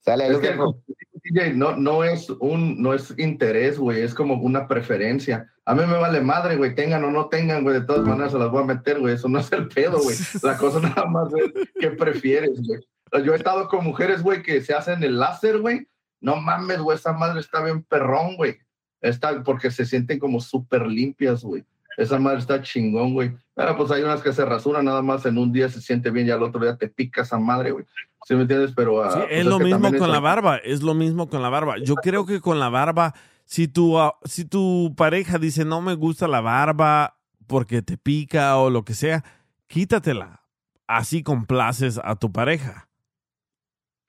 [0.00, 5.52] Sale, Es que, no, no es un, no es interés, güey, es como una preferencia.
[5.64, 8.38] A mí me vale madre, güey, tengan o no tengan, güey, de todas maneras se
[8.38, 10.16] las voy a meter, güey, eso no es el pedo, güey.
[10.44, 12.80] La cosa nada más es qué prefieres, güey.
[13.24, 15.88] Yo he estado con mujeres, güey, que se hacen el láser, güey.
[16.26, 18.56] No mames, güey, esa madre está bien perrón, güey.
[19.00, 21.64] Está porque se sienten como súper limpias, güey.
[21.96, 23.32] Esa madre está chingón, güey.
[23.54, 26.26] Pero pues hay unas que se rasuran nada más en un día se siente bien
[26.26, 27.84] y al otro día te pica esa madre, güey.
[28.26, 28.72] ¿Sí me entiendes?
[28.74, 31.28] Pero ah, Sí, pues, es lo que mismo con es- la barba, es lo mismo
[31.28, 31.76] con la barba.
[31.78, 33.14] Yo creo que con la barba,
[33.44, 38.56] si tu, ah, si tu pareja dice no me gusta la barba porque te pica
[38.56, 39.22] o lo que sea,
[39.68, 40.42] quítatela.
[40.88, 42.88] Así complaces a tu pareja.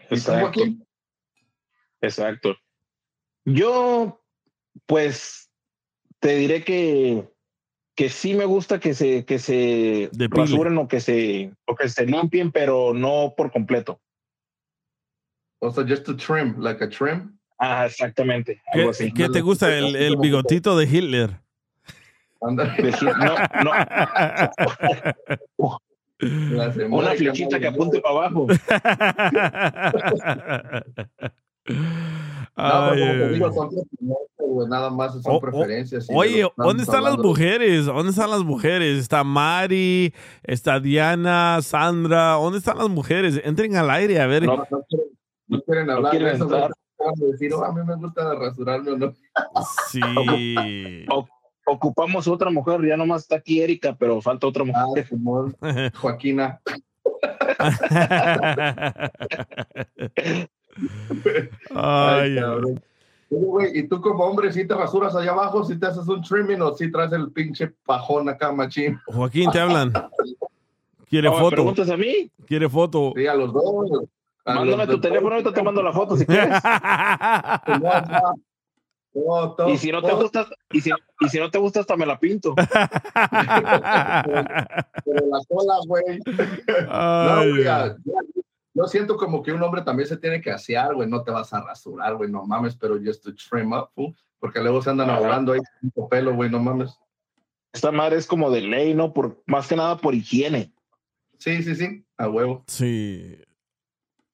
[0.10, 0.62] Exacto.
[2.02, 2.56] Exacto.
[3.46, 4.22] Yo,
[4.86, 5.50] pues,
[6.20, 7.28] te diré que,
[7.96, 10.44] que sí me gusta que se, que se Depile.
[10.44, 14.00] rasuren o que se, o que se limpien, pero no por completo.
[15.60, 17.36] O sea, just to trim, like a trim.
[17.58, 18.62] Ah, exactamente.
[18.72, 19.12] ¿Qué, Algo así.
[19.12, 19.76] qué te gusta?
[19.76, 21.42] El, el bigotito de Hitler.
[22.78, 23.72] Decir, no, no.
[26.90, 28.48] Una flechita que apunte para abajo.
[31.70, 33.70] No, pero digo, son
[34.40, 36.08] güey, nada más son preferencias.
[36.14, 37.86] Oye, ¿dónde están las mujeres?
[37.86, 38.98] ¿Dónde están las mujeres?
[38.98, 40.14] Está Mari,
[40.44, 42.32] está Diana, Sandra.
[42.34, 43.40] ¿Dónde están las mujeres?
[43.44, 44.44] Entren al aire a ver.
[44.46, 45.08] No, no quieren,
[45.48, 46.70] no quieren hablar quieren de eso.
[47.32, 49.14] decir, "Oh, a mí me gusta rasurarme o no.
[49.90, 50.02] Sí.
[51.70, 55.06] Ocupamos otra mujer, ya nomás está aquí Erika, pero falta otra Ah, mujer.
[55.08, 55.54] Simón,
[56.02, 56.62] Joaquina.
[61.74, 62.82] Ay, cabrón.
[63.30, 66.22] Oye, güey, ¿y tú como hombre si te rasuras allá abajo, si te haces un
[66.22, 69.00] trimming o si traes el pinche pajón acá, machín?
[69.06, 69.92] Joaquín, te hablan.
[71.10, 71.56] ¿Quiere No, ¿me foto?
[71.56, 72.32] preguntas a mí?
[72.46, 73.14] ¿Quiere foto?
[73.16, 74.04] Sí, a los dos.
[74.46, 76.58] A Mándame los tu teléfono, ahorita te mando la foto si quieres.
[79.68, 80.92] Y si no te gusta, y si,
[81.22, 82.54] y si no te gusta, hasta me la pinto.
[82.56, 82.76] Pero
[85.26, 86.20] la cola, güey.
[86.88, 87.66] No, güey,
[88.78, 91.10] yo siento como que un hombre también se tiene que asear, güey.
[91.10, 92.30] No te vas a rasurar, güey.
[92.30, 95.18] No mames, pero just to trim up, fool, porque luego se andan Ajá.
[95.18, 95.60] ahogando ahí
[95.96, 96.52] con pelo, güey.
[96.52, 96.96] No mames.
[97.74, 99.14] Esta madre es como de ley, ¿no?
[99.14, 100.72] Por, más que nada por higiene.
[101.40, 102.64] Sí, sí, sí, a huevo.
[102.68, 103.40] Sí.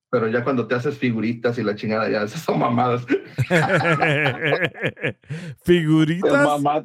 [0.09, 3.05] Pero ya cuando te haces figuritas y la chingada, ya esas son mamadas.
[5.63, 6.31] ¿Figuritas?
[6.31, 6.83] Mamá,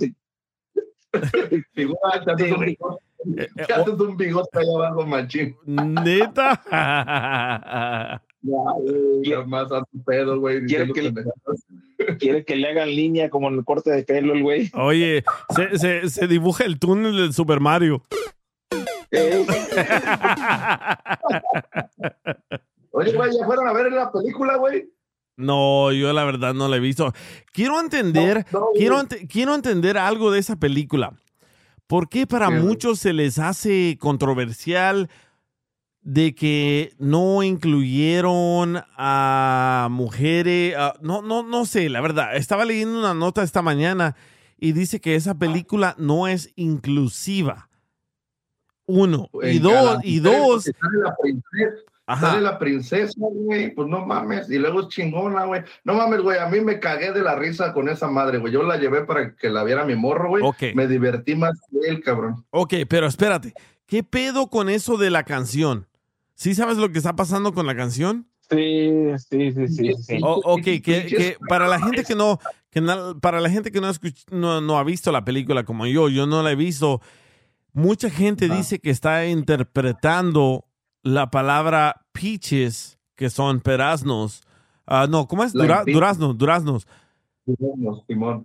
[3.19, 5.57] te- Figuras, te haces un bigote, te haces un bigote allá abajo, machín.
[5.67, 6.63] ¿Neta?
[8.41, 10.65] Ya, güey, ya más a tu pedo, güey.
[10.67, 11.67] Quiere que- pendejadas.
[12.21, 14.71] quiere que le hagan línea como en el corte de pelo el güey.
[14.75, 15.25] Oye,
[15.55, 18.05] se, se, se dibuja el túnel del Super Mario.
[19.11, 19.45] Eh,
[22.91, 24.89] Oye, güey, ¿ya fueron a ver la película, güey?
[25.37, 27.13] No, yo la verdad no la he visto.
[27.53, 31.13] Quiero entender, No, no, quiero, quiero entender algo de esa película.
[31.89, 35.09] ¿Por qué para muchos se les hace controversial
[36.03, 40.77] de que no incluyeron a mujeres?
[40.77, 42.37] a- no, no, no sé, la verdad.
[42.37, 44.15] Estaba leyendo una nota esta mañana
[44.59, 47.71] y dice que esa película no es inclusiva.
[48.87, 49.29] Uno.
[49.43, 50.71] Y dos, y dos.
[52.09, 52.27] Porque Sale la princesa, Ajá.
[52.31, 55.63] sale la princesa, güey, pues no mames, y luego es chingona, güey.
[55.85, 58.53] No mames, güey, a mí me cagué de la risa con esa madre, güey.
[58.53, 60.43] Yo la llevé para que la viera mi morro, güey.
[60.45, 60.75] Ok.
[60.75, 62.45] Me divertí más que él, cabrón.
[62.51, 63.53] Ok, pero espérate.
[63.87, 65.87] ¿Qué pedo con eso de la canción?
[66.35, 68.27] ¿Sí sabes lo que está pasando con la canción?
[68.51, 68.91] Sí,
[69.29, 69.93] sí, sí, sí.
[70.01, 70.19] sí.
[70.23, 72.39] Ok, que, que para la gente que no,
[72.71, 75.87] que na- para la gente que no, escuch- no, no ha visto la película como
[75.87, 77.03] yo, yo no la he visto,
[77.75, 80.65] mucha gente dice que está interpretando
[81.09, 84.43] la palabra peaches, que son peraznos.
[84.87, 85.53] Ah, no, ¿cómo es?
[85.53, 86.87] Dura- duraznos, duraznos.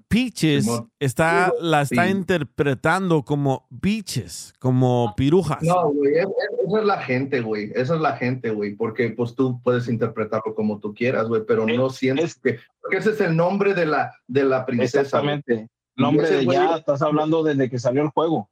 [0.08, 0.90] Peaches Simón.
[1.00, 2.11] está, la está Sí.
[2.11, 5.61] interpretando como beaches, como pirujas.
[5.61, 7.72] No, güey, es- es- esa es la gente, güey.
[7.75, 8.75] Esa es la gente, güey.
[8.75, 12.59] Porque pues tú puedes interpretarlo como tú quieras, güey, pero no sientes que.
[12.82, 15.01] Porque ese es el nombre de la, de la princesa.
[15.01, 15.67] Exactamente.
[15.98, 18.50] Nombre ese de ya, estás hablando desde que salió el juego.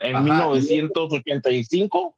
[0.00, 2.14] En Ajá, 1985.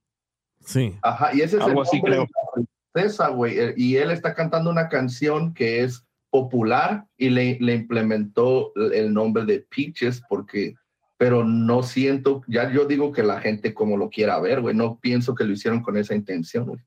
[0.65, 0.95] Sí.
[1.03, 2.23] Ajá, y ese es Algo el así, nombre creo.
[2.23, 3.59] de la princesa, güey.
[3.59, 9.13] eh, Y él está cantando una canción que es popular y le, le implementó el
[9.13, 10.75] nombre de Peaches porque,
[11.17, 14.75] pero no siento, ya yo digo que la gente como lo quiera ver, güey.
[14.75, 16.81] No pienso que lo hicieron con esa intención, güey.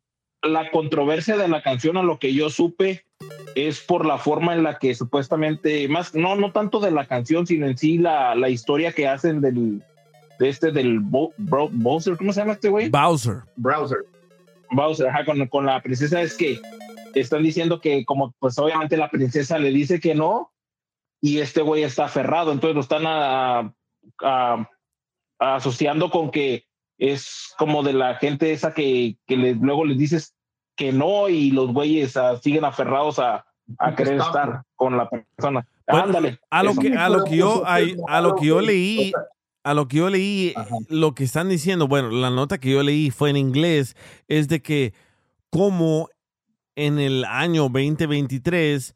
[0.43, 3.05] La controversia de la canción, a lo que yo supe,
[3.55, 7.47] es por la forma en la que supuestamente, más, no, no tanto de la canción,
[7.47, 9.81] sino en sí la, la historia que hacen del,
[10.43, 12.89] de este, del Bo- Bro- Bowser, ¿cómo se llama este güey?
[12.89, 13.37] Bowser.
[13.55, 13.99] Browser.
[14.71, 16.59] Bowser, ajá, con, con la princesa es que
[17.15, 20.51] están diciendo que como pues obviamente la princesa le dice que no
[21.21, 23.59] y este güey está aferrado, entonces lo están a-
[24.21, 24.67] a-
[25.39, 26.65] a- asociando con que
[26.97, 30.33] es como de la gente esa que, que le- luego les dices
[30.75, 33.45] que no y los güeyes ah, siguen aferrados a,
[33.79, 35.65] a querer Está- estar con la persona.
[35.87, 36.39] Bueno, Ándale.
[36.49, 36.81] a lo eso.
[36.81, 39.11] que a lo que yo a, a lo que yo leí
[39.63, 40.75] a lo que yo leí Ajá.
[40.89, 43.95] lo que están diciendo bueno la nota que yo leí fue en inglés
[44.27, 44.93] es de que
[45.49, 46.09] como
[46.75, 48.95] en el año 2023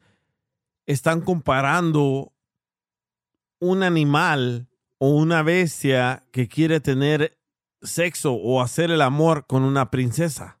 [0.86, 2.32] están comparando
[3.60, 7.38] un animal o una bestia que quiere tener
[7.82, 10.58] sexo o hacer el amor con una princesa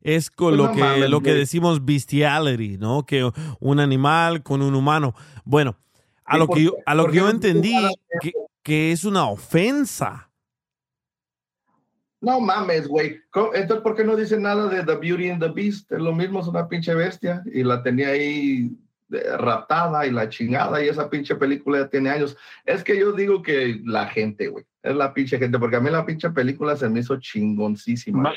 [0.00, 3.04] es con Pues lo no que mames, lo que decimos bestiality, ¿no?
[3.04, 5.14] Que un animal con un humano.
[5.44, 5.76] Bueno,
[6.24, 7.74] a lo ¿por que yo, a lo ¿Por que yo entendí
[8.20, 8.32] que,
[8.66, 10.28] que es una ofensa.
[12.20, 13.20] No mames, güey.
[13.54, 15.92] Entonces, ¿por qué no dice nada de The Beauty and the Beast?
[15.92, 17.44] Es lo mismo, es una pinche bestia.
[17.54, 18.72] Y la tenía ahí
[19.12, 22.36] eh, raptada y la chingada y esa pinche película ya tiene años.
[22.64, 25.88] Es que yo digo que la gente, güey, es la pinche gente, porque a mí
[25.88, 28.20] la pinche película se me hizo chingoncísima.
[28.20, 28.34] Ma-.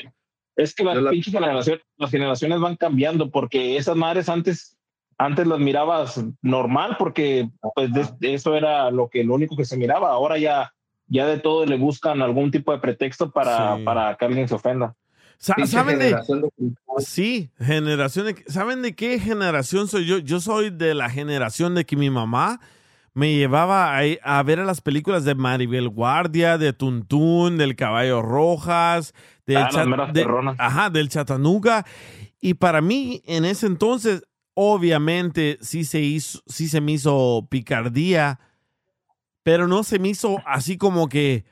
[0.54, 4.78] Es que las la- pinches generaciones, las generaciones van cambiando porque esas madres antes,
[5.20, 9.64] antes las mirabas normal porque pues de- de eso era lo que lo único que
[9.64, 10.10] se miraba.
[10.10, 10.72] Ahora ya,
[11.08, 13.82] ya de todo le buscan algún tipo de pretexto para, Sí.
[13.84, 14.94] para que alguien se ofenda.
[15.38, 16.50] Sa- ¿Saben de, generación de.
[16.98, 20.18] Sí, generación de- ¿Saben de qué generación soy yo?
[20.18, 22.60] Yo soy de la generación de que mi mamá
[23.14, 28.22] me llevaba a, a ver a las películas de Maribel Guardia, de Tuntún, del Caballo
[28.22, 29.14] Rojas,
[29.46, 30.56] del, Ah, las Chat- meras de- perronas.
[30.58, 31.84] ajá, del Chattanooga.
[32.40, 34.22] Y para mí, en ese entonces,
[34.62, 38.40] obviamente, sí se, hizo, sí se me hizo picardía,
[39.42, 41.46] pero no se me hizo así como que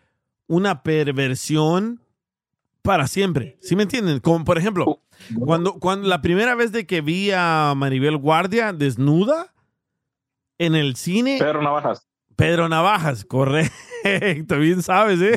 [0.47, 2.03] una perversión
[2.83, 3.57] para siempre.
[3.63, 4.21] ¿Sí me entienden?
[4.21, 5.01] Como por ejemplo,
[5.43, 9.55] cuando, cuando la primera vez de que vi a Maribel Guardia desnuda
[10.59, 11.39] en el cine.
[11.39, 12.11] Pedro Navajas.
[12.37, 13.75] Pedro Navajas, correcto.
[14.59, 15.37] Bien sabes, ¿eh?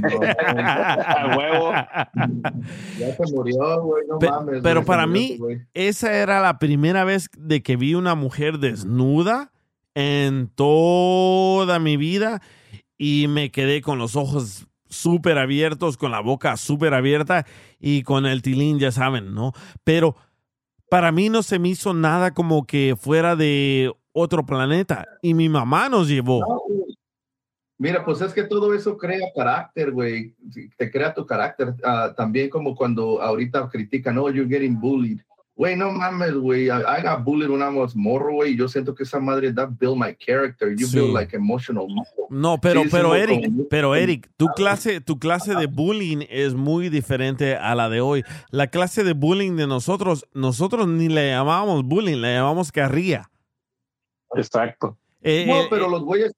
[1.05, 1.71] A huevo.
[2.99, 4.59] Ya se murió, güey, no Pe- mames.
[4.63, 5.61] pero güey, para murió mí, güey.
[5.73, 9.51] esa era la primera vez de que vi una mujer desnuda
[9.95, 12.41] en toda mi vida
[12.97, 17.45] y me quedé con los ojos súper abiertos, con la boca súper abierta
[17.79, 19.53] y con el tilín, ya saben, ¿no?
[19.83, 20.15] Pero
[20.89, 25.47] para mí no se me hizo nada como que fuera de otro planeta y mi
[25.47, 26.41] mamá nos llevó.
[26.41, 26.80] No.
[27.81, 30.35] Mira, pues es que todo eso crea carácter, güey.
[30.77, 31.73] Te crea tu carácter.
[31.83, 35.19] Ah, también como cuando ahorita critican, no, you're getting bullied.
[35.55, 36.67] Güey, no mames, güey.
[36.67, 36.69] I,
[36.99, 38.55] I got bullied when I was morro, güey.
[38.55, 40.69] Yo siento que esa madre, that build my character.
[40.77, 40.95] You Sí.
[40.99, 42.25] build like emotional muscle.
[42.29, 46.53] No, pero, Sí, pero Eric, como- pero Eric, tu clase, tu clase de bullying es
[46.53, 48.23] muy diferente a la de hoy.
[48.51, 53.29] La clase de bullying de nosotros, nosotros ni le llamábamos bullying, le llamamos carrilla.
[54.35, 54.97] Exacto.
[55.23, 56.31] Eh, No, eh, pero los güeyes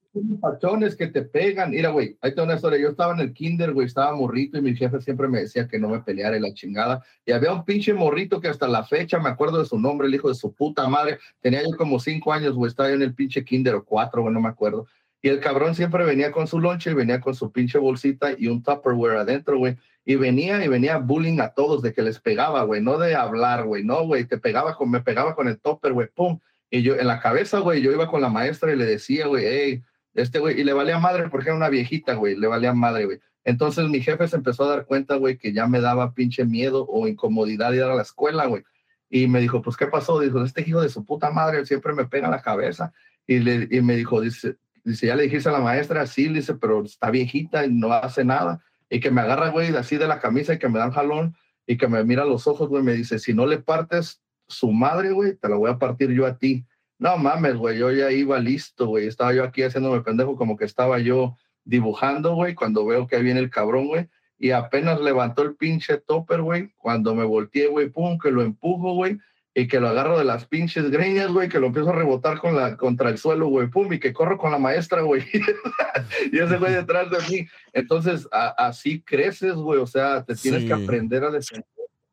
[0.98, 1.72] que te pegan.
[1.72, 2.80] Mira, güey, ahí tengo una historia.
[2.80, 5.80] Yo estaba en el kinder, güey, estaba morrito y mi jefe siempre me decía que
[5.80, 7.04] no me peleara y la chingada.
[7.26, 10.16] Y había un pinche morrito que hasta la fecha me acuerdo de su nombre, el
[10.16, 11.18] hijo de su puta madre.
[11.42, 14.34] Tenía yo como cinco años, güey, estaba yo en el pinche kinder o cuatro, güey,
[14.34, 14.88] no me acuerdo.
[15.22, 18.48] Y el cabrón siempre venía con su lonche y venía con su pinche bolsita y
[18.48, 19.78] un Tupperware adentro, güey.
[20.06, 23.64] Y venía y venía bullying a todos de que les pegaba, güey, no de hablar,
[23.66, 26.40] güey, no, güey, te pegaba con, me pegaba con el topper, güey, pum.
[26.70, 29.46] Y yo en la cabeza, güey, yo iba con la maestra y le decía, güey,
[29.48, 29.84] hey,
[30.14, 33.20] este güey, y le valía madre porque era una viejita, güey, le valía madre, güey.
[33.44, 36.86] Entonces mi jefe se empezó a dar cuenta, güey, que ya me daba pinche miedo
[36.88, 38.64] o incomodidad ir a la escuela, güey.
[39.10, 40.20] Y me dijo, pues, ¿qué pasó?
[40.20, 42.94] Dijo, este hijo de su puta madre siempre me pega la cabeza.
[43.28, 46.56] Y, le, y me dijo, dice, dice, ya le dijiste a la maestra, sí, dice,
[46.56, 48.64] pero está viejita y no hace nada.
[48.90, 51.36] Y que me agarra, güey, así de la camisa y que me da un jalón
[51.68, 54.72] y que me mira a los ojos, güey, me dice, si no le partes su
[54.72, 56.66] madre, güey, te la voy a partir yo a ti.
[57.04, 59.08] No mames, güey, yo ya iba listo, güey.
[59.08, 63.24] Estaba yo aquí haciéndome pendejo como que estaba yo dibujando, güey, cuando veo que ahí
[63.24, 64.08] viene el cabrón, güey.
[64.40, 66.72] Y apenas levantó el pinche topper, güey.
[66.78, 69.18] Cuando me volteé, güey, pum, que lo empujo, güey.
[69.54, 72.56] Y que lo agarro de las pinches greñas, güey, que lo empiezo a rebotar con
[72.56, 75.24] la, contra el suelo, güey, pum, y que corro con la maestra, güey.
[76.32, 77.48] y ese güey detrás de mí.
[77.74, 80.68] Entonces, a- así creces, güey, o sea, te tienes Sí.
[80.68, 81.66] que aprender a defender.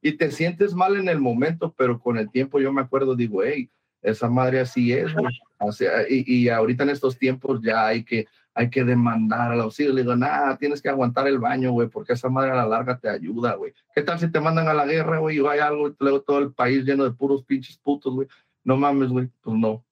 [0.03, 3.45] Y te sientes mal en el momento, pero con el tiempo yo me acuerdo, digo,
[3.45, 3.71] hey,
[4.03, 5.39] esa madre así es, güey.
[5.59, 9.61] O sea, y, y ahorita en estos tiempos ya hay que, hay que demandar al
[9.61, 9.93] auxilio.
[9.93, 12.99] Le digo, nada, tienes que aguantar el baño, güey, porque esa madre a la larga
[12.99, 13.73] te ayuda, güey.
[13.95, 16.39] ¿Qué tal si te mandan a la guerra, güey, y hay algo, y luego todo
[16.39, 18.29] el país lleno de puros pinches putos, güey?
[18.65, 19.85] No mames, güey, pues no.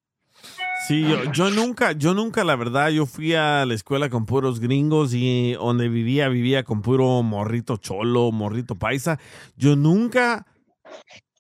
[0.87, 4.61] Sí, yo, yo nunca, yo nunca, la verdad, yo fui a la escuela con puros
[4.61, 9.19] gringos y donde vivía, vivía con puro morrito cholo, morrito paisa.
[9.57, 10.47] Yo nunca,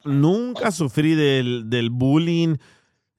[0.08, 2.56] nunca sufrí del, del bullying.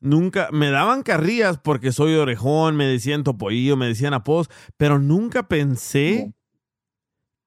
[0.01, 5.47] Nunca, me daban carrillas porque soy orejón, me decían topoillo, me decían apodos, pero nunca
[5.47, 6.33] pensé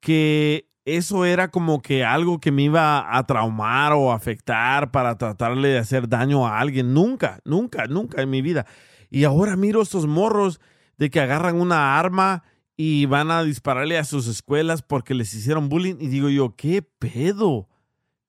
[0.00, 5.68] que eso era como que algo que me iba a traumar o afectar para tratarle
[5.68, 6.92] de hacer daño a alguien.
[6.92, 8.66] Nunca, nunca, nunca en mi vida.
[9.08, 10.60] Y ahora miro estos morros
[10.98, 12.42] de que agarran una arma
[12.76, 16.82] y van a dispararle a sus escuelas porque les hicieron bullying y digo yo, ¿qué
[16.82, 17.68] pedo?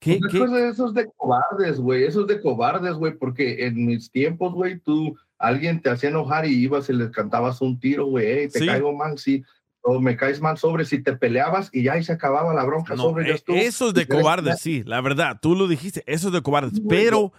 [0.03, 0.37] ¿Qué, Pues qué?
[0.43, 2.03] Eso, es- eso es de cobardes, güey.
[2.03, 6.45] Eso es de cobardes, güey, porque en mis tiempos, güey, tú, alguien te hacía enojar
[6.45, 8.65] y ibas y les cantabas un tiro, güey, "Ey, te Sí.
[8.67, 9.43] caigo mal, sí,
[9.81, 12.95] o me caes mal sobre, si te peleabas y ya ahí se acababa la bronca
[12.95, 13.55] No, sobre, eh, estuvo.
[13.57, 17.33] eso es de cobardes, sí, la verdad, tú lo dijiste, eso es de cobardes, pero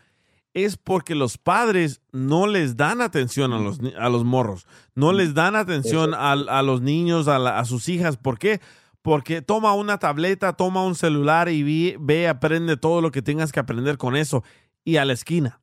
[0.52, 5.32] es porque los padres no les dan atención a los, a los morros, no les
[5.34, 8.60] dan atención a, a los niños, a, la- a sus hijas, ¿por qué?
[9.04, 13.60] Porque toma una tableta, toma un celular y ve, aprende todo lo que tengas que
[13.60, 14.42] aprender con eso
[14.82, 15.60] y a la esquina.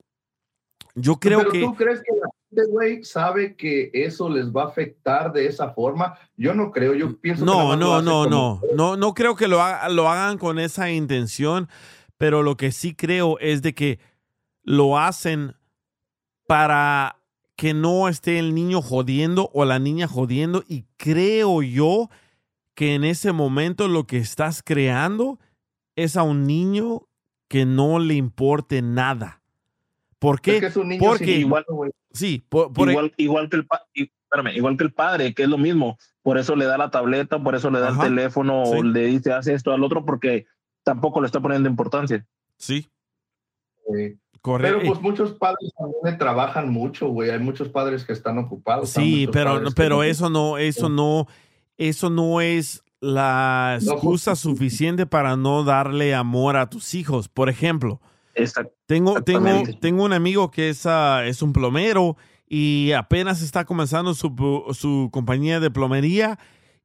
[0.94, 1.60] Yo creo Pero que...
[1.61, 5.72] tú crees que la gente, güey, sabe que eso les va a afectar de esa
[5.72, 6.20] forma?
[6.38, 9.36] Yo no creo, yo pienso que No, lo no, no, como- no, no, no creo
[9.36, 11.68] que lo, haga- lo hagan con esa intención,
[12.20, 14.00] pero lo que sí creo es de que
[14.61, 15.56] lo hacen
[16.45, 17.18] para
[17.56, 22.10] que no esté el niño jodiendo o la niña jodiendo y creo yo
[22.82, 25.38] que en ese momento lo que estás creando
[25.95, 27.03] es a un niño
[27.48, 29.43] que no le importe nada.
[30.18, 30.56] ¿Por qué?
[30.56, 31.64] Es que es un niño Porque igual,
[32.11, 35.43] sí, por, por- igual, igual que el pa- y- espérame, igual que el padre, que
[35.43, 36.00] es lo mismo.
[36.24, 38.08] Por eso le da la tableta, por eso le da Ajá.
[38.08, 40.48] el teléfono, o le dice hace esto al otro, porque
[40.82, 42.26] tampoco le está poniendo importancia.
[42.58, 42.90] Sí.
[43.93, 44.18] Sí.
[44.42, 44.80] Correcto.
[44.80, 47.30] Pero pues muchos padres también trabajan mucho, güey.
[47.30, 48.90] Hay muchos padres que están ocupados.
[48.90, 51.27] Sí, pero, que pero eso no, eso no,
[51.77, 57.27] eso no es la No excusa suficiente para no darle amor a tus hijos.
[57.30, 58.00] Por ejemplo,
[58.85, 59.41] tengo, tengo,
[59.80, 62.16] tengo un amigo que es, ah, es un plomero
[62.48, 64.30] y apenas está comenzando su,
[64.74, 66.38] su compañía de plomería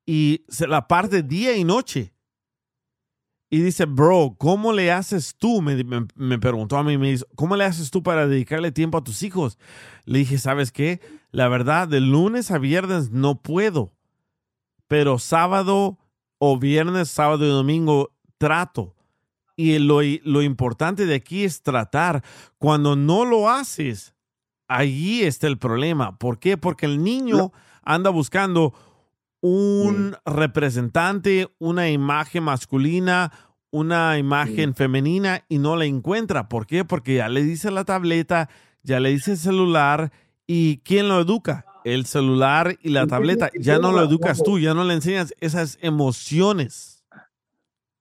[0.06, 2.12] y se la parte día y noche.
[3.48, 5.62] Y dice, bro, ¿cómo le haces tú?
[5.62, 8.98] Me, me- me preguntó a mí, me dice, ¿cómo le haces tú para dedicarle tiempo
[8.98, 9.56] a tus hijos?
[10.04, 11.00] Le dije, ¿sabes qué?
[11.30, 13.92] La verdad, de lunes a viernes no puedo,
[14.88, 15.98] pero sábado
[16.38, 18.94] o viernes, sábado y domingo trato.
[19.56, 22.22] Y lo, lo importante de aquí es tratar.
[22.58, 24.14] Cuando no lo haces,
[24.68, 26.18] allí está el problema.
[26.18, 26.56] ¿Por qué?
[26.56, 28.74] Porque el niño anda buscando
[29.40, 33.32] un representante, una imagen masculina,
[33.70, 36.48] una imagen femenina y no la encuentra.
[36.48, 36.84] ¿Por qué?
[36.84, 38.48] Porque ya le dice la tableta,
[38.82, 40.12] ya le dice el celular
[40.46, 41.64] y ¿quién lo educa?
[41.86, 43.48] El celular y la tableta.
[43.60, 47.04] Ya no lo educas tú, ya no le enseñas esas emociones.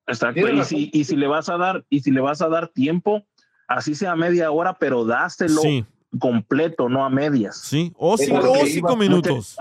[0.08, 0.40] Exacto.
[0.50, 3.28] Y si, y si le vas a dar, y si le vas a dar tiempo,
[3.68, 5.86] así sea media hora, pero dáselo Sí.
[6.18, 7.62] completo, no a medias.
[7.62, 9.56] Sí, o cinco- o cinco minutos.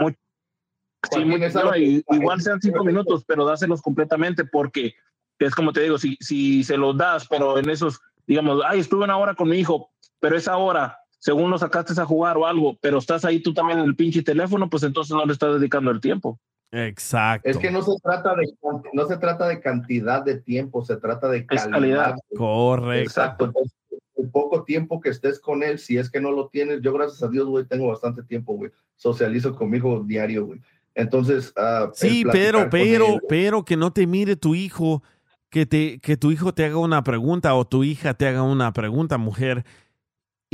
[1.13, 4.95] Sí, muy- no, igual sean cinco minutos, pero dáselos completamente porque
[5.39, 9.05] es como te digo, si, si se los das, pero en esos, digamos, ay, estuve
[9.05, 12.77] una hora con mi hijo, pero esa hora, según lo sacaste a jugar o algo,
[12.83, 15.91] pero estás ahí tú también en el pinche teléfono, pues entonces no le estás dedicando
[15.91, 16.39] el tiempo.
[16.71, 17.49] Exacto.
[17.49, 18.53] Es que no se trata de
[18.93, 21.71] no se trata de cantidad de tiempo, se trata de calidad.
[21.71, 22.15] calidad.
[22.37, 23.09] Correcto.
[23.09, 23.45] Exacto.
[23.47, 23.75] Entonces,
[24.17, 27.23] el poco tiempo que estés con él, si es que no lo tienes, yo gracias
[27.23, 28.71] a Dios, güey, tengo bastante tiempo, güey.
[28.97, 30.61] Socializo con mi hijo diario, güey.
[30.95, 35.03] Entonces, el Sí, pero, pero, él, pero que no te mire tu hijo,
[35.49, 38.75] que, te, que tu hijo te haga una pregunta o tu hija te haga una
[38.75, 39.65] pregunta, mujer,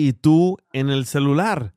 [0.08, 1.74] y tú en el celular.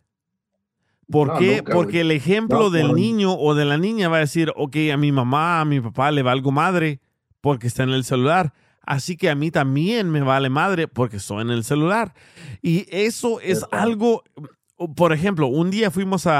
[1.09, 1.57] ¿Por No, qué?
[1.57, 2.93] nunca, Porque el ejemplo No, del no.
[2.95, 6.11] niño o de la niña va a decir, ok, a mi mamá, a mi papá
[6.11, 7.01] le valgo madre
[7.41, 8.53] porque está en el celular.
[8.85, 12.13] Así que a mí también me vale madre porque estoy en el celular.
[12.61, 14.23] Y eso es algo,
[14.95, 16.33] por ejemplo, un día fuimos a,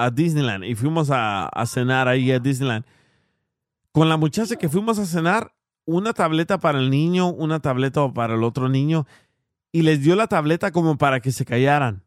[0.00, 2.84] a- a Disneyland y fuimos a, a cenar ahí a Disneyland.
[3.92, 5.52] Con la muchacha que fuimos a cenar,
[5.84, 9.06] una tableta para el niño, una tableta para el otro niño,
[9.72, 12.02] y les dio la tableta como para que se callaran.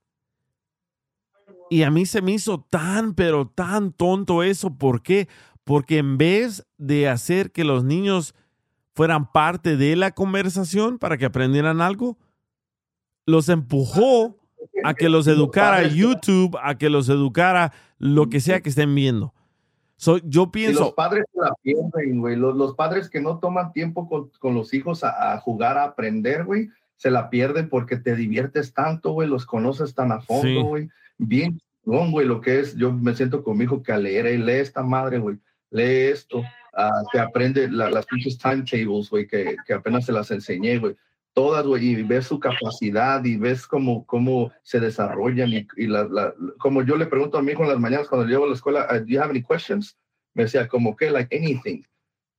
[1.70, 4.76] Y a mí se me hizo tan, pero tan tonto eso.
[4.76, 5.30] ¿Por qué?
[5.64, 8.36] Porque en vez de hacer que los niños
[8.94, 12.18] fueran parte de la conversación para que aprendieran algo,
[13.26, 14.36] los empujó
[14.84, 19.34] a que los educara YouTube, a que los educara lo que sea que estén viendo.
[19.96, 22.36] So, yo Y pienso, los padres la pierden, güey.
[22.36, 25.84] Los, los padres que no toman tiempo con, con los hijos a, a jugar, a
[25.84, 26.70] aprender, güey,
[27.02, 30.28] se la pierden porque te diviertes tanto, güey, los conoces tan a Sí.
[30.28, 30.88] fondo, güey.
[31.18, 34.38] Bien, güey, lo que es, yo me siento con mi hijo que a leer, eh,
[34.38, 35.38] lee esta madre, güey,
[35.72, 36.44] lee esto,
[36.78, 40.96] ah, que aprende la- las pinches timetables, güey, que, que apenas se las enseñé, güey.
[41.34, 46.04] Todas, güey, y ves su capacidad y ves cómo, cómo se desarrollan y, y la,
[46.04, 48.54] la- como yo le pregunto a mi hijo en las mañanas cuando llevo a la
[48.54, 49.98] escuela, "Uh, ¿do you have any questions?
[50.36, 51.82] Me decía, como que, like anything.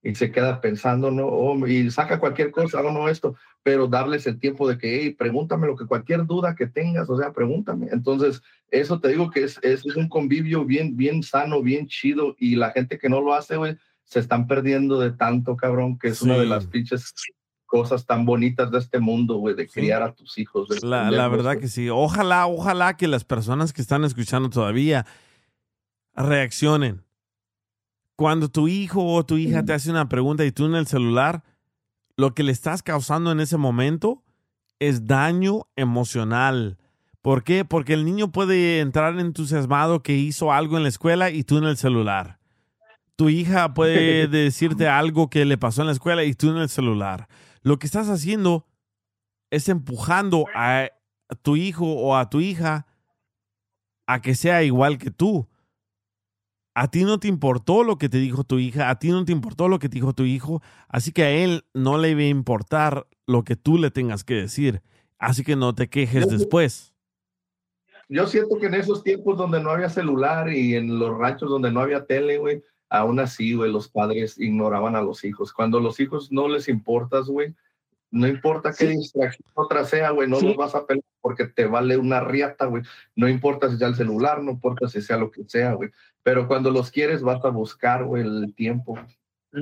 [0.05, 1.26] Y se queda pensando, ¿no?
[1.26, 5.15] Oh, y saca cualquier cosa, o no esto, pero darles el tiempo de que, hey,
[5.16, 7.89] pregúntame lo que cualquier duda que tengas, o sea, pregúntame.
[7.92, 12.34] Entonces, eso te digo que es, es, es un convivio bien, bien sano, bien chido,
[12.39, 16.08] y la gente que no lo hace, güey, se están perdiendo de tanto, cabrón, que
[16.08, 17.15] es una de las pinches
[17.66, 20.68] cosas tan bonitas de este mundo, güey, de criar a tus hijos.
[20.68, 21.89] de La, la verdad que sí.
[21.89, 25.07] Ojalá, ojalá que las personas que están escuchando todavía
[26.15, 27.02] reaccionen.
[28.16, 31.42] Cuando tu hijo o tu hija te hace una pregunta y tú en el celular,
[32.23, 34.23] lo que le estás causando en ese momento
[34.78, 36.78] es daño emocional.
[37.20, 37.65] ¿Por qué?
[37.65, 41.65] Porque el niño puede entrar entusiasmado que hizo algo en la escuela y tú en
[41.65, 42.39] el celular.
[43.17, 46.68] Tu hija puede decirte algo que le pasó en la escuela y tú en el
[46.68, 47.26] celular.
[47.60, 48.68] Lo que estás haciendo
[49.51, 50.91] es empujando a
[51.42, 52.86] tu hijo o a tu hija
[54.07, 55.49] a que sea igual que tú.
[56.75, 59.33] A ti no te importó lo que te dijo tu hija, a ti no te
[59.33, 62.28] importó lo que te dijo tu hijo, así que a él no le va a
[62.28, 64.83] importar lo que tú le tengas que decir.
[65.18, 66.92] Así que no te quejes después.
[68.09, 71.70] Yo siento que en esos tiempos donde no había celular y en los ranchos donde
[71.70, 75.52] no había tele, güey, aún así, güey, los padres ignoraban a los hijos.
[75.52, 77.55] Cuando los hijos no les importas, güey,
[78.12, 81.97] no importa qué distracción otra sea, güey, no los vas a pelear porque te vale
[81.97, 82.82] una riata, güey.
[83.16, 85.91] No importa si sea el celular, no importa si sea lo que sea, güey.
[86.23, 88.97] Pero cuando los quieres, vas a buscar, güey, el tiempo.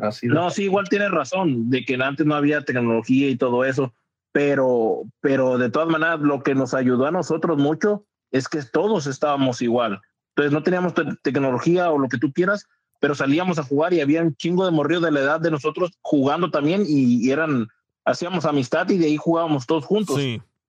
[0.02, 3.64] Así de- No, sí, igual tienes razón, de que antes no había tecnología y todo
[3.64, 3.92] eso,
[4.32, 9.06] pero, pero de todas maneras lo que nos ayudó a nosotros mucho es que todos
[9.06, 10.00] estábamos igual.
[10.34, 12.66] Entonces no teníamos te- tecnología o lo que tú quieras,
[13.00, 15.90] pero salíamos a jugar y había un chingo de morrillos de la edad de nosotros
[16.02, 17.66] jugando también y, y eran,
[18.04, 20.20] hacíamos amistad y de ahí jugábamos todos juntos,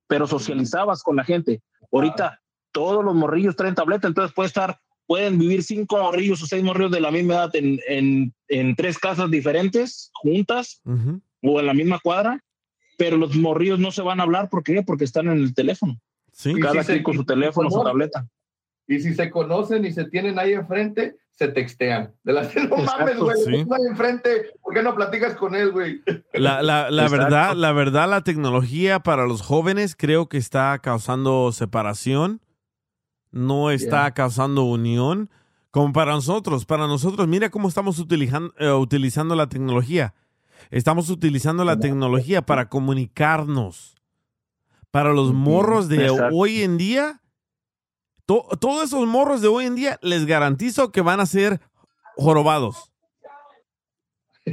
[0.08, 1.62] pero socializabas con la gente.
[1.92, 6.64] Ahorita todos los morrillos traen tableta, entonces puede estar, pueden vivir cinco morrillos o seis
[6.64, 10.82] morrillos de la misma edad en, en, en tres casas diferentes, juntas,
[11.42, 12.44] o en la misma cuadra,
[12.98, 14.84] pero los morrillos no se van a hablar, ¿por qué?
[14.84, 16.00] Porque están en el teléfono.
[16.32, 16.54] Sí.
[16.60, 18.28] Cada si quien con su teléfono, su tableta.
[18.88, 22.14] Y si se conocen y se tienen ahí enfrente, se textean.
[22.24, 23.66] De las no mames, güey, sí.
[23.90, 26.02] enfrente, ¿por qué no platicas con él, güey?
[26.34, 32.42] La, la, verdad, la verdad, la tecnología para los jóvenes creo que está causando separación,
[33.32, 34.12] no está Yeah.
[34.14, 35.30] causando unión,
[35.72, 36.66] como para nosotros.
[36.66, 40.14] Para nosotros, mira cómo estamos utilizando, utilizando la tecnología.
[40.70, 43.96] Estamos utilizando la tecnología para comunicarnos.
[44.92, 46.36] Para los morros de Exacto.
[46.36, 47.22] hoy en día,
[48.32, 51.60] to- todos esos morros de hoy en día, les garantizo que van a ser
[52.16, 52.92] jorobados.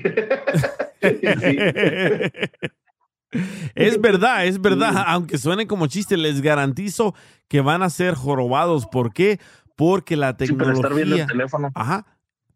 [3.75, 5.05] Es verdad, es verdad.
[5.07, 7.15] Aunque suene como chiste, les garantizo
[7.47, 8.87] que van a ser jorobados.
[8.87, 9.39] ¿Por qué?
[9.77, 11.27] Porque la Sí, pero estar viendo el tecnología.
[11.27, 11.71] teléfono.
[11.75, 12.07] Ajá.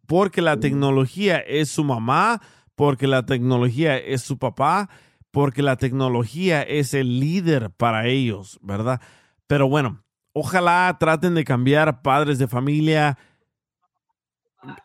[0.06, 2.40] Porque la tecnología es su mamá,
[2.74, 4.88] porque la tecnología es su papá,
[5.30, 9.00] porque la tecnología es el líder para ellos, ¿verdad?
[9.46, 10.01] Pero bueno,
[10.32, 13.18] ojalá traten de cambiar padres de familia.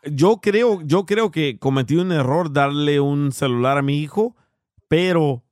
[0.04, 4.36] Yo creo, yo creo que cometí un error darle un celular a mi hijo,
[4.88, 5.44] pero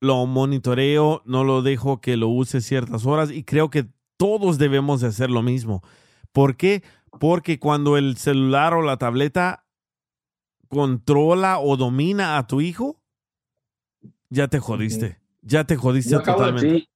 [0.00, 3.86] lo monitoreo, no lo dejo que lo use ciertas horas y creo que
[4.16, 5.82] todos debemos de hacer lo mismo.
[6.32, 6.82] ¿Por qué?
[7.18, 9.66] Porque cuando el celular o la tableta
[10.68, 13.02] controla o domina a tu hijo,
[14.28, 15.18] ya te jodiste.
[15.42, 16.88] Ya te jodiste Yo totalmente.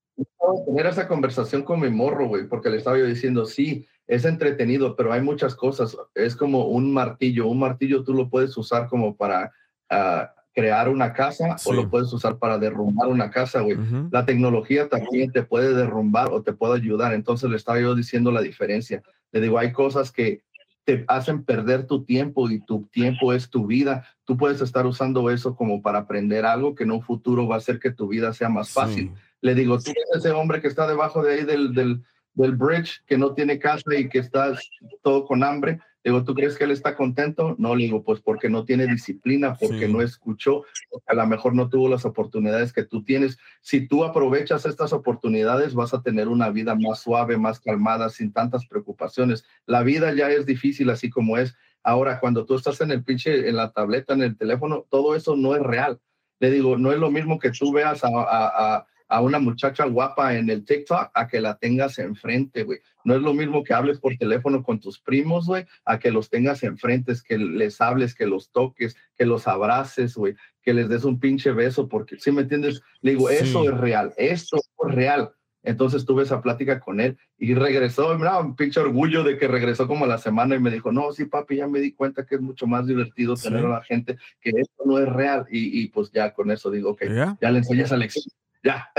[0.67, 4.97] Tener esa conversación con mi morro, güey, porque le estaba yo diciendo, sí, es entretenido,
[4.97, 5.97] pero hay muchas cosas.
[6.15, 7.47] Es como un martillo.
[7.47, 9.53] Un martillo tú lo puedes usar como para
[9.91, 11.71] ah, crear una casa Sí.
[11.71, 13.77] o lo puedes usar para derrumbar una casa, güey.
[13.77, 14.09] Ujú.
[14.11, 17.15] La tecnología también te puede derrumbar o te puede ayudar.
[17.15, 19.03] Entonces le estaba yo diciendo la diferencia.
[19.33, 20.43] Le digo, hay cosas que
[20.85, 24.07] te hacen perder tu tiempo y tu tiempo es tu vida.
[24.25, 27.59] Tú puedes estar usando eso como para aprender algo que en un futuro va a
[27.59, 29.13] hacer que tu vida sea más fácil.
[29.45, 33.03] Le digo, tú ves ese hombre que está debajo de ahí del, del, del bridge,
[33.07, 34.59] que no tiene casa y que está
[35.03, 35.81] todo con hambre.
[36.03, 37.55] Le digo, ¿tú crees que él está contento?
[37.59, 39.93] No, le digo, pues porque no tiene disciplina, porque Sí.
[39.93, 43.37] no escuchó, porque a lo mejor no tuvo las oportunidades que tú tienes.
[43.61, 48.33] Si tú aprovechas estas oportunidades, vas a tener una vida más suave, más calmada, sin
[48.33, 49.45] tantas preocupaciones.
[49.67, 51.55] La vida ya es difícil así como es.
[51.83, 55.37] Ahora, cuando tú estás en el pinche, en la tableta, en el teléfono, todo eso
[55.37, 56.01] no es real.
[56.41, 59.85] Le digo, no es lo mismo que tú veas a, a- a- a una muchacha
[59.85, 62.81] guapa en el TikTok a que la tengas enfrente, güey.
[63.05, 66.31] No es lo mismo que hables por teléfono con tus primos, güey, a que los
[66.31, 70.89] tengas enfrente, es que les hables, que los toques, que los abraces, güey, que les
[70.89, 72.83] des un pinche beso, porque, ¿sí me entiendes?
[73.03, 73.37] Le digo, Sí.
[73.41, 75.31] eso es real, esto es real.
[75.63, 79.87] Entonces tuve esa plática con él y regresó, mira, un pinche orgullo de que regresó
[79.87, 82.35] como a la semana y me dijo, no, sí, papi, ya me di cuenta que
[82.35, 83.49] es mucho más divertido Sí.
[83.49, 85.47] tener a la gente, que esto no es real.
[85.51, 87.39] Y, y pues ya con eso digo, ok, Ya.
[87.41, 88.25] ya le enseñé esa lección.
[88.65, 88.91] Ya.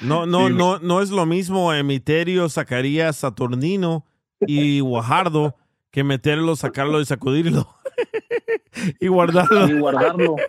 [0.00, 4.06] No, no, Sí, no, no es lo mismo Emiterio, Zacarías, Saturnino
[4.40, 5.56] y Guajardo
[5.90, 7.68] que meterlo, sacarlo y sacudirlo.
[9.00, 9.68] y guardarlo.
[9.68, 10.36] Y guardarlo.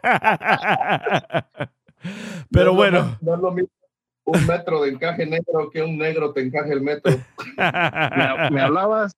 [2.52, 3.18] Pero No bueno.
[3.22, 3.72] No es lo mismo
[4.26, 7.12] un metro de encaje negro que un negro te encaje el metro.
[7.58, 9.18] ¿Me, me hablabas?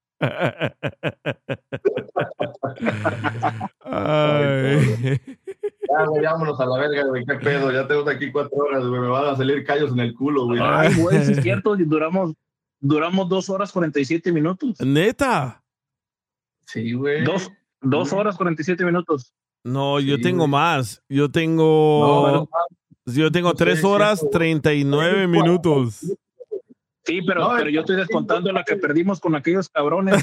[3.81, 5.19] Ay.
[5.91, 7.71] Ya, güey, vámonos a la verga, güey, qué pedo.
[7.71, 10.59] Ya tengo aquí cuatro horas, güey, me van a salir callos en el culo, güey.
[10.61, 12.33] Ay, güey, es cierto, y duramos,
[12.79, 14.79] duramos dos horas 47 minutos.
[14.79, 15.63] Neta.
[16.65, 17.23] Sí, güey.
[17.23, 19.33] Dos, dos horas 47 minutos.
[19.63, 20.51] No, yo tengo güey.
[20.51, 21.03] más.
[21.09, 22.47] Yo tengo.
[23.05, 24.37] No, yo tengo tres es horas cierto.
[24.37, 26.17] 39 minutos.
[27.03, 30.15] Sí, pero, No, pero yo estoy descontando la que perdimos con aquellos cabrones.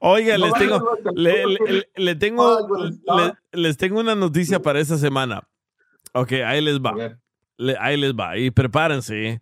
[0.00, 0.98] Oiga, No les tengo,
[1.96, 2.68] le, tengo,
[3.16, 5.42] le- les tengo una noticia para esta semana.
[6.12, 6.94] Ok, ahí les va.
[7.56, 8.36] Le- ahí les va.
[8.38, 9.40] Y prepárense.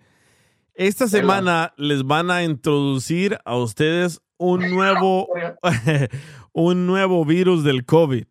[0.74, 5.28] Esta semana les van a introducir a ustedes un nuevo,
[6.52, 8.24] un nuevo virus del COVID.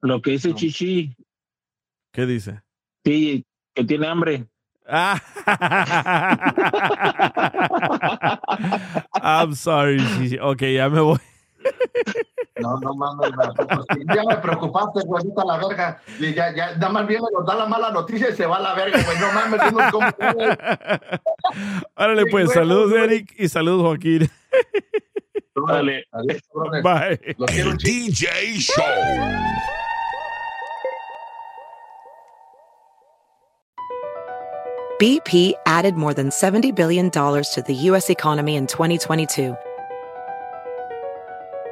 [0.03, 1.17] Lo que dice Chichi,
[2.13, 2.63] ¿Qué dice?
[3.05, 3.45] sí,
[3.75, 4.47] que tiene hambre.
[4.87, 5.21] Ah.
[9.21, 9.99] I'm sorry.
[9.99, 10.39] Shishi.
[10.41, 11.19] Ok, ya me voy.
[12.61, 13.31] No, no mames.
[13.57, 16.01] Pues, ya me preocupaste, güey, vete a la verga.
[16.19, 18.61] Y ya, ya, nada más viene, nos da la mala noticia y se va a
[18.61, 19.19] la verga, güey.
[19.19, 20.59] No mames, dinos cómo fue.
[21.97, 23.05] Órale, pues, güey, saludos, güey.
[23.05, 24.31] Eric, y saludos, Joaquín.
[25.69, 26.07] Dale.
[26.13, 26.43] Adiós.
[26.83, 27.35] Bye.
[27.37, 27.73] Los quiero.
[27.75, 28.83] DJ Show.
[34.99, 38.09] BP added more than $70 billion to the U.S.
[38.09, 39.57] economy in 2022.